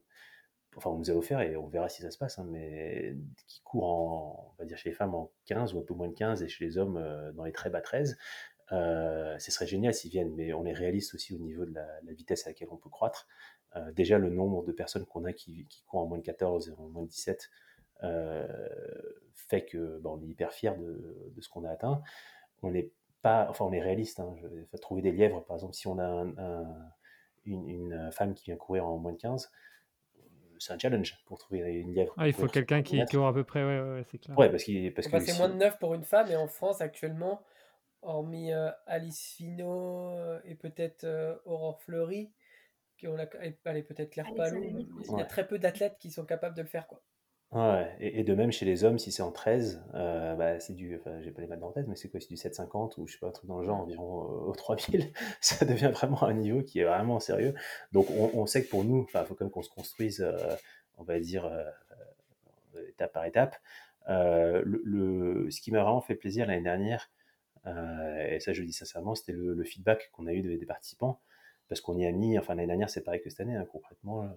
enfin 0.77 0.91
on 0.91 0.99
nous 0.99 1.11
a 1.11 1.15
offert 1.15 1.41
et 1.41 1.57
on 1.57 1.67
verra 1.67 1.89
si 1.89 2.03
ça 2.03 2.11
se 2.11 2.19
passe, 2.19 2.39
hein, 2.39 2.47
mais 2.49 3.17
qui 3.47 3.61
courent 3.63 3.89
en, 3.89 4.55
on 4.55 4.63
va 4.63 4.65
dire 4.65 4.77
chez 4.79 4.91
les 4.91 4.95
femmes 4.95 5.15
en 5.15 5.31
15 5.47 5.75
ou 5.75 5.81
un 5.81 5.83
peu 5.83 5.95
moins 5.95 6.09
de 6.09 6.15
15 6.15 6.43
et 6.43 6.49
chez 6.49 6.65
les 6.65 6.79
hommes 6.79 6.97
euh, 6.97 7.33
dans 7.33 7.45
les 7.45 7.53
très 7.53 7.71
bas 7.71 7.81
13. 7.81 8.17
Euh, 8.73 9.39
ce 9.39 9.51
serait 9.51 9.67
génial 9.67 9.95
s'ils 9.95 10.11
viennent, 10.11 10.35
mais 10.35 10.53
on 10.53 10.65
est 10.67 10.73
réaliste 10.73 11.15
aussi 11.15 11.35
au 11.35 11.39
niveau 11.39 11.65
de 11.65 11.75
la, 11.75 12.13
vitesse 12.13 12.47
à 12.47 12.51
laquelle 12.51 12.69
on 12.71 12.77
peut 12.77 12.91
croître. 12.91 13.27
Euh, 13.77 13.93
déjà, 13.93 14.19
le 14.19 14.31
nombre 14.31 14.65
de 14.65 14.73
personnes 14.73 15.07
qu'on 15.07 15.25
a 15.25 15.33
qui, 15.33 15.67
courent 15.87 16.01
en 16.01 16.07
moins 16.07 16.19
de 16.19 16.23
14 16.23 16.69
et 16.69 16.73
en 16.73 16.89
moins 16.89 17.03
de 17.03 17.09
17 17.09 17.51
euh, 18.05 18.47
fait 19.35 19.65
que 19.65 19.99
bah, 19.99 20.11
on 20.11 20.21
est 20.23 20.27
hyper 20.27 20.53
fiers 20.53 20.77
de, 20.77 21.41
ce 21.41 21.49
qu'on 21.49 21.65
a 21.65 21.71
atteint. 21.71 22.03
On 22.63 22.71
n'est 22.71 22.91
pas, 23.23 23.47
enfin, 23.49 23.65
on 23.65 23.73
est 23.73 23.81
réaliste. 23.81 24.21
Hein, 24.21 24.35
je 24.43 24.79
trouver 24.79 25.03
des 25.03 25.13
lièvres, 25.13 25.45
par 25.45 25.57
exemple, 25.57 25.75
si 25.75 25.87
on 25.87 25.99
a 25.99 26.05
un, 26.05 26.37
un, 26.39 26.67
une, 27.47 27.69
une, 27.69 28.13
femme 28.13 28.35
qui 28.35 28.45
vient 28.45 28.57
courir 28.57 28.87
en 28.87 28.99
moins 28.99 29.13
de 29.13 29.19
15, 29.19 29.51
c'est 30.59 30.73
un 30.73 30.79
challenge 30.79 31.17
pour 31.27 31.39
trouver 31.39 31.61
une 31.61 31.93
lièvre. 31.93 32.15
Ah, 32.17 32.27
il 32.27 32.33
faut 32.33 32.47
quelqu'un 32.47 32.83
qui 32.83 33.05
court 33.07 33.27
à 33.27 33.33
peu 33.33 33.45
près, 33.45 33.65
ouais, 33.65 33.81
ouais, 33.81 33.95
ouais 33.95 34.05
c'est 34.11 34.19
clair. 34.19 34.39
Ouais, 34.39 34.51
parce 34.51 34.65
qu'il 34.65 34.93
parce 34.93 35.09
que 35.09 35.21
c'est 35.21 35.39
moins 35.39 35.49
de 35.49 35.55
9 35.55 35.79
pour 35.79 35.95
une 35.95 36.05
femme, 36.05 36.31
et 36.31 36.37
en 36.37 36.49
France 36.49 36.81
actuellement, 36.81 37.43
hormis 38.03 38.53
euh, 38.53 38.71
Alice 38.87 39.35
Finot 39.37 40.11
euh, 40.11 40.41
et 40.45 40.55
peut-être 40.55 41.05
euh, 41.05 41.37
Aurore 41.45 41.81
Fleury, 41.81 42.31
qui 42.97 43.09
ont 43.09 43.17
la, 43.17 43.29
et 43.43 43.53
peut-être 43.83 44.11
Claire 44.11 44.33
Palou, 44.37 44.63
il 44.65 45.19
y 45.19 45.21
a 45.21 45.25
très 45.25 45.47
peu 45.47 45.59
d'athlètes 45.59 45.97
qui 45.99 46.11
sont 46.11 46.25
capables 46.25 46.57
de 46.57 46.63
le 46.63 46.69
faire, 46.69 46.87
quoi. 46.87 47.03
Ouais, 47.51 47.97
et, 47.99 48.21
et, 48.21 48.25
de 48.25 48.35
même 48.35 48.53
chez 48.53 48.67
les 48.67 48.85
hommes, 48.85 48.99
si 48.99 49.11
c'est 49.11 49.23
en 49.23 49.33
13, 49.33 49.83
euh, 49.95 50.35
bah, 50.35 50.61
c'est 50.61 50.75
du, 50.75 50.95
enfin, 50.97 51.19
j'ai 51.23 51.31
pas 51.31 51.41
les 51.41 51.47
maths 51.47 51.63
tête, 51.73 51.89
mais 51.89 51.97
c'est 51.97 52.11
quoi, 52.11 52.21
c'est 52.21 52.29
du 52.29 52.37
750 52.37 52.99
ou 52.99 53.07
je 53.07 53.15
sais 53.15 53.19
pas, 53.19 53.29
un 53.29 53.31
truc 53.31 53.49
dans 53.49 53.59
le 53.59 53.65
genre, 53.65 53.79
environ 53.81 54.21
aux 54.21 54.53
3000, 54.55 55.11
ça 55.41 55.65
devient 55.65 55.91
vraiment 55.91 56.23
un 56.25 56.35
niveau 56.35 56.63
qui 56.63 56.81
est 56.81 56.85
vraiment 56.85 57.21
sérieux. 57.21 57.55
Donc 57.93 58.11
on, 58.11 58.31
on 58.35 58.45
sait 58.45 58.63
que 58.65 58.69
pour 58.69 58.85
nous, 58.85 59.07
il 59.09 59.25
faut 59.25 59.35
quand 59.35 59.47
même 59.47 59.51
qu'on 59.51 59.63
se 59.63 59.71
construise, 59.71 60.21
euh, 60.21 60.37
on 60.99 61.05
va 61.05 61.19
dire, 61.21 61.47
euh, 61.47 61.65
étape 62.91 63.15
par 63.15 63.25
étape. 63.25 63.57
Le, 64.09 64.63
le, 64.85 65.51
ce 65.51 65.61
qui 65.63 65.71
m'a 65.73 65.83
vraiment 65.83 66.03
fait 66.03 66.17
plaisir 66.17 66.47
l'année 66.47 66.63
dernière, 66.63 67.11
et 67.67 68.41
ça 68.41 68.53
je 68.53 68.61
le 68.61 68.67
dis 68.67 68.73
sincèrement, 68.73 69.15
c'était 69.15 69.33
le, 69.33 69.55
le, 69.55 69.65
feedback 69.65 70.11
qu'on 70.13 70.27
a 70.27 70.33
eu 70.33 70.41
des, 70.41 70.57
des 70.57 70.67
participants, 70.67 71.21
parce 71.69 71.83
qu'on 71.83 71.97
y 71.99 72.07
a 72.07 72.13
mis, 72.13 72.39
enfin 72.39 72.55
l'année 72.55 72.69
dernière 72.69 72.89
c'est 72.89 73.03
pareil 73.03 73.21
que 73.21 73.29
cette 73.29 73.41
année, 73.41 73.57
hein, 73.57 73.67
concrètement 73.71 74.31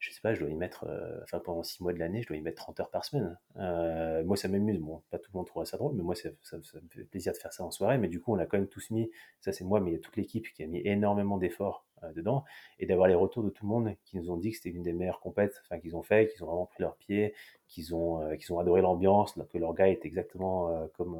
je 0.00 0.10
sais 0.10 0.20
pas, 0.22 0.34
je 0.34 0.40
dois 0.40 0.48
y 0.48 0.54
mettre, 0.54 0.84
euh, 0.84 1.20
enfin 1.22 1.38
pendant 1.40 1.62
six 1.62 1.82
mois 1.82 1.92
de 1.92 1.98
l'année, 1.98 2.22
je 2.22 2.28
dois 2.28 2.36
y 2.38 2.40
mettre 2.40 2.62
30 2.62 2.80
heures 2.80 2.90
par 2.90 3.04
semaine. 3.04 3.38
Euh, 3.56 4.24
moi, 4.24 4.36
ça 4.36 4.48
m'amuse. 4.48 4.78
Bon, 4.80 5.02
pas 5.10 5.18
tout 5.18 5.30
le 5.32 5.38
monde 5.38 5.46
trouvera 5.46 5.66
ça 5.66 5.76
drôle, 5.76 5.94
mais 5.94 6.02
moi, 6.02 6.14
ça, 6.14 6.30
ça, 6.42 6.56
ça, 6.62 6.80
me 6.80 6.88
fait 6.88 7.04
plaisir 7.04 7.32
de 7.34 7.38
faire 7.38 7.52
ça 7.52 7.64
en 7.64 7.70
soirée. 7.70 7.98
Mais 7.98 8.08
du 8.08 8.20
coup, 8.20 8.34
on 8.34 8.38
a 8.38 8.46
quand 8.46 8.58
même 8.58 8.68
tous 8.68 8.90
mis, 8.90 9.10
ça 9.40 9.52
c'est 9.52 9.64
moi, 9.64 9.78
mais 9.80 9.90
il 9.90 9.94
y 9.94 9.96
a 9.96 10.00
toute 10.00 10.16
l'équipe 10.16 10.50
qui 10.54 10.62
a 10.62 10.66
mis 10.66 10.80
énormément 10.84 11.36
d'efforts 11.36 11.84
euh, 12.04 12.12
dedans. 12.12 12.44
Et 12.78 12.86
d'avoir 12.86 13.08
les 13.08 13.14
retours 13.14 13.42
de 13.42 13.50
tout 13.50 13.64
le 13.64 13.68
monde 13.68 13.94
qui 14.04 14.16
nous 14.16 14.30
ont 14.30 14.36
dit 14.36 14.50
que 14.50 14.56
c'était 14.56 14.70
une 14.70 14.82
des 14.82 14.92
meilleures 14.92 15.20
compètes 15.20 15.60
enfin, 15.64 15.78
qu'ils 15.78 15.96
ont 15.96 16.02
fait, 16.02 16.28
qu'ils 16.28 16.42
ont 16.44 16.46
vraiment 16.46 16.66
pris 16.66 16.82
leur 16.82 16.96
pied, 16.96 17.34
qu'ils 17.68 17.94
ont, 17.94 18.22
euh, 18.22 18.36
qu'ils 18.36 18.52
ont 18.54 18.58
adoré 18.58 18.80
l'ambiance, 18.80 19.34
que 19.52 19.58
leur 19.58 19.74
gars 19.74 19.88
est 19.88 20.04
exactement 20.06 20.70
euh, 20.70 20.86
comme 20.96 21.18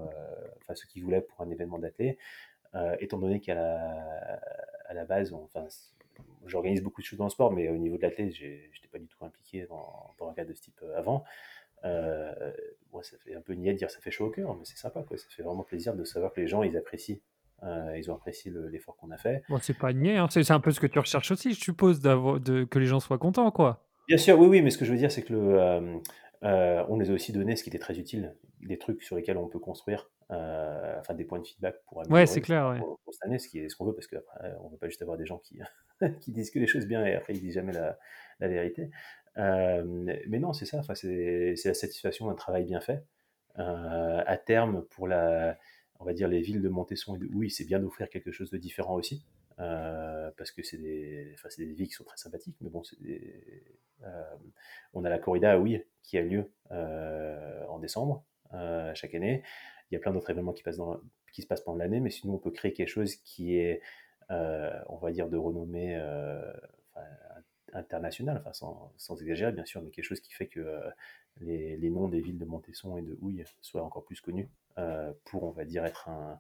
enfin, 0.63 0.75
ce 0.75 0.87
qu'ils 0.87 1.05
voulaient 1.05 1.21
pour 1.21 1.43
un 1.43 1.51
événement 1.51 1.79
d'athlète. 1.79 2.17
Étant 3.01 3.19
donné 3.19 3.41
qu'à 3.41 3.55
la, 3.55 4.41
à 4.87 4.95
la 4.95 5.05
base, 5.05 5.33
enfin, 5.33 5.67
j'organise 6.47 6.83
beaucoup 6.83 7.01
de 7.01 7.07
choses 7.07 7.19
dans 7.19 7.25
le 7.25 7.31
sport, 7.31 7.53
mais 7.53 7.69
au 7.69 7.77
niveau 7.77 7.97
de 7.97 8.03
l'athlète, 8.03 8.35
je 8.35 8.45
n'étais 8.45 8.89
pas 8.91 8.99
du 8.99 9.07
tout 9.07 9.25
impliqué 9.25 9.67
dans, 9.69 10.15
dans, 10.19 10.29
un 10.29 10.35
cas 10.35 10.45
de 10.45 10.55
ce 10.55 10.63
type 10.63 10.81
avant. 10.97 11.25
moi, 11.83 13.03
ça 13.03 13.17
fait 13.19 13.35
un 13.35 13.41
peu 13.41 13.55
niais 13.55 13.73
de 13.73 13.79
dire 13.79 13.91
ça 13.91 14.01
fait 14.01 14.11
chaud 14.11 14.27
au 14.27 14.31
cœur, 14.31 14.55
mais 14.55 14.65
c'est 14.65 14.79
sympa, 14.79 15.03
quoi. 15.03 15.17
Ça 15.19 15.27
fait 15.29 15.43
vraiment 15.43 15.65
plaisir 15.65 15.95
de 15.95 16.05
savoir 16.05 16.33
que 16.33 16.41
les 16.41 16.47
gens, 16.47 16.63
ils 16.63 16.77
apprécient 16.77 17.19
euh, 17.63 17.99
ils 17.99 18.11
ont 18.11 18.15
apprécié 18.15 18.53
l'effort 18.71 18.97
qu'on 18.97 19.11
a 19.11 19.19
fait. 19.19 19.43
Bon, 19.49 19.59
c'est 19.61 19.77
pas 19.77 19.93
niais, 19.93 20.17
hein. 20.17 20.29
c'est 20.31 20.51
un 20.51 20.61
peu 20.61 20.71
ce 20.71 20.81
que 20.81 20.87
tu 20.87 20.99
recherches 20.99 21.31
aussi, 21.31 21.53
je 21.53 21.61
suppose, 21.61 22.01
de, 22.01 22.65
que 22.65 22.79
les 22.79 22.87
gens 22.87 23.01
soient 23.01 23.19
contents, 23.19 23.51
quoi. 23.51 23.85
Bien 24.09 24.17
sûr, 24.17 24.39
oui, 24.39 24.49
oui, 24.49 24.63
mais 24.63 24.71
ce 24.71 24.79
que 24.79 24.85
je 24.85 24.93
veux 24.93 24.99
dire, 24.99 25.13
c'est 25.13 25.23
que 25.23 25.33
le, 25.33 25.61
euh, 25.61 25.99
euh, 26.43 26.85
on 26.89 26.99
les 26.99 27.11
a 27.11 27.13
aussi 27.13 27.33
donné 27.33 27.57
ce 27.57 27.63
qui 27.63 27.69
était 27.69 27.79
très 27.79 27.99
utile, 27.99 28.35
des 28.63 28.79
trucs 28.79 29.03
sur 29.03 29.17
lesquels 29.17 29.37
on 29.37 29.47
peut 29.47 29.59
construire, 29.59 30.11
enfin 30.31 31.15
des 31.15 31.25
points 31.25 31.41
de 31.41 31.47
feedback 31.47 31.77
pour 31.87 32.01
améliorer. 32.01 32.23
Ouais, 32.23 32.27
c'est 32.27 32.41
clair, 32.41 32.75
pour, 32.79 32.99
cette 33.13 33.25
année, 33.25 33.39
ce 33.39 33.49
qui 33.49 33.59
est 33.59 33.69
ce 33.69 33.77
qu'on 33.77 33.85
veut, 33.85 33.95
parce 33.95 34.07
qu'après, 34.07 34.55
on 34.61 34.69
veut 34.69 34.79
pas 34.79 34.89
juste 34.89 35.03
avoir 35.03 35.19
des 35.19 35.27
gens 35.27 35.39
qui, 35.39 35.59
qui 36.21 36.33
disent 36.33 36.51
que 36.51 36.59
les 36.59 36.67
choses 36.67 36.87
bien 36.87 37.05
et 37.05 37.15
après 37.15 37.35
ils 37.35 37.41
disent 37.41 37.55
jamais 37.55 37.73
la, 37.73 37.99
la 38.39 38.49
vérité. 38.49 38.91
mais 39.37 40.39
non, 40.39 40.53
c'est 40.53 40.67
ça, 40.67 40.79
enfin, 40.79 40.95
c'est 40.95 41.55
la 41.65 41.75
satisfaction 41.75 42.27
d'un 42.27 42.35
travail 42.35 42.65
bien 42.65 42.81
fait. 42.81 43.05
à 43.57 44.37
terme, 44.37 44.85
pour 44.91 45.09
la 45.09 45.59
on 46.01 46.05
va 46.05 46.15
dire, 46.15 46.29
les 46.29 46.41
villes 46.41 46.63
de 46.63 46.69
Montesson 46.69 47.15
et 47.15 47.19
de 47.19 47.27
Houille, 47.27 47.51
c'est 47.51 47.67
bien 47.67 47.79
d'offrir 47.79 48.09
quelque 48.09 48.33
chose 48.33 48.51
de 48.51 48.57
différent 48.57 48.95
aussi. 48.95 49.23
Euh, 49.59 50.31
parce 50.39 50.51
que 50.51 50.63
c'est 50.63 50.79
des, 50.79 51.37
des 51.59 51.67
villes 51.67 51.89
qui 51.89 51.93
sont 51.93 52.05
très 52.05 52.17
sympathiques, 52.17 52.57
mais 52.63 52.71
bon, 52.71 52.83
euh, 54.03 54.37
on 54.95 55.05
a 55.05 55.11
la 55.11 55.19
corrida 55.19 55.53
à 55.53 55.59
Houille 55.59 55.85
qui 56.03 56.17
a 56.17 56.23
lieu 56.23 56.51
euh, 56.71 57.67
en 57.69 57.79
décembre 57.79 58.25
chaque 58.95 59.15
année. 59.15 59.43
Il 59.91 59.95
y 59.95 59.97
a 59.97 60.01
plein 60.01 60.13
d'autres 60.13 60.31
événements 60.31 60.53
qui, 60.53 61.43
se 61.43 61.47
passent 61.47 61.63
pendant 61.63 61.79
l'année, 61.79 62.01
mais 62.01 62.11
sinon 62.11 62.35
on 62.35 62.39
peut 62.39 62.51
créer 62.51 62.73
quelque 62.73 62.89
chose 62.89 63.17
qui 63.17 63.57
est, 63.57 63.83
on 64.29 64.97
va 65.01 65.11
dire, 65.11 65.29
de 65.29 65.37
renommée 65.37 66.01
internationale, 67.73 68.43
enfin 68.45 68.53
sans, 68.97 69.21
exagérer 69.21 69.53
bien 69.53 69.65
sûr, 69.65 69.83
mais 69.83 69.91
quelque 69.91 70.05
chose 70.05 70.21
qui 70.21 70.33
fait 70.33 70.47
que 70.47 70.81
les, 71.41 71.77
les, 71.77 71.91
noms 71.91 72.09
des 72.09 72.21
villes 72.21 72.39
de 72.39 72.45
Montesson 72.45 72.97
et 72.97 73.03
de 73.03 73.17
Houille 73.21 73.45
soient 73.61 73.83
encore 73.83 74.05
plus 74.05 74.21
connus. 74.21 74.49
Euh, 74.79 75.13
pour, 75.25 75.43
on 75.45 75.51
va 75.51 75.65
dire, 75.65 75.85
être 75.85 76.09
un, 76.09 76.39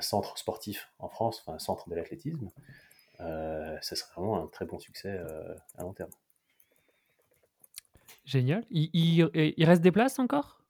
centre 0.00 0.38
sportif 0.38 0.90
en 0.98 1.08
France, 1.10 1.44
un 1.48 1.58
centre 1.58 1.86
de 1.90 1.94
l'athlétisme, 1.94 2.50
euh, 3.20 3.76
ce 3.82 3.94
serait 3.94 4.10
vraiment 4.16 4.42
un 4.42 4.46
très 4.46 4.64
bon 4.64 4.78
succès 4.78 5.10
euh, 5.10 5.54
à 5.76 5.82
long 5.82 5.92
terme. 5.92 6.10
Génial. 8.24 8.64
Il, 8.70 9.22
reste 9.64 9.82
des 9.82 9.92
places 9.92 10.18
encore? 10.18 10.61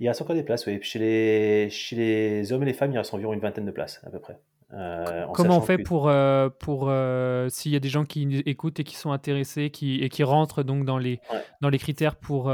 Il 0.00 0.08
reste 0.08 0.22
encore 0.22 0.36
des 0.36 0.42
places, 0.42 0.66
oui. 0.66 0.78
Chez 0.82 0.98
les, 0.98 1.70
chez 1.70 1.96
les 1.96 2.52
hommes 2.52 2.62
et 2.62 2.66
les 2.66 2.74
femmes, 2.74 2.92
il 2.92 2.98
reste 2.98 3.14
environ 3.14 3.32
une 3.32 3.40
vingtaine 3.40 3.66
de 3.66 3.70
places, 3.70 4.00
à 4.04 4.10
peu 4.10 4.18
près. 4.18 4.38
Euh, 4.72 5.26
Comment 5.32 5.58
on 5.58 5.60
fait 5.60 5.78
pour, 5.78 6.08
euh, 6.08 6.48
pour 6.48 6.88
euh, 6.88 7.48
s'il 7.48 7.70
y 7.70 7.76
a 7.76 7.80
des 7.80 7.88
gens 7.88 8.04
qui 8.04 8.42
écoutent 8.46 8.80
et 8.80 8.84
qui 8.84 8.96
sont 8.96 9.12
intéressés 9.12 9.70
qui, 9.70 10.02
et 10.02 10.08
qui 10.08 10.24
rentrent 10.24 10.64
donc 10.64 10.84
dans 10.84 10.98
les, 10.98 11.20
dans 11.60 11.68
les 11.68 11.78
critères 11.78 12.16
pour, 12.16 12.52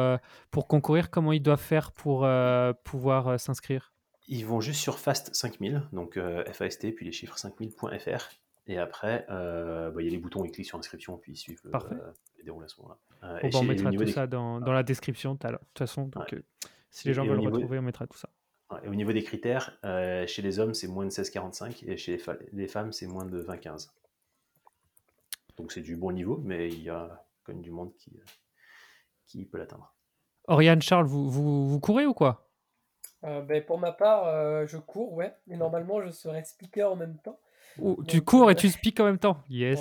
pour 0.51 0.68
concourir, 0.68 1.11
comment 1.11 1.32
ils 1.32 1.43
doivent 1.43 1.61
faire 1.61 1.93
pour 1.93 2.26
pouvoir 2.84 3.40
s'inscrire? 3.40 3.93
Ils 4.28 4.47
vont 4.47 4.61
juste 4.61 4.80
sur 4.80 4.99
Fast 4.99 5.34
5000, 5.34 5.82
donc 5.93 6.18
FAST, 6.53 6.95
puis 6.95 7.07
les 7.07 7.12
chiffres 7.12 7.36
5000.fr. 7.36 8.30
Et 8.68 8.78
après, 8.78 9.24
bah, 9.28 9.93
il 9.99 10.05
y 10.05 10.09
a 10.09 10.11
les 10.11 10.18
boutons, 10.18 10.45
ils 10.45 10.53
cliquent 10.53 10.66
sur 10.66 10.78
inscription, 10.78 11.16
puis 11.16 11.32
ils 11.32 11.36
suivent 11.36 11.61
les 12.38 12.45
déroulations. 12.45 12.86
Là. 12.88 13.40
on 13.55 13.62
mettra 13.64 13.90
tout 13.90 14.07
ça 14.07 14.26
dans, 14.26 14.61
dans, 14.61 14.72
la 14.72 14.82
description, 14.82 15.34
de 15.34 15.38
toute 15.38 15.78
façon. 15.78 16.09
Donc, 16.09 16.34
si 16.93 17.09
les 17.09 17.14
gens 17.14 17.24
veulent 17.24 17.40
retrouver, 17.40 17.78
on 17.78 17.82
mettra 17.82 18.07
tout 18.07 18.18
ça. 18.18 18.28
Et 18.84 18.88
au 18.88 18.95
niveau 18.95 19.12
des 19.12 19.22
critères, 19.22 19.78
euh, 19.84 20.26
chez 20.26 20.40
les 20.40 20.59
hommes, 20.59 20.72
c'est 20.72 20.88
moins 20.88 21.05
de 21.05 21.11
16,45 21.11 21.84
et 21.86 21.97
chez 21.97 22.18
les, 22.53 22.68
femmes, 22.68 22.93
c'est 22.93 23.07
moins 23.07 23.26
de 23.26 23.43
20,15. 23.43 23.90
Donc 25.57 25.72
c'est 25.72 25.82
du 25.82 25.97
bon 25.97 26.12
niveau, 26.12 26.40
mais 26.43 26.68
il 26.68 26.82
y 26.82 26.88
a 26.88 27.24
quand 27.45 27.53
même 27.53 27.62
du 27.62 27.70
monde 27.70 27.95
qui, 27.97 28.16
euh, 28.16 28.24
qui 29.26 29.45
peut 29.45 29.59
l'atteindre. 29.59 29.95
Oriane, 30.49 30.80
Charles, 30.80 31.07
vous, 31.07 31.30
vous, 31.30 31.80
courez 31.80 32.07
ou 32.07 32.14
quoi? 32.14 32.49
Euh, 33.24 33.43
ben, 33.43 33.64
Pour 33.64 33.78
ma 33.78 33.93
part, 33.93 34.66
je 34.66 34.78
cours, 34.78 35.12
ouais. 35.12 35.34
Mais 35.47 35.57
normalement, 35.57 36.03
je 36.03 36.11
serais 36.11 36.45
speaker 36.45 36.93
en 36.93 36.97
même 36.97 37.18
temps 37.18 37.38
tu 38.06 38.22
cours 38.22 38.50
et 38.50 38.54
tu 38.54 38.68
speaks 38.68 39.00
en 39.00 39.04
même 39.04 39.18
temps. 39.18 39.38
Yes. 39.48 39.80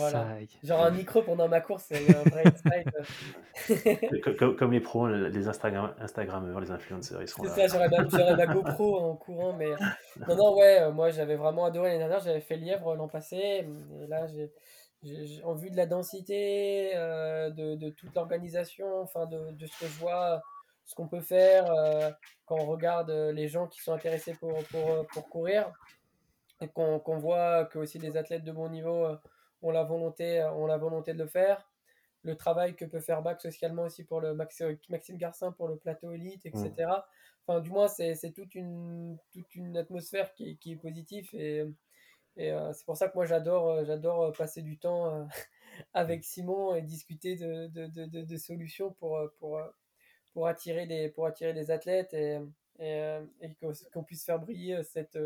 Genre 0.63 0.83
un 0.83 0.91
micro 0.91 1.21
pendant 1.21 1.47
ma 1.47 1.61
course, 1.61 1.85
c'est 1.89 2.15
un 2.15 2.23
vrai 2.23 2.43
comme, 4.37 4.55
comme, 4.55 4.71
les 4.71 4.79
pros, 4.79 5.07
les 5.07 5.47
Instagram, 5.47 5.93
Instagrammeurs, 5.99 6.59
les 6.59 6.71
influenceurs, 6.71 7.21
ils 7.21 7.27
sont 7.27 7.43
là. 7.43 7.51
C'est 7.53 7.67
ça, 7.67 7.77
j'aurais 7.77 8.35
ma, 8.35 8.45
GoPro 8.53 8.99
en 8.99 9.15
courant. 9.15 9.53
Mais 9.53 9.69
non, 10.27 10.35
non, 10.35 10.57
ouais, 10.57 10.81
euh, 10.81 10.91
moi 10.91 11.11
j'avais 11.11 11.35
vraiment 11.35 11.65
adoré 11.65 11.89
l'année 11.89 11.99
dernière. 11.99 12.19
J'avais 12.19 12.41
fait 12.41 12.57
Lièvre 12.57 12.95
l'an 12.95 13.07
passé. 13.07 13.65
Et 14.01 14.07
là, 14.07 14.27
j'ai. 14.27 14.51
En 15.43 15.55
vue 15.55 15.71
de 15.71 15.77
la 15.77 15.87
densité, 15.87 16.91
euh, 16.95 17.49
de, 17.49 17.73
de, 17.73 17.89
toute 17.89 18.13
l'organisation, 18.13 19.01
enfin 19.01 19.25
de, 19.25 19.51
de, 19.53 19.65
ce 19.65 19.79
que 19.79 19.87
je 19.87 19.97
vois, 19.97 20.43
ce 20.85 20.93
qu'on 20.93 21.07
peut 21.07 21.21
faire 21.21 21.71
euh, 21.71 22.11
quand 22.45 22.57
on 22.59 22.67
regarde 22.67 23.09
les 23.09 23.47
gens 23.47 23.65
qui 23.65 23.81
sont 23.81 23.93
intéressés 23.93 24.35
pour, 24.39 24.53
pour, 24.65 25.07
pour 25.07 25.27
courir, 25.27 25.71
qu'on 26.69 27.17
voit 27.17 27.65
que 27.65 27.79
aussi 27.79 27.99
les 27.99 28.17
athlètes 28.17 28.43
de 28.43 28.51
bon 28.51 28.69
niveau 28.69 29.05
euh, 29.05 29.17
ont 29.61 29.71
la 29.71 29.83
volonté, 29.83 30.39
euh, 30.39 30.51
ont 30.51 30.65
la 30.65 30.77
volonté 30.77 31.13
de 31.13 31.19
le 31.19 31.27
faire. 31.27 31.69
Le 32.23 32.35
travail 32.35 32.75
que 32.75 32.85
peut 32.85 32.99
faire 32.99 33.21
BAC 33.23 33.41
socialement 33.41 33.83
aussi 33.83 34.03
pour 34.03 34.21
le 34.21 34.35
Maxime 34.35 35.17
Garcin 35.17 35.51
pour 35.51 35.67
le 35.67 35.77
plateau 35.77 36.11
élite, 36.11 36.45
etc. 36.45 36.71
Mm. 36.77 37.01
Enfin, 37.47 37.59
du 37.61 37.71
moins, 37.71 37.87
c'est 37.87 38.33
toute 38.35 38.53
une, 38.53 39.17
toute 39.33 39.55
une 39.55 39.75
atmosphère 39.75 40.33
qui, 40.33 40.57
qui 40.59 40.73
est 40.73 40.75
positive 40.75 41.27
et, 41.33 41.65
et 42.37 42.51
euh, 42.51 42.71
c'est 42.73 42.85
pour 42.85 42.95
ça 42.95 43.09
que 43.09 43.15
moi 43.15 43.25
j'adore 43.25 43.83
j'adore 43.83 44.31
passer 44.33 44.61
du 44.61 44.77
temps 44.77 45.27
avec 45.93 46.23
Simon 46.23 46.75
et 46.75 46.83
discuter 46.83 47.35
de, 47.35 47.67
de, 47.67 47.87
de, 47.87 48.21
de, 48.21 48.37
solutions 48.37 48.93
pour, 48.93 49.19
pour, 49.39 49.59
pour, 50.33 50.47
attirer 50.47 50.85
des, 50.85 51.09
pour 51.09 51.25
attirer 51.25 51.53
des 51.53 51.71
athlètes 51.71 52.13
et, 52.13 52.39
et, 52.81 53.19
et 53.41 53.55
qu'on 53.93 54.03
puisse 54.03 54.25
faire 54.25 54.39
briller 54.39 54.83
cette, 54.83 55.17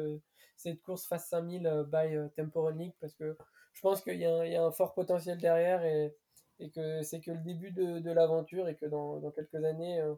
cette 0.56 0.82
course 0.82 1.06
face 1.06 1.28
5000 1.30 1.68
euh, 1.68 1.84
by 1.84 2.16
euh, 2.16 2.28
Temporal 2.36 2.78
League 2.78 2.94
parce 3.00 3.14
que 3.14 3.38
je 3.74 3.82
pense 3.82 4.02
qu'il 4.02 4.16
y, 4.16 4.22
y, 4.22 4.56
a 4.56 4.64
un 4.64 4.72
fort 4.72 4.94
potentiel 4.94 5.38
derrière 5.38 5.84
et, 5.84 6.16
et 6.60 6.70
que 6.70 7.02
c'est 7.02 7.20
que 7.20 7.32
le 7.32 7.40
début 7.40 7.72
de, 7.72 8.00
de 8.00 8.12
l'aventure 8.12 8.68
et 8.70 8.76
que 8.76 8.86
dans, 8.86 9.20
dans, 9.20 9.32
quelques 9.32 9.56
années, 9.56 10.00
euh, 10.00 10.16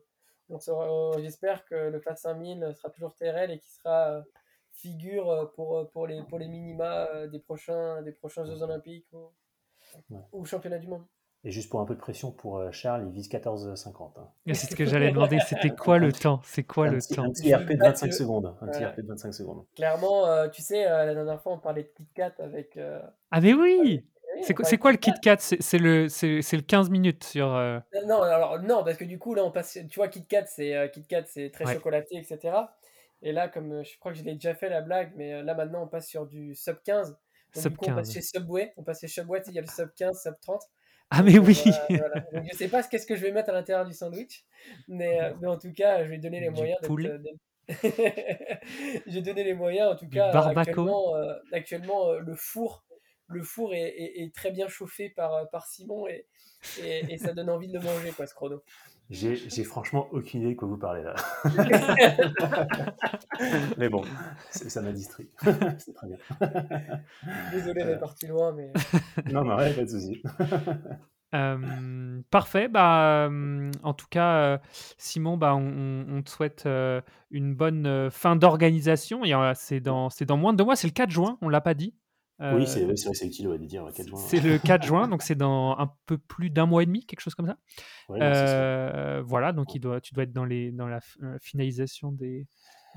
j'espère 1.20 1.66
que 1.66 1.76
le 1.76 2.00
FAS 2.00 2.18
5000 2.18 2.74
sera 2.76 2.90
toujours 2.92 3.16
TRL 3.16 3.52
et 3.52 3.60
qui 3.60 3.72
sera 3.72 4.24
figure 4.74 5.52
pour, 5.56 5.90
pour, 5.90 6.06
les, 6.06 6.22
pour 6.24 6.38
les 6.38 6.48
minima 6.48 7.28
des 7.28 7.40
prochains, 7.40 8.04
des 8.04 8.12
prochains 8.12 8.46
Jeux 8.46 8.62
Olympiques 8.62 9.12
ou, 9.12 9.34
ou 10.32 10.46
Championnat 10.46 10.78
du 10.78 10.88
Monde. 10.88 11.06
Et 11.44 11.52
juste 11.52 11.70
pour 11.70 11.80
un 11.80 11.86
peu 11.86 11.94
de 11.94 12.00
pression 12.00 12.32
pour 12.32 12.58
euh, 12.58 12.72
Charles, 12.72 13.06
il 13.08 13.14
vise 13.14 13.30
14,50. 13.30 14.12
Hein. 14.18 14.28
C'est 14.48 14.72
ce 14.72 14.76
que 14.76 14.86
j'allais 14.86 15.12
demander, 15.12 15.38
c'était 15.48 15.70
quoi 15.70 16.00
le 16.00 16.12
temps? 16.12 16.42
C'est 16.44 16.64
quoi 16.64 16.90
le 16.90 17.02
temps? 17.02 17.24
Un 17.24 17.30
petit 17.30 17.54
RP 17.54 17.74
de 17.74 17.80
25 17.80 18.14
secondes. 18.14 18.56
Un 18.62 18.68
petit 18.68 18.84
RP 18.84 19.02
de 19.02 19.08
25 19.08 19.34
secondes. 19.34 19.66
Clairement, 19.76 20.26
euh, 20.26 20.50
tu 20.50 20.62
sais, 20.62 20.88
euh, 20.88 21.06
la 21.06 21.14
dernière 21.14 21.42
fois, 21.42 21.54
on 21.54 21.60
parlait 21.60 21.84
de 21.84 21.90
KitKat 21.96 22.34
avec. 22.40 22.80
Ah, 23.32 23.42
mais 23.42 23.54
oui 23.54 24.04
c'est 24.44 24.54
quoi, 24.54 24.78
quoi, 24.78 24.92
le 24.92 24.98
KitKat 24.98 25.38
C'est 25.40 25.80
le, 25.80 26.06
le 26.06 26.62
15 26.62 26.90
minutes 26.90 27.24
sur. 27.24 27.48
Non, 28.06 28.22
alors, 28.22 28.62
non, 28.62 28.84
parce 28.84 28.98
que 28.98 29.06
du 29.06 29.18
coup, 29.18 29.34
là, 29.34 29.44
on 29.44 29.52
passe. 29.52 29.80
Tu 29.90 29.96
vois, 30.00 30.10
KitKat, 30.10 30.46
c'est 30.48 30.92
c'est 31.26 31.50
très 31.52 31.74
chocolaté, 31.74 32.18
etc. 32.18 32.56
Et 33.24 33.32
là, 33.32 33.48
comme 33.48 33.84
je 33.84 33.98
crois 34.00 34.12
que 34.12 34.18
je 34.18 34.24
l'ai 34.24 34.34
déjà 34.34 34.54
fait 34.54 34.70
la 34.70 34.82
blague, 34.82 35.14
mais 35.16 35.42
là, 35.42 35.56
maintenant, 35.56 35.84
on 35.84 35.88
passe 35.88 36.08
sur 36.08 36.28
du 36.28 36.54
sub 36.56 36.78
15. 36.84 37.10
Donc, 37.10 37.18
sub 37.54 37.72
du 37.72 37.78
coup, 37.78 37.86
15. 37.86 37.94
on 37.94 37.98
passe 37.98 38.14
chez 38.14 38.22
Subway. 38.22 38.74
On 38.78 38.84
passe 38.84 39.00
chez 39.00 39.08
Subway, 39.08 39.42
il 39.48 39.54
y 39.54 39.60
a 39.60 39.62
le 39.62 39.68
sub 39.68 39.90
15, 39.96 40.22
sub 40.22 40.36
30. 40.42 40.62
Ah 41.10 41.24
mais 41.24 41.38
oui. 41.40 41.62
Voilà, 41.90 42.26
je 42.52 42.58
sais 42.58 42.68
pas 42.68 42.84
qu'est-ce 42.84 43.06
que 43.06 43.16
je 43.16 43.22
vais 43.22 43.32
mettre 43.32 43.50
à 43.50 43.54
l'intérieur 43.54 43.86
du 43.86 43.94
sandwich, 43.94 44.46
mais, 44.88 45.22
euh, 45.22 45.34
mais, 45.42 45.48
en 45.48 45.58
tout 45.58 45.72
cas, 45.72 46.04
je 46.04 46.10
vais 46.10 46.18
donner 46.18 46.42
les 46.42 46.50
moyens. 46.50 46.78
Euh, 46.84 47.18
J'ai 49.08 49.22
donné 49.22 49.44
les 49.44 49.54
moyens, 49.54 49.94
en 49.94 49.96
tout 49.96 50.10
cas. 50.10 50.32
Actuellement, 50.32 51.16
euh, 51.16 51.34
actuellement 51.54 52.12
le 52.14 52.36
four, 52.36 52.84
le 53.28 53.44
four 53.44 53.74
est, 53.74 53.94
est, 53.98 54.34
très 54.34 54.52
bien 54.52 54.68
chauffé 54.68 55.10
par, 55.10 55.50
par 55.50 55.66
Simon 55.66 56.08
et, 56.08 56.26
et, 56.82 57.18
ça 57.18 57.34
donne 57.34 57.50
envie 57.50 57.68
de 57.68 57.74
le 57.74 57.84
manger, 57.84 58.12
quoi, 58.12 58.28
ce 58.28 58.34
chrono. 58.34 58.62
J'ai 59.10 59.64
franchement 59.64 60.08
aucune 60.12 60.42
idée 60.42 60.54
de 60.54 60.58
quoi 60.58 60.68
vous 60.68 60.78
parlez 60.78 61.04
là. 61.04 61.16
mais 63.78 63.88
bon, 63.88 64.04
ça 64.50 64.82
m'a 64.82 64.92
distrait. 64.92 65.28
C'est 65.78 65.94
très 65.94 66.08
bien. 66.08 66.18
Désolé 67.52 67.86
d'être 67.86 68.02
parti 68.02 68.28
loin, 68.28 68.52
mais. 68.52 68.74
non, 69.32 69.46
non, 69.46 69.56
pas 69.56 69.72
de 69.72 69.88
souci. 69.88 70.22
Euh, 71.34 72.22
parfait. 72.32 72.68
Bah, 72.68 73.28
euh, 73.28 73.72
en 73.84 73.94
tout 73.94 74.08
cas, 74.10 74.38
euh, 74.38 74.58
Simon, 74.98 75.38
bah, 75.38 75.56
on, 75.56 76.22
te 76.22 76.30
souhaite 76.30 76.68
une 77.32 77.56
bonne 77.56 78.10
fin 78.12 78.36
d'organisation. 78.36 79.22
C'est 79.56 79.80
dans, 79.80 80.10
dans 80.22 80.38
moins 80.38 80.54
de 80.54 80.58
deux 80.58 80.66
mois, 80.66 80.76
c'est 80.76 80.88
le 80.88 80.94
4 80.94 81.10
juin, 81.10 81.38
on 81.42 81.50
l'a 81.50 81.62
pas 81.62 81.74
dit. 81.74 81.94
Oui, 82.40 82.68
c'est 82.68 83.26
utile 83.26 83.48
de 83.48 83.58
dire 83.66 83.86
4 83.94 84.08
juin. 84.08 84.20
C'est 84.20 84.40
le 84.40 84.58
4 84.66 84.84
juin, 84.84 85.08
donc 85.08 85.22
c'est 85.22 85.36
dans 85.36 85.78
un 85.78 85.92
peu 86.06 86.18
plus 86.18 86.50
d'un 86.50 86.66
mois 86.66 86.84
et 86.84 86.86
demi, 86.86 87.06
quelque 87.06 87.22
chose 87.22 87.36
comme 87.36 87.48
ça. 87.48 87.58
voilà, 89.24 89.54
donc 89.54 89.74
il 89.76 89.80
doit, 89.80 90.02
tu 90.02 90.14
dois 90.14 90.24
être 90.24 90.34
dans, 90.34 90.46
les, 90.46 90.72
dans 90.72 90.88
la 90.88 91.00
finalisation 91.42 92.12
des, 92.12 92.48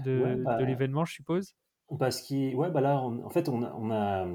de, 0.05 0.43
bah, 0.45 0.59
de 0.59 0.65
l'événement, 0.65 1.05
je 1.05 1.15
suppose. 1.15 1.55
Parce 1.99 2.21
qu'il, 2.23 2.55
ouais, 2.55 2.71
bah 2.71 2.81
là, 2.81 3.01
en 3.01 3.31
fait, 3.31 3.49
on 3.49 3.63
a, 3.63 3.75
on 3.75 3.91
a 3.91 4.27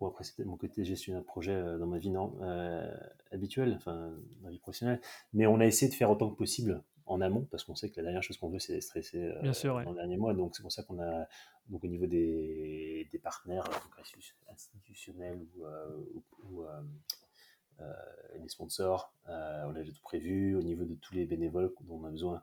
bon, 0.00 0.08
après, 0.08 0.24
c'était 0.24 0.44
mon 0.44 0.56
côté 0.56 0.84
gestionnaire 0.84 1.22
de 1.22 1.26
projet 1.26 1.60
dans 1.78 1.86
ma 1.86 1.98
vie 1.98 2.10
non, 2.10 2.38
habituelle, 3.30 3.74
enfin, 3.76 4.12
dans 4.36 4.42
ma 4.42 4.50
vie 4.50 4.58
professionnelle. 4.58 5.00
Mais 5.32 5.46
on 5.46 5.60
a 5.60 5.66
essayé 5.66 5.90
de 5.90 5.94
faire 5.94 6.10
autant 6.10 6.30
que 6.30 6.36
possible 6.36 6.82
en 7.06 7.20
amont, 7.20 7.46
parce 7.50 7.64
qu'on 7.64 7.74
sait 7.74 7.90
que 7.90 7.96
la 7.96 8.04
dernière 8.04 8.22
chose 8.22 8.38
qu'on 8.38 8.48
veut, 8.48 8.58
c'est 8.58 8.80
stresser 8.80 9.32
Bien 9.42 9.52
sûr, 9.52 9.82
dans 9.82 9.90
le 9.90 9.96
dernier 9.96 10.16
mois. 10.16 10.34
Donc, 10.34 10.56
c'est 10.56 10.62
pour 10.62 10.72
ça 10.72 10.82
qu'on 10.82 11.00
a, 11.00 11.26
donc, 11.68 11.84
au 11.84 11.86
niveau 11.86 12.06
des, 12.06 13.08
des 13.10 13.18
partenaires 13.18 13.68
institutionnels 14.48 15.40
ou, 15.56 15.66
ou, 16.44 16.64
les 18.40 18.48
sponsors, 18.48 19.12
on 19.26 19.74
a 19.74 19.84
tout 19.84 20.02
prévu. 20.02 20.56
Au 20.56 20.62
niveau 20.62 20.84
de 20.84 20.94
tous 20.94 21.14
les 21.14 21.26
bénévoles 21.26 21.72
dont 21.82 22.00
on 22.00 22.04
a 22.04 22.10
besoin, 22.10 22.42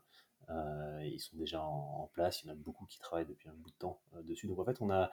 ils 1.04 1.20
sont 1.20 1.38
déjà 1.38 1.64
en, 1.64 2.10
place. 2.14 2.44
Il 2.44 2.48
y 2.48 2.50
en 2.50 2.54
a 2.54 2.56
beaucoup 2.56 2.86
qui 2.86 3.00
travaillent 3.00 3.28
depuis 3.28 3.50
un 3.50 3.54
bout 3.54 3.72
de 3.72 3.76
temps 3.76 4.00
dessus. 4.24 4.48
Donc, 4.48 4.60
en 4.60 4.66
fait, 4.66 4.80
on 4.82 4.92
a, 4.92 5.12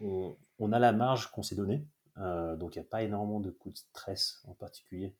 on, 0.00 0.72
a 0.72 0.78
la 0.78 0.92
marge 0.92 1.32
qu'on 1.32 1.42
s'est 1.42 1.56
donnée. 1.56 1.84
donc, 2.16 2.76
il 2.76 2.78
n'y 2.78 2.86
a 2.86 2.88
pas 2.88 3.02
énormément 3.02 3.40
de 3.40 3.50
coups 3.50 3.74
de 3.74 3.78
stress 3.78 4.44
en 4.46 4.54
particulier 4.54 5.16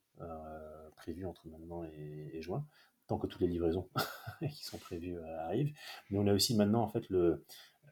prévus 0.97 1.27
entre 1.27 1.49
maintenant 1.49 1.85
et 1.85 2.41
juin 2.41 2.65
tant 3.09 3.19
que 3.19 3.27
toutes 3.27 3.41
les 3.41 3.49
livraisons 3.49 3.89
qui 4.41 4.65
sont 4.65 4.79
prévues 4.79 5.19
euh, 5.19 5.41
arrivent. 5.41 5.75
Mais 6.11 6.19
on 6.19 6.27
a 6.27 6.33
aussi 6.33 6.55
maintenant, 6.55 6.83
en 6.83 6.89
fait, 6.89 7.09
le. 7.09 7.45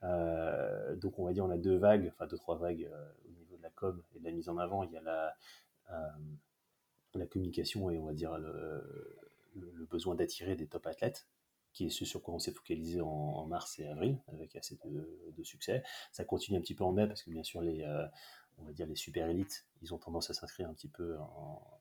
Euh, 0.04 0.94
donc, 0.96 1.18
on 1.18 1.24
va 1.24 1.32
dire, 1.32 1.44
on 1.44 1.50
a 1.50 1.56
deux 1.56 1.76
vagues, 1.76 2.12
enfin 2.12 2.26
deux, 2.26 2.36
trois 2.36 2.56
vagues 2.56 2.88
euh, 2.92 3.08
au 3.26 3.32
niveau 3.32 3.56
de 3.56 3.62
la 3.62 3.70
com 3.70 4.00
et 4.14 4.20
de 4.20 4.24
la 4.24 4.30
mise 4.30 4.48
en 4.48 4.58
avant. 4.58 4.84
Il 4.84 4.92
y 4.92 4.96
a 4.96 5.02
la, 5.02 5.34
la 7.14 7.26
communication 7.26 7.90
et, 7.90 7.98
on 7.98 8.04
va 8.04 8.12
dire, 8.12 8.38
le, 8.38 9.16
besoin 9.90 10.14
d'attirer 10.14 10.54
des 10.54 10.66
top 10.66 10.86
athlètes 10.86 11.26
qui 11.72 11.86
est 11.86 11.90
ce 11.90 12.04
sur 12.04 12.22
quoi 12.22 12.34
on 12.34 12.38
s'est 12.38 12.52
focalisé 12.52 13.02
en, 13.02 13.44
mars 13.46 13.78
et 13.78 13.86
avril, 13.86 14.18
avec 14.32 14.56
assez 14.56 14.78
de, 14.84 15.42
succès. 15.42 15.82
Ça 16.10 16.24
continue 16.24 16.56
un 16.56 16.62
petit 16.62 16.74
peu 16.74 16.84
en 16.84 16.92
mai, 16.92 17.06
parce 17.06 17.22
que 17.22 17.30
bien 17.30 17.42
sûr, 17.42 17.60
les, 17.60 17.84
on 18.56 18.64
va 18.64 18.72
dire 18.72 18.86
les 18.86 18.96
super 18.96 19.28
élites, 19.28 19.66
ils 19.82 19.92
ont 19.92 19.98
tendance 19.98 20.30
à 20.30 20.34
s'inscrire 20.34 20.70
un 20.70 20.72
petit 20.72 20.88
peu, 20.88 21.18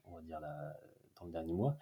on 0.05 0.15
va 0.15 0.21
dire, 0.21 0.41
dans 1.17 1.25
le 1.25 1.31
dernier 1.31 1.53
mois. 1.53 1.77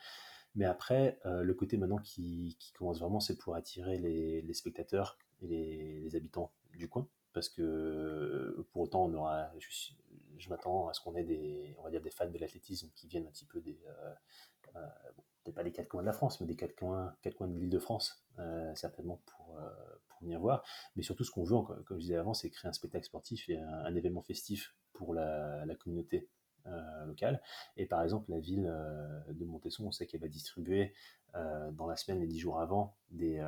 Mais 0.55 0.65
après, 0.65 1.19
euh, 1.25 1.43
le 1.43 1.53
côté 1.53 1.77
maintenant 1.77 1.97
qui, 1.97 2.57
commence 2.77 2.99
vraiment, 2.99 3.19
c'est 3.19 3.37
pour 3.37 3.55
attirer 3.55 3.97
les, 3.97 4.53
spectateurs 4.53 5.17
et 5.41 5.47
les, 5.47 6.15
habitants 6.15 6.51
du 6.75 6.87
coin. 6.87 7.07
Parce 7.33 7.49
que 7.49 7.61
euh, 7.63 8.67
pour 8.71 8.83
autant, 8.83 9.05
on 9.05 9.13
aura, 9.15 9.51
je, 10.37 10.49
m'attends 10.49 10.87
à 10.87 10.93
ce 10.93 11.01
qu'on 11.01 11.15
ait 11.15 11.23
des, 11.23 11.75
on 11.79 11.83
va 11.83 11.89
dire 11.89 12.01
des 12.01 12.11
fans 12.11 12.29
de 12.29 12.37
l'athlétisme 12.37 12.91
qui 12.95 13.07
viennent 13.07 13.25
un 13.25 13.31
petit 13.31 13.45
peu 13.45 13.59
des, 13.61 13.79
euh, 13.87 14.79
peut-être 15.43 15.55
pas 15.55 15.63
des 15.63 15.71
quatre 15.71 15.87
coins 15.87 16.01
de 16.01 16.05
la 16.05 16.13
France, 16.13 16.39
mais 16.39 16.45
des 16.45 16.55
quatre 16.55 16.75
coins, 16.75 17.15
quatre 17.23 17.35
coins 17.35 17.47
de 17.47 17.57
l'île 17.57 17.69
de 17.69 17.79
France, 17.79 18.23
certainement 18.75 19.21
pour, 19.25 19.57
pour 20.07 20.21
venir 20.21 20.39
voir. 20.39 20.63
Mais 20.95 21.01
surtout, 21.01 21.23
ce 21.23 21.31
qu'on 21.31 21.43
veut, 21.43 21.57
comme 21.85 21.97
je 21.97 22.03
disais 22.03 22.17
avant, 22.17 22.35
c'est 22.35 22.51
créer 22.51 22.69
un 22.69 22.73
spectacle 22.73 23.05
sportif 23.05 23.49
et 23.49 23.57
un, 23.57 23.95
événement 23.95 24.21
festif 24.21 24.75
pour 24.93 25.15
la 25.15 25.75
communauté 25.79 26.29
euh, 26.67 27.05
locale. 27.05 27.41
Et 27.75 27.85
par 27.85 28.01
exemple, 28.03 28.31
la 28.31 28.39
ville 28.39 28.65
euh, 28.67 29.19
de 29.33 29.43
Montesson, 29.43 29.85
on 29.85 29.91
sait 29.91 30.05
qu'elle 30.05 30.21
va 30.21 30.29
distribuer 30.29 30.93
euh, 31.35 31.71
dans 31.71 31.87
la 31.87 31.97
semaine, 31.97 32.21
les 32.21 32.27
dix 32.27 32.39
jours 32.39 32.61
avant, 32.61 32.95
des, 33.11 33.45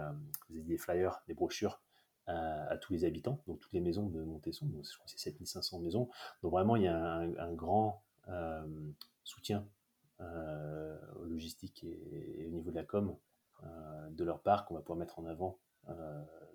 des 0.49 0.78
flyers, 0.78 1.22
des 1.28 1.34
brochures 1.34 1.82
à, 2.28 2.76
tous 2.82 2.91
les 2.91 3.05
habitants, 3.05 3.39
donc 3.47 3.59
toutes 3.59 3.74
les 3.74 3.82
maisons 3.82 4.07
de 4.07 4.24
Montesson, 4.24 4.66
donc 4.66 4.84
je 4.84 4.97
crois 4.97 5.07
c'est 5.07 5.20
7500 5.20 5.80
maisons. 5.80 6.09
Donc 6.41 6.51
vraiment, 6.51 6.76
il 6.76 6.84
y 6.84 6.88
a 6.88 6.97
un, 6.97 7.53
grand 7.53 8.03
soutien 9.24 9.66
logistique 11.24 11.84
et, 11.84 12.45
au 12.47 12.49
niveau 12.49 12.72
de 12.72 12.76
la 12.76 12.84
com 12.84 13.16
de 14.09 14.24
leur 14.24 14.41
part 14.41 14.66
qu'on 14.66 14.74
va 14.74 14.82
pouvoir 14.82 14.97
mettre 14.97 15.20
en 15.20 15.26
avant 15.28 15.59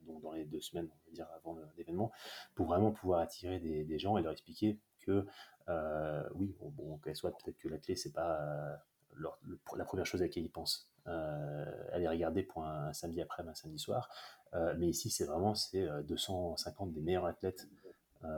donc 0.07 0.21
dans 0.23 0.33
les 0.33 0.45
deux 0.45 0.61
semaines, 0.61 0.89
on 0.91 1.11
va 1.11 1.15
dire, 1.15 1.29
avant 1.37 1.57
l'événement, 1.77 2.11
pour 2.55 2.67
vraiment 2.67 2.91
pouvoir 2.91 3.21
attirer 3.21 3.61
des, 3.61 3.99
gens 3.99 4.19
et 4.19 4.23
leur 4.23 4.33
expliquer 4.33 4.79
que 5.01 5.27
euh, 5.71 6.23
oui, 6.35 6.55
bon, 6.61 6.99
qu'elle 6.99 7.17
soit 7.17 7.31
peut-être 7.31 7.59
que 7.59 7.69
la 7.69 7.79
clé, 7.79 7.95
c'est 7.97 8.13
pas 8.13 8.41
euh, 8.41 8.77
la 9.77 9.85
première 9.85 10.07
chose 10.07 10.21
à 10.23 10.25
laquelle 10.25 10.45
ils 10.45 10.51
pensent. 10.51 10.91
Euh, 11.07 11.65
aller 11.93 12.09
regarder 12.09 12.43
pour 12.43 12.65
un, 12.65 12.93
samedi 12.93 13.21
après, 13.21 13.43
un 13.47 13.55
samedi 13.55 13.79
soir. 13.79 14.09
mais 14.77 14.89
ici, 14.89 15.11
c'est 15.11 15.25
vraiment 15.25 15.55
c'est 15.55 15.87
250 16.05 16.93
des 16.93 17.01
meilleurs 17.01 17.27
athlètes 17.27 17.69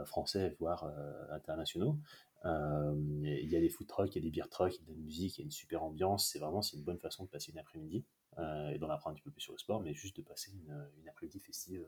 français, 0.04 0.56
voire 0.60 0.90
internationaux. 1.30 1.96
Il 2.44 3.48
y 3.48 3.56
a 3.56 3.60
des 3.60 3.68
food 3.68 3.86
trucks, 3.86 4.14
il 4.14 4.22
y 4.22 4.26
a 4.26 4.30
des 4.30 4.30
beer 4.30 4.48
trucks, 4.48 4.76
il 4.76 4.80
y 4.80 4.82
a 4.82 4.94
de 4.94 4.98
la 4.98 5.04
musique, 5.04 5.38
il 5.38 5.40
y 5.40 5.44
a 5.44 5.46
une 5.46 5.50
super 5.50 5.82
ambiance. 5.82 6.28
C'est 6.28 6.38
vraiment 6.38 6.62
c'est 6.62 6.76
une 6.76 6.84
bonne 6.84 7.00
façon 7.00 7.24
de 7.24 7.28
passer 7.28 7.52
une 7.52 7.58
après-midi 7.58 8.04
et 8.38 8.78
d'en 8.78 8.90
apprendre 8.90 9.14
un 9.14 9.16
petit 9.16 9.24
peu 9.24 9.30
plus 9.30 9.40
sur 9.40 9.52
le 9.52 9.58
sport, 9.58 9.80
mais 9.80 9.94
juste 9.94 10.16
de 10.16 10.22
passer 10.22 10.52
une, 10.52 10.88
une 11.00 11.08
après-midi 11.08 11.40
festive 11.40 11.86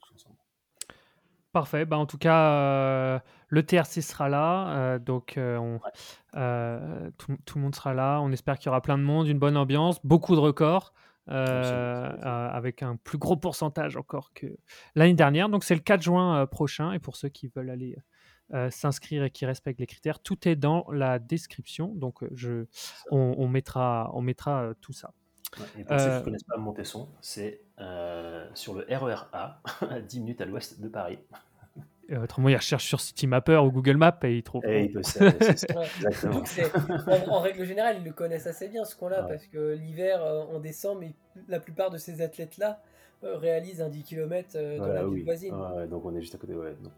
tous 0.00 0.14
ensemble. 0.14 0.38
Parfait. 1.52 1.84
Bah, 1.84 1.98
en 1.98 2.06
tout 2.06 2.16
cas, 2.16 2.50
euh, 2.52 3.18
le 3.48 3.62
TRC 3.62 4.00
sera 4.00 4.30
là. 4.30 4.68
Euh, 4.74 4.98
donc, 4.98 5.36
euh, 5.36 5.58
on, 5.58 5.78
tout, 7.18 7.56
le 7.56 7.60
monde 7.60 7.74
sera 7.74 7.92
là. 7.92 8.20
On 8.22 8.32
espère 8.32 8.58
qu'il 8.58 8.66
y 8.66 8.68
aura 8.70 8.80
plein 8.80 8.96
de 8.96 9.02
monde, 9.02 9.28
une 9.28 9.38
bonne 9.38 9.58
ambiance, 9.58 10.00
beaucoup 10.04 10.34
de 10.34 10.40
records, 10.40 10.94
avec 11.26 12.82
un 12.82 12.96
plus 12.96 13.18
gros 13.18 13.36
pourcentage 13.36 13.98
encore 13.98 14.32
que 14.32 14.46
l'année 14.94 15.12
dernière. 15.12 15.50
Donc, 15.50 15.62
c'est 15.64 15.74
le 15.74 15.82
4 15.82 16.00
juin 16.00 16.46
prochain. 16.46 16.92
Et 16.92 16.98
pour 16.98 17.16
ceux 17.16 17.28
qui 17.28 17.48
veulent 17.48 17.70
aller 17.70 17.96
s'inscrire 18.70 19.24
et 19.24 19.30
qui 19.30 19.44
respectent 19.44 19.80
les 19.80 19.86
critères, 19.86 20.20
tout 20.20 20.48
est 20.48 20.56
dans 20.56 20.86
la 20.90 21.18
description. 21.18 21.94
Donc, 21.94 22.24
je, 22.32 22.64
on, 23.10 23.46
mettra, 23.46 24.10
on 24.14 24.22
mettra 24.22 24.72
tout 24.80 24.94
ça. 24.94 25.12
Et 25.78 25.84
pour 25.84 25.98
ceux 25.98 26.08
qui 26.08 26.16
ne 26.16 26.24
connaissent 26.24 26.44
pas 26.44 26.56
Montesson, 26.56 27.08
c'est 27.20 27.60
sur 28.54 28.74
le 28.74 28.86
RER 28.88 29.28
A, 29.32 29.60
à 29.90 30.00
10 30.00 30.20
minutes 30.20 30.40
à 30.40 30.44
l'ouest 30.44 30.80
de 30.80 30.88
Paris. 30.88 31.18
Euh, 32.12 32.24
autrement, 32.24 32.48
il 32.48 32.56
recherche 32.56 32.84
sur 32.84 33.00
Citymapper 33.00 33.56
ou 33.56 33.70
Google 33.70 33.96
Maps 33.96 34.18
et 34.24 34.36
il 34.36 34.42
trouve. 34.42 34.64
Et 34.66 34.84
il 34.84 34.92
peut, 34.92 35.00
en, 37.28 37.40
règle 37.40 37.64
générale, 37.64 37.96
ils 37.98 38.04
le 38.04 38.12
connaissent 38.12 38.46
assez 38.46 38.68
bien 38.68 38.84
ce 38.84 38.94
coin-là 38.96 39.22
parce 39.22 39.46
que 39.46 39.74
l'hiver, 39.74 40.22
euh, 40.22 40.42
en 40.54 40.58
décembre, 40.58 41.04
la 41.48 41.60
plupart 41.60 41.90
de 41.90 41.98
ces 41.98 42.20
athlètes-là 42.20 42.82
euh, 43.24 43.38
réalisent 43.38 43.80
un 43.80 43.88
10 43.88 44.02
km 44.02 44.58
dans 44.78 44.86
la 44.86 45.06
ville 45.06 45.24
voisine. 45.24 45.54
donc 45.88 46.04
on 46.04 46.14
est 46.14 46.20
juste 46.20 46.34
à 46.34 46.38
côté. 46.38 46.54
Donc, 46.54 46.92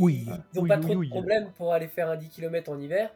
ils 0.00 0.26
n'ont 0.54 0.66
pas 0.66 0.78
trop 0.78 0.94
de 0.94 1.08
problème 1.08 1.50
pour 1.56 1.72
aller 1.72 1.88
faire 1.88 2.08
un 2.08 2.16
10 2.16 2.28
km 2.30 2.72
en 2.72 2.80
hiver. 2.80 3.10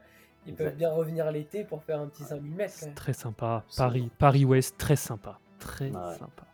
Ils 0.46 0.54
peuvent 0.54 0.76
bien 0.76 0.92
revenir 0.92 1.30
l'été 1.30 1.64
pour 1.64 1.82
faire 1.82 2.00
un 2.00 2.06
petit 2.06 2.24
5000 2.24 2.54
mètres. 2.54 2.94
Très 2.94 3.12
sympa. 3.12 3.64
Paris, 3.76 4.10
Paris-Ouest, 4.18 4.76
très 4.78 4.96
sympa. 4.96 5.38
Très 5.58 5.90
sympa. 5.90 6.44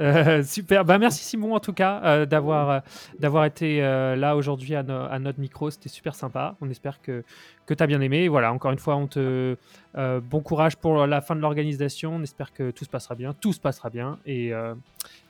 Euh, 0.00 0.42
super, 0.42 0.84
bah, 0.84 0.98
merci 0.98 1.22
Simon 1.22 1.54
en 1.54 1.60
tout 1.60 1.72
cas 1.72 2.00
euh, 2.02 2.26
d'avoir 2.26 2.70
euh, 2.70 2.80
d'avoir 3.20 3.44
été 3.44 3.80
là 3.80 4.34
aujourd'hui 4.34 4.74
à, 4.74 4.82
notre 5.18 5.40
micro, 5.40 5.70
c'était 5.70 5.88
super 5.88 6.14
sympa. 6.14 6.56
On 6.60 6.68
espère 6.68 7.00
que, 7.00 7.22
que 7.66 7.74
tu 7.74 7.82
as 7.82 7.86
bien 7.86 8.00
aimé. 8.00 8.28
Voilà, 8.28 8.52
encore 8.52 8.72
une 8.72 8.78
fois, 8.78 8.96
on 8.96 9.06
te 9.06 9.56
bon 9.94 10.40
courage 10.40 10.76
pour 10.76 11.06
la 11.06 11.20
fin 11.20 11.36
de 11.36 11.40
l'organisation. 11.40 12.16
On 12.16 12.22
espère 12.22 12.52
que 12.52 12.70
tout 12.70 12.84
se 12.84 12.90
passera 12.90 13.14
bien, 13.14 13.32
tout 13.34 13.52
se 13.52 13.60
passera 13.60 13.90
bien 13.90 14.18
et 14.26 14.52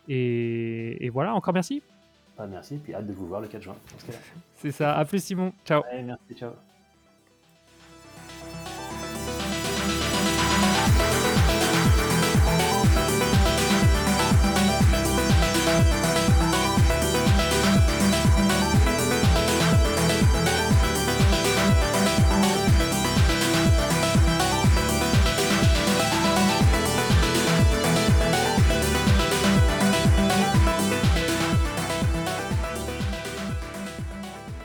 et, 0.09 1.09
voilà, 1.11 1.35
encore 1.35 1.55
merci. 1.55 1.83
Bah, 2.37 2.47
merci, 2.47 2.79
puis 2.79 2.95
hâte 2.95 3.07
de 3.07 3.13
vous 3.13 3.27
voir 3.27 3.41
le 3.41 3.49
4 3.49 3.63
juin. 3.63 3.77
C'est 4.57 4.73
ça. 4.73 4.97
À 4.97 5.05
plus 5.05 5.23
Simon. 5.23 5.53
Ciao. 5.65 5.83
merci, 6.05 6.35
ciao. 6.35 6.53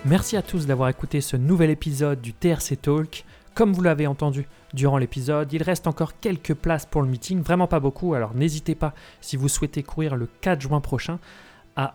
Merci 0.10 0.38
à 0.38 0.42
tous 0.42 0.66
d'avoir 0.66 0.90
écouté 0.90 1.22
ce 1.22 1.38
nouvel 1.38 1.70
épisode 1.70 2.20
du 2.20 2.34
TRC 2.34 2.78
Talk. 2.82 3.26
Comme 3.54 3.74
vous 3.74 3.84
l'avez 3.84 4.08
entendu 4.08 4.48
durant 4.74 4.98
l'épisode, 4.98 5.54
il 5.54 5.62
reste 5.62 5.86
encore 5.86 6.20
quelques 6.20 6.56
places 6.56 6.88
pour 6.88 7.04
le 7.04 7.08
meeting, 7.08 7.44
vraiment 7.44 7.68
pas 7.68 7.80
beaucoup, 7.80 8.16
alors 8.16 8.34
n'hésitez 8.34 8.74
pas 8.74 8.96
si 9.22 9.38
vous 9.38 9.48
souhaitez 9.48 9.84
courir 9.84 10.16
le 10.16 10.28
4 10.42 10.62
juin 10.62 10.82
prochain 10.82 11.20
à 11.76 11.94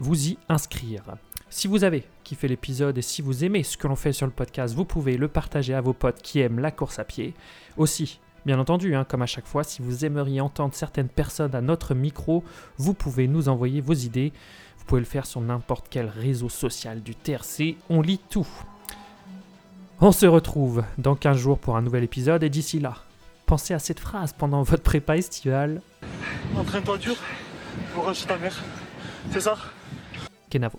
vous 0.00 0.26
y 0.26 0.38
inscrire. 0.48 1.04
Si 1.48 1.68
vous 1.68 1.84
avez 1.84 2.08
kiffé 2.24 2.48
l'épisode 2.48 2.98
et 2.98 3.02
si 3.02 3.22
vous 3.22 3.44
aimez 3.44 3.62
ce 3.62 3.76
que 3.76 3.86
l'on 3.86 3.94
fait 3.94 4.12
sur 4.12 4.26
le 4.26 4.32
podcast, 4.32 4.74
vous 4.74 4.84
pouvez 4.84 5.16
le 5.16 5.28
partager 5.28 5.72
à 5.72 5.80
vos 5.80 5.92
potes 5.92 6.22
qui 6.22 6.40
aiment 6.40 6.58
la 6.58 6.72
course 6.72 6.98
à 6.98 7.04
pied. 7.04 7.32
Aussi, 7.76 8.18
bien 8.44 8.58
entendu, 8.58 8.96
hein, 8.96 9.04
comme 9.04 9.22
à 9.22 9.26
chaque 9.26 9.46
fois, 9.46 9.62
si 9.62 9.82
vous 9.82 10.04
aimeriez 10.04 10.40
entendre 10.40 10.74
certaines 10.74 11.08
personnes 11.08 11.54
à 11.54 11.60
notre 11.60 11.94
micro, 11.94 12.42
vous 12.76 12.92
pouvez 12.92 13.28
nous 13.28 13.48
envoyer 13.48 13.80
vos 13.80 13.92
idées. 13.94 14.32
Vous 14.86 14.90
pouvez 14.90 15.00
le 15.00 15.06
faire 15.06 15.26
sur 15.26 15.40
n'importe 15.40 15.86
quel 15.90 16.06
réseau 16.06 16.48
social 16.48 17.02
du 17.02 17.16
TRC, 17.16 17.74
on 17.90 18.02
lit 18.02 18.20
tout. 18.30 18.46
On 20.00 20.12
se 20.12 20.26
retrouve 20.26 20.84
dans 20.96 21.16
15 21.16 21.36
jours 21.36 21.58
pour 21.58 21.76
un 21.76 21.82
nouvel 21.82 22.04
épisode 22.04 22.44
et 22.44 22.50
d'ici 22.50 22.78
là, 22.78 22.94
pensez 23.46 23.74
à 23.74 23.80
cette 23.80 23.98
phrase 23.98 24.32
pendant 24.32 24.62
votre 24.62 24.84
prépa 24.84 25.16
estivale. 25.16 25.82
Entraîne-toi 26.56 26.98
dur, 26.98 27.16
courage 27.96 28.26
ta 28.28 28.38
mère. 28.38 28.62
C'est 29.32 29.40
ça? 29.40 29.56
Kenavo. 30.48 30.78